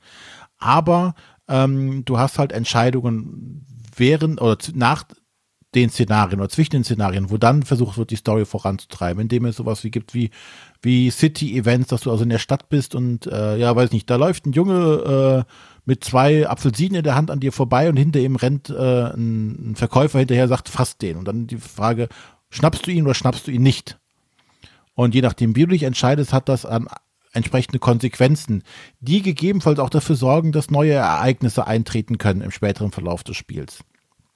Aber 0.60 1.16
ähm, 1.50 2.06
du 2.06 2.18
hast 2.18 2.40
halt 2.40 2.52
Entscheidungen 2.52 3.66
während 3.96 4.42
oder 4.42 4.58
nach 4.74 5.04
den 5.76 5.90
Szenarien 5.90 6.40
oder 6.40 6.50
zwischen 6.50 6.72
den 6.72 6.84
Szenarien, 6.84 7.30
wo 7.30 7.38
dann 7.38 7.64
versucht 7.64 7.98
wird, 7.98 8.10
die 8.10 8.16
Story 8.16 8.46
voranzutreiben, 8.46 9.22
indem 9.22 9.46
es 9.46 9.58
sowas 9.58 9.84
wie 9.84 9.92
gibt 9.92 10.14
wie, 10.14 10.32
wie 10.82 11.12
City-Events, 11.12 11.90
dass 11.90 12.02
du 12.02 12.12
also 12.12 12.24
in 12.24 12.30
der 12.30 12.40
Stadt 12.40 12.70
bist 12.70 12.96
und 12.96 13.28
äh, 13.28 13.58
ja, 13.58 13.76
weiß 13.76 13.92
nicht, 13.92 14.10
da 14.10 14.16
läuft 14.16 14.46
ein 14.46 14.54
Junge 14.54 15.46
äh, 15.46 15.52
mit 15.86 16.04
zwei 16.04 16.48
Apfelsinen 16.48 17.00
in 17.00 17.04
der 17.04 17.16
Hand 17.16 17.30
an 17.30 17.40
dir 17.40 17.52
vorbei 17.52 17.90
und 17.90 17.98
hinter 17.98 18.20
ihm 18.20 18.36
rennt 18.36 18.70
äh, 18.70 19.12
ein, 19.14 19.72
ein 19.72 19.76
Verkäufer 19.76 20.20
hinterher, 20.20 20.48
sagt, 20.48 20.70
fass 20.70 20.98
den. 20.98 21.18
Und 21.18 21.28
dann 21.28 21.48
die 21.48 21.58
Frage, 21.58 22.10
schnappst 22.50 22.86
du 22.86 22.92
ihn 22.92 23.06
oder 23.06 23.16
schnappst 23.16 23.48
du 23.48 23.52
ihn 23.52 23.64
nicht? 23.64 24.00
Und 24.94 25.16
je 25.16 25.22
nachdem, 25.22 25.56
wie 25.56 25.62
du 25.62 25.68
dich 25.68 25.84
entscheidest, 25.84 26.34
hat 26.34 26.50
das 26.50 26.66
an 26.66 26.88
entsprechende 27.32 27.80
Konsequenzen, 27.80 28.64
die 29.00 29.22
gegebenenfalls 29.22 29.80
auch 29.80 29.90
dafür 29.90 30.16
sorgen, 30.16 30.52
dass 30.52 30.72
neue 30.72 30.94
Ereignisse 30.94 31.68
eintreten 31.68 32.18
können 32.18 32.42
im 32.42 32.52
späteren 32.52 32.92
Verlauf 32.92 33.24
des 33.24 33.38
Spiels. 33.38 33.84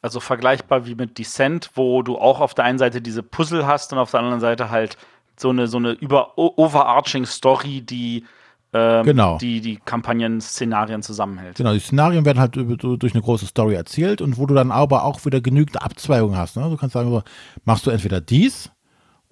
Also 0.01 0.19
vergleichbar 0.19 0.85
wie 0.85 0.95
mit 0.95 1.17
Descent, 1.17 1.71
wo 1.75 2.01
du 2.03 2.17
auch 2.17 2.41
auf 2.41 2.53
der 2.53 2.65
einen 2.65 2.77
Seite 2.77 3.01
diese 3.01 3.23
Puzzle 3.23 3.65
hast 3.65 3.93
und 3.93 3.99
auf 3.99 4.11
der 4.11 4.19
anderen 4.19 4.41
Seite 4.41 4.69
halt 4.69 4.97
so 5.37 5.49
eine, 5.49 5.67
so 5.67 5.77
eine 5.77 5.91
über 5.91 6.37
overarching 6.37 7.25
Story, 7.25 7.81
die 7.81 8.25
ähm, 8.73 9.05
genau. 9.05 9.37
die, 9.37 9.61
die 9.61 9.77
Kampagnen-Szenarien 9.77 11.03
zusammenhält. 11.03 11.55
Genau, 11.57 11.73
die 11.73 11.79
Szenarien 11.79 12.25
werden 12.25 12.39
halt 12.39 12.55
durch 12.55 13.13
eine 13.13 13.21
große 13.21 13.45
Story 13.45 13.75
erzählt 13.75 14.19
und 14.21 14.37
wo 14.37 14.45
du 14.45 14.55
dann 14.55 14.71
aber 14.71 15.03
auch 15.03 15.23
wieder 15.25 15.41
genügend 15.41 15.81
Abzweigungen 15.81 16.37
hast. 16.37 16.57
Ne? 16.57 16.69
Du 16.69 16.77
kannst 16.77 16.93
sagen, 16.93 17.21
machst 17.65 17.85
du 17.85 17.91
entweder 17.91 18.19
dies 18.19 18.71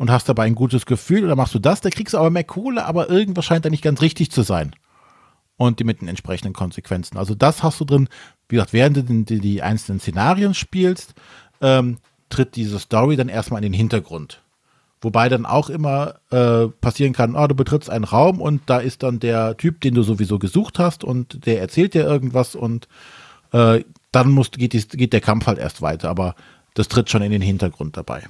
und 0.01 0.09
hast 0.09 0.27
dabei 0.27 0.45
ein 0.45 0.55
gutes 0.55 0.87
Gefühl 0.87 1.23
oder 1.23 1.35
machst 1.35 1.53
du 1.53 1.59
das, 1.59 1.79
da 1.79 1.91
kriegst 1.91 2.15
du 2.15 2.17
aber 2.17 2.31
mehr 2.31 2.43
Kohle, 2.43 2.85
aber 2.85 3.11
irgendwas 3.11 3.45
scheint 3.45 3.65
da 3.65 3.69
nicht 3.69 3.83
ganz 3.83 4.01
richtig 4.01 4.31
zu 4.31 4.41
sein. 4.41 4.75
Und 5.57 5.79
die 5.79 5.83
mit 5.83 6.01
den 6.01 6.07
entsprechenden 6.07 6.53
Konsequenzen. 6.53 7.19
Also 7.19 7.35
das 7.35 7.61
hast 7.61 7.79
du 7.79 7.85
drin, 7.85 8.09
wie 8.49 8.55
gesagt, 8.55 8.73
während 8.73 8.97
du 8.97 9.03
die, 9.03 9.39
die 9.39 9.61
einzelnen 9.61 9.99
Szenarien 9.99 10.55
spielst, 10.55 11.13
ähm, 11.61 11.99
tritt 12.29 12.55
diese 12.55 12.79
Story 12.79 13.15
dann 13.15 13.29
erstmal 13.29 13.59
in 13.59 13.71
den 13.71 13.77
Hintergrund. 13.77 14.41
Wobei 15.01 15.29
dann 15.29 15.45
auch 15.45 15.69
immer 15.69 16.15
äh, 16.31 16.69
passieren 16.81 17.13
kann, 17.13 17.35
oh, 17.35 17.45
du 17.45 17.53
betrittst 17.53 17.91
einen 17.91 18.05
Raum 18.05 18.41
und 18.41 18.63
da 18.65 18.79
ist 18.79 19.03
dann 19.03 19.19
der 19.19 19.55
Typ, 19.55 19.81
den 19.81 19.93
du 19.93 20.01
sowieso 20.01 20.39
gesucht 20.39 20.79
hast 20.79 21.03
und 21.03 21.45
der 21.45 21.61
erzählt 21.61 21.93
dir 21.93 22.05
irgendwas 22.05 22.55
und 22.55 22.87
äh, 23.51 23.83
dann 24.11 24.31
muss, 24.31 24.49
geht, 24.49 24.73
die, 24.73 24.81
geht 24.97 25.13
der 25.13 25.21
Kampf 25.21 25.45
halt 25.45 25.59
erst 25.59 25.83
weiter. 25.83 26.09
Aber 26.09 26.33
das 26.73 26.87
tritt 26.87 27.11
schon 27.11 27.21
in 27.21 27.31
den 27.31 27.43
Hintergrund 27.43 27.97
dabei. 27.97 28.23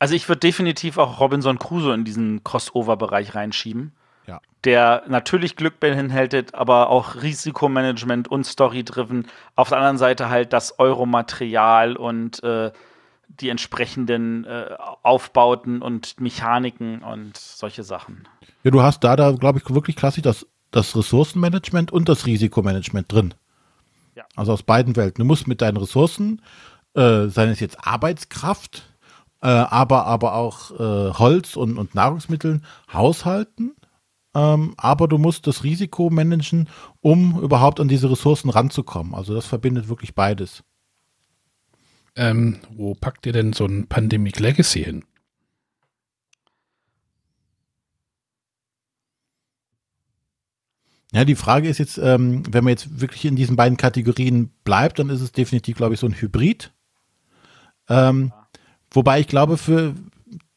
Also 0.00 0.16
ich 0.16 0.28
würde 0.28 0.40
definitiv 0.40 0.98
auch 0.98 1.20
Robinson 1.20 1.60
Crusoe 1.60 1.94
in 1.94 2.04
diesen 2.04 2.42
Crossover-Bereich 2.42 3.36
reinschieben 3.36 3.92
ja. 4.30 4.40
der 4.64 5.02
natürlich 5.08 5.56
Glück 5.56 5.80
beinhaltet, 5.80 6.54
aber 6.54 6.88
auch 6.88 7.16
Risikomanagement 7.16 8.28
und 8.28 8.44
Story-driven. 8.44 9.26
Auf 9.56 9.68
der 9.68 9.78
anderen 9.78 9.98
Seite 9.98 10.30
halt 10.30 10.52
das 10.52 10.78
Euromaterial 10.78 11.96
und 11.96 12.42
äh, 12.42 12.70
die 13.28 13.48
entsprechenden 13.48 14.44
äh, 14.44 14.76
Aufbauten 15.02 15.82
und 15.82 16.20
Mechaniken 16.20 17.02
und 17.02 17.36
solche 17.36 17.82
Sachen. 17.82 18.26
Ja, 18.64 18.70
du 18.70 18.82
hast 18.82 19.04
da, 19.04 19.16
da 19.16 19.32
glaube 19.32 19.58
ich, 19.58 19.74
wirklich 19.74 19.96
klassisch 19.96 20.22
das, 20.22 20.46
das 20.70 20.96
Ressourcenmanagement 20.96 21.92
und 21.92 22.08
das 22.08 22.26
Risikomanagement 22.26 23.12
drin. 23.12 23.34
Ja. 24.16 24.24
Also 24.36 24.52
aus 24.52 24.62
beiden 24.62 24.96
Welten. 24.96 25.22
Du 25.22 25.24
musst 25.24 25.46
mit 25.46 25.62
deinen 25.62 25.76
Ressourcen, 25.76 26.42
äh, 26.94 27.26
seien 27.28 27.50
es 27.50 27.60
jetzt 27.60 27.86
Arbeitskraft, 27.86 28.89
äh, 29.42 29.48
aber, 29.48 30.06
aber 30.06 30.34
auch 30.34 30.70
äh, 30.72 31.12
Holz 31.14 31.56
und, 31.56 31.78
und 31.78 31.94
Nahrungsmitteln 31.94 32.64
haushalten 32.92 33.74
ähm, 34.34 34.74
aber 34.76 35.08
du 35.08 35.18
musst 35.18 35.46
das 35.46 35.64
Risiko 35.64 36.08
managen, 36.08 36.68
um 37.00 37.40
überhaupt 37.40 37.80
an 37.80 37.88
diese 37.88 38.10
Ressourcen 38.10 38.50
ranzukommen. 38.50 39.14
Also 39.14 39.34
das 39.34 39.46
verbindet 39.46 39.88
wirklich 39.88 40.14
beides. 40.14 40.62
Ähm, 42.16 42.60
wo 42.70 42.94
packt 42.94 43.26
ihr 43.26 43.32
denn 43.32 43.52
so 43.52 43.66
ein 43.66 43.88
Pandemic 43.88 44.38
Legacy 44.38 44.84
hin? 44.84 45.04
Ja, 51.12 51.24
die 51.24 51.34
Frage 51.34 51.68
ist 51.68 51.78
jetzt, 51.78 51.98
ähm, 51.98 52.44
wenn 52.52 52.62
man 52.62 52.70
jetzt 52.70 53.00
wirklich 53.00 53.24
in 53.24 53.34
diesen 53.34 53.56
beiden 53.56 53.76
Kategorien 53.76 54.50
bleibt, 54.62 55.00
dann 55.00 55.10
ist 55.10 55.20
es 55.20 55.32
definitiv, 55.32 55.76
glaube 55.76 55.94
ich, 55.94 56.00
so 56.00 56.06
ein 56.06 56.20
Hybrid. 56.20 56.72
Ähm, 57.88 58.32
wobei 58.90 59.20
ich 59.20 59.26
glaube, 59.26 59.56
für, 59.56 59.94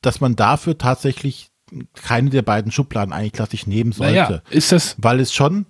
dass 0.01 0.22
man 0.22 0.35
dafür 0.35 0.77
tatsächlich 0.77 1.49
keine 1.93 2.30
der 2.30 2.43
beiden 2.43 2.72
Schubladen 2.72 3.14
eigentlich 3.14 3.34
klassisch 3.34 3.68
nehmen 3.68 3.91
sollte. 3.91 4.14
Naja, 4.14 4.41
ist 4.49 4.72
das. 4.72 4.95
Weil 4.99 5.19
es 5.19 5.34
schon, 5.34 5.65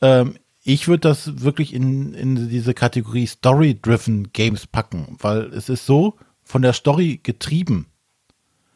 ähm, 0.00 0.36
ich 0.62 0.88
würde 0.88 1.00
das 1.00 1.42
wirklich 1.42 1.74
in, 1.74 2.14
in 2.14 2.48
diese 2.48 2.72
Kategorie 2.72 3.26
Story-Driven 3.26 4.32
Games 4.32 4.66
packen, 4.66 5.16
weil 5.20 5.52
es 5.52 5.68
ist 5.68 5.84
so 5.84 6.16
von 6.42 6.62
der 6.62 6.72
Story 6.72 7.20
getrieben. 7.22 7.86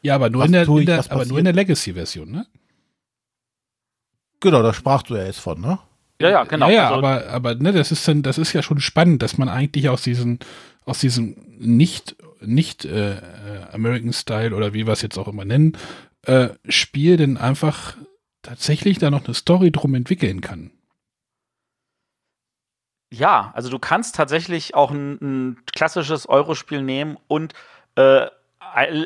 Ja, 0.02 0.14
aber 0.14 0.30
nur, 0.30 0.44
in 0.44 0.52
der, 0.52 0.68
in 0.68 0.86
der, 0.86 1.10
aber 1.10 1.24
nur 1.24 1.38
in 1.38 1.44
der 1.44 1.54
Legacy-Version, 1.54 2.30
ne? 2.30 2.46
Genau, 4.40 4.62
da 4.62 4.72
sprachst 4.72 5.10
du 5.10 5.16
ja 5.16 5.24
jetzt 5.24 5.40
von, 5.40 5.60
ne? 5.60 5.78
Ja, 6.20 6.30
ja, 6.30 6.44
genau. 6.44 6.66
Ja, 6.66 6.72
ja 6.72 6.88
also, 6.88 6.98
aber, 6.98 7.28
aber 7.28 7.54
ne, 7.54 7.72
das 7.72 7.90
ist 7.90 8.06
dann, 8.06 8.22
das 8.22 8.38
ist 8.38 8.52
ja 8.52 8.62
schon 8.62 8.80
spannend, 8.80 9.22
dass 9.22 9.38
man 9.38 9.48
eigentlich 9.48 9.88
aus 9.88 10.02
diesen, 10.02 10.38
aus 10.84 11.00
diesem 11.00 11.36
nicht, 11.58 12.16
nicht 12.40 12.84
äh, 12.84 13.16
äh 13.16 13.20
American 13.72 14.12
Style 14.12 14.54
oder 14.54 14.74
wie 14.74 14.86
wir 14.86 14.92
es 14.92 15.02
jetzt 15.02 15.18
auch 15.18 15.28
immer 15.28 15.44
nennen, 15.44 15.76
äh, 16.22 16.50
Spiel 16.68 17.16
denn 17.16 17.36
einfach 17.36 17.96
tatsächlich 18.42 18.98
da 18.98 19.10
noch 19.10 19.24
eine 19.24 19.34
Story 19.34 19.70
drum 19.70 19.94
entwickeln 19.94 20.40
kann. 20.40 20.70
Ja, 23.10 23.52
also 23.54 23.70
du 23.70 23.78
kannst 23.78 24.16
tatsächlich 24.16 24.74
auch 24.74 24.90
ein, 24.90 25.18
ein 25.20 25.56
klassisches 25.74 26.28
Eurospiel 26.28 26.82
nehmen 26.82 27.16
und 27.26 27.54
äh, 27.94 28.26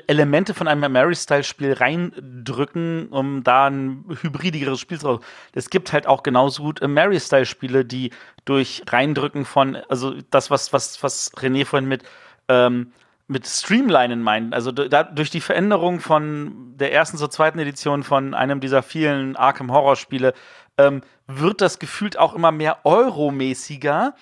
Elemente 0.07 0.55
von 0.55 0.67
einem 0.67 0.91
Mary-Style-Spiel 0.93 1.75
reindrücken, 1.75 3.09
um 3.09 3.45
da 3.45 3.67
ein 3.67 4.05
hybridigeres 4.23 4.81
Spiel 4.81 4.99
zu 4.99 5.09
haben. 5.09 5.25
Es 5.53 5.71
gibt 5.71 5.93
halt 5.93 6.07
auch 6.07 6.23
genauso 6.25 6.65
gut 6.65 6.81
Mary-Style-Spiele, 6.87 7.85
die 7.85 8.11
durch 8.45 8.83
Reindrücken 8.89 9.45
von, 9.45 9.77
also 9.89 10.15
das, 10.31 10.51
was, 10.51 10.73
was, 10.73 11.03
was 11.03 11.33
René 11.35 11.65
vorhin 11.65 11.89
mit 11.89 12.03
ähm, 12.49 12.93
mit 13.33 13.47
Streamlinen 13.47 14.23
meinen. 14.23 14.53
Also 14.53 14.71
da, 14.71 15.03
durch 15.03 15.31
die 15.31 15.41
Veränderung 15.41 16.01
von 16.01 16.75
der 16.77 16.93
ersten 16.93 17.17
zur 17.17 17.31
zweiten 17.31 17.59
Edition 17.59 18.03
von 18.03 18.35
einem 18.35 18.61
dieser 18.61 18.83
vielen 18.83 19.37
Arkham 19.37 19.73
Horror 19.73 19.97
Spiele 19.97 20.35
ähm, 20.79 21.03
wird 21.27 21.61
das 21.61 21.79
gefühlt 21.79 22.19
auch 22.19 22.35
immer 22.35 22.53
mehr 22.53 22.85
Euromäßiger. 22.85 24.15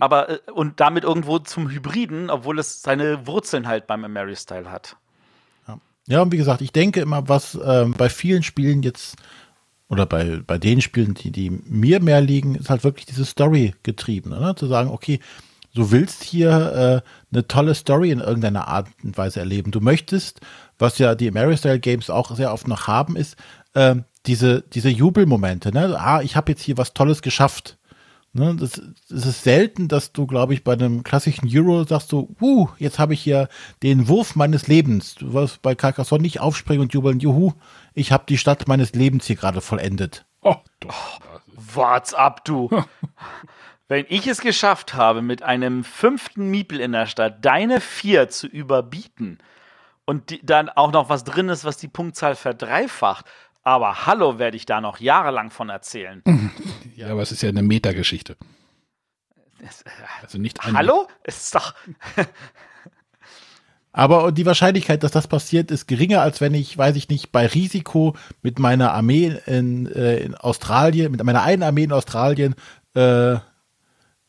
aber 0.00 0.30
äh, 0.30 0.38
und 0.52 0.80
damit 0.80 1.04
irgendwo 1.04 1.38
zum 1.40 1.68
Hybriden, 1.68 2.30
obwohl 2.30 2.58
es 2.58 2.82
seine 2.82 3.26
Wurzeln 3.26 3.66
halt 3.66 3.86
beim 3.86 4.00
Mary-Style 4.00 4.70
hat. 4.70 4.96
Ja, 6.08 6.20
und 6.20 6.32
wie 6.32 6.36
gesagt, 6.36 6.62
ich 6.62 6.72
denke 6.72 7.00
immer, 7.00 7.28
was 7.28 7.56
ähm, 7.64 7.94
bei 7.96 8.08
vielen 8.08 8.42
Spielen 8.42 8.82
jetzt 8.82 9.16
oder 9.88 10.06
bei, 10.06 10.40
bei 10.46 10.58
den 10.58 10.80
Spielen, 10.80 11.14
die, 11.14 11.30
die 11.30 11.50
mir 11.50 12.00
mehr 12.00 12.20
liegen, 12.20 12.54
ist 12.54 12.70
halt 12.70 12.82
wirklich 12.82 13.06
diese 13.06 13.24
Story 13.24 13.74
getrieben. 13.82 14.30
Ne? 14.30 14.54
Zu 14.56 14.66
sagen, 14.66 14.90
okay, 14.90 15.20
du 15.74 15.90
willst 15.90 16.22
hier 16.22 17.02
äh, 17.04 17.34
eine 17.34 17.46
tolle 17.48 17.74
Story 17.74 18.10
in 18.10 18.20
irgendeiner 18.20 18.68
Art 18.68 18.88
und 19.02 19.16
Weise 19.16 19.40
erleben. 19.40 19.70
Du 19.70 19.80
möchtest, 19.80 20.40
was 20.78 20.98
ja 20.98 21.14
die 21.14 21.30
Mary-Style 21.30 21.80
Games 21.80 22.10
auch 22.10 22.34
sehr 22.34 22.52
oft 22.52 22.68
noch 22.68 22.86
haben, 22.86 23.16
ist 23.16 23.36
äh, 23.74 23.96
diese, 24.26 24.62
diese 24.62 24.90
Jubelmomente. 24.90 25.72
Ne? 25.72 25.98
Ah, 25.98 26.22
ich 26.22 26.36
habe 26.36 26.52
jetzt 26.52 26.62
hier 26.62 26.78
was 26.78 26.94
Tolles 26.94 27.22
geschafft. 27.22 27.78
Ne, 28.34 28.56
das, 28.58 28.80
das, 29.10 29.26
ist 29.26 29.44
selten, 29.44 29.88
dass 29.88 30.12
du, 30.12 30.26
glaube 30.26 30.54
ich, 30.54 30.64
bei 30.64 30.72
einem 30.72 31.02
klassischen 31.02 31.50
Euro 31.54 31.84
sagst 31.84 32.12
du, 32.12 32.34
uh, 32.40 32.66
jetzt 32.78 32.98
habe 32.98 33.12
ich 33.12 33.20
hier 33.20 33.46
den 33.82 34.08
Wurf 34.08 34.36
meines 34.36 34.68
Lebens. 34.68 35.16
Du 35.16 35.34
wirst 35.34 35.60
bei 35.60 35.74
Carcassonne 35.74 36.22
nicht 36.22 36.40
aufspringen 36.40 36.80
und 36.80 36.94
jubeln, 36.94 37.20
juhu, 37.20 37.52
ich 37.92 38.10
habe 38.10 38.24
die 38.26 38.38
Stadt 38.38 38.66
meines 38.68 38.94
Lebens 38.94 39.26
hier 39.26 39.36
gerade 39.36 39.60
vollendet. 39.60 40.24
Oh, 40.40 40.56
doch. 40.80 41.20
What's 41.74 42.14
up, 42.14 42.42
du? 42.46 42.70
Wenn 43.92 44.06
ich 44.08 44.26
es 44.26 44.40
geschafft 44.40 44.94
habe, 44.94 45.20
mit 45.20 45.42
einem 45.42 45.84
fünften 45.84 46.50
Miepel 46.50 46.80
in 46.80 46.92
der 46.92 47.04
Stadt 47.04 47.44
deine 47.44 47.78
vier 47.78 48.30
zu 48.30 48.46
überbieten 48.46 49.36
und 50.06 50.30
die, 50.30 50.40
dann 50.42 50.70
auch 50.70 50.92
noch 50.92 51.10
was 51.10 51.24
drin 51.24 51.50
ist, 51.50 51.66
was 51.66 51.76
die 51.76 51.88
Punktzahl 51.88 52.34
verdreifacht, 52.34 53.26
aber 53.62 54.06
hallo, 54.06 54.38
werde 54.38 54.56
ich 54.56 54.64
da 54.64 54.80
noch 54.80 54.98
jahrelang 54.98 55.50
von 55.50 55.68
erzählen. 55.68 56.22
Ja, 56.96 57.10
aber 57.10 57.20
es 57.20 57.32
ist 57.32 57.42
ja 57.42 57.50
eine 57.50 57.62
Metageschichte. 57.62 58.36
Also 60.22 60.38
nicht 60.38 60.64
eine. 60.64 60.76
Hallo? 60.76 61.08
Es 61.22 61.44
ist 61.44 61.54
doch. 61.54 61.74
Aber 63.92 64.30
die 64.30 64.46
Wahrscheinlichkeit, 64.46 65.02
dass 65.02 65.10
das 65.10 65.26
passiert, 65.26 65.70
ist 65.70 65.86
geringer, 65.86 66.20
als 66.20 66.40
wenn 66.40 66.54
ich, 66.54 66.76
weiß 66.76 66.96
ich 66.96 67.08
nicht, 67.08 67.32
bei 67.32 67.46
Risiko 67.46 68.14
mit 68.42 68.58
meiner 68.58 68.92
Armee 68.92 69.38
in, 69.46 69.86
äh, 69.86 70.18
in 70.18 70.34
Australien, 70.34 71.12
mit 71.12 71.24
meiner 71.24 71.42
einen 71.42 71.62
Armee 71.62 71.84
in 71.84 71.92
Australien, 71.92 72.54
äh, 72.94 73.36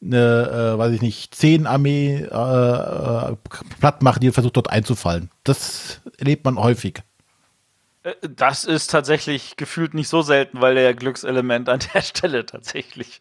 eine, 0.04 0.74
äh, 0.76 0.78
weiß 0.78 0.94
ich 0.94 1.02
nicht, 1.02 1.34
zehn 1.36 1.66
Armee 1.68 2.16
äh, 2.18 2.26
äh, 2.26 3.36
platt 3.80 4.02
mache, 4.02 4.20
die 4.20 4.32
versucht 4.32 4.58
dort 4.58 4.70
einzufallen. 4.70 5.30
Das 5.44 6.02
erlebt 6.18 6.46
man 6.46 6.58
häufig. 6.58 7.04
Äh, 8.04 8.14
Das 8.36 8.64
ist 8.66 8.88
tatsächlich 8.88 9.56
gefühlt 9.56 9.94
nicht 9.94 10.10
so 10.10 10.22
selten, 10.22 10.62
weil 10.62 10.76
der 10.76 10.94
Glückselement 10.94 11.70
an 11.70 11.80
der 11.94 12.02
Stelle 12.02 12.46
tatsächlich 12.46 13.20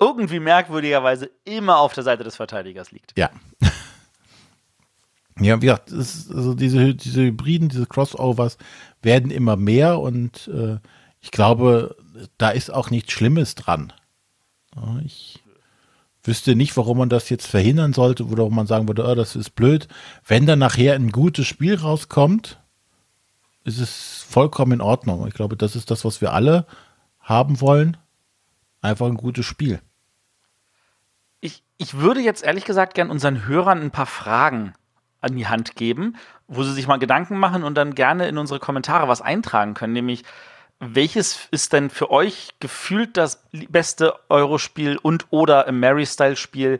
irgendwie 0.00 0.40
merkwürdigerweise 0.40 1.30
immer 1.44 1.78
auf 1.78 1.92
der 1.92 2.04
Seite 2.04 2.24
des 2.24 2.36
Verteidigers 2.36 2.90
liegt. 2.92 3.12
Ja. 3.16 3.30
Ja, 5.40 5.62
wie 5.62 5.66
gesagt, 5.66 5.92
es 5.92 6.16
ist, 6.16 6.34
also 6.34 6.52
diese, 6.54 6.96
diese 6.96 7.22
Hybriden, 7.22 7.68
diese 7.68 7.86
Crossovers 7.86 8.58
werden 9.02 9.30
immer 9.30 9.54
mehr 9.54 10.00
und 10.00 10.48
äh, 10.48 10.78
ich 11.20 11.30
glaube, 11.30 11.94
da 12.38 12.50
ist 12.50 12.72
auch 12.74 12.90
nichts 12.90 13.12
Schlimmes 13.12 13.54
dran. 13.54 13.92
Ich 15.04 15.40
wüsste 16.28 16.54
nicht, 16.54 16.76
warum 16.76 16.98
man 16.98 17.08
das 17.08 17.28
jetzt 17.30 17.48
verhindern 17.48 17.92
sollte 17.92 18.24
oder 18.24 18.38
warum 18.38 18.54
man 18.54 18.68
sagen 18.68 18.86
würde, 18.86 19.04
oh, 19.04 19.14
das 19.16 19.34
ist 19.34 19.56
blöd. 19.56 19.88
Wenn 20.24 20.46
dann 20.46 20.60
nachher 20.60 20.94
ein 20.94 21.10
gutes 21.10 21.46
Spiel 21.46 21.74
rauskommt, 21.74 22.60
ist 23.64 23.80
es 23.80 24.24
vollkommen 24.28 24.72
in 24.72 24.80
Ordnung. 24.80 25.26
Ich 25.26 25.34
glaube, 25.34 25.56
das 25.56 25.74
ist 25.74 25.90
das, 25.90 26.04
was 26.04 26.20
wir 26.20 26.32
alle 26.32 26.66
haben 27.20 27.60
wollen. 27.60 27.96
Einfach 28.80 29.06
ein 29.06 29.16
gutes 29.16 29.44
Spiel. 29.44 29.80
Ich, 31.40 31.64
ich 31.78 31.98
würde 31.98 32.20
jetzt 32.20 32.44
ehrlich 32.44 32.64
gesagt 32.64 32.94
gern 32.94 33.10
unseren 33.10 33.46
Hörern 33.46 33.80
ein 33.80 33.90
paar 33.90 34.06
Fragen 34.06 34.74
an 35.20 35.36
die 35.36 35.48
Hand 35.48 35.74
geben, 35.74 36.16
wo 36.46 36.62
sie 36.62 36.72
sich 36.72 36.86
mal 36.86 36.98
Gedanken 36.98 37.38
machen 37.38 37.64
und 37.64 37.74
dann 37.74 37.94
gerne 37.94 38.28
in 38.28 38.38
unsere 38.38 38.60
Kommentare 38.60 39.08
was 39.08 39.20
eintragen 39.20 39.74
können, 39.74 39.92
nämlich 39.92 40.24
welches 40.80 41.48
ist 41.50 41.72
denn 41.72 41.90
für 41.90 42.10
euch 42.10 42.50
gefühlt 42.60 43.16
das 43.16 43.44
beste 43.68 44.14
Eurospiel 44.28 44.96
und 44.96 45.26
oder 45.30 45.70
Mary-Style-Spiel 45.70 46.78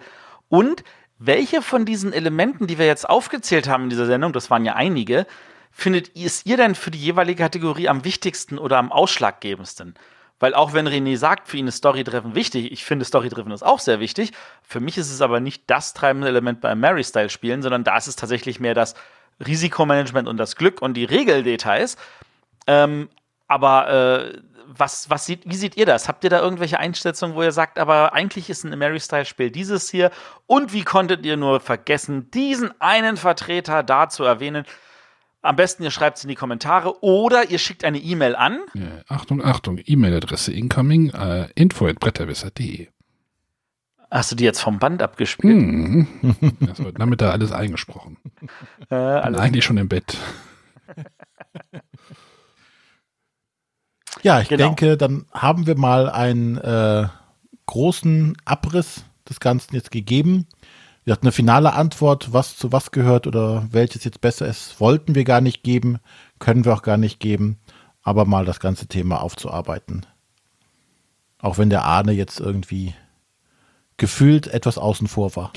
und 0.49 0.85
welche 1.19 1.63
von 1.63 1.85
diesen 1.85 2.13
Elementen, 2.13 2.69
die 2.69 2.79
wir 2.79 2.87
jetzt 2.87 3.09
aufgezählt 3.09 3.69
haben 3.69 3.85
in 3.85 3.91
dieser 3.91 4.07
Sendung, 4.07 4.33
das 4.33 4.51
waren 4.51 4.65
ja 4.65 4.75
einige, 4.75 5.27
findet 5.73 6.09
ist 6.09 6.47
ihr 6.47 6.57
denn 6.57 6.77
für 6.77 6.93
die 6.93 6.99
jeweilige 6.99 7.43
Kategorie 7.43 7.89
am 7.89 8.05
wichtigsten 8.05 8.57
oder 8.57 8.79
am 8.79 8.93
ausschlaggebendsten? 8.93 9.95
Weil 10.41 10.55
auch 10.55 10.73
wenn 10.73 10.87
René 10.87 11.17
sagt, 11.17 11.49
für 11.49 11.57
ihn 11.57 11.67
ist 11.67 11.79
Story-Driven 11.79 12.37
wichtig, 12.37 12.71
ich 12.71 12.85
finde 12.85 13.05
Story-Driven 13.05 13.51
ist 13.51 13.65
auch 13.65 13.81
sehr 13.81 13.99
wichtig. 13.99 14.31
Für 14.63 14.79
mich 14.79 14.97
ist 14.97 15.11
es 15.11 15.21
aber 15.21 15.41
nicht 15.41 15.65
das 15.67 15.95
treibende 15.95 16.29
Element 16.29 16.61
beim 16.61 16.79
Mary-Style-Spielen, 16.79 17.63
sondern 17.63 17.83
da 17.83 17.97
ist 17.97 18.07
es 18.07 18.15
tatsächlich 18.15 18.61
mehr 18.61 18.75
das 18.75 18.95
Risikomanagement 19.45 20.29
und 20.29 20.37
das 20.37 20.55
Glück 20.55 20.81
und 20.81 20.95
die 20.95 21.05
Regeldetails. 21.05 21.97
Ähm, 22.69 23.09
aber 23.49 24.33
äh, 24.35 24.43
was, 24.69 25.09
was 25.09 25.25
sieht, 25.27 25.43
wie 25.47 25.57
seht 25.57 25.77
ihr 25.77 25.87
das? 25.87 26.09
Habt 26.09 26.23
ihr 26.25 26.31
da 26.31 26.41
irgendwelche 26.41 26.79
Einschätzungen, 26.79 27.35
wo 27.35 27.43
ihr 27.43 27.53
sagt, 27.53 27.79
aber 27.79 28.13
eigentlich 28.13 28.51
ist 28.51 28.65
ein 28.65 28.79
Mary-Style-Spiel 28.79 29.51
dieses 29.51 29.91
hier? 29.91 30.11
Und 30.47 30.73
wie 30.73 30.85
konntet 30.85 31.25
ihr 31.25 31.37
nur 31.37 31.61
vergessen, 31.61 32.31
diesen 32.31 32.79
einen 32.81 33.17
Vertreter 33.17 33.83
da 33.83 34.09
zu 34.09 34.25
erwähnen? 34.25 34.65
Am 35.41 35.57
besten 35.57 35.83
ihr 35.83 35.91
schreibt 35.91 36.19
es 36.19 36.25
in 36.25 36.29
die 36.29 36.35
Kommentare 36.35 37.03
oder 37.03 37.51
ihr 37.51 37.59
schickt 37.59 37.85
eine 37.85 37.99
E-Mail 37.99 38.37
an. 38.37 38.61
Ja, 38.75 39.03
Achtung, 39.09 39.43
Achtung, 39.43 39.79
E-Mail-Adresse 39.83 40.53
incoming 40.53 41.11
äh, 41.11 41.49
info.bretterwisser.de. 41.55 42.89
Hast 44.11 44.33
du 44.33 44.37
die 44.37 44.45
jetzt 44.45 44.61
vom 44.61 44.79
Band 44.79 45.03
abgespielt? 45.03 45.57
Mhm. 45.57 46.07
Das 46.61 46.79
wird 46.83 47.01
damit 47.01 47.21
da 47.21 47.31
alles 47.31 47.53
eingesprochen. 47.53 48.19
Äh, 48.91 48.95
alles 48.95 49.41
eigentlich 49.41 49.65
schon 49.65 49.77
im 49.77 49.89
Bett. 49.89 50.17
Ja, 54.23 54.41
ich 54.41 54.49
Genau. 54.49 54.65
denke, 54.67 54.97
dann 54.97 55.27
haben 55.33 55.67
wir 55.67 55.77
mal 55.77 56.11
einen 56.11 56.57
äh, 56.59 57.07
großen 57.67 58.37
Abriss 58.45 59.05
des 59.29 59.41
Ganzen 59.41 59.75
jetzt 59.75 59.91
gegeben. 59.91 60.47
Wir 61.05 61.13
hatten 61.13 61.27
eine 61.27 61.33
finale 61.33 61.73
Antwort, 61.73 62.33
was 62.33 62.57
zu 62.57 62.73
was 62.73 62.91
gehört 62.91 63.27
oder 63.27 63.67
welches 63.71 64.05
jetzt 64.05 64.21
besser 64.21 64.47
ist, 64.47 64.81
wollten 64.81 65.15
wir 65.15 65.25
gar 65.25 65.41
nicht 65.41 65.63
geben, 65.63 65.99
können 66.39 66.65
wir 66.65 66.75
auch 66.75 66.83
gar 66.83 66.97
nicht 66.99 67.19
geben, 67.21 67.59
aber 68.03 68.25
mal 68.27 68.45
das 68.45 68.61
ganze 68.61 68.87
Thema 68.89 69.23
aufzuarbeiten. 69.23 70.05
Auch 71.41 71.57
wenn 71.57 71.71
der 71.71 71.85
Arne 71.85 72.13
jetzt 72.13 72.41
irgendwie 72.41 72.95
gefühlt 73.97 74.49
etwas 74.49 74.77
außen 74.79 75.09
vor 75.09 75.35
war. 75.37 75.53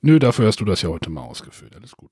Nö, 0.00 0.18
dafür 0.18 0.46
hast 0.46 0.60
du 0.60 0.64
das 0.64 0.82
ja 0.82 0.88
heute 0.88 1.10
mal 1.10 1.22
ausgeführt. 1.22 1.74
Alles 1.76 1.96
gut. 1.96 2.10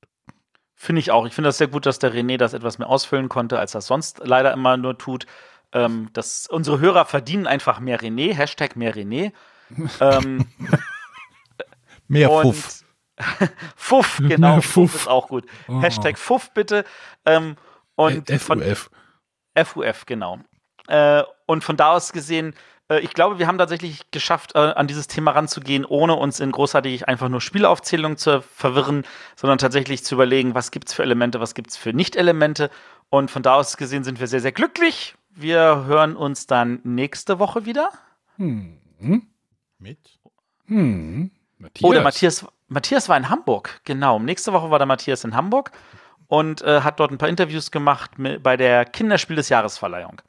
Finde 0.74 1.00
ich 1.00 1.10
auch. 1.10 1.26
Ich 1.26 1.32
finde 1.34 1.48
das 1.48 1.58
sehr 1.58 1.68
gut, 1.68 1.86
dass 1.86 1.98
der 1.98 2.12
René 2.12 2.36
das 2.36 2.52
etwas 2.52 2.78
mehr 2.78 2.88
ausfüllen 2.88 3.28
konnte, 3.28 3.58
als 3.58 3.74
er 3.74 3.78
es 3.78 3.86
sonst 3.86 4.20
leider 4.24 4.52
immer 4.52 4.76
nur 4.76 4.98
tut. 4.98 5.26
Ähm, 5.74 6.08
das, 6.12 6.46
unsere 6.46 6.80
Hörer 6.80 7.04
verdienen 7.04 7.46
einfach 7.46 7.80
mehr 7.80 8.00
René, 8.00 8.32
Hashtag 8.32 8.76
mehr 8.76 8.94
René. 8.94 9.32
ähm, 10.00 10.46
Mehr 12.08 12.28
Puff. 12.28 12.84
Fuff, 13.76 14.18
genau, 14.28 14.60
Fuff. 14.60 14.92
Fuff. 14.92 14.94
ist 14.94 15.08
auch 15.08 15.28
gut. 15.28 15.46
Oh. 15.68 15.80
Hashtag 15.80 16.18
Fuff 16.18 16.50
bitte. 16.52 16.84
Ähm, 17.24 17.56
und 17.96 18.30
von, 18.40 18.60
FUF. 18.60 18.90
FUF, 19.56 20.06
genau. 20.06 20.40
Äh, 20.88 21.22
und 21.46 21.64
von 21.64 21.76
da 21.76 21.92
aus 21.92 22.12
gesehen, 22.12 22.54
äh, 22.88 23.00
ich 23.00 23.14
glaube, 23.14 23.38
wir 23.38 23.46
haben 23.46 23.58
tatsächlich 23.58 24.10
geschafft, 24.10 24.54
äh, 24.54 24.58
an 24.58 24.86
dieses 24.86 25.06
Thema 25.06 25.30
ranzugehen, 25.30 25.84
ohne 25.84 26.14
uns 26.14 26.40
in 26.40 26.50
großartig 26.50 27.08
einfach 27.08 27.28
nur 27.28 27.40
Spielaufzählungen 27.40 28.18
zu 28.18 28.42
verwirren, 28.42 29.04
sondern 29.36 29.58
tatsächlich 29.58 30.04
zu 30.04 30.16
überlegen, 30.16 30.54
was 30.54 30.70
gibt 30.70 30.88
es 30.88 30.94
für 30.94 31.02
Elemente, 31.02 31.40
was 31.40 31.54
gibt 31.54 31.70
es 31.70 31.76
für 31.76 31.92
Nicht-Elemente. 31.92 32.70
Und 33.10 33.30
von 33.30 33.42
da 33.42 33.54
aus 33.54 33.76
gesehen 33.76 34.04
sind 34.04 34.18
wir 34.18 34.26
sehr, 34.26 34.40
sehr 34.40 34.52
glücklich. 34.52 35.14
Wir 35.36 35.84
hören 35.86 36.16
uns 36.16 36.46
dann 36.46 36.80
nächste 36.84 37.38
Woche 37.38 37.66
wieder. 37.66 37.90
Hm. 38.36 38.78
Mit? 39.78 39.98
Hm. 40.66 41.30
Matthias. 41.58 41.88
Oh, 41.88 41.92
der 41.92 42.02
Matthias, 42.02 42.46
Matthias 42.68 43.08
war 43.08 43.16
in 43.16 43.28
Hamburg, 43.28 43.80
genau. 43.84 44.18
Nächste 44.18 44.52
Woche 44.52 44.70
war 44.70 44.78
der 44.78 44.86
Matthias 44.86 45.24
in 45.24 45.34
Hamburg 45.34 45.72
und 46.28 46.62
äh, 46.62 46.80
hat 46.82 47.00
dort 47.00 47.10
ein 47.10 47.18
paar 47.18 47.28
Interviews 47.28 47.70
gemacht 47.70 48.18
mit, 48.18 48.42
bei 48.42 48.56
der 48.56 48.84
Kinderspiel 48.84 49.36
des 49.36 49.48
Jahresverleihung. 49.48 50.22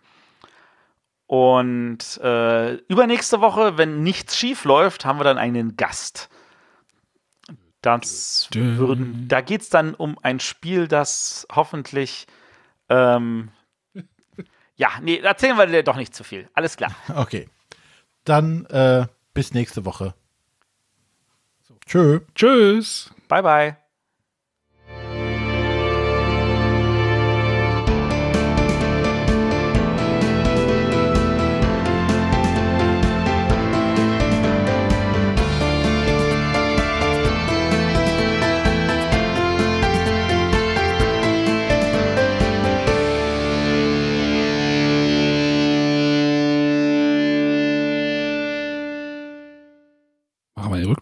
Und 1.27 2.17
äh, 2.21 2.73
übernächste 2.87 3.41
Woche, 3.41 3.77
wenn 3.77 4.03
nichts 4.03 4.37
schief 4.37 4.63
läuft, 4.65 5.05
haben 5.05 5.19
wir 5.19 5.23
dann 5.23 5.37
einen 5.37 5.75
Gast. 5.75 6.29
Das 7.81 8.49
würden, 8.53 9.27
da 9.27 9.41
geht 9.41 9.61
es 9.61 9.69
dann 9.69 9.93
um 9.93 10.17
ein 10.21 10.39
Spiel, 10.39 10.87
das 10.87 11.47
hoffentlich. 11.51 12.25
Ähm, 12.89 13.51
ja, 14.75 14.89
nee, 15.01 15.19
erzählen 15.19 15.57
wir 15.57 15.67
dir 15.67 15.83
doch 15.83 15.95
nicht 15.95 16.13
zu 16.15 16.23
viel. 16.23 16.49
Alles 16.53 16.77
klar. 16.77 16.91
Okay. 17.15 17.49
Dann 18.23 18.65
äh, 18.65 19.05
bis 19.33 19.53
nächste 19.53 19.85
Woche. 19.85 20.15
Tschö. 21.85 22.21
Tschüss. 22.33 23.13
Bye, 23.27 23.43
bye. 23.43 23.84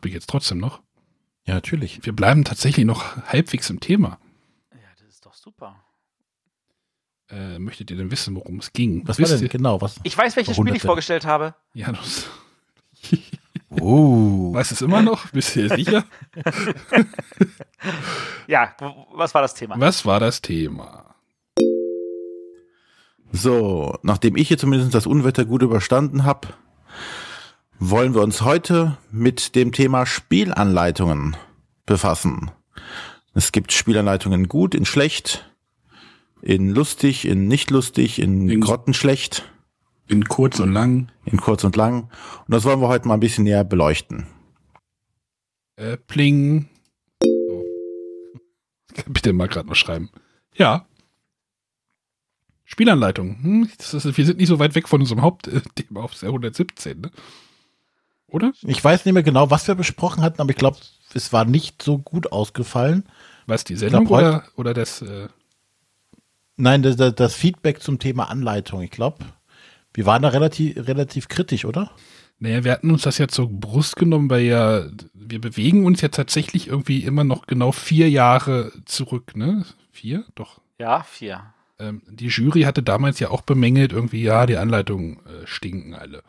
Ich 0.07 0.13
jetzt 0.13 0.29
trotzdem 0.29 0.57
noch. 0.59 0.81
Ja, 1.45 1.53
natürlich. 1.55 2.05
Wir 2.05 2.13
bleiben 2.13 2.43
tatsächlich 2.43 2.85
noch 2.85 3.17
halbwegs 3.27 3.69
im 3.69 3.79
Thema. 3.79 4.19
Ja, 4.71 4.77
das 4.97 5.07
ist 5.09 5.25
doch 5.25 5.33
super. 5.33 5.75
Äh, 7.29 7.59
möchtet 7.59 7.89
ihr 7.91 7.97
denn 7.97 8.11
wissen, 8.11 8.35
worum 8.35 8.59
es 8.59 8.71
ging? 8.73 9.01
Was 9.07 9.17
war 9.17 9.23
Wisst 9.23 9.33
denn 9.33 9.43
ihr? 9.43 9.49
genau? 9.49 9.81
Was? 9.81 9.99
Ich 10.03 10.17
weiß, 10.17 10.35
welches 10.35 10.55
Spiel 10.55 10.75
ich 10.75 10.81
vorgestellt 10.81 11.25
habe. 11.25 11.55
Janus, 11.73 12.27
Oh. 13.69 14.53
weißt 14.53 14.69
du 14.71 14.75
es 14.75 14.81
immer 14.83 15.01
noch? 15.01 15.27
Bist 15.31 15.55
du 15.55 15.67
dir 15.67 15.75
sicher? 15.75 16.05
Ja, 18.47 18.75
was 19.13 19.33
war 19.33 19.41
das 19.41 19.53
Thema? 19.55 19.79
Was 19.79 20.05
war 20.05 20.19
das 20.19 20.41
Thema? 20.41 21.15
So, 23.31 23.97
nachdem 24.03 24.35
ich 24.35 24.47
hier 24.47 24.57
zumindest 24.57 24.93
das 24.93 25.07
Unwetter 25.07 25.45
gut 25.45 25.61
überstanden 25.63 26.23
habe, 26.23 26.49
wollen 27.89 28.13
wir 28.13 28.21
uns 28.21 28.41
heute 28.41 28.97
mit 29.11 29.55
dem 29.55 29.71
Thema 29.71 30.05
Spielanleitungen 30.05 31.35
befassen. 31.85 32.51
Es 33.33 33.51
gibt 33.51 33.71
Spielanleitungen 33.73 34.47
gut, 34.47 34.75
in 34.75 34.85
schlecht, 34.85 35.49
in 36.41 36.69
lustig, 36.69 37.25
in 37.25 37.47
nicht 37.47 37.71
lustig, 37.71 38.19
in, 38.19 38.47
In- 38.49 38.61
grottenschlecht, 38.61 39.51
In 40.07 40.25
kurz 40.25 40.59
und 40.59 40.71
lang. 40.71 41.11
in 41.25 41.37
kurz 41.37 41.63
und 41.63 41.75
lang. 41.75 42.03
Und 42.03 42.49
das 42.53 42.63
wollen 42.63 42.79
wir 42.81 42.87
heute 42.87 43.07
mal 43.07 43.15
ein 43.15 43.19
bisschen 43.19 43.43
näher 43.43 43.63
beleuchten. 43.63 44.27
Äh, 45.75 45.97
pling. 45.97 46.69
Bitte 49.07 49.33
mal 49.33 49.47
gerade 49.47 49.67
noch 49.67 49.75
schreiben. 49.75 50.09
Ja. 50.55 50.85
Spielanleitung. 52.65 53.37
Hm, 53.43 53.69
ist, 53.77 54.17
wir 54.17 54.25
sind 54.25 54.37
nicht 54.37 54.47
so 54.47 54.59
weit 54.59 54.75
weg 54.75 54.87
von 54.87 55.01
unserem 55.01 55.21
Hauptthema 55.21 56.01
auf 56.01 56.17
der 56.19 56.29
117, 56.29 57.01
ne? 57.01 57.11
Oder? 58.33 58.51
Ich 58.63 58.83
weiß 58.83 59.05
nicht 59.05 59.13
mehr 59.13 59.21
genau, 59.23 59.51
was 59.51 59.67
wir 59.67 59.75
besprochen 59.75 60.23
hatten, 60.23 60.41
aber 60.41 60.49
ich 60.49 60.55
glaube, 60.57 60.77
es 61.13 61.31
war 61.31 61.45
nicht 61.45 61.83
so 61.83 61.99
gut 61.99 62.31
ausgefallen. 62.31 63.03
Was, 63.45 63.63
die 63.63 63.75
Sendung 63.75 64.05
glaub, 64.05 64.19
heute- 64.19 64.27
oder, 64.27 64.43
oder 64.55 64.73
das, 64.73 65.01
äh, 65.03 65.27
Nein, 66.55 66.81
das, 66.83 66.95
das- 66.95 67.15
das 67.15 67.35
Feedback 67.35 67.81
zum 67.81 67.99
Thema 67.99 68.29
Anleitung. 68.29 68.81
Ich 68.81 68.91
glaube, 68.91 69.17
wir 69.93 70.05
waren 70.05 70.21
da 70.23 70.29
relativ, 70.29 70.75
relativ 70.87 71.27
kritisch, 71.27 71.63
oder? 71.65 71.91
naja, 72.39 72.63
wir 72.65 72.71
hatten 72.73 72.91
uns 72.91 73.03
das 73.03 73.19
ja 73.19 73.29
zur 73.29 73.47
Brust 73.49 73.95
genommen, 73.95 74.29
weil 74.29 74.41
ja, 74.41 74.83
wir 75.13 75.39
bewegen 75.39 75.85
uns 75.85 76.01
ja 76.01 76.09
tatsächlich 76.09 76.67
irgendwie 76.67 77.03
immer 77.05 77.23
noch 77.23 77.45
genau 77.47 77.71
vier 77.71 78.09
Jahre 78.09 78.73
zurück, 78.85 79.37
ne? 79.37 79.63
Vier? 79.93 80.25
Doch. 80.35 80.59
Ja, 80.77 81.03
vier. 81.03 81.53
Ähm, 81.79 82.01
die 82.09 82.27
Jury 82.27 82.63
hatte 82.63 82.83
damals 82.83 83.19
ja 83.21 83.29
auch 83.29 83.41
bemängelt, 83.43 83.93
irgendwie, 83.93 84.23
ja, 84.23 84.45
die 84.45 84.57
Anleitungen 84.57 85.19
äh, 85.25 85.45
stinken 85.47 85.93
alle. 85.93 86.21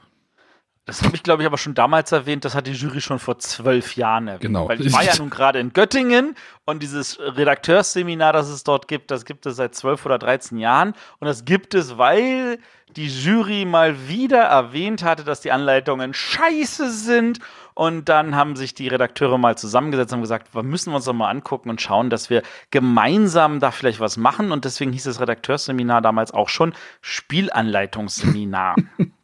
Das 0.87 1.03
habe 1.03 1.17
ich, 1.17 1.23
glaube 1.23 1.43
ich, 1.43 1.47
aber 1.47 1.57
schon 1.57 1.75
damals 1.75 2.13
erwähnt. 2.13 2.45
Das 2.45 2.55
hat 2.55 2.67
die 2.67 2.73
Jury 2.73 3.01
schon 3.01 3.19
vor 3.19 3.39
zwölf 3.39 3.97
Jahren 3.97 4.29
erwähnt. 4.29 4.43
Genau. 4.43 4.69
Weil 4.69 4.85
ich 4.85 4.93
war 4.93 5.03
ja 5.03 5.13
nun 5.19 5.31
gerade 5.31 5.59
in 5.59 5.73
Göttingen 5.73 6.35
und 6.67 6.83
dieses 6.83 7.19
Redakteursseminar, 7.19 8.35
das 8.35 8.49
es 8.49 8.65
dort 8.65 8.87
gibt, 8.87 9.11
das 9.11 9.25
gibt 9.25 9.47
es 9.47 9.57
seit 9.57 9.75
zwölf 9.75 10.05
oder 10.05 10.19
dreizehn 10.19 10.59
Jahren. 10.59 10.93
Und 11.21 11.27
das 11.27 11.47
gibt 11.47 11.75
es, 11.75 11.97
weil 11.97 12.59
die 12.97 13.09
Jury 13.09 13.65
mal 13.65 14.09
wieder 14.09 14.43
erwähnt 14.43 15.03
hatte, 15.03 15.25
dass 15.25 15.41
die 15.41 15.53
Anleitungen 15.53 16.13
scheiße 16.13 16.91
sind. 16.91 17.39
Und 17.73 18.11
dann 18.11 18.37
haben 18.37 18.55
sich 18.55 18.75
die 18.75 18.87
Redakteure 18.87 19.39
mal 19.39 19.57
zusammengesetzt 19.57 20.13
und 20.13 20.19
haben 20.19 20.23
gesagt, 20.23 20.55
wir 20.55 20.63
müssen 20.63 20.93
uns 20.95 21.07
doch 21.07 21.15
mal 21.15 21.31
angucken 21.31 21.71
und 21.71 21.81
schauen, 21.81 22.11
dass 22.11 22.29
wir 22.29 22.43
gemeinsam 22.71 23.59
da 23.59 23.71
vielleicht 23.71 24.01
was 24.01 24.19
machen. 24.19 24.53
Und 24.53 24.67
deswegen 24.67 24.93
hieß 24.93 25.05
das 25.05 25.19
Redakteurseminar 25.19 26.03
damals 26.03 26.31
auch 26.33 26.51
schon 26.51 26.75
Spielanleitungsseminar. 27.01 28.77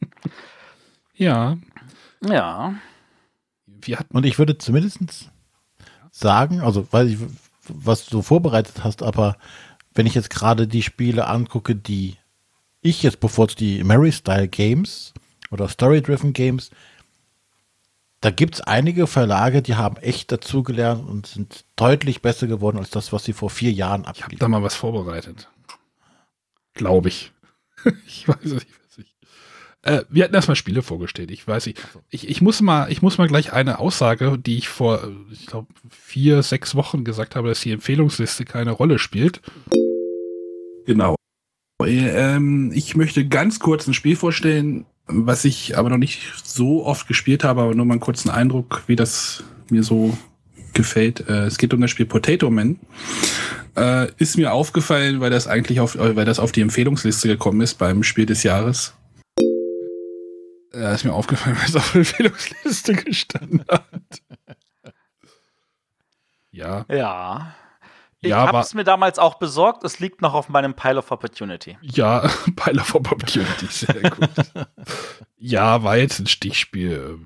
Ja, 1.20 1.58
ja. 2.26 2.74
wir 3.66 3.98
hatten, 3.98 4.16
Und 4.16 4.24
ich 4.24 4.38
würde 4.38 4.56
zumindest 4.56 5.30
sagen, 6.10 6.62
also 6.62 6.90
weiß 6.90 7.10
ich, 7.10 7.18
was 7.68 8.06
du 8.06 8.22
vorbereitet 8.22 8.82
hast, 8.82 9.02
aber 9.02 9.36
wenn 9.92 10.06
ich 10.06 10.14
jetzt 10.14 10.30
gerade 10.30 10.66
die 10.66 10.82
Spiele 10.82 11.26
angucke, 11.26 11.76
die 11.76 12.16
ich 12.80 13.02
jetzt 13.02 13.20
bevorzuge, 13.20 13.58
die 13.58 13.84
Mary-Style-Games 13.84 15.12
oder 15.50 15.68
Story-Driven 15.68 16.32
Games, 16.32 16.70
da 18.22 18.30
gibt 18.30 18.54
es 18.54 18.60
einige 18.62 19.06
Verlage, 19.06 19.60
die 19.60 19.74
haben 19.74 19.98
echt 19.98 20.32
dazugelernt 20.32 21.06
und 21.06 21.26
sind 21.26 21.66
deutlich 21.76 22.22
besser 22.22 22.46
geworden 22.46 22.78
als 22.78 22.88
das, 22.88 23.12
was 23.12 23.24
sie 23.24 23.34
vor 23.34 23.50
vier 23.50 23.72
Jahren 23.72 24.06
ich 24.14 24.22
habe 24.24 24.36
da 24.36 24.48
mal 24.48 24.62
was 24.62 24.74
vorbereitet. 24.74 25.50
Glaube 26.72 27.10
ich. 27.10 27.32
ich 28.06 28.26
weiß 28.26 28.44
es 28.44 28.52
nicht. 28.54 28.79
Äh, 29.82 30.02
wir 30.10 30.24
hatten 30.24 30.34
erstmal 30.34 30.56
Spiele 30.56 30.82
vorgestellt. 30.82 31.30
Ich 31.30 31.46
weiß 31.46 31.66
nicht. 31.66 31.80
Ich, 32.10 32.28
ich, 32.28 32.42
muss 32.42 32.60
mal, 32.60 32.90
ich 32.92 33.00
muss 33.00 33.16
mal 33.16 33.28
gleich 33.28 33.52
eine 33.52 33.78
Aussage, 33.78 34.38
die 34.38 34.58
ich 34.58 34.68
vor, 34.68 35.02
äh, 35.02 35.08
ich 35.32 35.46
glaube, 35.46 35.68
vier, 35.88 36.42
sechs 36.42 36.74
Wochen 36.74 37.04
gesagt 37.04 37.34
habe, 37.34 37.48
dass 37.48 37.60
die 37.60 37.72
Empfehlungsliste 37.72 38.44
keine 38.44 38.72
Rolle 38.72 38.98
spielt. 38.98 39.40
Genau. 40.86 41.16
Ähm, 41.82 42.72
ich 42.74 42.94
möchte 42.94 43.26
ganz 43.26 43.58
kurz 43.58 43.86
ein 43.86 43.94
Spiel 43.94 44.16
vorstellen, 44.16 44.84
was 45.06 45.44
ich 45.46 45.78
aber 45.78 45.88
noch 45.88 45.96
nicht 45.96 46.20
so 46.44 46.84
oft 46.84 47.08
gespielt 47.08 47.42
habe, 47.42 47.62
aber 47.62 47.74
nur 47.74 47.86
mal 47.86 47.94
einen 47.94 48.00
kurzen 48.00 48.30
Eindruck, 48.30 48.82
wie 48.86 48.96
das 48.96 49.42
mir 49.70 49.82
so 49.82 50.16
gefällt. 50.74 51.28
Äh, 51.28 51.46
es 51.46 51.56
geht 51.56 51.72
um 51.72 51.80
das 51.80 51.90
Spiel 51.90 52.06
Potato 52.06 52.50
Man. 52.50 52.78
Äh, 53.76 54.08
ist 54.18 54.36
mir 54.36 54.52
aufgefallen, 54.52 55.20
weil 55.20 55.30
das 55.30 55.46
eigentlich 55.46 55.80
auf, 55.80 55.94
äh, 55.94 56.16
weil 56.16 56.26
das 56.26 56.38
auf 56.38 56.52
die 56.52 56.60
Empfehlungsliste 56.60 57.28
gekommen 57.28 57.62
ist 57.62 57.78
beim 57.78 58.02
Spiel 58.02 58.26
des 58.26 58.42
Jahres. 58.42 58.94
Ja, 60.72 60.92
ist 60.92 61.04
mir 61.04 61.12
aufgefallen, 61.12 61.56
weil 61.58 61.66
es 61.68 61.76
auf 61.76 61.92
der 61.92 62.00
Empfehlungsliste 62.00 62.94
gestanden 62.94 63.64
hat. 63.68 63.82
Ja, 66.52 66.84
Ja. 66.88 67.54
Ich 68.22 68.28
Ja, 68.28 68.46
habe 68.48 68.58
es 68.58 68.74
mir 68.74 68.84
damals 68.84 69.18
auch 69.18 69.36
besorgt. 69.38 69.82
Es 69.82 69.98
liegt 69.98 70.20
noch 70.20 70.34
auf 70.34 70.50
meinem 70.50 70.74
Pile 70.74 70.98
of 70.98 71.10
Opportunity. 71.10 71.78
ja, 71.80 72.28
Pile 72.56 72.82
of 72.82 72.94
Opportunity, 72.94 73.66
sehr 73.66 74.10
gut. 74.10 74.28
ja, 75.38 75.82
war 75.82 75.96
jetzt 75.96 76.18
ein 76.20 76.26
Stichspiel. 76.26 77.20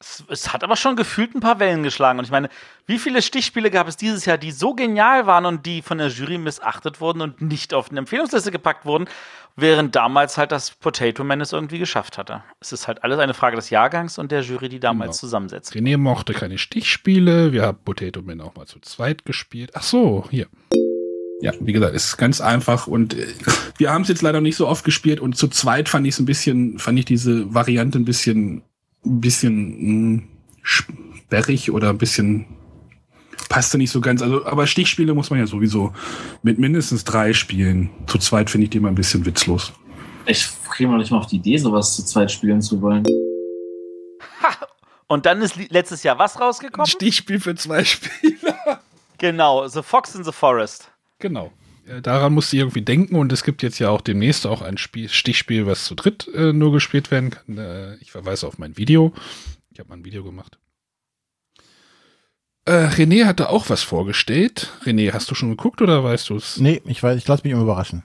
Es, 0.00 0.24
es 0.28 0.52
hat 0.52 0.64
aber 0.64 0.74
schon 0.74 0.96
gefühlt 0.96 1.36
ein 1.36 1.40
paar 1.40 1.60
Wellen 1.60 1.84
geschlagen. 1.84 2.18
Und 2.18 2.24
ich 2.24 2.32
meine, 2.32 2.48
wie 2.86 2.98
viele 2.98 3.22
Stichspiele 3.22 3.70
gab 3.70 3.86
es 3.86 3.96
dieses 3.96 4.24
Jahr, 4.24 4.38
die 4.38 4.50
so 4.50 4.74
genial 4.74 5.26
waren 5.26 5.46
und 5.46 5.66
die 5.66 5.82
von 5.82 5.98
der 5.98 6.08
Jury 6.08 6.38
missachtet 6.38 7.00
wurden 7.00 7.20
und 7.20 7.40
nicht 7.40 7.74
auf 7.74 7.90
eine 7.90 8.00
Empfehlungsliste 8.00 8.50
gepackt 8.50 8.86
wurden, 8.86 9.08
während 9.60 9.96
damals 9.96 10.38
halt 10.38 10.52
das 10.52 10.70
Potato 10.70 11.24
Man 11.24 11.40
es 11.40 11.52
irgendwie 11.52 11.78
geschafft 11.78 12.16
hatte. 12.16 12.42
Es 12.60 12.72
ist 12.72 12.86
halt 12.88 13.02
alles 13.04 13.18
eine 13.18 13.34
Frage 13.34 13.56
des 13.56 13.70
Jahrgangs 13.70 14.16
und 14.18 14.30
der 14.30 14.42
Jury, 14.42 14.68
die 14.68 14.80
damals 14.80 15.08
Genau. 15.16 15.20
zusammensetzt. 15.20 15.72
René 15.74 15.96
mochte 15.98 16.32
keine 16.32 16.58
Stichspiele. 16.58 17.52
Wir 17.52 17.62
haben 17.64 17.78
Potato 17.84 18.22
Man 18.22 18.40
auch 18.40 18.54
mal 18.54 18.66
zu 18.66 18.78
zweit 18.80 19.24
gespielt. 19.24 19.70
Ach 19.74 19.82
so, 19.82 20.24
hier. 20.30 20.46
Ja, 21.40 21.52
wie 21.60 21.72
gesagt, 21.72 21.94
ist 21.94 22.16
ganz 22.16 22.40
einfach 22.40 22.86
und 22.86 23.14
äh, 23.14 23.26
wir 23.78 23.90
haben 23.92 24.02
es 24.02 24.08
jetzt 24.08 24.22
leider 24.22 24.40
nicht 24.40 24.56
so 24.56 24.66
oft 24.66 24.84
gespielt 24.84 25.20
und 25.20 25.36
zu 25.36 25.48
zweit 25.48 25.88
fand 25.88 26.06
ich 26.06 26.14
es 26.14 26.20
ein 26.20 26.26
bisschen, 26.26 26.78
fand 26.78 26.98
ich 26.98 27.04
diese 27.04 27.52
Variante 27.54 27.98
ein 27.98 28.04
bisschen, 28.04 28.62
ein 29.04 29.20
bisschen 29.20 30.16
mh, 30.16 30.22
sperrig 30.62 31.70
oder 31.70 31.90
ein 31.90 31.98
bisschen 31.98 32.46
passte 33.48 33.78
nicht 33.78 33.90
so 33.90 34.00
ganz. 34.00 34.22
Also, 34.22 34.44
aber 34.46 34.66
Stichspiele 34.66 35.14
muss 35.14 35.30
man 35.30 35.38
ja 35.38 35.46
sowieso 35.46 35.92
mit 36.42 36.58
mindestens 36.58 37.04
drei 37.04 37.32
spielen. 37.32 37.90
Zu 38.06 38.18
zweit 38.18 38.50
finde 38.50 38.64
ich 38.64 38.70
die 38.70 38.78
immer 38.78 38.88
ein 38.88 38.94
bisschen 38.94 39.24
witzlos. 39.24 39.72
Ich 40.26 40.48
kriege 40.70 40.90
noch 40.90 40.98
nicht 40.98 41.10
mal 41.10 41.18
auf 41.18 41.26
die 41.26 41.36
Idee, 41.36 41.56
sowas 41.56 41.96
zu 41.96 42.04
zweit 42.04 42.30
spielen 42.30 42.60
zu 42.60 42.80
wollen. 42.82 43.04
Und 45.06 45.24
dann 45.24 45.40
ist 45.40 45.56
letztes 45.70 46.02
Jahr 46.02 46.18
was 46.18 46.36
Ein 46.36 46.42
rausgekommen? 46.42 46.86
Stichspiel 46.86 47.40
für 47.40 47.54
zwei 47.54 47.84
Spieler. 47.86 48.80
Genau, 49.16 49.66
The 49.66 49.82
Fox 49.82 50.14
in 50.14 50.22
the 50.22 50.32
Forest. 50.32 50.90
Genau. 51.18 51.50
Daran 52.02 52.34
musste 52.34 52.56
ich 52.56 52.60
irgendwie 52.60 52.82
denken 52.82 53.16
und 53.16 53.32
es 53.32 53.42
gibt 53.42 53.62
jetzt 53.62 53.78
ja 53.78 53.88
auch 53.88 54.02
demnächst 54.02 54.46
auch 54.46 54.60
ein 54.60 54.76
Spiel, 54.76 55.08
Stichspiel, 55.08 55.66
was 55.66 55.84
zu 55.86 55.94
dritt 55.94 56.28
äh, 56.34 56.52
nur 56.52 56.70
gespielt 56.72 57.10
werden 57.10 57.30
kann. 57.30 57.56
Äh, 57.56 57.94
ich 57.96 58.12
verweise 58.12 58.46
auf 58.46 58.58
mein 58.58 58.76
Video. 58.76 59.14
Ich 59.72 59.78
habe 59.80 59.88
mal 59.88 59.96
ein 59.96 60.04
Video 60.04 60.22
gemacht. 60.22 60.58
Äh, 62.68 62.88
René 62.88 63.24
hatte 63.24 63.48
auch 63.48 63.70
was 63.70 63.82
vorgestellt. 63.82 64.70
René, 64.84 65.12
hast 65.14 65.30
du 65.30 65.34
schon 65.34 65.48
geguckt 65.48 65.80
oder 65.80 66.04
weißt 66.04 66.28
du 66.28 66.36
es? 66.36 66.58
Nee, 66.58 66.82
ich 66.84 67.02
weiß, 67.02 67.16
ich 67.16 67.26
lasse 67.26 67.42
mich 67.44 67.52
immer 67.52 67.62
überraschen. 67.62 68.02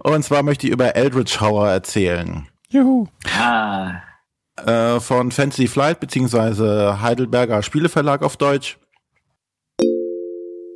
Und 0.00 0.22
zwar 0.24 0.42
möchte 0.42 0.66
ich 0.66 0.72
über 0.74 0.94
Eldritch 0.94 1.40
Horror 1.40 1.68
erzählen. 1.70 2.46
Juhu. 2.68 3.06
Ah, 3.40 4.02
Äh, 4.62 5.00
von 5.00 5.30
Fantasy 5.32 5.68
Flight 5.68 6.00
beziehungsweise 6.00 7.00
Heidelberger 7.00 7.62
Spieleverlag 7.62 8.22
auf 8.22 8.36
Deutsch. 8.36 8.76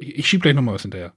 Ich, 0.00 0.18
ich 0.18 0.26
schieb 0.26 0.40
gleich 0.40 0.54
nochmal 0.54 0.76
was 0.76 0.82
hinterher. 0.82 1.12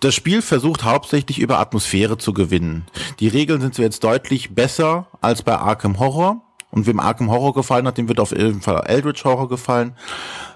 Das 0.00 0.14
Spiel 0.14 0.42
versucht 0.42 0.84
hauptsächlich 0.84 1.38
über 1.38 1.60
Atmosphäre 1.60 2.18
zu 2.18 2.34
gewinnen. 2.34 2.86
Die 3.20 3.28
Regeln 3.28 3.60
sind 3.62 3.74
so 3.74 3.82
jetzt 3.82 4.04
deutlich 4.04 4.54
besser 4.54 5.06
als 5.22 5.42
bei 5.42 5.54
Arkham 5.56 5.98
Horror. 5.98 6.42
Und 6.72 6.86
wem 6.86 6.98
Arkham 6.98 7.30
Horror 7.30 7.54
gefallen 7.54 7.86
hat, 7.86 7.98
dem 7.98 8.08
wird 8.08 8.18
auf 8.18 8.32
jeden 8.32 8.62
Fall 8.62 8.82
Eldritch 8.86 9.24
Horror 9.24 9.48
gefallen. 9.48 9.94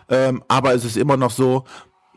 Ähm, 0.08 0.42
aber 0.48 0.74
es 0.74 0.84
ist 0.84 0.96
immer 0.96 1.16
noch 1.16 1.30
so, 1.30 1.64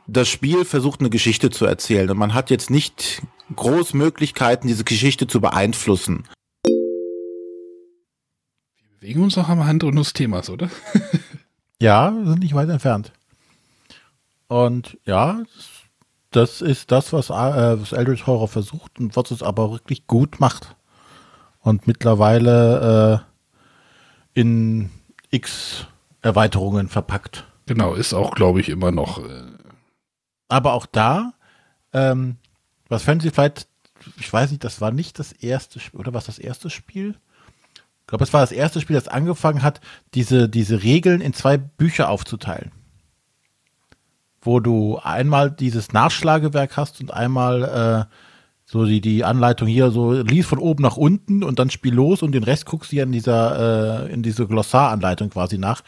das 0.07 0.27
Spiel 0.27 0.65
versucht 0.65 1.01
eine 1.01 1.11
Geschichte 1.11 1.51
zu 1.51 1.65
erzählen. 1.65 2.09
Und 2.09 2.17
man 2.17 2.33
hat 2.33 2.49
jetzt 2.49 2.71
nicht 2.71 3.21
groß 3.55 3.93
Möglichkeiten, 3.93 4.67
diese 4.67 4.83
Geschichte 4.83 5.27
zu 5.27 5.41
beeinflussen. 5.41 6.23
Wegen 8.99 9.23
uns 9.23 9.35
noch 9.35 9.49
am 9.49 9.65
Hand 9.65 9.83
unseres 9.83 10.13
Themas, 10.13 10.49
oder? 10.49 10.69
Ja, 11.81 12.11
wir 12.13 12.25
sind 12.25 12.39
nicht 12.39 12.55
weit 12.55 12.67
entfernt. 12.67 13.13
Und 14.49 14.97
ja, 15.05 15.43
das 16.31 16.61
ist 16.61 16.91
das, 16.91 17.13
was, 17.13 17.29
äh, 17.29 17.33
was 17.79 17.93
Eldritch 17.93 18.27
Horror 18.27 18.49
versucht 18.49 18.99
und 18.99 19.15
was 19.15 19.31
es 19.31 19.41
aber 19.41 19.71
wirklich 19.71 20.05
gut 20.05 20.41
macht. 20.41 20.75
Und 21.61 21.87
mittlerweile 21.87 23.23
äh, 23.25 23.28
in 24.33 24.89
x 25.31 25.87
Erweiterungen 26.21 26.87
verpackt. 26.87 27.47
Genau, 27.65 27.93
ist 27.93 28.13
auch, 28.13 28.31
glaube 28.35 28.59
ich, 28.59 28.69
immer 28.69 28.91
noch. 28.91 29.19
Äh, 29.19 29.43
Aber 30.47 30.73
auch 30.73 30.85
da, 30.85 31.33
ähm, 31.93 32.37
was 32.87 33.03
Sie 33.05 33.29
vielleicht, 33.29 33.67
ich 34.17 34.31
weiß 34.31 34.49
nicht, 34.51 34.63
das 34.63 34.81
war 34.81 34.91
nicht 34.91 35.19
das 35.19 35.31
erste 35.31 35.79
Spiel, 35.79 35.99
oder 35.99 36.13
was 36.13 36.25
das 36.25 36.39
erste 36.39 36.69
Spiel? 36.69 37.15
Ich 38.01 38.07
glaube, 38.07 38.23
es 38.23 38.33
war 38.33 38.41
das 38.41 38.51
erste 38.51 38.81
Spiel, 38.81 38.95
das 38.95 39.07
angefangen 39.07 39.61
hat, 39.61 39.81
diese, 40.15 40.49
diese 40.49 40.81
Regeln 40.81 41.21
in 41.21 41.33
zwei 41.33 41.57
Bücher 41.57 42.09
aufzuteilen. 42.09 42.71
Wo 44.41 44.59
du 44.59 44.97
einmal 44.97 45.51
dieses 45.51 45.93
Nachschlagewerk 45.93 46.75
hast 46.75 47.01
und 47.01 47.13
einmal 47.13 48.07
äh, 48.09 48.15
so 48.71 48.85
die, 48.85 49.01
die 49.01 49.23
Anleitung 49.23 49.67
hier, 49.67 49.89
so 49.89 50.13
lies 50.13 50.45
von 50.45 50.59
oben 50.59 50.83
nach 50.83 50.95
unten 50.95 51.43
und 51.43 51.57
dann 51.57 51.71
spiel 51.71 51.93
los 51.95 52.21
und 52.21 52.33
den 52.33 52.43
Rest 52.43 52.67
guckst 52.67 52.91
du 52.91 52.97
ja 52.97 53.03
in 53.03 53.11
dieser, 53.11 54.05
äh, 54.07 54.13
in 54.13 54.21
diese 54.21 54.45
Glossaranleitung 54.45 55.31
quasi 55.31 55.57
nach. 55.57 55.81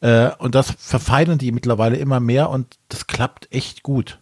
Äh, 0.00 0.30
und 0.38 0.54
das 0.54 0.70
verfeinern 0.70 1.38
die 1.38 1.50
mittlerweile 1.50 1.96
immer 1.96 2.20
mehr 2.20 2.48
und 2.50 2.78
das 2.88 3.08
klappt 3.08 3.48
echt 3.52 3.82
gut. 3.82 4.20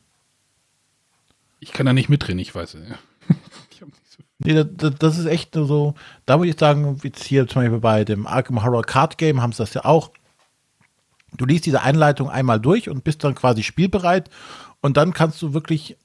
ich 1.60 1.72
kann 1.72 1.84
da 1.84 1.92
nicht 1.92 2.08
mitreden, 2.08 2.38
ich 2.38 2.54
weiß. 2.54 2.74
Ja. 2.88 2.96
Ich 3.70 3.80
nicht 3.82 3.94
so 4.08 4.22
Nee, 4.38 4.64
das- 4.64 4.94
das, 4.98 5.18
ist 5.18 5.26
echt 5.26 5.54
nur 5.54 5.66
so, 5.66 5.94
da 6.24 6.38
würde 6.38 6.48
ich 6.50 6.58
sagen, 6.58 6.98
jetzt 7.04 7.24
hier 7.24 7.46
zum 7.46 7.60
Beispiel 7.62 7.80
bei 7.80 8.04
dem 8.06 8.26
Arkham 8.26 8.64
Horror 8.64 8.82
Card 8.82 9.18
Game 9.18 9.42
haben 9.42 9.52
sie 9.52 9.58
das 9.58 9.74
ja 9.74 9.84
auch. 9.84 10.10
Du 11.36 11.44
liest 11.44 11.66
diese 11.66 11.82
Einleitung 11.82 12.30
einmal 12.30 12.58
durch 12.60 12.88
und 12.88 13.04
bist 13.04 13.22
dann 13.24 13.34
quasi 13.34 13.62
spielbereit 13.62 14.30
und 14.80 14.96
dann 14.96 15.12
kannst 15.12 15.40
du 15.42 15.52
wirklich, 15.52 15.96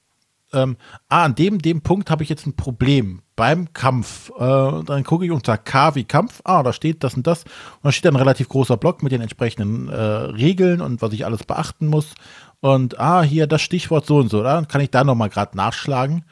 ähm, 0.52 0.76
ah, 1.08 1.24
an 1.24 1.34
dem, 1.34 1.58
dem 1.58 1.82
Punkt 1.82 2.10
habe 2.10 2.22
ich 2.22 2.28
jetzt 2.28 2.46
ein 2.46 2.56
Problem 2.56 3.22
beim 3.34 3.72
Kampf. 3.72 4.30
Äh, 4.38 4.42
und 4.42 4.88
dann 4.88 5.04
gucke 5.04 5.24
ich 5.24 5.30
unter 5.30 5.58
K 5.58 5.94
wie 5.94 6.04
Kampf, 6.04 6.40
ah, 6.44 6.62
da 6.62 6.72
steht 6.72 7.04
das 7.04 7.14
und 7.14 7.26
das. 7.26 7.44
Und 7.44 7.84
da 7.84 7.92
steht 7.92 8.06
dann 8.06 8.14
ein 8.14 8.22
relativ 8.22 8.48
großer 8.48 8.76
Block 8.76 9.02
mit 9.02 9.12
den 9.12 9.20
entsprechenden 9.20 9.88
äh, 9.88 9.94
Regeln 9.94 10.80
und 10.80 11.02
was 11.02 11.12
ich 11.12 11.24
alles 11.24 11.44
beachten 11.44 11.86
muss. 11.86 12.14
Und 12.60 12.98
ah, 12.98 13.22
hier 13.22 13.46
das 13.46 13.62
Stichwort 13.62 14.06
so 14.06 14.18
und 14.18 14.30
so, 14.30 14.42
dann 14.42 14.68
kann 14.68 14.80
ich 14.80 14.90
da 14.90 15.04
nochmal 15.04 15.28
gerade 15.28 15.56
nachschlagen. 15.56 16.24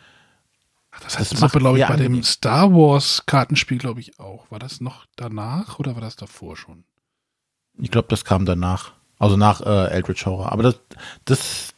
Ach, 0.90 1.00
das 1.00 1.18
heißt, 1.18 1.32
das 1.32 1.40
macht 1.40 1.58
glaube 1.58 1.78
ich, 1.78 1.86
bei 1.86 1.96
dem. 1.96 2.22
Star 2.22 2.72
Wars 2.72 3.24
Kartenspiel, 3.26 3.78
glaube 3.78 4.00
ich, 4.00 4.18
auch. 4.20 4.50
War 4.50 4.58
das 4.58 4.80
noch 4.80 5.06
danach 5.16 5.78
oder 5.78 5.94
war 5.94 6.00
das 6.00 6.16
davor 6.16 6.56
schon? 6.56 6.84
Ich 7.78 7.90
glaube, 7.90 8.08
das 8.08 8.24
kam 8.24 8.46
danach. 8.46 8.92
Also 9.18 9.36
nach 9.36 9.60
äh, 9.60 9.90
Eldritch 9.90 10.26
Horror. 10.26 10.52
Aber 10.52 10.62
das, 10.62 10.80
das, 11.24 11.73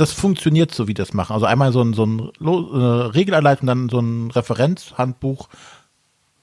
das 0.00 0.12
funktioniert 0.12 0.72
so, 0.72 0.88
wie 0.88 0.94
das 0.94 1.12
machen. 1.12 1.34
Also 1.34 1.46
einmal 1.46 1.72
so 1.72 1.82
ein, 1.82 1.92
so 1.92 2.06
ein 2.06 2.30
Lo 2.38 2.72
äh, 2.72 3.06
Regelanleitung, 3.08 3.66
dann 3.66 3.88
so 3.90 4.00
ein 4.00 4.30
Referenzhandbuch. 4.30 5.48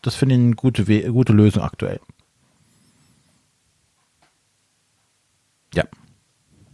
Das 0.04 0.16
finde 0.16 0.36
ich 0.36 0.42
eine 0.42 0.56
gute, 0.56 0.88
We 0.88 1.12
gute 1.12 1.34
Lösung 1.34 1.64
aktuell. 1.64 2.00
Ja. 5.74 5.86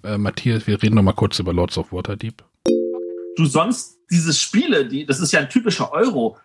Äh, 0.04 0.18
Matthias, 0.18 0.68
wir 0.68 0.84
reden 0.84 0.96
noch 0.96 1.04
mal 1.04 1.14
kurz 1.14 1.40
über 1.40 1.54
Lords 1.54 1.78
of 1.78 1.94
Waterdeep. 1.94 2.44
du 3.36 3.46
sonst 3.46 4.00
diese 4.12 4.34
Spiele, 4.34 4.86
die, 4.86 5.06
das 5.06 5.20
ist 5.20 5.32
ja 5.32 5.40
ein 5.40 5.50
typischer 5.50 5.92
Euro, 5.92 6.38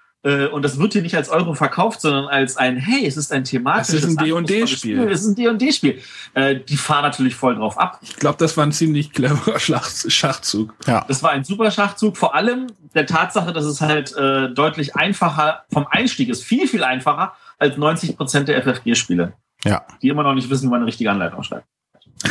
und 0.53 0.65
das 0.65 0.79
wird 0.79 0.95
hier 0.95 1.03
nicht 1.03 1.15
als 1.17 1.29
Euro 1.29 1.55
verkauft, 1.55 2.01
sondern 2.01 2.27
als 2.27 2.57
ein, 2.57 2.77
hey, 2.77 3.07
es 3.07 3.17
ist 3.17 3.33
ein 3.33 3.45
thematisches 3.45 4.03
Es 4.03 4.11
ist 4.11 4.19
ein 4.19 4.25
D&D 4.25 4.33
anspruchsvolles 4.37 4.71
Spiel. 4.71 5.09
Es 5.11 5.21
ist 5.21 5.29
ein 5.29 5.35
D&D-Spiel. 5.37 6.01
Äh, 6.35 6.57
die 6.61 6.77
fahren 6.77 7.03
natürlich 7.03 7.37
voll 7.37 7.55
drauf 7.55 7.79
ab. 7.79 7.99
Ich 8.03 8.17
glaube, 8.17 8.37
das 8.39 8.57
war 8.57 8.67
ein 8.67 8.73
ziemlich 8.73 9.13
cleverer 9.13 9.59
Schachzug. 10.09 10.75
Ja. 10.87 11.05
Das 11.07 11.23
war 11.23 11.31
ein 11.31 11.45
super 11.45 11.71
Schachzug, 11.71 12.17
vor 12.17 12.35
allem 12.35 12.67
der 12.95 13.07
Tatsache, 13.07 13.53
dass 13.53 13.65
es 13.65 13.81
halt 13.81 14.17
äh, 14.17 14.51
deutlich 14.51 14.97
einfacher 14.97 15.65
vom 15.73 15.87
Einstieg 15.89 16.29
ist, 16.29 16.43
viel, 16.43 16.67
viel 16.67 16.83
einfacher 16.83 17.35
als 17.59 17.77
90 17.77 18.17
Prozent 18.17 18.49
der 18.49 18.63
FFG-Spiele, 18.63 19.35
Ja, 19.65 19.85
die 20.03 20.09
immer 20.09 20.23
noch 20.25 20.35
nicht 20.35 20.51
wissen, 20.51 20.67
wie 20.67 20.71
man 20.71 20.81
eine 20.81 20.87
richtige 20.87 21.11
Anleitung 21.11 21.43
schreibt. 21.43 21.67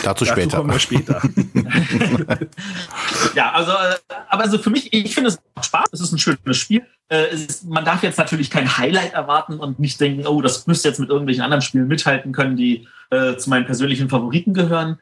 Dazu 0.04 0.26
später. 0.26 0.58
kommen 0.58 0.72
wir 0.72 0.80
später. 0.80 1.22
Ja, 3.36 3.52
also, 3.52 3.72
äh, 3.72 3.96
aber 4.30 4.44
also 4.44 4.58
für 4.58 4.70
mich, 4.70 4.92
ich 4.92 5.14
finde 5.14 5.30
es 5.30 5.40
macht 5.56 5.66
Spaß, 5.66 5.90
es 5.92 6.02
ist 6.02 6.12
ein 6.12 6.18
schönes 6.18 6.58
Spiel. 6.58 6.86
Äh, 7.10 7.28
es 7.28 7.46
ist, 7.46 7.66
man 7.66 7.86
darf 7.86 8.04
jetzt 8.04 8.18
natürlich 8.18 8.50
kein 8.50 8.78
Highlight 8.78 9.14
erwarten 9.14 9.60
und 9.60 9.80
nicht 9.80 10.00
denken, 10.02 10.26
oh, 10.26 10.42
das 10.42 10.66
müsste 10.68 10.88
jetzt 10.88 11.00
mit 11.00 11.10
irgendwelchen 11.10 11.44
anderen 11.44 11.62
Spielen 11.62 11.88
mithalten 11.88 12.32
können, 12.32 12.58
die 12.58 12.88
äh, 13.12 13.38
zu 13.38 13.50
meinen 13.50 13.66
persönlichen 13.66 14.10
Favoriten 14.10 14.54
gehören. 14.54 15.00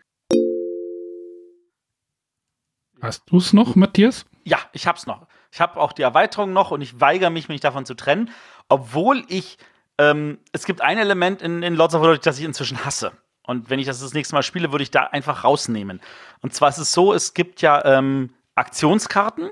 Hast 3.02 3.24
du 3.28 3.38
es 3.38 3.54
noch, 3.54 3.76
Matthias? 3.76 4.26
Ja, 4.44 4.60
ich 4.74 4.88
hab's 4.88 5.06
noch. 5.08 5.28
Ich 5.52 5.62
habe 5.62 5.80
auch 5.80 5.94
die 5.94 6.02
Erweiterung 6.02 6.54
noch 6.54 6.72
und 6.72 6.82
ich 6.82 7.00
weigere 7.00 7.30
mich, 7.30 7.48
mich 7.48 7.62
davon 7.62 7.86
zu 7.86 7.94
trennen, 7.94 8.30
obwohl 8.68 9.24
ich 9.30 9.58
ähm, 9.98 10.40
es 10.52 10.66
gibt 10.66 10.82
ein 10.82 10.98
Element 10.98 11.42
in, 11.42 11.64
in 11.64 11.76
Lords 11.76 11.96
of 11.96 12.02
Waterdeep, 12.02 12.24
das 12.24 12.40
ich 12.40 12.46
inzwischen 12.46 12.84
hasse. 12.84 13.14
Und 13.46 13.70
wenn 13.70 13.80
ich 13.80 13.86
das 13.86 14.00
das 14.00 14.14
nächste 14.14 14.36
Mal 14.36 14.44
spiele, 14.44 14.72
würde 14.72 14.84
ich 14.84 14.92
da 14.92 15.04
einfach 15.04 15.44
rausnehmen. 15.44 16.02
Und 16.42 16.54
zwar 16.54 16.70
ist 16.70 16.78
es 16.78 16.92
so, 16.92 17.14
es 17.14 17.34
gibt 17.34 17.62
ja 17.62 17.84
ähm, 17.86 18.34
Aktionskarten, 18.56 19.52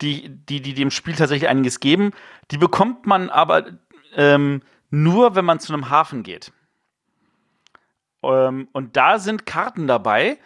die, 0.00 0.28
die, 0.28 0.60
die 0.60 0.74
dem 0.74 0.90
Spiel 0.90 1.14
tatsächlich 1.14 1.48
einiges 1.48 1.80
geben. 1.80 2.12
Die 2.50 2.58
bekommt 2.58 3.06
man 3.06 3.30
aber 3.30 3.66
ähm, 4.14 4.62
nur, 4.90 5.34
wenn 5.34 5.44
man 5.44 5.60
zu 5.60 5.72
einem 5.72 5.90
Hafen 5.90 6.22
geht. 6.22 6.52
Ähm, 8.22 8.68
und 8.72 8.96
da 8.96 9.18
sind 9.18 9.46
Karten 9.46 9.86
dabei, 9.86 10.38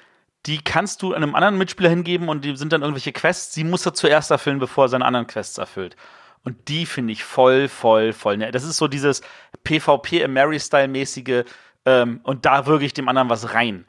die 0.46 0.62
kannst 0.62 1.02
du 1.02 1.12
einem 1.12 1.34
anderen 1.34 1.58
Mitspieler 1.58 1.90
hingeben 1.90 2.28
und 2.28 2.44
die 2.44 2.56
sind 2.56 2.72
dann 2.72 2.82
irgendwelche 2.82 3.12
Quests. 3.12 3.52
Sie 3.52 3.64
muss 3.64 3.84
er 3.84 3.94
zuerst 3.94 4.30
erfüllen, 4.30 4.58
bevor 4.58 4.86
er 4.86 4.88
seine 4.88 5.04
anderen 5.04 5.26
Quests 5.26 5.58
erfüllt. 5.58 5.96
Und 6.42 6.68
die 6.68 6.86
finde 6.86 7.12
ich 7.12 7.24
voll, 7.24 7.68
voll, 7.68 8.14
voll. 8.14 8.38
Das 8.38 8.64
ist 8.64 8.78
so 8.78 8.88
dieses 8.88 9.20
PvP 9.64 10.22
im 10.22 10.32
Mary-Style-mäßige 10.32 11.44
ähm, 11.84 12.20
und 12.22 12.46
da 12.46 12.66
wirke 12.66 12.84
ich 12.84 12.94
dem 12.94 13.08
anderen 13.08 13.30
was 13.30 13.54
rein. 13.54 13.86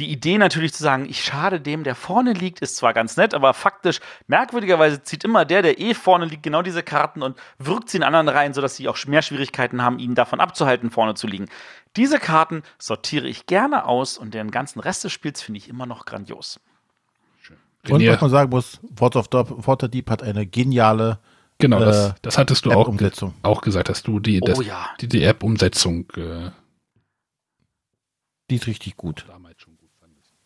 Die 0.00 0.10
Idee 0.10 0.38
natürlich 0.38 0.72
zu 0.72 0.82
sagen, 0.82 1.06
ich 1.08 1.22
schade 1.22 1.60
dem, 1.60 1.84
der 1.84 1.94
vorne 1.94 2.32
liegt, 2.32 2.60
ist 2.60 2.76
zwar 2.76 2.94
ganz 2.94 3.16
nett, 3.18 3.34
aber 3.34 3.52
faktisch, 3.52 4.00
merkwürdigerweise 4.26 5.02
zieht 5.02 5.22
immer 5.22 5.44
der, 5.44 5.60
der 5.60 5.78
eh 5.78 5.92
vorne 5.92 6.24
liegt, 6.24 6.42
genau 6.42 6.62
diese 6.62 6.82
Karten 6.82 7.22
und 7.22 7.38
wirkt 7.58 7.90
sie 7.90 7.98
in 7.98 8.02
anderen 8.02 8.28
rein, 8.28 8.54
sodass 8.54 8.76
sie 8.76 8.88
auch 8.88 8.96
mehr 9.06 9.22
Schwierigkeiten 9.22 9.82
haben, 9.82 9.98
ihn 9.98 10.14
davon 10.14 10.40
abzuhalten, 10.40 10.90
vorne 10.90 11.14
zu 11.14 11.26
liegen. 11.26 11.48
Diese 11.96 12.18
Karten 12.18 12.62
sortiere 12.78 13.28
ich 13.28 13.46
gerne 13.46 13.84
aus 13.84 14.16
und 14.16 14.32
den 14.32 14.50
ganzen 14.50 14.80
Rest 14.80 15.04
des 15.04 15.12
Spiels 15.12 15.42
finde 15.42 15.58
ich 15.58 15.68
immer 15.68 15.84
noch 15.84 16.06
grandios. 16.06 16.58
Und 17.88 18.00
René, 18.00 18.12
was 18.12 18.20
man 18.20 18.30
sagen 18.30 18.50
muss, 18.50 18.80
Words 18.96 19.16
of 19.16 19.26
Waterdeep 19.32 20.08
hat 20.08 20.22
eine 20.22 20.46
geniale 20.46 21.18
genau, 21.58 21.80
das, 21.80 22.10
äh, 22.10 22.14
das 22.22 22.38
hattest 22.38 22.64
du 22.64 22.72
auch, 22.72 22.92
auch 23.42 23.60
gesagt, 23.60 23.88
dass 23.88 24.02
du 24.02 24.20
die, 24.20 24.40
das, 24.40 24.58
oh 24.58 24.62
ja. 24.62 24.90
die, 25.00 25.08
die 25.08 25.22
App-Umsetzung 25.24 26.06
äh, 26.16 26.50
Die 28.52 28.56
ist 28.56 28.66
richtig 28.66 28.98
gut. 28.98 29.24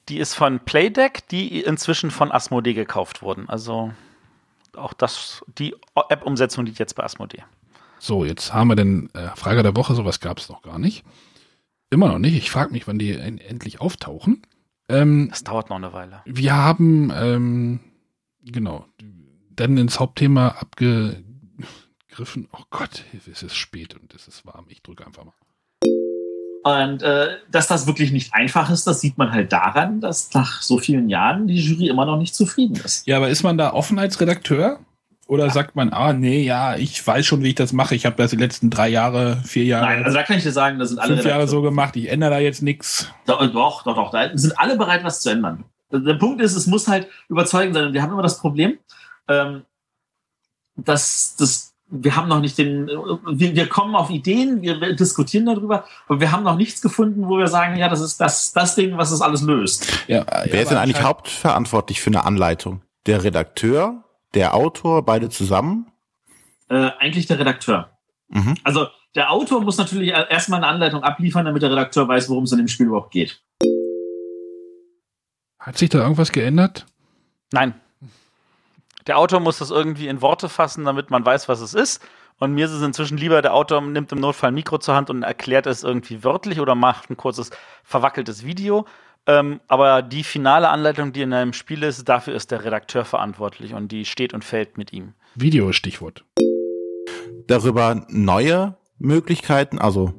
Die 0.09 0.19
ist 0.19 0.35
von 0.35 0.61
Playdeck, 0.61 1.27
die 1.29 1.61
inzwischen 1.61 2.13
von 2.13 2.31
Asmodee 2.31 2.75
gekauft 2.75 3.21
wurden. 3.23 3.49
Also 3.49 3.93
auch 4.77 4.93
das, 4.93 5.45
die 5.59 5.75
App-Umsetzung 6.09 6.65
liegt 6.65 6.79
jetzt 6.79 6.95
bei 6.95 7.03
Asmodee. 7.03 7.43
So, 7.99 8.25
jetzt 8.25 8.55
haben 8.55 8.69
wir 8.69 8.77
den 8.77 9.13
äh, 9.15 9.31
Frage 9.35 9.65
der 9.65 9.75
Woche, 9.75 9.97
sowas 9.97 10.21
gab 10.21 10.39
es 10.39 10.49
noch 10.49 10.63
gar 10.63 10.79
nicht. 10.79 11.05
Immer 11.91 12.07
noch 12.07 12.21
nicht. 12.21 12.37
Ich 12.37 12.53
frage 12.53 12.71
mich, 12.71 12.87
wann 12.87 13.01
die 13.01 13.11
en 13.13 13.39
endlich 13.39 13.81
auftauchen. 13.81 14.43
Ähm, 14.89 15.27
Das 15.31 15.43
dauert 15.43 15.69
noch 15.71 15.77
eine 15.77 15.93
Weile. 15.93 16.23
wir 16.25 16.55
haben, 16.55 17.11
ähm, 17.13 17.81
genau, 18.45 18.87
dann 19.51 19.77
ins 19.79 19.99
Hauptthema 19.99 20.51
abgegriffen. 20.51 22.49
Oh 22.53 22.63
Gott, 22.71 23.05
es 23.27 23.43
ist 23.43 23.57
spät 23.57 23.95
und 23.95 24.15
es 24.15 24.29
ist 24.29 24.47
warm. 24.47 24.67
Ich 24.69 24.83
drücke 24.85 25.05
einfach 25.05 25.25
mal. 25.25 25.33
Und 26.67 27.01
äh, 27.05 27.37
dass 27.49 27.69
das 27.69 27.87
wirklich 27.87 28.11
nicht 28.11 28.35
einfach 28.35 28.71
ist, 28.71 28.89
das 28.89 29.01
sieht 29.01 29.17
man 29.19 29.31
halt 29.31 29.53
daran, 29.53 30.01
dass 30.01 30.35
nach 30.35 30.63
so 30.63 30.79
vielen 30.79 31.09
Jahren 31.09 31.47
die 31.47 31.61
Jury 31.61 31.87
immer 31.87 32.05
noch 32.07 32.19
nicht 32.19 32.35
zufrieden 32.35 32.75
ist. 32.85 33.07
Ja, 33.07 33.19
aber 33.19 33.29
ist 33.29 33.45
man 33.45 33.57
da 33.57 33.73
offen 33.73 34.01
als 34.01 34.21
Redakteur? 34.21 34.81
Oder 35.29 35.49
sagt 35.51 35.77
man, 35.77 35.93
ah, 35.93 36.13
nee, 36.13 36.43
ja, 36.43 36.75
ich 36.75 37.07
weiß 37.07 37.25
schon, 37.25 37.45
wie 37.45 37.51
ich 37.51 37.55
das 37.55 37.73
mache. 37.73 37.95
Ich 37.95 38.05
habe 38.05 38.17
das 38.17 38.33
die 38.33 38.37
letzten 38.37 38.69
drei 38.69 38.89
Jahre, 38.89 39.37
vier 39.45 39.63
Jahre, 39.63 39.87
Nein, 39.87 40.05
also 40.05 40.17
da 40.17 40.25
kann 40.25 40.39
ich 40.39 40.43
dir 40.43 40.51
sagen, 40.51 40.81
da 40.81 40.87
sind 40.87 40.99
alle 40.99 41.15
fünf 41.15 41.27
Jahre 41.27 41.47
so 41.47 41.63
gemacht. 41.63 41.95
Ich 41.95 42.09
ändere 42.09 42.31
da 42.31 42.39
jetzt 42.41 42.63
nichts. 42.63 43.13
Doch, 43.27 43.47
doch, 43.47 43.85
doch, 43.85 43.95
doch. 43.95 44.11
Da 44.11 44.37
sind 44.37 44.59
alle 44.59 44.77
bereit, 44.77 45.05
was 45.05 45.21
zu 45.21 45.31
ändern. 45.31 45.67
Der 45.93 46.15
Punkt 46.15 46.43
ist, 46.43 46.57
es 46.57 46.67
muss 46.67 46.89
halt 46.89 47.07
überzeugend 47.29 47.77
sein. 47.77 47.87
Und 47.87 47.93
wir 47.93 48.03
haben 48.03 48.13
immer 48.13 48.23
das 48.23 48.41
Problem, 48.41 48.77
ähm, 49.29 49.63
dass 50.75 51.37
das, 51.39 51.76
wir 51.89 52.17
haben 52.17 52.29
noch 52.29 52.41
nicht 52.41 52.59
den, 52.59 52.89
wir, 52.89 53.55
wir 53.55 53.69
kommen 53.69 53.95
auf 53.95 54.11
Ideen, 54.11 54.61
wir 54.63 54.95
diskutieren 54.95 55.47
darüber, 55.47 55.85
aber 56.09 56.21
wir 56.21 56.33
haben 56.33 56.43
noch 56.43 56.57
nichts 56.57 56.81
gefunden, 56.81 57.29
wo 57.29 57.39
wir 57.39 57.47
sagen, 57.47 57.77
ja, 57.77 57.89
das 57.89 58.01
ist 58.01 58.21
das, 58.21 58.53
das 58.53 58.75
Ding, 58.75 58.97
was 58.99 59.11
das 59.11 59.21
alles 59.21 59.43
löst. 59.43 60.05
Ja, 60.09 60.25
Wer 60.47 60.63
ist 60.63 60.71
denn 60.71 60.79
eigentlich 60.79 61.03
hauptverantwortlich 61.03 62.01
für 62.01 62.11
eine 62.11 62.25
Anleitung? 62.25 62.83
Der 63.07 63.23
Redakteur, 63.23 64.05
der 64.35 64.55
Autor, 64.55 65.05
beide 65.05 65.29
zusammen? 65.29 65.87
Äh, 66.69 66.91
eigentlich 66.99 67.27
der 67.27 67.39
Redakteur. 67.39 67.91
Mhm. 68.29 68.57
Also 68.65 68.89
der 69.15 69.31
Autor 69.31 69.63
muss 69.63 69.79
natürlich 69.79 70.11
erstmal 70.11 70.63
eine 70.63 70.67
Anleitung 70.67 71.03
abliefern, 71.03 71.45
damit 71.45 71.63
der 71.63 71.71
Redakteur 71.71 72.09
weiß, 72.09 72.29
worum 72.29 72.45
es 72.45 72.53
in 72.53 72.59
dem 72.59 72.69
Spiel 72.69 72.87
überhaupt 72.87 73.13
geht. 73.13 73.41
Hat 75.61 75.79
sich 75.79 75.89
da 75.89 75.99
irgendwas 75.99 76.33
geändert? 76.33 76.87
Nein. 77.53 77.75
Der 79.07 79.19
Autor 79.19 79.41
muss 79.41 79.59
das 79.59 79.71
irgendwie 79.71 80.09
in 80.09 80.21
Worte 80.21 80.49
fassen, 80.49 80.85
damit 80.85 81.11
man 81.11 81.25
weiß, 81.25 81.49
was 81.49 81.61
es 81.61 81.75
ist. 81.75 82.03
Und 82.39 82.53
mir 82.55 82.67
ist 82.67 82.73
es 82.73 82.83
inzwischen 82.83 83.17
lieber, 83.17 83.41
der 83.41 83.55
Autor 83.55 83.81
nimmt 83.81 84.13
im 84.13 84.19
Notfall 84.21 84.49
ein 84.49 84.55
Mikro 84.55 84.79
zur 84.79 84.95
Hand 84.95 85.09
und 85.11 85.23
erklärt 85.23 85.67
es 85.67 85.85
irgendwie 85.85 86.23
wörtlich 86.25 86.61
oder 86.61 86.75
macht 86.75 87.09
ein 87.09 87.17
kurzes 87.17 87.51
verwackeltes 87.85 88.45
Video. 88.45 88.85
Ähm, 89.27 89.61
aber 89.69 90.03
die 90.03 90.23
finale 90.23 90.69
Anleitung, 90.69 91.13
die 91.13 91.23
in 91.23 91.33
einem 91.33 91.53
Spiel 91.53 91.83
ist, 91.83 92.05
dafür 92.09 92.35
ist 92.35 92.51
der 92.51 92.65
Redakteur 92.65 93.05
verantwortlich 93.05 93.75
und 93.75 93.91
die 93.91 94.05
steht 94.05 94.35
und 94.35 94.45
fällt 94.45 94.77
mit 94.77 94.93
ihm. 94.93 95.15
Video 95.35 95.71
ist 95.71 95.77
Stichwort. 95.77 96.25
Darüber 97.47 98.05
neue 98.09 98.77
Möglichkeiten, 98.99 99.79
also 99.79 100.13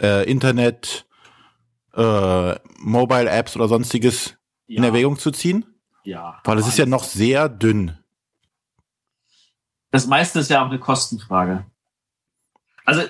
äh, 0.00 0.28
Internet, 0.30 1.04
äh, 1.94 2.54
Mobile 2.78 3.28
Apps 3.28 3.56
oder 3.56 3.68
sonstiges 3.68 4.36
Ja. 4.66 4.78
in 4.78 4.84
Erwägung 4.84 5.18
zu 5.18 5.30
ziehen? 5.30 5.66
Ja. 6.04 6.40
Weil 6.44 6.58
es 6.58 6.66
ist 6.68 6.78
ja 6.78 6.86
noch 6.86 7.04
sehr 7.04 7.48
dünn. 7.48 7.96
Das 9.90 10.06
meiste 10.06 10.40
ist 10.40 10.50
ja 10.50 10.62
auch 10.64 10.68
eine 10.70 10.78
Kostenfrage. 10.78 11.64
Also, 12.84 13.02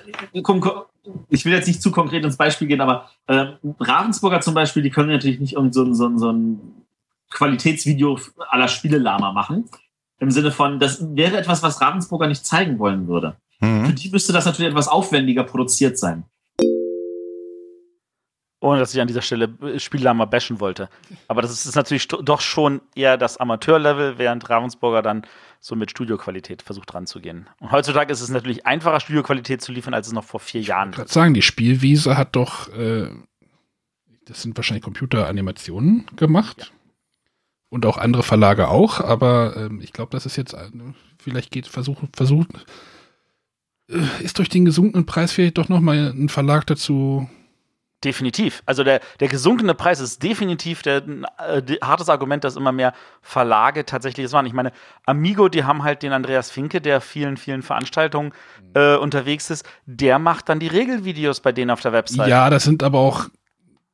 ich 1.29 1.45
will 1.45 1.53
jetzt 1.53 1.67
nicht 1.67 1.81
zu 1.81 1.91
konkret 1.91 2.23
ins 2.23 2.37
Beispiel 2.37 2.67
gehen, 2.67 2.81
aber 2.81 3.09
ähm, 3.27 3.57
Ravensburger 3.79 4.41
zum 4.41 4.53
Beispiel, 4.53 4.83
die 4.83 4.89
können 4.91 5.09
natürlich 5.09 5.39
nicht 5.39 5.53
irgend 5.53 5.73
so, 5.73 5.83
ein- 5.83 5.95
so, 5.95 6.07
ein- 6.07 6.19
so 6.19 6.31
ein 6.31 6.59
Qualitätsvideo 7.31 8.19
aller 8.49 8.67
Spielelama 8.67 9.31
machen. 9.31 9.69
Im 10.19 10.29
Sinne 10.29 10.51
von, 10.51 10.79
das 10.79 11.03
wäre 11.15 11.37
etwas, 11.37 11.63
was 11.63 11.81
Ravensburger 11.81 12.27
nicht 12.27 12.45
zeigen 12.45 12.77
wollen 12.79 13.07
würde. 13.07 13.35
Für 13.59 13.65
Mhm. 13.65 13.95
die 13.95 14.09
müsste 14.09 14.33
das 14.33 14.45
natürlich 14.45 14.69
etwas 14.71 14.87
aufwendiger 14.87 15.43
produziert 15.43 15.97
sein. 15.97 16.25
Ohne 18.63 18.79
dass 18.79 18.93
ich 18.95 19.01
an 19.01 19.07
dieser 19.07 19.21
Stelle 19.21 19.53
äh, 19.61 19.77
Spiellama 19.77 20.23
bashen 20.25 20.59
wollte. 20.61 20.87
Aber 21.27 21.41
das 21.41 21.51
ist, 21.51 21.65
ist 21.65 21.75
natürlich 21.75 22.07
doch 22.07 22.39
schon 22.39 22.79
eher 22.95 23.17
das 23.17 23.35
Amateurlevel, 23.37 24.17
während 24.17 24.49
Ravensburger 24.49 25.01
dann 25.01 25.25
so 25.59 25.75
mit 25.75 25.91
Studioqualität 25.91 26.61
versucht 26.61 26.93
ranzugehen. 26.93 27.49
Und 27.59 27.71
heutzutage 27.71 28.11
ist 28.13 28.21
es 28.21 28.29
natürlich 28.29 28.65
einfacher, 28.65 28.99
Studioqualität 29.01 29.61
zu 29.61 29.71
liefern, 29.73 29.93
als 29.93 30.07
es 30.07 30.13
noch 30.13 30.23
vor 30.23 30.39
vier 30.39 30.61
Jahren 30.61 30.91
Ich 30.91 30.95
gerade 30.95 31.11
sagen, 31.11 31.33
die 31.33 31.41
Spielwiese 31.41 32.17
hat 32.17 32.35
doch, 32.37 32.69
äh, 32.73 33.09
das 34.25 34.41
sind 34.41 34.55
wahrscheinlich 34.57 34.83
Computeranimationen 34.83 36.05
gemacht. 36.15 36.71
Und 37.69 37.85
auch 37.85 37.97
andere 37.97 38.23
Verlage 38.23 38.67
auch, 38.69 39.01
aber 39.01 39.57
ähm, 39.57 39.81
ich 39.81 39.91
glaube, 39.93 40.11
das 40.11 40.25
ist 40.25 40.35
jetzt, 40.37 40.53
eine- 40.55 40.93
vielleicht 41.17 41.51
geht, 41.51 41.67
versucht, 41.67 42.01
versucht, 42.15 42.47
äh, 43.89 44.23
ist 44.23 44.37
durch 44.37 44.47
den 44.49 44.63
gesunkenen 44.63 45.05
Preis 45.05 45.31
vielleicht 45.33 45.57
doch 45.57 45.67
nochmal 45.69 46.13
ein 46.15 46.29
Verlag 46.29 46.65
dazu. 46.67 47.27
Definitiv. 48.03 48.63
Also 48.65 48.83
der, 48.83 48.99
der 49.19 49.27
gesunkene 49.27 49.73
Preis 49.73 49.99
ist 49.99 50.21
definitiv 50.23 50.81
der, 50.81 51.03
äh, 51.39 51.61
hartes 51.81 52.09
Argument, 52.09 52.43
dass 52.43 52.55
immer 52.55 52.71
mehr 52.71 52.93
Verlage 53.21 53.85
tatsächlich 53.85 54.25
es 54.25 54.33
waren. 54.33 54.45
Ich 54.45 54.53
meine, 54.53 54.71
Amigo, 55.05 55.47
die 55.47 55.63
haben 55.63 55.83
halt 55.83 56.03
den 56.03 56.11
Andreas 56.11 56.51
Finke, 56.51 56.81
der 56.81 56.99
vielen, 57.01 57.37
vielen 57.37 57.61
Veranstaltungen 57.61 58.33
äh, 58.73 58.95
unterwegs 58.95 59.49
ist, 59.49 59.65
der 59.85 60.19
macht 60.19 60.49
dann 60.49 60.59
die 60.59 60.67
Regelvideos 60.67 61.39
bei 61.39 61.51
denen 61.51 61.71
auf 61.71 61.81
der 61.81 61.93
Website. 61.93 62.27
Ja, 62.27 62.49
das 62.49 62.63
sind 62.63 62.83
aber 62.83 62.99
auch, 62.99 63.29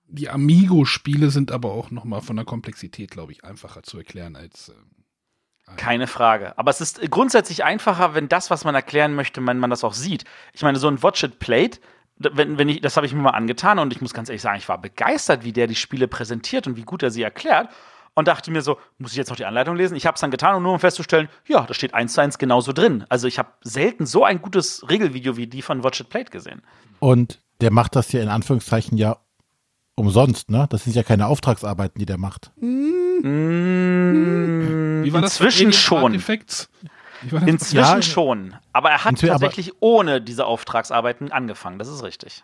die 0.08 0.30
Amigo-Spiele 0.30 1.30
sind 1.30 1.52
aber 1.52 1.72
auch 1.72 1.92
nochmal 1.92 2.22
von 2.22 2.36
der 2.36 2.46
Komplexität, 2.46 3.12
glaube 3.12 3.32
ich, 3.32 3.44
einfacher 3.44 3.84
zu 3.84 3.98
erklären 4.00 4.36
als. 4.36 4.70
ähm, 4.70 5.76
Keine 5.78 6.08
Frage. 6.08 6.58
Aber 6.58 6.72
es 6.72 6.82
ist 6.82 7.00
grundsätzlich 7.12 7.64
einfacher, 7.64 8.16
wenn 8.16 8.28
das, 8.28 8.50
was 8.50 8.64
man 8.66 8.74
erklären 8.74 9.14
möchte, 9.14 9.46
wenn 9.46 9.60
man 9.60 9.70
das 9.70 9.84
auch 9.84 9.94
sieht. 9.94 10.24
Ich 10.54 10.64
meine, 10.64 10.80
so 10.80 10.88
ein 10.88 11.04
Watch 11.04 11.22
It 11.22 11.38
Played, 11.38 11.76
d- 11.76 11.82
wenn, 12.20 12.58
wenn 12.58 12.70
ich, 12.70 12.82
das 12.82 12.98
habe 12.98 13.08
ich 13.08 13.14
mir 13.14 13.22
mal 13.22 13.32
angetan 13.32 13.80
und 13.80 13.94
ich 13.94 14.02
muss 14.02 14.14
ganz 14.14 14.30
ehrlich 14.30 14.42
sagen, 14.42 14.58
ich 14.58 14.68
war 14.70 14.80
begeistert, 14.80 15.44
wie 15.44 15.54
der 15.54 15.68
die 15.68 15.76
Spiele 15.76 16.08
präsentiert 16.08 16.68
und 16.68 16.76
wie 16.76 16.84
gut 16.84 17.02
er 17.02 17.12
sie 17.12 17.24
erklärt. 17.24 17.70
Und 18.16 18.28
dachte 18.28 18.52
mir 18.52 18.62
so, 18.62 18.78
muss 18.98 19.12
ich 19.12 19.18
jetzt 19.18 19.30
noch 19.30 19.38
die 19.38 19.46
Anleitung 19.46 19.78
lesen? 19.78 19.96
Ich 19.96 20.06
habe 20.06 20.16
es 20.16 20.22
dann 20.22 20.32
getan, 20.32 20.56
um 20.56 20.64
nur 20.64 20.74
um 20.74 20.80
festzustellen, 20.80 21.30
ja, 21.48 21.62
das 21.62 21.78
steht 21.78 21.94
eins 21.94 22.14
zu 22.14 22.22
eins 22.22 22.38
genauso 22.38 22.74
drin. 22.74 23.06
Also 23.08 23.28
ich 23.28 23.40
habe 23.40 23.54
selten 23.62 24.06
so 24.06 24.26
ein 24.26 24.42
gutes 24.42 24.90
Regelvideo 24.90 25.38
wie 25.38 25.48
die 25.48 25.62
von 25.62 25.84
Watch 25.86 26.02
It 26.02 26.10
Played 26.10 26.30
gesehen. 26.32 26.62
Und 27.00 27.40
der 27.62 27.72
macht 27.72 27.96
das 27.96 28.12
ja 28.12 28.22
in 28.22 28.28
Anführungszeichen 28.28 28.98
ja 28.98 29.18
umsonst, 29.96 30.50
ne? 30.50 30.68
Das 30.70 30.84
sind 30.84 30.96
ja 30.96 31.04
keine 31.04 31.28
Auftragsarbeiten, 31.28 32.00
die 32.00 32.06
der 32.06 32.18
macht. 32.18 32.52
Mm, 32.58 33.24
Wie 35.04 35.14
war 35.14 35.22
das? 35.22 35.40
Inzwischen 35.40 35.72
schon. 35.72 36.22
Inzwischen 37.46 37.76
Ja, 37.78 38.02
schon. 38.02 38.56
Aber 38.74 38.90
er 38.92 39.04
hat 39.04 39.12
Inzwischen- 39.12 39.34
aber- 39.36 39.46
tatsächlich 39.48 39.76
ohne 39.80 40.22
diese 40.22 40.46
Auftragsarbeiten 40.46 41.32
angefangen. 41.32 41.80
Das 41.80 41.88
ist 41.88 42.04
richtig. 42.04 42.44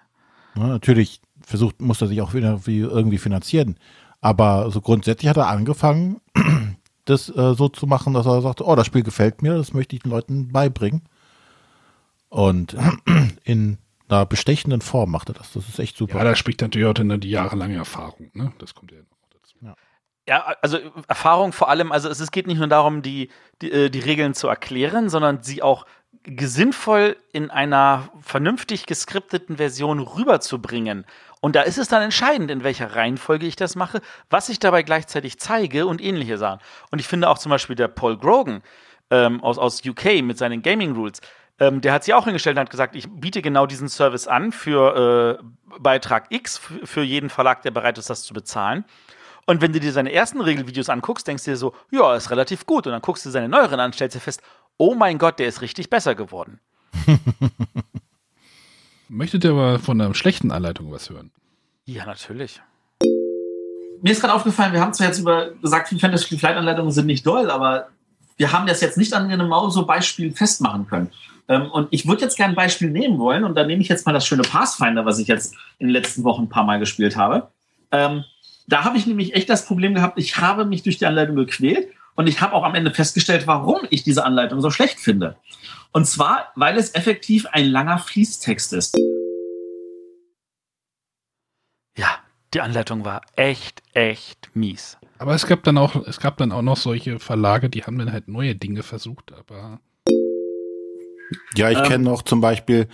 Ne? 0.56 0.68
Natürlich 0.68 1.22
versucht, 1.42 1.82
muss 1.82 2.02
er 2.02 2.08
sich 2.08 2.22
auch 2.22 2.34
irgendwie 2.34 3.18
finanzieren. 3.18 3.78
Aber 4.22 4.72
so 4.72 4.82
grundsätzlich 4.82 5.30
hat 5.30 5.38
er 5.38 5.48
angefangen, 5.48 6.22
das 7.06 7.30
äh, 7.30 7.54
so 7.54 7.70
zu 7.70 7.86
machen, 7.88 8.14
dass 8.14 8.26
er 8.26 8.42
sagte, 8.42 8.66
oh, 8.66 8.76
das 8.76 8.88
Spiel 8.88 9.04
gefällt 9.04 9.42
mir, 9.42 9.56
das 9.58 9.74
möchte 9.74 9.96
ich 9.96 10.02
den 10.04 10.12
Leuten 10.12 10.52
beibringen. 10.52 11.04
Und 12.30 12.76
in 13.44 13.78
einer 14.08 14.26
bestechenden 14.26 14.82
Form 14.82 15.12
macht 15.12 15.30
er 15.30 15.34
das. 15.36 15.52
Das 15.54 15.68
ist 15.68 15.80
echt 15.80 15.98
super. 15.98 16.18
Ja, 16.20 16.24
da 16.24 16.36
spricht 16.36 16.62
natürlich 16.62 16.88
auch 16.88 16.94
dann 16.94 17.20
die 17.20 17.30
jahrelange 17.30 17.76
Erfahrung, 17.76 18.30
ne? 18.34 18.52
Das 18.60 18.74
kommt 18.76 18.92
ja 18.92 18.98
noch. 19.00 19.15
Ja, 20.28 20.56
also 20.62 20.80
Erfahrung 21.08 21.54
vor 21.54 21.70
allem, 21.70 21.92
also 21.92 22.10
es, 22.10 22.32
geht 22.32 22.48
nicht 22.48 22.58
nur 22.58 22.68
darum, 22.68 23.04
die, 23.04 23.30
die, 23.62 23.72
äh, 23.72 23.90
die 23.90 24.00
Regeln 24.00 24.34
zu 24.34 24.48
erklären, 24.48 25.10
sondern 25.10 25.44
sie 25.44 25.62
auch 25.62 25.86
sinnvoll 26.40 27.18
in 27.32 27.52
einer 27.52 28.10
vernünftig 28.22 28.88
geskripteten 28.88 29.58
Version 29.58 30.00
rüberzubringen. 30.00 31.06
Und 31.42 31.56
da 31.56 31.62
ist 31.62 31.78
es 31.78 31.90
dann 31.90 32.02
entscheidend, 32.02 32.50
in 32.50 32.64
welcher 32.64 32.96
Reihenfolge 32.96 33.46
ich 33.46 33.56
das 33.56 33.76
mache, 33.76 34.02
was 34.32 34.50
ich 34.50 34.58
dabei 34.58 34.82
gleichzeitig 34.82 35.38
zeige 35.38 35.86
und 35.86 36.02
ähnliche 36.02 36.40
Sachen. 36.40 36.60
Und 36.90 37.00
ich 37.00 37.08
finde 37.08 37.30
auch 37.30 37.38
zum 37.38 37.52
Beispiel 37.52 37.76
der 37.76 37.88
Paul 37.88 38.18
Grogan 38.18 38.64
ähm, 39.12 39.44
aus, 39.44 39.60
aus 39.60 39.86
UK 39.86 40.24
mit 40.24 40.40
seinen 40.40 40.64
Gaming 40.64 40.96
Rules, 40.96 41.22
ähm, 41.60 41.82
der 41.82 41.94
hat 41.94 42.04
sich 42.04 42.14
auch 42.14 42.26
hingestellt 42.26 42.58
und 42.58 42.62
hat 42.62 42.70
gesagt, 42.70 42.96
ich 42.96 43.08
biete 43.10 43.42
genau 43.42 43.66
diesen 43.66 43.88
Service 43.88 44.28
an 44.28 44.52
für 44.52 45.40
äh, 45.40 45.80
Beitrag 45.80 46.26
X, 46.30 46.60
für 46.84 47.04
jeden 47.04 47.30
Verlag, 47.30 47.62
der 47.62 47.72
bereit 47.72 47.98
ist, 47.98 48.10
das 48.10 48.24
zu 48.24 48.34
bezahlen. 48.34 48.84
Und 49.46 49.62
wenn 49.62 49.74
du 49.74 49.80
dir 49.80 49.92
seine 49.92 50.12
ersten 50.12 50.42
Regelvideos 50.42 50.90
anguckst, 50.90 51.28
denkst 51.28 51.44
du 51.44 51.52
dir 51.52 51.58
so, 51.58 51.74
ja, 51.92 52.16
ist 52.16 52.32
relativ 52.32 52.66
gut. 52.66 52.88
Und 52.88 52.94
dann 52.94 53.02
guckst 53.02 53.26
du 53.26 53.30
seine 53.30 53.48
neueren 53.48 53.80
an, 53.80 53.94
stellst 53.94 54.16
dir 54.16 54.20
fest, 54.20 54.42
oh 54.78 54.96
mein 54.96 55.18
Gott, 55.18 55.40
der 55.40 55.48
ist 55.48 55.62
richtig 55.62 55.90
besser 55.90 56.16
geworden. 56.16 56.60
Möchtet 59.08 59.44
ihr 59.44 59.52
aber 59.52 59.80
von 59.80 60.02
einer 60.02 60.14
schlechten 60.16 60.52
Anleitung 60.52 60.92
was 60.92 61.10
hören? 61.10 61.32
Ja, 61.86 62.06
natürlich. 62.06 62.60
Mir 64.02 64.12
ist 64.12 64.22
gerade 64.22 64.34
aufgefallen, 64.34 64.74
wir 64.74 64.82
haben 64.82 64.94
zwar 64.94 65.08
jetzt 65.08 65.20
über 65.20 65.52
gesagt, 65.52 65.92
die 65.92 66.00
Fantasy 66.00 66.38
Flight 66.38 66.58
Anleitungen 66.58 66.92
sind 66.92 67.06
nicht 67.06 67.26
doll, 67.26 67.52
aber 67.52 67.90
wir 68.38 68.52
haben 68.52 68.66
das 68.66 68.82
jetzt 68.82 68.98
nicht 68.98 69.14
an 69.14 69.30
einem 69.30 69.48
Mauso-Beispiel 69.48 70.34
festmachen 70.34 70.88
können. 70.88 71.12
Ähm, 71.48 71.70
und 71.72 71.88
ich 71.92 72.08
würde 72.08 72.24
jetzt 72.24 72.36
gerne 72.36 72.54
ein 72.54 72.56
Beispiel 72.56 72.90
nehmen 72.90 73.20
wollen 73.20 73.44
und 73.44 73.56
dann 73.56 73.68
nehme 73.68 73.82
ich 73.82 73.88
jetzt 73.88 74.06
mal 74.06 74.14
das 74.14 74.26
schöne 74.26 74.42
Pathfinder, 74.42 75.06
was 75.06 75.20
ich 75.20 75.28
jetzt 75.28 75.54
in 75.78 75.88
den 75.88 75.94
letzten 75.94 76.24
Wochen 76.24 76.44
ein 76.44 76.50
paar 76.50 76.64
Mal 76.64 76.80
gespielt 76.80 77.16
habe. 77.16 77.50
Da 78.68 78.84
habe 78.84 78.98
ich 78.98 79.06
nämlich 79.06 79.36
echt 79.36 79.50
das 79.50 79.66
Problem 79.66 79.94
gehabt, 79.94 80.18
ich 80.20 80.38
habe 80.38 80.66
mich 80.66 80.84
durch 80.84 80.98
die 80.98 81.06
Anleitung 81.06 81.36
gequält 81.36 81.90
und 82.16 82.28
ich 82.28 82.42
habe 82.42 82.54
auch 82.54 82.64
am 82.64 82.76
Ende 82.76 82.94
festgestellt, 82.94 83.46
warum 83.46 83.82
ich 83.90 84.04
diese 84.04 84.26
Anleitung 84.26 84.62
so 84.62 84.72
schlecht 84.72 85.00
finde. 85.00 85.38
Und 85.92 86.06
zwar, 86.06 86.52
weil 86.56 86.78
es 86.78 86.96
effektiv 86.96 87.46
ein 87.52 87.68
langer 87.68 88.00
Fließtext 88.00 88.74
ist. 88.74 88.98
Ja, 91.98 92.20
die 92.54 92.62
Anleitung 92.62 93.06
war 93.06 93.22
echt, 93.36 93.84
echt 93.94 94.50
mies. 94.54 94.98
Aber 95.18 95.36
es 95.36 95.48
gab 95.48 95.64
dann 95.64 95.78
auch, 95.78 95.96
es 96.08 96.20
gab 96.20 96.38
dann 96.38 96.52
auch 96.52 96.62
noch 96.62 96.78
solche 96.78 97.20
Verlage, 97.20 97.70
die 97.70 97.84
haben 97.84 97.98
dann 97.98 98.12
halt 98.12 98.28
neue 98.28 98.56
Dinge 98.56 98.84
versucht, 98.84 99.32
aber 99.32 99.80
Ja, 101.56 101.70
ich 101.70 101.78
Ähm. 101.80 101.84
kenne 101.86 102.04
noch 102.06 102.22
zum 102.24 102.42
Beispiel, 102.42 102.88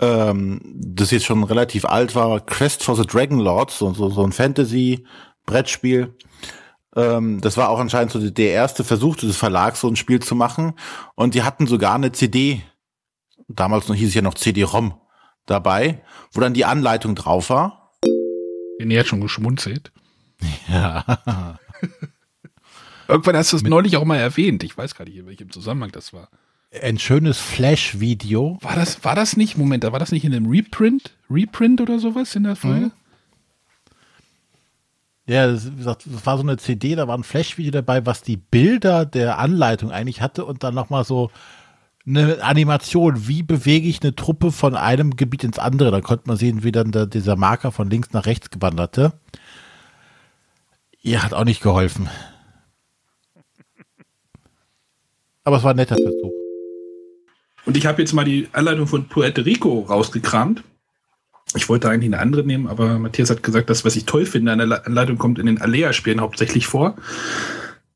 ähm, 0.00 0.60
das 0.76 1.10
jetzt 1.10 1.24
schon 1.26 1.42
relativ 1.44 1.84
alt 1.84 2.14
war, 2.14 2.40
Quest 2.40 2.82
for 2.84 2.94
the 2.96 3.02
Dragon 3.06 3.38
Lords, 3.38 3.78
so, 3.78 3.92
so, 3.94 4.10
so 4.10 4.22
ein 4.24 4.32
Fantasy-Brettspiel. 4.32 6.14
Ähm, 6.96 7.40
das 7.40 7.56
war 7.56 7.68
auch 7.68 7.78
anscheinend 7.80 8.12
so 8.12 8.30
der 8.30 8.52
erste 8.52 8.84
Versuch 8.84 9.16
des 9.16 9.36
Verlags, 9.36 9.80
so 9.80 9.88
ein 9.88 9.96
Spiel 9.96 10.20
zu 10.20 10.34
machen. 10.34 10.74
Und 11.14 11.34
die 11.34 11.42
hatten 11.42 11.66
sogar 11.66 11.94
eine 11.94 12.12
CD, 12.12 12.62
damals 13.48 13.88
noch 13.88 13.94
hieß 13.96 14.08
es 14.08 14.14
ja 14.14 14.22
noch 14.22 14.34
CD-ROM 14.34 14.94
dabei, 15.46 16.02
wo 16.32 16.40
dann 16.40 16.54
die 16.54 16.64
Anleitung 16.64 17.14
drauf 17.14 17.50
war. 17.50 17.92
den 18.80 18.96
hat 18.98 19.06
schon 19.06 19.20
geschmunzelt. 19.20 19.92
Ja. 20.68 21.58
Irgendwann 23.08 23.36
hast 23.36 23.52
du 23.52 23.56
es 23.56 23.62
neulich 23.62 23.96
auch 23.96 24.04
mal 24.04 24.18
erwähnt. 24.18 24.62
Ich 24.62 24.76
weiß 24.76 24.94
gar 24.94 25.04
nicht, 25.06 25.16
in 25.16 25.26
welchem 25.26 25.50
Zusammenhang 25.50 25.90
das 25.92 26.12
war. 26.12 26.28
Ein 26.70 26.98
schönes 26.98 27.38
Flash-Video. 27.38 28.58
War 28.60 28.76
das, 28.76 29.02
war 29.02 29.14
das 29.14 29.36
nicht, 29.36 29.56
Moment, 29.56 29.84
da 29.84 29.92
war 29.92 29.98
das 29.98 30.12
nicht 30.12 30.24
in 30.24 30.34
einem 30.34 30.46
Reprint? 30.46 31.16
Reprint 31.30 31.80
oder 31.80 31.98
sowas 31.98 32.34
in 32.36 32.42
der 32.44 32.56
Folge? 32.56 32.86
Mhm. 32.86 32.92
Ja, 35.26 35.46
das, 35.46 35.70
das 35.84 35.98
war 36.24 36.36
so 36.36 36.42
eine 36.42 36.56
CD, 36.56 36.94
da 36.94 37.06
war 37.08 37.16
ein 37.16 37.24
Flash-Video 37.24 37.70
dabei, 37.70 38.06
was 38.06 38.22
die 38.22 38.36
Bilder 38.36 39.06
der 39.06 39.38
Anleitung 39.38 39.90
eigentlich 39.90 40.20
hatte 40.20 40.44
und 40.44 40.62
dann 40.62 40.74
nochmal 40.74 41.04
so 41.04 41.30
eine 42.06 42.42
Animation, 42.42 43.28
wie 43.28 43.42
bewege 43.42 43.88
ich 43.88 44.02
eine 44.02 44.14
Truppe 44.14 44.52
von 44.52 44.74
einem 44.74 45.16
Gebiet 45.16 45.44
ins 45.44 45.58
andere. 45.58 45.90
Da 45.90 46.00
konnte 46.00 46.24
man 46.26 46.38
sehen, 46.38 46.64
wie 46.64 46.72
dann 46.72 46.92
der, 46.92 47.06
dieser 47.06 47.36
Marker 47.36 47.72
von 47.72 47.90
links 47.90 48.12
nach 48.12 48.24
rechts 48.24 48.48
gewanderte. 48.48 49.12
Ihr 51.02 51.22
hat 51.22 51.34
auch 51.34 51.44
nicht 51.44 51.62
geholfen. 51.62 52.08
Aber 55.44 55.58
es 55.58 55.62
war 55.62 55.70
ein 55.70 55.76
netter 55.76 55.96
Versuch. 55.96 56.37
Und 57.68 57.76
ich 57.76 57.84
habe 57.84 58.00
jetzt 58.00 58.14
mal 58.14 58.24
die 58.24 58.48
Anleitung 58.54 58.86
von 58.86 59.08
Puerto 59.08 59.42
Rico 59.42 59.80
rausgekramt. 59.80 60.64
Ich 61.54 61.68
wollte 61.68 61.90
eigentlich 61.90 62.10
eine 62.10 62.18
andere 62.18 62.42
nehmen, 62.42 62.66
aber 62.66 62.98
Matthias 62.98 63.28
hat 63.28 63.42
gesagt, 63.42 63.68
das, 63.68 63.84
was 63.84 63.94
ich 63.94 64.06
toll 64.06 64.24
finde 64.24 64.52
an 64.52 64.58
der 64.70 64.86
Anleitung, 64.86 65.18
kommt 65.18 65.38
in 65.38 65.44
den 65.44 65.60
Alea-Spielen 65.60 66.22
hauptsächlich 66.22 66.66
vor. 66.66 66.96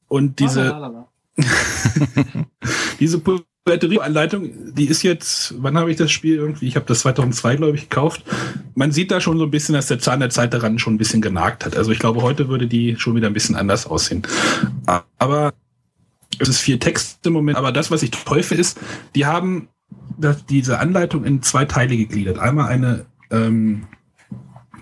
Und 0.09 0.41
diese, 0.41 1.07
diese 3.01 3.19
Puerto 3.21 3.87
Rico-Anleitung, 3.87 4.75
die 4.75 4.89
ist 4.89 5.03
jetzt, 5.05 5.55
wann 5.57 5.79
habe 5.79 5.91
ich 5.91 5.97
das 5.97 6.11
Spiel 6.11 6.37
irgendwie? 6.37 6.69
Ich 6.69 6.77
habe 6.77 6.85
das 6.85 7.01
2002, 7.01 7.57
glaube 7.57 7.79
ich, 7.79 7.89
gekauft. 7.89 8.25
Man 8.75 8.93
sieht 8.93 9.11
da 9.11 9.23
schon 9.23 9.39
so 9.39 9.45
ein 9.45 9.51
bisschen, 9.51 9.75
dass 9.75 9.87
der 9.87 10.01
Zahn 10.01 10.21
der 10.21 10.29
Zeit 10.29 10.53
daran 10.53 10.79
schon 10.79 10.97
ein 10.97 10.99
bisschen 10.99 11.23
genagt 11.23 11.65
hat. 11.65 11.79
Also 11.79 11.93
ich 11.93 11.99
glaube, 11.99 12.21
heute 12.21 12.51
würde 12.51 12.67
die 12.67 12.97
schon 12.99 13.17
wieder 13.17 13.29
ein 13.29 13.33
bisschen 13.33 13.57
anders 13.57 13.87
aussehen. 13.87 14.21
Aber 15.17 15.55
es 16.39 16.49
ist 16.49 16.61
viel 16.61 16.79
Text 16.79 17.25
im 17.27 17.33
Moment. 17.33 17.59
Aber 17.59 17.73
das, 17.73 17.91
was 17.91 18.03
ich 18.03 18.11
toll 18.11 18.41
ist, 18.41 18.79
die 19.15 19.27
haben 19.27 19.69
das, 20.19 20.45
diese 20.47 20.79
Anleitung 20.79 21.25
in 21.25 21.43
zwei 21.43 21.65
Teile 21.65 21.97
gegliedert. 21.97 22.39
Einmal 22.39 22.69
eine, 22.69 23.07
ähm, 23.31 23.85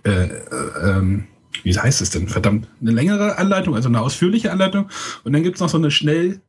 äh, 0.04 0.10
äh, 0.10 0.38
ähm, 0.82 1.26
wie 1.62 1.76
heißt 1.76 2.00
es 2.00 2.10
denn? 2.10 2.28
Verdammt, 2.28 2.68
eine 2.80 2.92
längere 2.92 3.38
Anleitung, 3.38 3.74
also 3.74 3.88
eine 3.88 4.00
ausführliche 4.00 4.52
Anleitung. 4.52 4.88
Und 5.24 5.32
dann 5.32 5.42
gibt's 5.42 5.60
noch 5.60 5.68
so 5.68 5.78
eine 5.78 5.90
schnell 5.90 6.40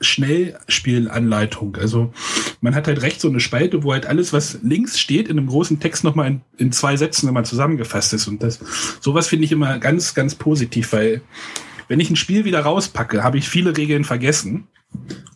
Schnellspielanleitung. 0.00 1.76
Also 1.76 2.12
man 2.60 2.74
hat 2.74 2.86
halt 2.86 3.02
rechts 3.02 3.22
so 3.22 3.28
eine 3.28 3.40
Spalte, 3.40 3.82
wo 3.82 3.92
halt 3.92 4.06
alles, 4.06 4.32
was 4.32 4.60
links 4.62 4.98
steht, 4.98 5.28
in 5.28 5.38
einem 5.38 5.48
großen 5.48 5.80
Text 5.80 6.04
nochmal 6.04 6.28
in, 6.28 6.40
in 6.56 6.72
zwei 6.72 6.96
Sätzen 6.96 7.28
immer 7.28 7.42
zusammengefasst 7.42 8.12
ist. 8.12 8.28
Und 8.28 8.42
das, 8.42 8.60
sowas 9.00 9.26
finde 9.26 9.46
ich 9.46 9.52
immer 9.52 9.78
ganz, 9.78 10.14
ganz 10.14 10.36
positiv, 10.36 10.92
weil 10.92 11.22
wenn 11.88 12.00
ich 12.00 12.10
ein 12.10 12.16
Spiel 12.16 12.44
wieder 12.44 12.60
rauspacke, 12.60 13.24
habe 13.24 13.38
ich 13.38 13.48
viele 13.48 13.76
Regeln 13.76 14.04
vergessen. 14.04 14.68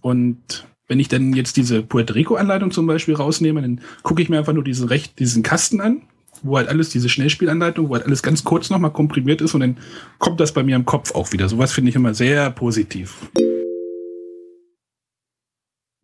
Und 0.00 0.66
wenn 0.86 1.00
ich 1.00 1.08
dann 1.08 1.32
jetzt 1.32 1.56
diese 1.56 1.82
Puerto 1.82 2.12
Rico-Anleitung 2.12 2.70
zum 2.70 2.86
Beispiel 2.86 3.14
rausnehme, 3.14 3.62
dann 3.62 3.80
gucke 4.02 4.22
ich 4.22 4.28
mir 4.28 4.38
einfach 4.38 4.52
nur 4.52 4.64
diese 4.64 4.90
recht, 4.90 5.18
diesen 5.18 5.42
Kasten 5.42 5.80
an, 5.80 6.02
wo 6.42 6.58
halt 6.58 6.68
alles, 6.68 6.90
diese 6.90 7.08
Schnellspielanleitung, 7.08 7.88
wo 7.88 7.94
halt 7.94 8.04
alles 8.04 8.22
ganz 8.22 8.44
kurz 8.44 8.68
nochmal 8.68 8.92
komprimiert 8.92 9.40
ist 9.40 9.54
und 9.54 9.60
dann 9.60 9.78
kommt 10.18 10.40
das 10.40 10.52
bei 10.52 10.62
mir 10.62 10.76
im 10.76 10.84
Kopf 10.84 11.14
auch 11.14 11.32
wieder. 11.32 11.48
Sowas 11.48 11.72
finde 11.72 11.88
ich 11.88 11.96
immer 11.96 12.14
sehr 12.14 12.50
positiv. 12.50 13.30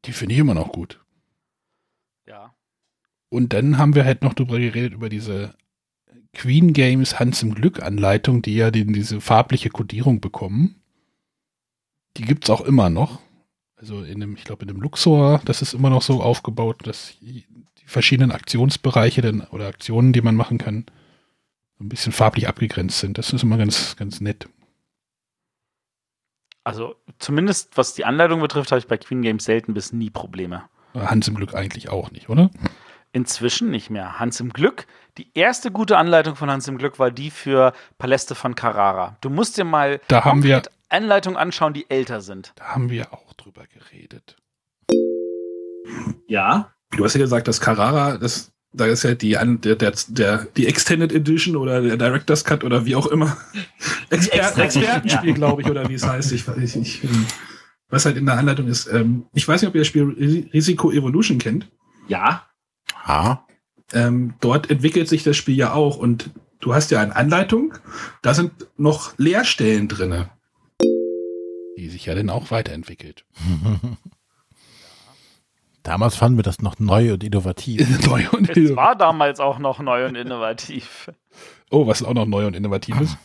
Die 0.04 0.12
finde 0.12 0.34
ich 0.34 0.40
immer 0.40 0.54
noch 0.54 0.72
gut. 0.72 1.00
Ja. 2.26 2.54
Und 3.28 3.52
dann 3.52 3.76
haben 3.76 3.94
wir 3.94 4.06
halt 4.06 4.22
noch 4.22 4.32
drüber 4.32 4.58
geredet, 4.58 4.94
über 4.94 5.10
diese 5.10 5.54
Queen 6.34 6.72
Games 6.72 7.18
Hans 7.18 7.42
im 7.42 7.54
Glück 7.54 7.82
Anleitung, 7.82 8.42
die 8.42 8.54
ja 8.54 8.70
den, 8.70 8.92
diese 8.92 9.20
farbliche 9.20 9.70
Kodierung 9.70 10.20
bekommen. 10.20 10.76
Die 12.16 12.22
gibt's 12.22 12.50
auch 12.50 12.60
immer 12.60 12.90
noch. 12.90 13.20
Also 13.76 14.02
in 14.02 14.20
dem, 14.20 14.34
ich 14.34 14.44
glaube, 14.44 14.62
in 14.62 14.68
dem 14.68 14.80
Luxor, 14.80 15.40
das 15.44 15.62
ist 15.62 15.72
immer 15.72 15.90
noch 15.90 16.02
so 16.02 16.20
aufgebaut, 16.20 16.86
dass 16.86 17.14
die 17.20 17.44
verschiedenen 17.86 18.32
Aktionsbereiche 18.32 19.22
denn, 19.22 19.42
oder 19.42 19.66
Aktionen, 19.68 20.12
die 20.12 20.20
man 20.20 20.34
machen 20.34 20.58
kann, 20.58 20.84
so 21.78 21.84
ein 21.84 21.88
bisschen 21.88 22.12
farblich 22.12 22.48
abgegrenzt 22.48 22.98
sind. 22.98 23.18
Das 23.18 23.32
ist 23.32 23.42
immer 23.42 23.56
ganz, 23.56 23.96
ganz 23.96 24.20
nett. 24.20 24.48
Also 26.64 26.96
zumindest 27.18 27.76
was 27.76 27.94
die 27.94 28.04
Anleitung 28.04 28.40
betrifft, 28.40 28.72
habe 28.72 28.80
ich 28.80 28.88
bei 28.88 28.98
Queen 28.98 29.22
Games 29.22 29.44
selten 29.44 29.74
bis 29.74 29.92
nie 29.92 30.10
Probleme. 30.10 30.64
Hans 30.94 31.28
im 31.28 31.34
Glück 31.34 31.54
eigentlich 31.54 31.88
auch 31.88 32.10
nicht, 32.10 32.28
oder? 32.28 32.50
Inzwischen 33.12 33.70
nicht 33.70 33.90
mehr. 33.90 34.18
Hans 34.18 34.38
im 34.40 34.52
Glück. 34.52 34.86
Die 35.16 35.30
erste 35.34 35.70
gute 35.70 35.96
Anleitung 35.96 36.36
von 36.36 36.50
Hans 36.50 36.68
im 36.68 36.78
Glück 36.78 36.98
war 36.98 37.10
die 37.10 37.30
für 37.30 37.72
Paläste 37.96 38.34
von 38.34 38.54
Carrara. 38.54 39.16
Du 39.20 39.30
musst 39.30 39.56
dir 39.56 39.64
mal 39.64 40.00
Da 40.08 40.24
haben 40.24 40.42
wir- 40.42 40.62
Anleitungen 40.90 41.36
anschauen, 41.38 41.72
die 41.74 41.88
älter 41.90 42.20
sind. 42.20 42.52
Da 42.56 42.64
haben 42.68 42.88
wir 42.90 43.12
auch 43.12 43.32
drüber 43.34 43.64
geredet. 43.66 44.36
Ja. 46.28 46.72
Du 46.96 47.04
hast 47.04 47.14
ja 47.14 47.20
gesagt, 47.20 47.48
dass 47.48 47.60
Carrara, 47.60 48.16
das, 48.18 48.52
da 48.72 48.86
ist 48.86 49.02
ja 49.02 49.14
die, 49.14 49.32
der, 49.32 49.76
der, 49.76 49.92
der, 50.08 50.46
die 50.56 50.66
Extended 50.66 51.12
Edition 51.12 51.56
oder 51.56 51.80
der 51.82 51.96
Director's 51.96 52.44
Cut 52.44 52.64
oder 52.64 52.84
wie 52.86 52.96
auch 52.96 53.06
immer. 53.06 53.36
Exper 54.10 54.56
Expertenspiel, 54.64 55.30
ja. 55.30 55.34
glaube 55.34 55.62
ich, 55.62 55.70
oder 55.70 55.88
wie 55.88 55.94
es 55.94 56.06
heißt. 56.06 56.32
Ich, 56.32 56.46
weiß 56.48 56.56
nicht, 56.76 56.76
ich, 56.76 57.04
ähm, 57.04 57.26
was 57.90 58.04
halt 58.06 58.16
in 58.16 58.26
der 58.26 58.38
Anleitung 58.38 58.66
ist. 58.68 58.86
Ähm, 58.86 59.26
ich 59.34 59.46
weiß 59.46 59.60
nicht, 59.62 59.68
ob 59.68 59.74
ihr 59.74 59.82
das 59.82 59.88
Spiel 59.88 60.04
Ris- 60.04 60.52
Risiko 60.52 60.90
Evolution 60.90 61.38
kennt. 61.38 61.68
Ja. 62.08 62.46
Ha. 63.08 63.44
Ähm, 63.94 64.34
dort 64.40 64.70
entwickelt 64.70 65.08
sich 65.08 65.24
das 65.24 65.36
Spiel 65.36 65.56
ja 65.56 65.72
auch 65.72 65.96
und 65.96 66.30
du 66.60 66.74
hast 66.74 66.90
ja 66.90 67.00
eine 67.00 67.16
Anleitung, 67.16 67.74
da 68.22 68.34
sind 68.34 68.52
noch 68.76 69.16
Leerstellen 69.16 69.88
drinne. 69.88 70.28
Die 71.78 71.88
sich 71.88 72.06
ja 72.06 72.14
dann 72.14 72.28
auch 72.28 72.50
weiterentwickelt. 72.50 73.24
Damals 75.82 76.16
fanden 76.16 76.38
wir 76.38 76.42
das 76.42 76.60
noch 76.60 76.78
neu 76.78 77.14
und 77.14 77.24
innovativ. 77.24 78.06
neu 78.06 78.24
und 78.32 78.54
Es 78.54 78.76
war 78.76 78.94
damals 78.94 79.40
auch 79.40 79.58
noch 79.58 79.78
neu 79.78 80.04
und 80.04 80.16
innovativ. 80.16 81.10
Oh, 81.70 81.86
was 81.86 82.02
auch 82.02 82.12
noch 82.12 82.26
neu 82.26 82.46
und 82.46 82.54
innovativ 82.54 83.00
ist. 83.00 83.16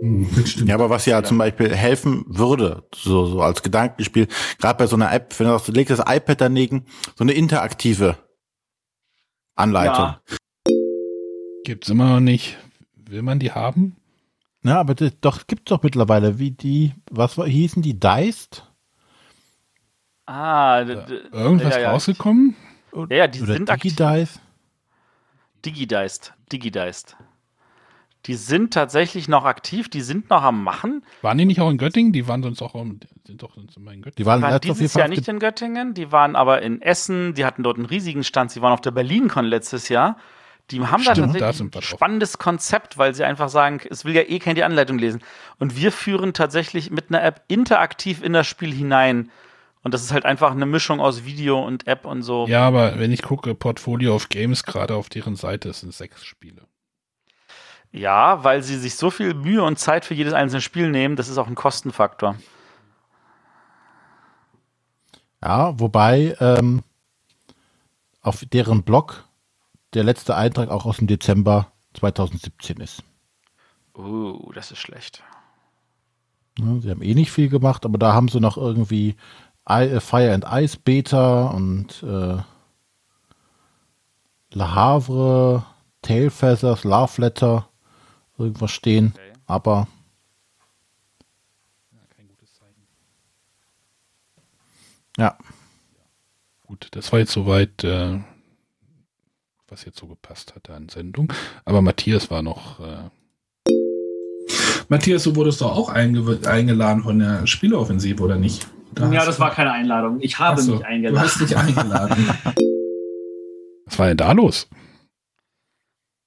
Hm. 0.00 0.26
Ja, 0.66 0.76
aber 0.76 0.88
was 0.88 1.04
ja 1.04 1.22
zum 1.22 1.36
Beispiel 1.36 1.74
helfen 1.74 2.24
würde, 2.26 2.84
so, 2.94 3.26
so 3.26 3.42
als 3.42 3.62
Gedankenspiel, 3.62 4.26
gerade 4.58 4.78
bei 4.78 4.86
so 4.86 4.96
einer 4.96 5.12
App, 5.12 5.38
wenn 5.38 5.46
du 5.46 5.52
sagst, 5.52 5.68
du 5.68 5.72
legst 5.72 5.90
das 5.90 6.00
iPad 6.08 6.40
daneben, 6.40 6.86
so 7.14 7.24
eine 7.24 7.32
interaktive 7.32 8.16
Anleitung. 9.54 10.14
Ja. 10.14 10.20
Gibt's 11.64 11.88
immer 11.88 12.08
noch 12.08 12.20
nicht. 12.20 12.56
Will 12.96 13.22
man 13.22 13.38
die 13.38 13.52
haben? 13.52 13.96
Ja, 14.64 14.78
aber 14.78 14.94
das, 14.94 15.12
doch, 15.20 15.46
gibt's 15.46 15.70
doch 15.70 15.82
mittlerweile, 15.82 16.38
wie 16.38 16.52
die, 16.52 16.92
was 17.10 17.36
war, 17.36 17.46
hießen 17.46 17.82
die, 17.82 17.98
Deist? 17.98 18.64
Ah, 20.26 20.80
Irgendwas 20.80 21.74
ja, 21.74 21.80
ja. 21.80 21.90
rausgekommen? 21.90 22.56
Ja, 22.94 23.16
ja, 23.16 23.26
die 23.26 23.42
Oder 23.42 23.54
sind. 23.54 23.68
DigiDice? 23.68 24.40
Digideist. 25.64 26.32
Digideist. 26.52 27.16
Die 28.26 28.34
sind 28.34 28.72
tatsächlich 28.72 29.28
noch 29.28 29.44
aktiv, 29.44 29.88
die 29.88 30.00
sind 30.00 30.30
noch 30.30 30.42
am 30.42 30.62
Machen. 30.62 31.04
Waren 31.22 31.38
die 31.38 31.44
nicht 31.44 31.60
auch 31.60 31.70
in 31.70 31.78
Göttingen? 31.78 32.12
Die 32.12 32.28
waren 32.28 32.42
sonst 32.42 32.62
auch 32.62 32.74
sind 33.26 33.42
doch 33.42 33.54
sonst 33.54 33.76
immer 33.76 33.92
in 33.92 34.02
Die 34.02 34.04
Göttingen. 34.04 34.26
waren, 34.26 34.38
Die 34.38 34.42
waren 34.42 34.52
letztes 34.52 34.70
auf 34.70 34.76
jeden 34.76 34.78
dieses 34.78 34.94
Jahr 34.94 35.08
nicht 35.08 35.28
in 35.28 35.38
Göttingen, 35.38 35.94
die 35.94 36.12
waren 36.12 36.36
aber 36.36 36.62
in 36.62 36.80
Essen, 36.82 37.34
die 37.34 37.44
hatten 37.44 37.62
dort 37.62 37.78
einen 37.78 37.86
riesigen 37.86 38.22
Stand, 38.22 38.52
sie 38.52 38.62
waren 38.62 38.72
auf 38.72 38.80
der 38.80 38.92
BerlinCon 38.92 39.44
letztes 39.44 39.88
Jahr. 39.88 40.16
Die 40.70 40.80
haben 40.80 41.04
da 41.04 41.14
Stimmt, 41.14 41.34
da 41.34 41.40
tatsächlich 41.40 41.74
ein 41.74 41.82
spannendes 41.82 42.38
Konzept, 42.38 42.96
weil 42.96 43.14
sie 43.14 43.24
einfach 43.24 43.48
sagen, 43.48 43.80
es 43.90 44.04
will 44.04 44.14
ja 44.14 44.22
eh 44.22 44.38
kein 44.38 44.54
die 44.54 44.62
Anleitung 44.62 44.98
lesen. 44.98 45.20
Und 45.58 45.76
wir 45.76 45.90
führen 45.92 46.32
tatsächlich 46.32 46.90
mit 46.90 47.10
einer 47.10 47.22
App 47.22 47.42
interaktiv 47.48 48.22
in 48.22 48.32
das 48.32 48.46
Spiel 48.46 48.72
hinein. 48.72 49.30
Und 49.82 49.92
das 49.92 50.02
ist 50.02 50.12
halt 50.12 50.24
einfach 50.24 50.52
eine 50.52 50.64
Mischung 50.64 51.00
aus 51.00 51.24
Video 51.24 51.60
und 51.60 51.88
App 51.88 52.06
und 52.06 52.22
so. 52.22 52.46
Ja, 52.46 52.66
aber 52.66 52.98
wenn 53.00 53.10
ich 53.10 53.22
gucke, 53.22 53.54
Portfolio 53.54 54.14
of 54.14 54.28
Games, 54.28 54.62
gerade 54.62 54.94
auf 54.94 55.08
deren 55.08 55.34
Seite, 55.34 55.70
es 55.70 55.80
sind 55.80 55.92
sechs 55.92 56.24
Spiele. 56.24 56.62
Ja, 57.92 58.42
weil 58.42 58.62
sie 58.62 58.78
sich 58.78 58.96
so 58.96 59.10
viel 59.10 59.34
Mühe 59.34 59.62
und 59.62 59.78
Zeit 59.78 60.06
für 60.06 60.14
jedes 60.14 60.32
einzelne 60.32 60.62
Spiel 60.62 60.90
nehmen, 60.90 61.14
das 61.14 61.28
ist 61.28 61.36
auch 61.36 61.46
ein 61.46 61.54
Kostenfaktor. 61.54 62.36
Ja, 65.42 65.78
wobei 65.78 66.34
ähm, 66.40 66.82
auf 68.22 68.44
deren 68.50 68.82
Blog 68.82 69.24
der 69.92 70.04
letzte 70.04 70.36
Eintrag 70.36 70.70
auch 70.70 70.86
aus 70.86 70.96
dem 70.98 71.06
Dezember 71.06 71.70
2017 71.94 72.78
ist. 72.78 73.02
Uh, 73.94 74.50
das 74.52 74.70
ist 74.70 74.78
schlecht. 74.78 75.22
Ne, 76.58 76.80
Sie 76.80 76.90
haben 76.90 77.02
eh 77.02 77.14
nicht 77.14 77.30
viel 77.30 77.50
gemacht, 77.50 77.84
aber 77.84 77.98
da 77.98 78.14
haben 78.14 78.28
sie 78.28 78.40
noch 78.40 78.56
irgendwie 78.56 79.16
äh, 79.66 80.00
Fire 80.00 80.32
and 80.32 80.46
Ice 80.50 80.78
Beta 80.82 81.48
und 81.48 82.02
äh, 82.02 82.40
Le 84.54 84.74
Havre, 84.74 85.64
Tail 86.00 86.30
Feathers, 86.30 86.84
Love 86.84 87.20
Letter 87.20 87.68
irgendwas 88.42 88.70
stehen. 88.70 89.12
Okay. 89.14 89.32
Aber 89.46 89.88
ja, 95.18 95.36
Gut, 96.66 96.88
das 96.92 97.12
war 97.12 97.18
jetzt 97.18 97.32
soweit, 97.32 97.84
äh, 97.84 98.18
was 99.68 99.84
jetzt 99.84 99.98
so 99.98 100.06
gepasst 100.06 100.54
hatte 100.54 100.72
an 100.74 100.88
Sendung. 100.88 101.30
Aber 101.66 101.82
Matthias 101.82 102.30
war 102.30 102.40
noch. 102.40 102.80
Äh 102.80 103.10
Matthias, 104.88 105.24
du 105.24 105.36
wurdest 105.36 105.60
doch 105.60 105.72
auch 105.76 105.90
einge 105.90 106.38
eingeladen 106.46 107.02
von 107.02 107.18
der 107.18 107.46
Spieleoffensive, 107.46 108.22
oder 108.22 108.36
nicht? 108.36 108.66
Da 108.94 109.10
ja, 109.12 109.24
das 109.26 109.36
du- 109.36 109.42
war 109.42 109.50
keine 109.50 109.72
Einladung. 109.72 110.18
Ich 110.22 110.38
habe 110.38 110.62
so, 110.62 110.72
mich 110.72 110.80
Du 110.80 110.86
eingeladen. 110.86 111.20
hast 111.28 111.40
dich 111.40 111.54
eingeladen. 111.56 112.30
Was 113.84 113.98
war 113.98 114.08
denn 114.08 114.16
da 114.16 114.32
los? 114.32 114.66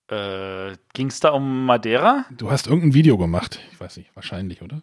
Äh, 0.10 0.76
Ging 0.94 1.07
es 1.07 1.19
da 1.19 1.30
um 1.30 1.65
Madeira? 1.65 2.26
Du 2.32 2.52
hast 2.52 2.68
irgendein 2.68 2.94
Video 2.94 3.18
gemacht. 3.18 3.60
Ich 3.72 3.80
weiß 3.80 3.98
nicht, 3.98 4.15
wahrscheinlich, 4.15 4.61
oder? 4.61 4.82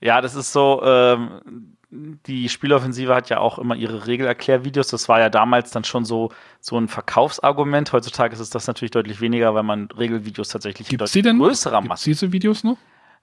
Ja, 0.00 0.20
das 0.20 0.34
ist 0.34 0.52
so, 0.52 0.82
ähm, 0.84 1.76
die 1.90 2.48
Spieloffensive 2.48 3.14
hat 3.14 3.30
ja 3.30 3.38
auch 3.38 3.58
immer 3.58 3.76
ihre 3.76 4.06
Regelerklärvideos. 4.06 4.88
Das 4.88 5.08
war 5.08 5.20
ja 5.20 5.30
damals 5.30 5.70
dann 5.70 5.84
schon 5.84 6.04
so, 6.04 6.30
so 6.60 6.76
ein 6.76 6.88
Verkaufsargument. 6.88 7.92
Heutzutage 7.92 8.34
ist 8.34 8.40
es 8.40 8.50
das 8.50 8.66
natürlich 8.66 8.90
deutlich 8.90 9.20
weniger, 9.20 9.54
weil 9.54 9.62
man 9.62 9.86
Regelvideos 9.96 10.48
tatsächlich 10.48 10.88
Gibt 10.88 11.00
in 11.00 11.04
es 11.04 11.12
die 11.12 11.22
denn? 11.22 11.38
größerer 11.38 11.76
Gibt's 11.78 11.88
Masse. 11.88 12.04
diese 12.10 12.32
Videos 12.32 12.64
noch? 12.64 12.76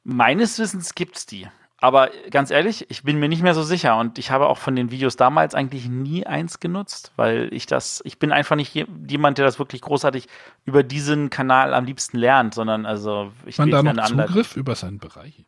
Meines 0.03 0.57
Wissens 0.57 0.95
gibt's 0.95 1.25
die. 1.25 1.47
Aber 1.83 2.11
ganz 2.31 2.49
ehrlich, 2.49 2.89
ich 2.89 3.03
bin 3.03 3.19
mir 3.19 3.27
nicht 3.27 3.43
mehr 3.43 3.53
so 3.53 3.61
sicher 3.61 3.97
und 3.97 4.17
ich 4.17 4.31
habe 4.31 4.47
auch 4.47 4.57
von 4.57 4.73
den 4.73 4.89
Videos 4.89 5.17
damals 5.17 5.53
eigentlich 5.53 5.89
nie 5.89 6.25
eins 6.25 6.61
genutzt, 6.61 7.11
weil 7.17 7.49
ich 7.51 7.65
das, 7.65 8.01
ich 8.05 8.19
bin 8.19 8.31
einfach 8.31 8.55
nicht 8.55 8.73
je- 8.73 8.85
jemand, 9.05 9.37
der 9.37 9.43
das 9.43 9.59
wirklich 9.59 9.81
großartig 9.81 10.29
über 10.63 10.81
diesen 10.83 11.29
Kanal 11.29 11.73
am 11.73 11.83
liebsten 11.83 12.17
lernt, 12.17 12.53
sondern 12.53 12.85
also 12.85 13.33
ich 13.45 13.57
Man 13.57 13.69
da 13.69 13.83
noch. 13.83 14.05
Zugriff 14.05 14.55
über 14.55 14.75
seinen 14.75 14.99
Bereich? 14.99 15.43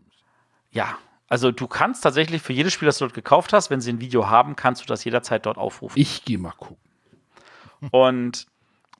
Ja, 0.71 0.97
also 1.29 1.53
du 1.53 1.67
kannst 1.67 2.03
tatsächlich 2.03 2.41
für 2.41 2.51
jedes 2.51 2.73
Spiel, 2.73 2.87
das 2.87 2.97
du 2.97 3.05
dort 3.05 3.13
gekauft 3.13 3.53
hast, 3.53 3.69
wenn 3.69 3.79
sie 3.79 3.93
ein 3.93 4.01
Video 4.01 4.27
haben, 4.27 4.57
kannst 4.57 4.81
du 4.81 4.87
das 4.87 5.05
jederzeit 5.05 5.45
dort 5.45 5.57
aufrufen. 5.57 5.97
Ich 5.97 6.25
gehe 6.25 6.37
mal 6.37 6.51
gucken. 6.51 6.75
Und 7.91 8.47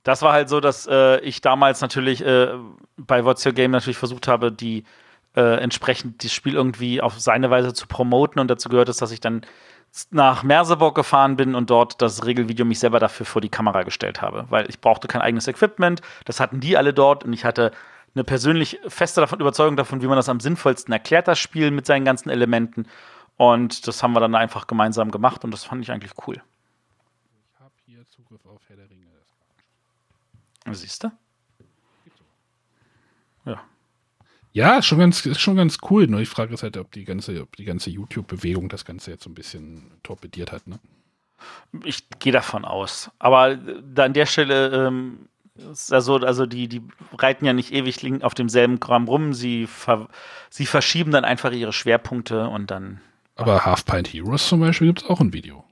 das 0.04 0.22
war 0.22 0.32
halt 0.32 0.48
so, 0.48 0.60
dass 0.60 0.86
äh, 0.86 1.20
ich 1.20 1.42
damals 1.42 1.82
natürlich 1.82 2.24
äh, 2.24 2.54
bei 2.96 3.26
What's 3.26 3.44
Your 3.44 3.52
Game 3.52 3.72
natürlich 3.72 3.98
versucht 3.98 4.26
habe, 4.26 4.50
die 4.50 4.84
äh, 5.36 5.56
entsprechend 5.60 6.24
das 6.24 6.32
Spiel 6.32 6.54
irgendwie 6.54 7.00
auf 7.00 7.20
seine 7.20 7.50
Weise 7.50 7.74
zu 7.74 7.86
promoten. 7.86 8.40
Und 8.40 8.48
dazu 8.48 8.68
gehört 8.68 8.88
es, 8.88 8.96
dass 8.96 9.12
ich 9.12 9.20
dann 9.20 9.42
nach 10.10 10.42
Merseburg 10.42 10.94
gefahren 10.94 11.36
bin 11.36 11.54
und 11.54 11.70
dort 11.70 12.02
das 12.02 12.26
Regelvideo 12.26 12.64
mich 12.64 12.78
selber 12.78 12.98
dafür 12.98 13.24
vor 13.24 13.40
die 13.40 13.48
Kamera 13.48 13.82
gestellt 13.82 14.20
habe. 14.20 14.46
Weil 14.48 14.68
ich 14.68 14.80
brauchte 14.80 15.08
kein 15.08 15.22
eigenes 15.22 15.48
Equipment, 15.48 16.00
das 16.24 16.40
hatten 16.40 16.60
die 16.60 16.76
alle 16.76 16.92
dort 16.92 17.24
und 17.24 17.32
ich 17.32 17.44
hatte 17.44 17.72
eine 18.14 18.24
persönlich 18.24 18.80
feste 18.88 19.20
davon, 19.20 19.40
Überzeugung 19.40 19.76
davon, 19.76 20.02
wie 20.02 20.06
man 20.06 20.16
das 20.16 20.28
am 20.28 20.40
sinnvollsten 20.40 20.92
erklärt, 20.92 21.28
das 21.28 21.38
Spiel 21.38 21.70
mit 21.70 21.86
seinen 21.86 22.04
ganzen 22.04 22.30
Elementen. 22.30 22.86
Und 23.36 23.86
das 23.86 24.02
haben 24.02 24.12
wir 24.12 24.20
dann 24.20 24.34
einfach 24.34 24.66
gemeinsam 24.66 25.10
gemacht 25.10 25.44
und 25.44 25.50
das 25.50 25.64
fand 25.64 25.82
ich 25.82 25.92
eigentlich 25.92 26.12
cool. 26.26 26.42
Ich 27.52 27.60
habe 27.60 27.74
hier 27.84 28.06
Zugriff 28.06 28.44
auf 28.46 28.62
Herr 28.68 28.76
der 28.76 28.88
Ringe. 28.88 29.06
Siehst 30.72 31.04
du? 31.04 31.12
Ja. 33.44 33.62
Ja, 34.56 34.78
ist 34.78 34.86
schon 34.86 34.98
ganz, 34.98 35.26
ist 35.26 35.42
schon 35.42 35.56
ganz 35.56 35.76
cool. 35.90 36.06
Nur 36.06 36.20
die 36.20 36.24
Frage 36.24 36.54
ist 36.54 36.62
halt, 36.62 36.78
ob 36.78 36.90
die 36.90 37.04
ganze, 37.04 37.42
ob 37.42 37.54
die 37.56 37.66
ganze 37.66 37.90
YouTube-Bewegung 37.90 38.70
das 38.70 38.86
Ganze 38.86 39.10
jetzt 39.10 39.24
so 39.24 39.28
ein 39.28 39.34
bisschen 39.34 39.90
torpediert 40.02 40.50
hat. 40.50 40.66
Ne? 40.66 40.78
Ich 41.84 42.08
gehe 42.20 42.32
davon 42.32 42.64
aus. 42.64 43.10
Aber 43.18 43.56
da 43.56 44.04
an 44.04 44.14
der 44.14 44.24
Stelle 44.24 44.86
ähm, 44.86 45.28
ist 45.70 45.90
ja 45.90 46.00
so, 46.00 46.16
also 46.16 46.46
die, 46.46 46.68
die 46.68 46.80
reiten 47.18 47.44
ja 47.44 47.52
nicht 47.52 47.70
ewig 47.70 48.24
auf 48.24 48.32
demselben 48.32 48.80
Kram 48.80 49.04
rum. 49.08 49.34
Sie, 49.34 49.66
ver 49.66 50.08
sie 50.48 50.64
verschieben 50.64 51.10
dann 51.10 51.26
einfach 51.26 51.52
ihre 51.52 51.74
Schwerpunkte 51.74 52.48
und 52.48 52.70
dann. 52.70 53.02
Aber 53.34 53.66
Half 53.66 53.84
Pint 53.84 54.08
Heroes 54.08 54.48
zum 54.48 54.60
Beispiel 54.60 54.86
gibt 54.86 55.02
es 55.02 55.10
auch 55.10 55.20
ein 55.20 55.34
Video. 55.34 55.64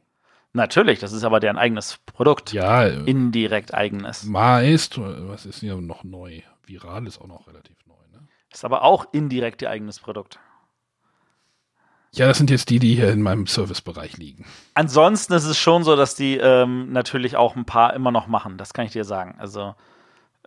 Natürlich, 0.52 0.98
das 0.98 1.14
ist 1.14 1.24
aber 1.24 1.40
deren 1.40 1.56
eigenes 1.56 2.00
Produkt. 2.04 2.52
Ja, 2.52 2.84
äh, 2.84 3.02
Indirekt 3.06 3.72
eigenes. 3.72 4.24
Maestro, 4.24 5.04
was 5.30 5.46
ist 5.46 5.60
hier 5.60 5.74
noch 5.76 6.04
neu? 6.04 6.42
Viral 6.66 7.06
ist 7.06 7.18
auch 7.18 7.28
noch 7.28 7.46
relativ? 7.46 7.76
Ist 8.54 8.64
aber 8.64 8.82
auch 8.82 9.06
indirekt 9.12 9.62
ihr 9.62 9.70
eigenes 9.70 9.98
Produkt. 9.98 10.38
Ja, 12.12 12.28
das 12.28 12.38
sind 12.38 12.50
jetzt 12.50 12.70
die, 12.70 12.78
die 12.78 12.94
hier 12.94 13.10
in 13.10 13.20
meinem 13.20 13.48
Servicebereich 13.48 14.16
liegen. 14.16 14.46
Ansonsten 14.74 15.32
ist 15.32 15.44
es 15.44 15.58
schon 15.58 15.82
so, 15.82 15.96
dass 15.96 16.14
die 16.14 16.36
ähm, 16.36 16.92
natürlich 16.92 17.36
auch 17.36 17.56
ein 17.56 17.64
paar 17.64 17.92
immer 17.94 18.12
noch 18.12 18.28
machen. 18.28 18.56
Das 18.56 18.72
kann 18.72 18.86
ich 18.86 18.92
dir 18.92 19.02
sagen. 19.02 19.34
Also 19.38 19.74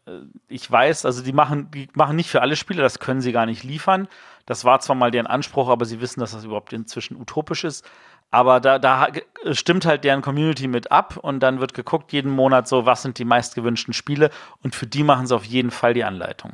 äh, 0.05 0.21
ich 0.47 0.71
weiß, 0.71 1.05
also 1.05 1.21
die 1.21 1.33
machen, 1.33 1.69
die 1.71 1.89
machen 1.93 2.15
nicht 2.15 2.29
für 2.29 2.41
alle 2.41 2.55
Spiele, 2.55 2.81
das 2.81 2.99
können 2.99 3.19
sie 3.19 3.33
gar 3.33 3.45
nicht 3.45 3.65
liefern. 3.65 4.07
Das 4.45 4.63
war 4.63 4.79
zwar 4.79 4.95
mal 4.95 5.11
deren 5.11 5.27
Anspruch, 5.27 5.67
aber 5.67 5.83
sie 5.83 5.99
wissen, 5.99 6.21
dass 6.21 6.31
das 6.31 6.45
überhaupt 6.45 6.71
inzwischen 6.71 7.19
utopisch 7.19 7.65
ist. 7.65 7.85
Aber 8.31 8.61
da, 8.61 8.79
da 8.79 9.07
äh, 9.43 9.53
stimmt 9.53 9.85
halt 9.85 10.05
deren 10.05 10.21
Community 10.21 10.69
mit 10.69 10.91
ab 10.91 11.17
und 11.17 11.41
dann 11.41 11.59
wird 11.59 11.73
geguckt 11.73 12.13
jeden 12.13 12.31
Monat 12.31 12.69
so, 12.69 12.85
was 12.85 13.01
sind 13.01 13.19
die 13.19 13.25
meistgewünschten 13.25 13.93
Spiele 13.93 14.29
und 14.63 14.73
für 14.73 14.87
die 14.87 15.03
machen 15.03 15.27
sie 15.27 15.35
auf 15.35 15.43
jeden 15.43 15.71
Fall 15.71 15.93
die 15.93 16.05
Anleitung. 16.05 16.53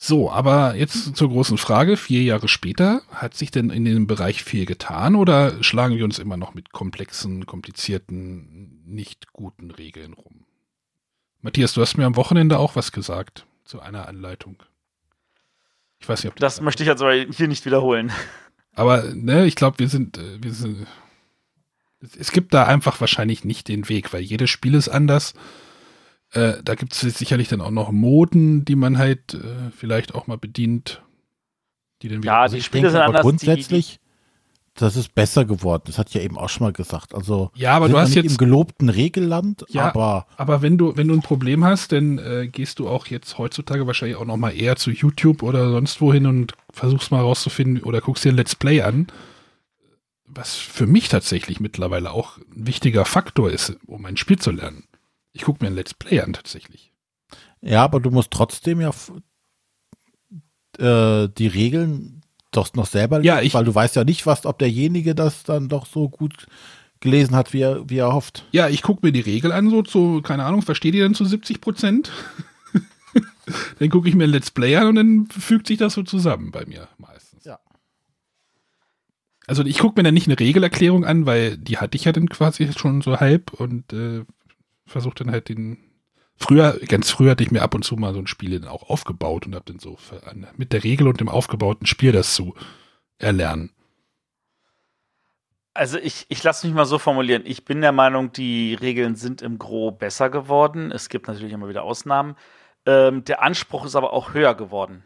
So, 0.00 0.30
aber 0.30 0.76
jetzt 0.76 1.16
zur 1.16 1.28
großen 1.28 1.58
Frage. 1.58 1.96
Vier 1.96 2.22
Jahre 2.22 2.46
später, 2.46 3.02
hat 3.10 3.34
sich 3.34 3.50
denn 3.50 3.70
in 3.70 3.84
dem 3.84 4.06
Bereich 4.06 4.44
viel 4.44 4.64
getan 4.64 5.16
oder 5.16 5.62
schlagen 5.62 5.96
wir 5.96 6.04
uns 6.04 6.20
immer 6.20 6.36
noch 6.36 6.54
mit 6.54 6.72
komplexen, 6.72 7.46
komplizierten, 7.46 8.80
nicht 8.86 9.32
guten 9.32 9.72
Regeln 9.72 10.12
rum? 10.12 10.44
Matthias, 11.40 11.72
du 11.72 11.82
hast 11.82 11.96
mir 11.96 12.06
am 12.06 12.14
Wochenende 12.14 12.60
auch 12.60 12.76
was 12.76 12.92
gesagt 12.92 13.44
zu 13.64 13.80
einer 13.80 14.06
Anleitung. 14.06 14.62
Ich 15.98 16.08
weiß 16.08 16.22
nicht, 16.22 16.30
ob 16.30 16.36
du 16.36 16.40
Das 16.40 16.60
möchte 16.60 16.84
ich 16.84 16.88
jetzt 16.88 17.02
aber 17.02 17.14
hier 17.14 17.48
nicht 17.48 17.66
wiederholen. 17.66 18.12
Aber 18.76 19.02
ne, 19.14 19.46
ich 19.46 19.56
glaube, 19.56 19.80
wir 19.80 19.88
sind, 19.88 20.16
äh, 20.18 20.40
wir 20.40 20.52
sind. 20.52 20.86
Es 22.16 22.30
gibt 22.30 22.54
da 22.54 22.64
einfach 22.64 23.00
wahrscheinlich 23.00 23.44
nicht 23.44 23.66
den 23.66 23.88
Weg, 23.88 24.12
weil 24.12 24.20
jedes 24.20 24.50
Spiel 24.50 24.74
ist 24.74 24.88
anders. 24.88 25.34
Äh, 26.32 26.54
da 26.62 26.74
gibt 26.74 26.92
es 26.94 27.00
sicherlich 27.18 27.48
dann 27.48 27.60
auch 27.60 27.70
noch 27.70 27.90
Moden, 27.90 28.64
die 28.64 28.76
man 28.76 28.98
halt 28.98 29.34
äh, 29.34 29.70
vielleicht 29.76 30.14
auch 30.14 30.26
mal 30.26 30.36
bedient. 30.38 31.02
Die 32.02 32.08
dann 32.08 32.18
wieder. 32.18 32.32
Ja, 32.32 32.42
Also 32.42 32.54
die 32.54 32.60
ich 32.60 32.66
Spiele 32.66 32.82
denke 32.82 32.92
sind 32.92 33.00
aber 33.00 33.08
anders. 33.08 33.20
die- 33.22 33.24
grundsätzlich, 33.46 33.98
das 34.74 34.94
ist 34.94 35.14
besser 35.14 35.44
geworden. 35.44 35.82
Das 35.86 35.98
hat 35.98 36.10
ja 36.14 36.20
eben 36.20 36.38
auch 36.38 36.48
schon 36.48 36.66
mal 36.66 36.72
gesagt. 36.72 37.14
Also 37.14 37.50
ja, 37.54 37.72
aber 37.74 37.86
sind 37.86 37.94
du 37.94 37.98
hast 38.00 38.14
jetzt. 38.14 38.30
im 38.32 38.36
gelobten 38.36 38.88
Regelland, 38.90 39.64
Ja. 39.70 39.86
aber 39.86 40.26
Aber 40.36 40.62
wenn 40.62 40.78
du, 40.78 40.96
wenn 40.96 41.08
du 41.08 41.14
ein 41.14 41.22
Problem 41.22 41.64
hast, 41.64 41.90
dann 41.92 42.18
äh, 42.18 42.46
gehst 42.46 42.78
du 42.78 42.88
auch 42.88 43.06
jetzt 43.08 43.38
heutzutage 43.38 43.86
wahrscheinlich 43.88 44.16
auch 44.18 44.24
noch 44.26 44.36
mal 44.36 44.50
eher 44.50 44.76
zu 44.76 44.90
YouTube 44.92 45.42
oder 45.42 45.70
sonst 45.70 46.00
wohin 46.00 46.26
und 46.26 46.52
versuchst 46.72 47.10
mal 47.10 47.20
rauszufinden 47.22 47.82
oder 47.82 48.00
guckst 48.00 48.24
dir 48.24 48.30
ein 48.32 48.36
Let's 48.36 48.54
Play 48.54 48.82
an. 48.82 49.08
Was 50.26 50.56
für 50.56 50.86
mich 50.86 51.08
tatsächlich 51.08 51.58
mittlerweile 51.58 52.10
auch 52.12 52.36
ein 52.36 52.66
wichtiger 52.66 53.04
Faktor 53.06 53.50
ist, 53.50 53.78
um 53.86 54.04
ein 54.04 54.18
Spiel 54.18 54.38
zu 54.38 54.50
lernen. 54.50 54.84
Ich 55.38 55.44
gucke 55.44 55.64
mir 55.64 55.70
ein 55.70 55.74
Let's 55.76 55.94
Play 55.94 56.20
an 56.20 56.32
tatsächlich. 56.32 56.92
ja, 57.62 57.82
aber 57.84 58.00
du 58.00 58.10
musst 58.10 58.30
trotzdem 58.32 58.80
ja 58.80 58.90
äh, 60.78 61.28
die 61.36 61.46
Regeln 61.46 62.22
doch 62.50 62.72
noch 62.74 62.86
selber 62.86 63.22
Ja, 63.22 63.36
lesen, 63.36 63.46
ich- 63.46 63.54
weil 63.54 63.64
du 63.64 63.74
weißt 63.74 63.96
ja 63.96 64.04
nicht, 64.04 64.26
was, 64.26 64.46
ob 64.46 64.58
derjenige 64.58 65.14
das 65.14 65.44
dann 65.44 65.68
doch 65.68 65.86
so 65.86 66.08
gut 66.08 66.46
gelesen 67.00 67.36
hat, 67.36 67.52
wie 67.52 67.60
er, 67.60 67.88
wie 67.88 67.98
er 67.98 68.12
hofft. 68.12 68.44
Ja, 68.50 68.68
ich 68.68 68.82
gucke 68.82 69.06
mir 69.06 69.12
die 69.12 69.20
Regel 69.20 69.52
an, 69.52 69.70
so 69.70 69.82
zu, 69.82 70.20
keine 70.22 70.44
Ahnung, 70.44 70.62
verstehe 70.62 70.90
die 70.92 70.98
dann 71.00 71.14
zu 71.14 71.24
70 71.24 71.60
Prozent. 71.60 72.10
dann 73.78 73.90
gucke 73.90 74.08
ich 74.08 74.14
mir 74.16 74.24
ein 74.24 74.30
Let's 74.30 74.50
Play 74.50 74.74
an 74.76 74.88
und 74.88 74.94
dann 74.96 75.26
fügt 75.30 75.68
sich 75.68 75.78
das 75.78 75.94
so 75.94 76.02
zusammen 76.02 76.50
bei 76.50 76.64
mir 76.66 76.88
meistens. 76.98 77.44
Ja. 77.44 77.60
Also 79.46 79.64
ich 79.64 79.78
gucke 79.78 80.00
mir 80.00 80.04
dann 80.04 80.14
nicht 80.14 80.26
eine 80.26 80.38
Regelerklärung 80.40 81.04
an, 81.04 81.24
weil 81.26 81.56
die 81.56 81.78
hatte 81.78 81.96
ich 81.96 82.04
ja 82.04 82.12
dann 82.12 82.28
quasi 82.28 82.70
schon 82.76 83.00
so 83.00 83.18
halb 83.20 83.52
und 83.54 83.92
äh, 83.92 84.24
versuche 84.88 85.16
dann 85.16 85.30
halt 85.30 85.48
den. 85.48 85.78
Früher, 86.40 86.78
ganz 86.86 87.10
früher 87.10 87.32
hatte 87.32 87.42
ich 87.42 87.50
mir 87.50 87.62
ab 87.62 87.74
und 87.74 87.84
zu 87.84 87.96
mal 87.96 88.14
so 88.14 88.20
ein 88.20 88.28
Spiel 88.28 88.60
dann 88.60 88.68
auch 88.68 88.90
aufgebaut 88.90 89.46
und 89.46 89.56
habe 89.56 89.64
dann 89.66 89.80
so 89.80 89.98
mit 90.56 90.72
der 90.72 90.84
Regel 90.84 91.08
und 91.08 91.20
dem 91.20 91.28
aufgebauten 91.28 91.86
Spiel 91.86 92.12
das 92.12 92.34
zu 92.34 92.54
erlernen. 93.18 93.72
Also 95.74 95.98
ich, 95.98 96.26
ich 96.28 96.42
lasse 96.42 96.66
mich 96.66 96.74
mal 96.74 96.86
so 96.86 96.98
formulieren. 96.98 97.42
Ich 97.44 97.64
bin 97.64 97.80
der 97.80 97.92
Meinung, 97.92 98.32
die 98.32 98.74
Regeln 98.74 99.16
sind 99.16 99.42
im 99.42 99.58
Gro 99.58 99.90
besser 99.90 100.30
geworden. 100.30 100.92
Es 100.92 101.08
gibt 101.08 101.28
natürlich 101.28 101.52
immer 101.52 101.68
wieder 101.68 101.82
Ausnahmen. 101.82 102.36
Ähm, 102.86 103.24
der 103.24 103.42
Anspruch 103.42 103.84
ist 103.84 103.96
aber 103.96 104.12
auch 104.12 104.32
höher 104.32 104.54
geworden. 104.54 105.04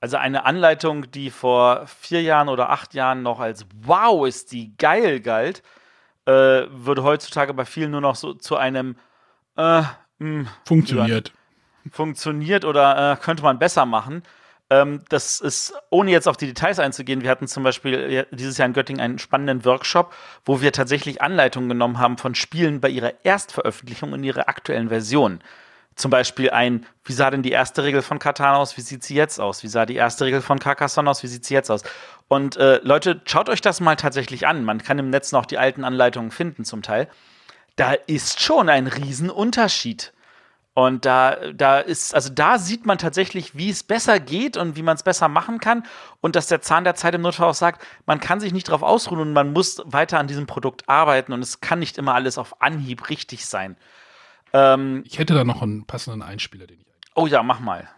Also 0.00 0.16
eine 0.16 0.44
Anleitung, 0.44 1.10
die 1.12 1.30
vor 1.30 1.86
vier 1.86 2.22
Jahren 2.22 2.48
oder 2.48 2.70
acht 2.70 2.92
Jahren 2.94 3.22
noch 3.22 3.38
als 3.38 3.66
Wow 3.82 4.26
ist 4.26 4.50
die 4.52 4.76
geil 4.76 5.20
galt, 5.20 5.62
äh, 6.26 6.32
würde 6.70 7.04
heutzutage 7.04 7.54
bei 7.54 7.64
vielen 7.64 7.92
nur 7.92 8.00
noch 8.00 8.16
so 8.16 8.34
zu 8.34 8.56
einem 8.56 8.96
äh, 9.56 9.82
mh, 10.18 10.48
Funktioniert. 10.64 11.32
funktioniert 11.90 12.64
oder 12.64 13.12
äh, 13.12 13.16
könnte 13.16 13.42
man 13.42 13.58
besser 13.58 13.86
machen. 13.86 14.22
Ähm, 14.70 15.02
das 15.10 15.40
ist, 15.40 15.74
ohne 15.90 16.10
jetzt 16.10 16.26
auf 16.26 16.36
die 16.36 16.46
Details 16.46 16.78
einzugehen, 16.78 17.22
wir 17.22 17.30
hatten 17.30 17.46
zum 17.46 17.62
Beispiel 17.62 18.10
ja, 18.10 18.22
dieses 18.30 18.56
Jahr 18.56 18.66
in 18.66 18.72
Göttingen 18.72 19.02
einen 19.02 19.18
spannenden 19.18 19.64
Workshop, 19.64 20.14
wo 20.44 20.62
wir 20.62 20.72
tatsächlich 20.72 21.20
Anleitungen 21.20 21.68
genommen 21.68 21.98
haben 21.98 22.16
von 22.16 22.34
Spielen 22.34 22.80
bei 22.80 22.88
ihrer 22.88 23.12
Erstveröffentlichung 23.24 24.14
in 24.14 24.24
ihrer 24.24 24.48
aktuellen 24.48 24.88
Version. 24.88 25.40
Zum 25.94 26.10
Beispiel 26.10 26.48
ein, 26.48 26.86
wie 27.04 27.12
sah 27.12 27.30
denn 27.30 27.42
die 27.42 27.50
erste 27.50 27.84
Regel 27.84 28.00
von 28.00 28.18
Katan 28.18 28.54
aus, 28.54 28.78
wie 28.78 28.80
sieht 28.80 29.04
sie 29.04 29.14
jetzt 29.14 29.38
aus? 29.38 29.62
Wie 29.62 29.68
sah 29.68 29.84
die 29.84 29.96
erste 29.96 30.24
Regel 30.24 30.40
von 30.40 30.58
Carcassonne 30.58 31.10
aus, 31.10 31.22
wie 31.22 31.26
sieht 31.26 31.44
sie 31.44 31.52
jetzt 31.52 31.70
aus? 31.70 31.82
Und 32.28 32.56
äh, 32.56 32.80
Leute, 32.82 33.20
schaut 33.26 33.50
euch 33.50 33.60
das 33.60 33.80
mal 33.80 33.96
tatsächlich 33.96 34.46
an. 34.46 34.64
Man 34.64 34.82
kann 34.82 34.98
im 34.98 35.10
Netz 35.10 35.32
noch 35.32 35.44
die 35.44 35.58
alten 35.58 35.84
Anleitungen 35.84 36.30
finden 36.30 36.64
zum 36.64 36.80
Teil. 36.80 37.08
Da 37.76 37.92
ist 37.92 38.40
schon 38.40 38.68
ein 38.68 38.86
Riesenunterschied. 38.86 40.12
Und 40.74 41.04
da, 41.04 41.52
da 41.52 41.80
ist, 41.80 42.14
also 42.14 42.30
da 42.30 42.58
sieht 42.58 42.86
man 42.86 42.96
tatsächlich, 42.96 43.54
wie 43.54 43.68
es 43.68 43.82
besser 43.82 44.20
geht 44.20 44.56
und 44.56 44.74
wie 44.74 44.82
man 44.82 44.96
es 44.96 45.02
besser 45.02 45.28
machen 45.28 45.58
kann. 45.58 45.84
Und 46.22 46.34
dass 46.34 46.46
der 46.46 46.62
Zahn 46.62 46.84
der 46.84 46.94
Zeit 46.94 47.14
im 47.14 47.20
Notfall 47.20 47.50
auch 47.50 47.54
sagt, 47.54 47.84
man 48.06 48.20
kann 48.20 48.40
sich 48.40 48.54
nicht 48.54 48.68
darauf 48.68 48.82
ausruhen 48.82 49.20
und 49.20 49.32
man 49.34 49.52
muss 49.52 49.82
weiter 49.84 50.18
an 50.18 50.28
diesem 50.28 50.46
Produkt 50.46 50.88
arbeiten 50.88 51.34
und 51.34 51.42
es 51.42 51.60
kann 51.60 51.78
nicht 51.78 51.98
immer 51.98 52.14
alles 52.14 52.38
auf 52.38 52.62
Anhieb 52.62 53.10
richtig 53.10 53.44
sein. 53.44 53.76
Ähm, 54.54 55.02
Ich 55.06 55.18
hätte 55.18 55.34
da 55.34 55.44
noch 55.44 55.60
einen 55.60 55.84
passenden 55.84 56.22
Einspieler, 56.22 56.66
den 56.66 56.80
ich 56.80 56.86
oh 57.14 57.26
ja, 57.26 57.42
mach 57.42 57.60
mal. 57.60 57.88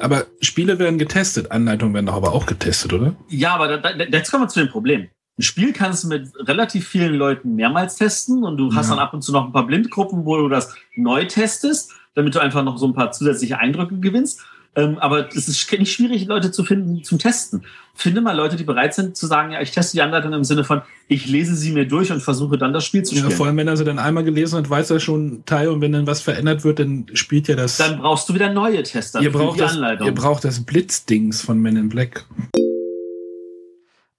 Aber 0.00 0.26
Spiele 0.40 0.78
werden 0.78 0.98
getestet, 0.98 1.50
Anleitungen 1.50 1.94
werden 1.94 2.06
doch 2.06 2.14
aber 2.14 2.32
auch 2.32 2.46
getestet, 2.46 2.92
oder? 2.92 3.14
Ja, 3.28 3.54
aber 3.54 3.78
da, 3.78 3.92
da, 3.92 4.04
jetzt 4.04 4.30
kommen 4.30 4.44
wir 4.44 4.48
zu 4.48 4.60
dem 4.60 4.70
Problem. 4.70 5.10
Ein 5.40 5.42
Spiel 5.42 5.72
kannst 5.72 6.04
du 6.04 6.08
mit 6.08 6.28
relativ 6.38 6.86
vielen 6.86 7.14
Leuten 7.14 7.54
mehrmals 7.56 7.96
testen 7.96 8.44
und 8.44 8.58
du 8.58 8.74
hast 8.74 8.90
Ja. 8.90 8.96
dann 8.96 9.02
ab 9.02 9.14
und 9.14 9.22
zu 9.22 9.32
noch 9.32 9.46
ein 9.46 9.52
paar 9.52 9.66
Blindgruppen, 9.66 10.26
wo 10.26 10.36
du 10.36 10.50
das 10.50 10.74
neu 10.96 11.24
testest, 11.24 11.92
damit 12.14 12.34
du 12.34 12.40
einfach 12.40 12.62
noch 12.62 12.76
so 12.76 12.86
ein 12.86 12.92
paar 12.92 13.10
zusätzliche 13.10 13.58
Eindrücke 13.58 13.96
gewinnst. 14.00 14.40
Ähm, 14.76 14.98
aber 14.98 15.28
es 15.34 15.48
ist 15.48 15.72
nicht 15.72 15.92
schwierig, 15.94 16.26
Leute 16.26 16.52
zu 16.52 16.62
finden 16.62 17.02
zum 17.04 17.18
Testen. 17.18 17.62
Finde 17.94 18.20
mal 18.20 18.36
Leute, 18.36 18.56
die 18.56 18.64
bereit 18.64 18.92
sind 18.92 19.16
zu 19.16 19.26
sagen, 19.26 19.52
ja, 19.52 19.62
ich 19.62 19.70
teste 19.70 19.96
die 19.96 20.02
Anleitung 20.02 20.34
im 20.34 20.44
Sinne 20.44 20.62
von, 20.62 20.82
ich 21.08 21.26
lese 21.26 21.56
sie 21.56 21.72
mir 21.72 21.88
durch 21.88 22.12
und 22.12 22.20
versuche 22.22 22.58
dann 22.58 22.74
das 22.74 22.84
Spiel 22.84 23.02
zu 23.02 23.14
Ja, 23.14 23.22
spielen. 23.22 23.36
vor 23.36 23.46
allem, 23.46 23.56
wenn 23.56 23.66
er 23.66 23.78
sie 23.78 23.84
dann 23.84 23.98
einmal 23.98 24.24
gelesen 24.24 24.58
hat, 24.58 24.68
weiß 24.68 24.90
er 24.90 25.00
schon 25.00 25.42
Teil 25.46 25.68
und 25.68 25.80
wenn 25.80 25.92
dann 25.92 26.06
was 26.06 26.20
verändert 26.20 26.64
wird, 26.64 26.80
dann 26.80 27.06
spielt 27.14 27.48
ja 27.48 27.56
das. 27.56 27.78
dann 27.78 27.98
brauchst 27.98 28.28
du 28.28 28.34
wieder 28.34 28.52
neue 28.52 28.82
Tester 28.82 29.22
ihr, 29.22 29.32
braucht 29.32 29.56
die 29.56 29.60
das 29.62 29.72
Anleitung. 29.74 30.06
ihr 30.06 30.14
braucht 30.14 30.44
das 30.44 30.60
Blitzdings 30.60 31.40
von 31.40 31.58
Men 31.58 31.76
in 31.76 31.88
Black. 31.88 32.26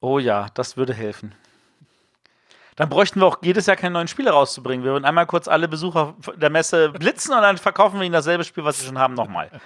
Oh 0.02 0.20
ja, 0.20 0.48
das 0.56 0.76
würde 0.76 0.94
helfen. 0.94 1.34
Dann 2.76 2.90
bräuchten 2.90 3.20
wir 3.20 3.28
auch 3.28 3.38
jedes 3.44 3.66
Jahr 3.68 3.78
keinen 3.78 3.94
neuen 3.94 4.08
Spieler 4.08 4.32
rauszubringen. 4.32 4.84
Wir 4.84 4.92
würden 4.94 5.06
einmal 5.06 5.28
kurz 5.28 5.48
alle 5.48 5.68
Besucher 5.68 6.16
der 6.36 6.50
Messe 6.50 6.90
blitzen 6.90 7.34
und 7.34 7.42
dann 7.42 7.58
verkaufen 7.58 8.00
wir 8.00 8.06
ihnen 8.06 8.14
dasselbe 8.14 8.44
Spiel, 8.44 8.64
was 8.66 8.80
sie 8.80 8.88
schon 8.88 8.98
haben, 8.98 9.14
nochmal. 9.14 9.50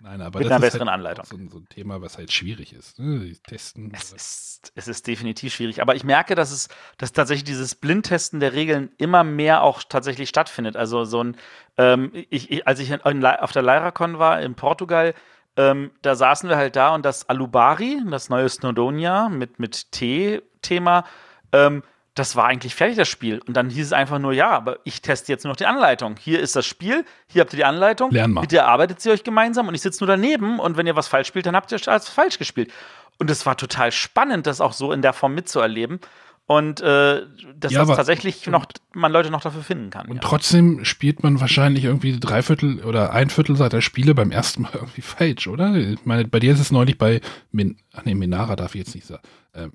Nein, 0.00 0.20
aber 0.20 0.38
Mit 0.40 0.46
das 0.46 0.52
einer 0.56 0.66
ist 0.66 0.72
besseren 0.72 0.88
halt 0.90 0.98
Anleitung. 0.98 1.24
So, 1.24 1.36
ein- 1.36 1.48
so 1.48 1.58
ein 1.58 1.68
Thema, 1.68 2.00
was 2.02 2.18
halt 2.18 2.30
schwierig 2.32 2.72
ist. 2.74 2.98
Ne? 2.98 3.20
Die 3.20 3.36
Testen. 3.38 3.92
Es 3.94 4.12
ist, 4.12 4.72
es 4.74 4.88
ist 4.88 5.06
definitiv 5.06 5.54
schwierig. 5.54 5.80
Aber 5.80 5.94
ich 5.94 6.04
merke, 6.04 6.34
dass 6.34 6.50
es, 6.50 6.68
dass 6.98 7.12
tatsächlich 7.12 7.44
dieses 7.44 7.74
Blindtesten 7.74 8.38
der 8.40 8.52
Regeln 8.52 8.90
immer 8.98 9.24
mehr 9.24 9.62
auch 9.62 9.82
tatsächlich 9.82 10.28
stattfindet. 10.28 10.76
Also 10.76 11.04
so 11.04 11.22
ein, 11.24 11.36
ähm, 11.78 12.10
ich, 12.30 12.50
ich, 12.50 12.66
als 12.66 12.78
ich 12.78 12.90
in, 12.90 13.00
auf 13.02 13.52
der 13.52 13.62
Lyracon 13.62 14.18
war 14.18 14.40
in 14.40 14.54
Portugal, 14.54 15.14
ähm, 15.56 15.90
da 16.02 16.14
saßen 16.14 16.48
wir 16.48 16.56
halt 16.56 16.76
da 16.76 16.94
und 16.94 17.04
das 17.04 17.28
Alubari, 17.28 18.00
das 18.10 18.28
neue 18.28 18.48
Snowdonia 18.48 19.28
mit, 19.28 19.58
mit 19.58 19.92
T-Thema, 19.92 21.04
ähm, 21.52 21.82
das 22.14 22.34
war 22.34 22.46
eigentlich 22.46 22.74
fertig, 22.74 22.96
das 22.96 23.08
Spiel. 23.08 23.40
Und 23.46 23.56
dann 23.56 23.68
hieß 23.68 23.86
es 23.86 23.92
einfach 23.92 24.18
nur, 24.18 24.32
ja, 24.32 24.48
aber 24.50 24.78
ich 24.84 25.02
teste 25.02 25.30
jetzt 25.30 25.44
nur 25.44 25.52
noch 25.52 25.56
die 25.56 25.66
Anleitung. 25.66 26.16
Hier 26.18 26.40
ist 26.40 26.56
das 26.56 26.64
Spiel, 26.64 27.04
hier 27.28 27.42
habt 27.42 27.52
ihr 27.52 27.58
die 27.58 27.64
Anleitung. 27.64 28.10
Lern 28.10 28.32
mal. 28.32 28.40
Bitte 28.40 28.58
erarbeitet 28.58 29.00
sie 29.00 29.10
euch 29.10 29.22
gemeinsam 29.22 29.68
und 29.68 29.74
ich 29.74 29.82
sitze 29.82 30.02
nur 30.02 30.08
daneben 30.08 30.58
und 30.58 30.78
wenn 30.78 30.86
ihr 30.86 30.96
was 30.96 31.08
falsch 31.08 31.28
spielt, 31.28 31.44
dann 31.44 31.54
habt 31.54 31.70
ihr 31.72 31.78
es 31.86 32.08
falsch 32.08 32.38
gespielt. 32.38 32.72
Und 33.18 33.30
es 33.30 33.44
war 33.44 33.56
total 33.56 33.92
spannend, 33.92 34.46
das 34.46 34.60
auch 34.60 34.72
so 34.72 34.92
in 34.92 35.02
der 35.02 35.12
Form 35.12 35.34
mitzuerleben. 35.34 36.00
Und 36.48 36.80
äh, 36.80 37.22
dass 37.58 37.72
Ja, 37.72 37.84
das 37.84 37.96
tatsächlich 37.96 38.46
noch, 38.46 38.66
man 38.94 39.10
Leute 39.10 39.30
noch 39.30 39.40
dafür 39.40 39.62
finden 39.62 39.90
kann. 39.90 40.06
Und 40.06 40.16
ja. 40.16 40.22
trotzdem 40.22 40.84
spielt 40.84 41.24
man 41.24 41.40
wahrscheinlich 41.40 41.82
irgendwie 41.84 42.18
drei 42.20 42.40
Viertel 42.42 42.84
oder 42.84 43.12
ein 43.12 43.30
Viertel 43.30 43.56
seiner 43.56 43.82
Spiele 43.82 44.14
beim 44.14 44.30
ersten 44.30 44.62
Mal 44.62 44.70
irgendwie 44.74 45.00
falsch, 45.02 45.48
oder? 45.48 45.74
Ich 45.74 46.04
meine, 46.06 46.26
bei 46.28 46.38
dir 46.38 46.52
ist 46.52 46.60
es 46.60 46.70
neulich 46.70 46.98
bei 46.98 47.20
Min 47.50 47.76
ach 47.92 48.04
nee, 48.04 48.14
Minara 48.14 48.54
darf 48.54 48.74
ich 48.76 48.80
jetzt 48.80 48.94
nicht 48.94 49.06
sagen. 49.06 49.22
Ähm, 49.54 49.72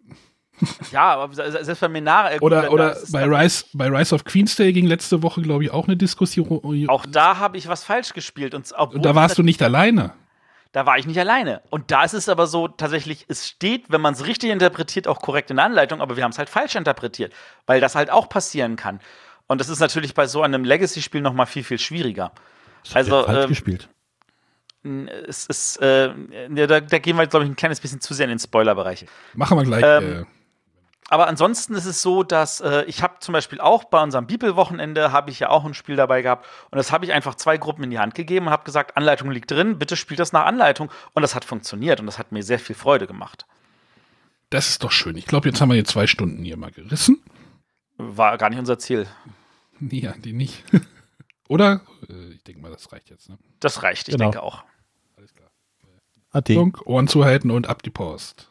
Ja, 0.91 1.15
aber 1.15 1.33
se- 1.33 1.51
se- 1.51 1.65
selbst 1.65 1.81
bei 1.81 1.89
Minara. 1.89 2.31
äh, 2.31 2.37
gut, 2.37 2.51
oder 2.51 2.95
bei 3.11 3.21
dann- 3.21 3.33
Rise, 3.33 3.65
bei 3.73 3.87
Rise 3.89 4.15
of 4.15 4.23
Queensday 4.23 4.71
ging 4.71 4.85
letzte 4.85 5.21
Woche, 5.23 5.41
glaube 5.41 5.63
ich, 5.65 5.71
auch 5.71 5.87
eine 5.87 5.97
Diskussion. 5.97 6.87
Auch 6.87 7.05
da 7.05 7.37
habe 7.39 7.57
ich 7.57 7.67
was 7.67 7.83
falsch 7.83 8.13
gespielt. 8.13 8.53
Und, 8.53 8.71
und 8.71 9.03
da 9.03 9.13
warst 9.15 9.37
du 9.37 9.43
nicht 9.43 9.61
alleine. 9.61 10.13
Da 10.71 10.85
war 10.85 10.97
ich 10.97 11.05
nicht 11.05 11.19
alleine. 11.19 11.61
Und 11.69 11.91
da 11.91 12.03
ist 12.03 12.13
es 12.13 12.29
aber 12.29 12.47
so, 12.47 12.69
tatsächlich, 12.69 13.25
es 13.27 13.47
steht, 13.47 13.85
wenn 13.89 13.99
man 13.99 14.13
es 14.13 14.25
richtig 14.25 14.51
interpretiert, 14.51 15.07
auch 15.07 15.19
korrekt 15.19 15.49
in 15.49 15.57
der 15.57 15.65
Anleitung, 15.65 16.01
aber 16.01 16.15
wir 16.15 16.23
haben 16.23 16.31
es 16.31 16.37
halt 16.37 16.49
falsch 16.49 16.75
interpretiert, 16.75 17.33
weil 17.65 17.81
das 17.81 17.95
halt 17.95 18.09
auch 18.09 18.29
passieren 18.29 18.77
kann. 18.77 19.01
Und 19.47 19.59
das 19.59 19.67
ist 19.67 19.79
natürlich 19.79 20.13
bei 20.13 20.27
so 20.27 20.41
einem 20.43 20.63
Legacy-Spiel 20.63 21.19
noch 21.19 21.33
mal 21.33 21.45
viel, 21.45 21.63
viel 21.63 21.79
schwieriger. 21.79 22.31
Also, 22.93 23.23
falsch 23.23 23.43
ähm, 23.43 23.49
gespielt. 23.49 23.89
es 25.27 25.45
ist, 25.47 25.81
äh, 25.81 26.13
ja, 26.55 26.67
da, 26.67 26.79
da 26.79 26.99
gehen 26.99 27.17
wir, 27.17 27.27
glaube 27.27 27.43
ich, 27.43 27.51
ein 27.51 27.57
kleines 27.57 27.81
bisschen 27.81 27.99
zu 27.99 28.13
sehr 28.13 28.25
in 28.25 28.29
den 28.29 28.39
Spoilerbereich. 28.39 29.05
Machen 29.33 29.57
wir 29.57 29.65
gleich. 29.65 29.83
Ähm, 29.85 30.21
äh, 30.21 30.25
Aber 31.11 31.27
ansonsten 31.27 31.75
ist 31.75 31.85
es 31.85 32.01
so, 32.01 32.23
dass 32.23 32.61
äh, 32.61 32.83
ich 32.85 33.03
habe 33.03 33.15
zum 33.19 33.33
Beispiel 33.33 33.59
auch 33.59 33.83
bei 33.83 34.01
unserem 34.01 34.27
Bibelwochenende 34.27 35.11
habe 35.11 35.29
ich 35.29 35.39
ja 35.41 35.49
auch 35.49 35.65
ein 35.65 35.73
Spiel 35.73 35.97
dabei 35.97 36.21
gehabt 36.21 36.45
und 36.71 36.77
das 36.77 36.93
habe 36.93 37.03
ich 37.03 37.11
einfach 37.11 37.35
zwei 37.35 37.57
Gruppen 37.57 37.83
in 37.83 37.89
die 37.89 37.99
Hand 37.99 38.15
gegeben 38.15 38.45
und 38.47 38.51
habe 38.53 38.63
gesagt, 38.63 38.95
Anleitung 38.95 39.29
liegt 39.29 39.51
drin, 39.51 39.77
bitte 39.77 39.97
spielt 39.97 40.21
das 40.21 40.31
nach 40.31 40.45
Anleitung 40.45 40.89
und 41.13 41.21
das 41.21 41.35
hat 41.35 41.43
funktioniert 41.43 41.99
und 41.99 42.05
das 42.05 42.17
hat 42.17 42.31
mir 42.31 42.43
sehr 42.43 42.59
viel 42.59 42.77
Freude 42.77 43.07
gemacht. 43.07 43.45
das 44.51 44.69
ist 44.69 44.83
doch 44.85 44.91
schön. 44.91 45.17
Ich 45.17 45.25
glaube, 45.25 45.49
jetzt 45.49 45.59
haben 45.59 45.67
wir 45.67 45.75
hier 45.75 45.83
zwei 45.85 46.07
Stunden 46.07 46.43
hier 46.45 46.55
mal 46.55 46.71
gerissen. 46.71 47.21
War 47.97 48.37
gar 48.37 48.49
nicht 48.49 48.59
unser 48.59 48.79
Ziel. 48.79 49.05
Nee, 49.79 50.09
die 50.19 50.31
nicht. 50.33 50.63
oder? 51.49 51.81
Äh, 52.09 52.35
ich 52.35 52.43
denke 52.45 52.61
mal, 52.61 52.71
das 52.71 52.89
reicht 52.93 53.09
jetzt. 53.09 53.27
Ne? 53.27 53.37
Das 53.59 53.83
reicht, 53.83 54.07
ich 54.07 54.13
Genau. 54.13 54.31
denke 54.31 54.43
auch. 54.43 54.63
Alles 55.17 55.33
klar. 55.33 55.49
Ade. 56.31 56.71
Ohren 56.85 57.09
zuhalten 57.09 57.51
und 57.51 57.67
ab 57.67 57.83
die 57.83 57.89
Post. 57.89 58.50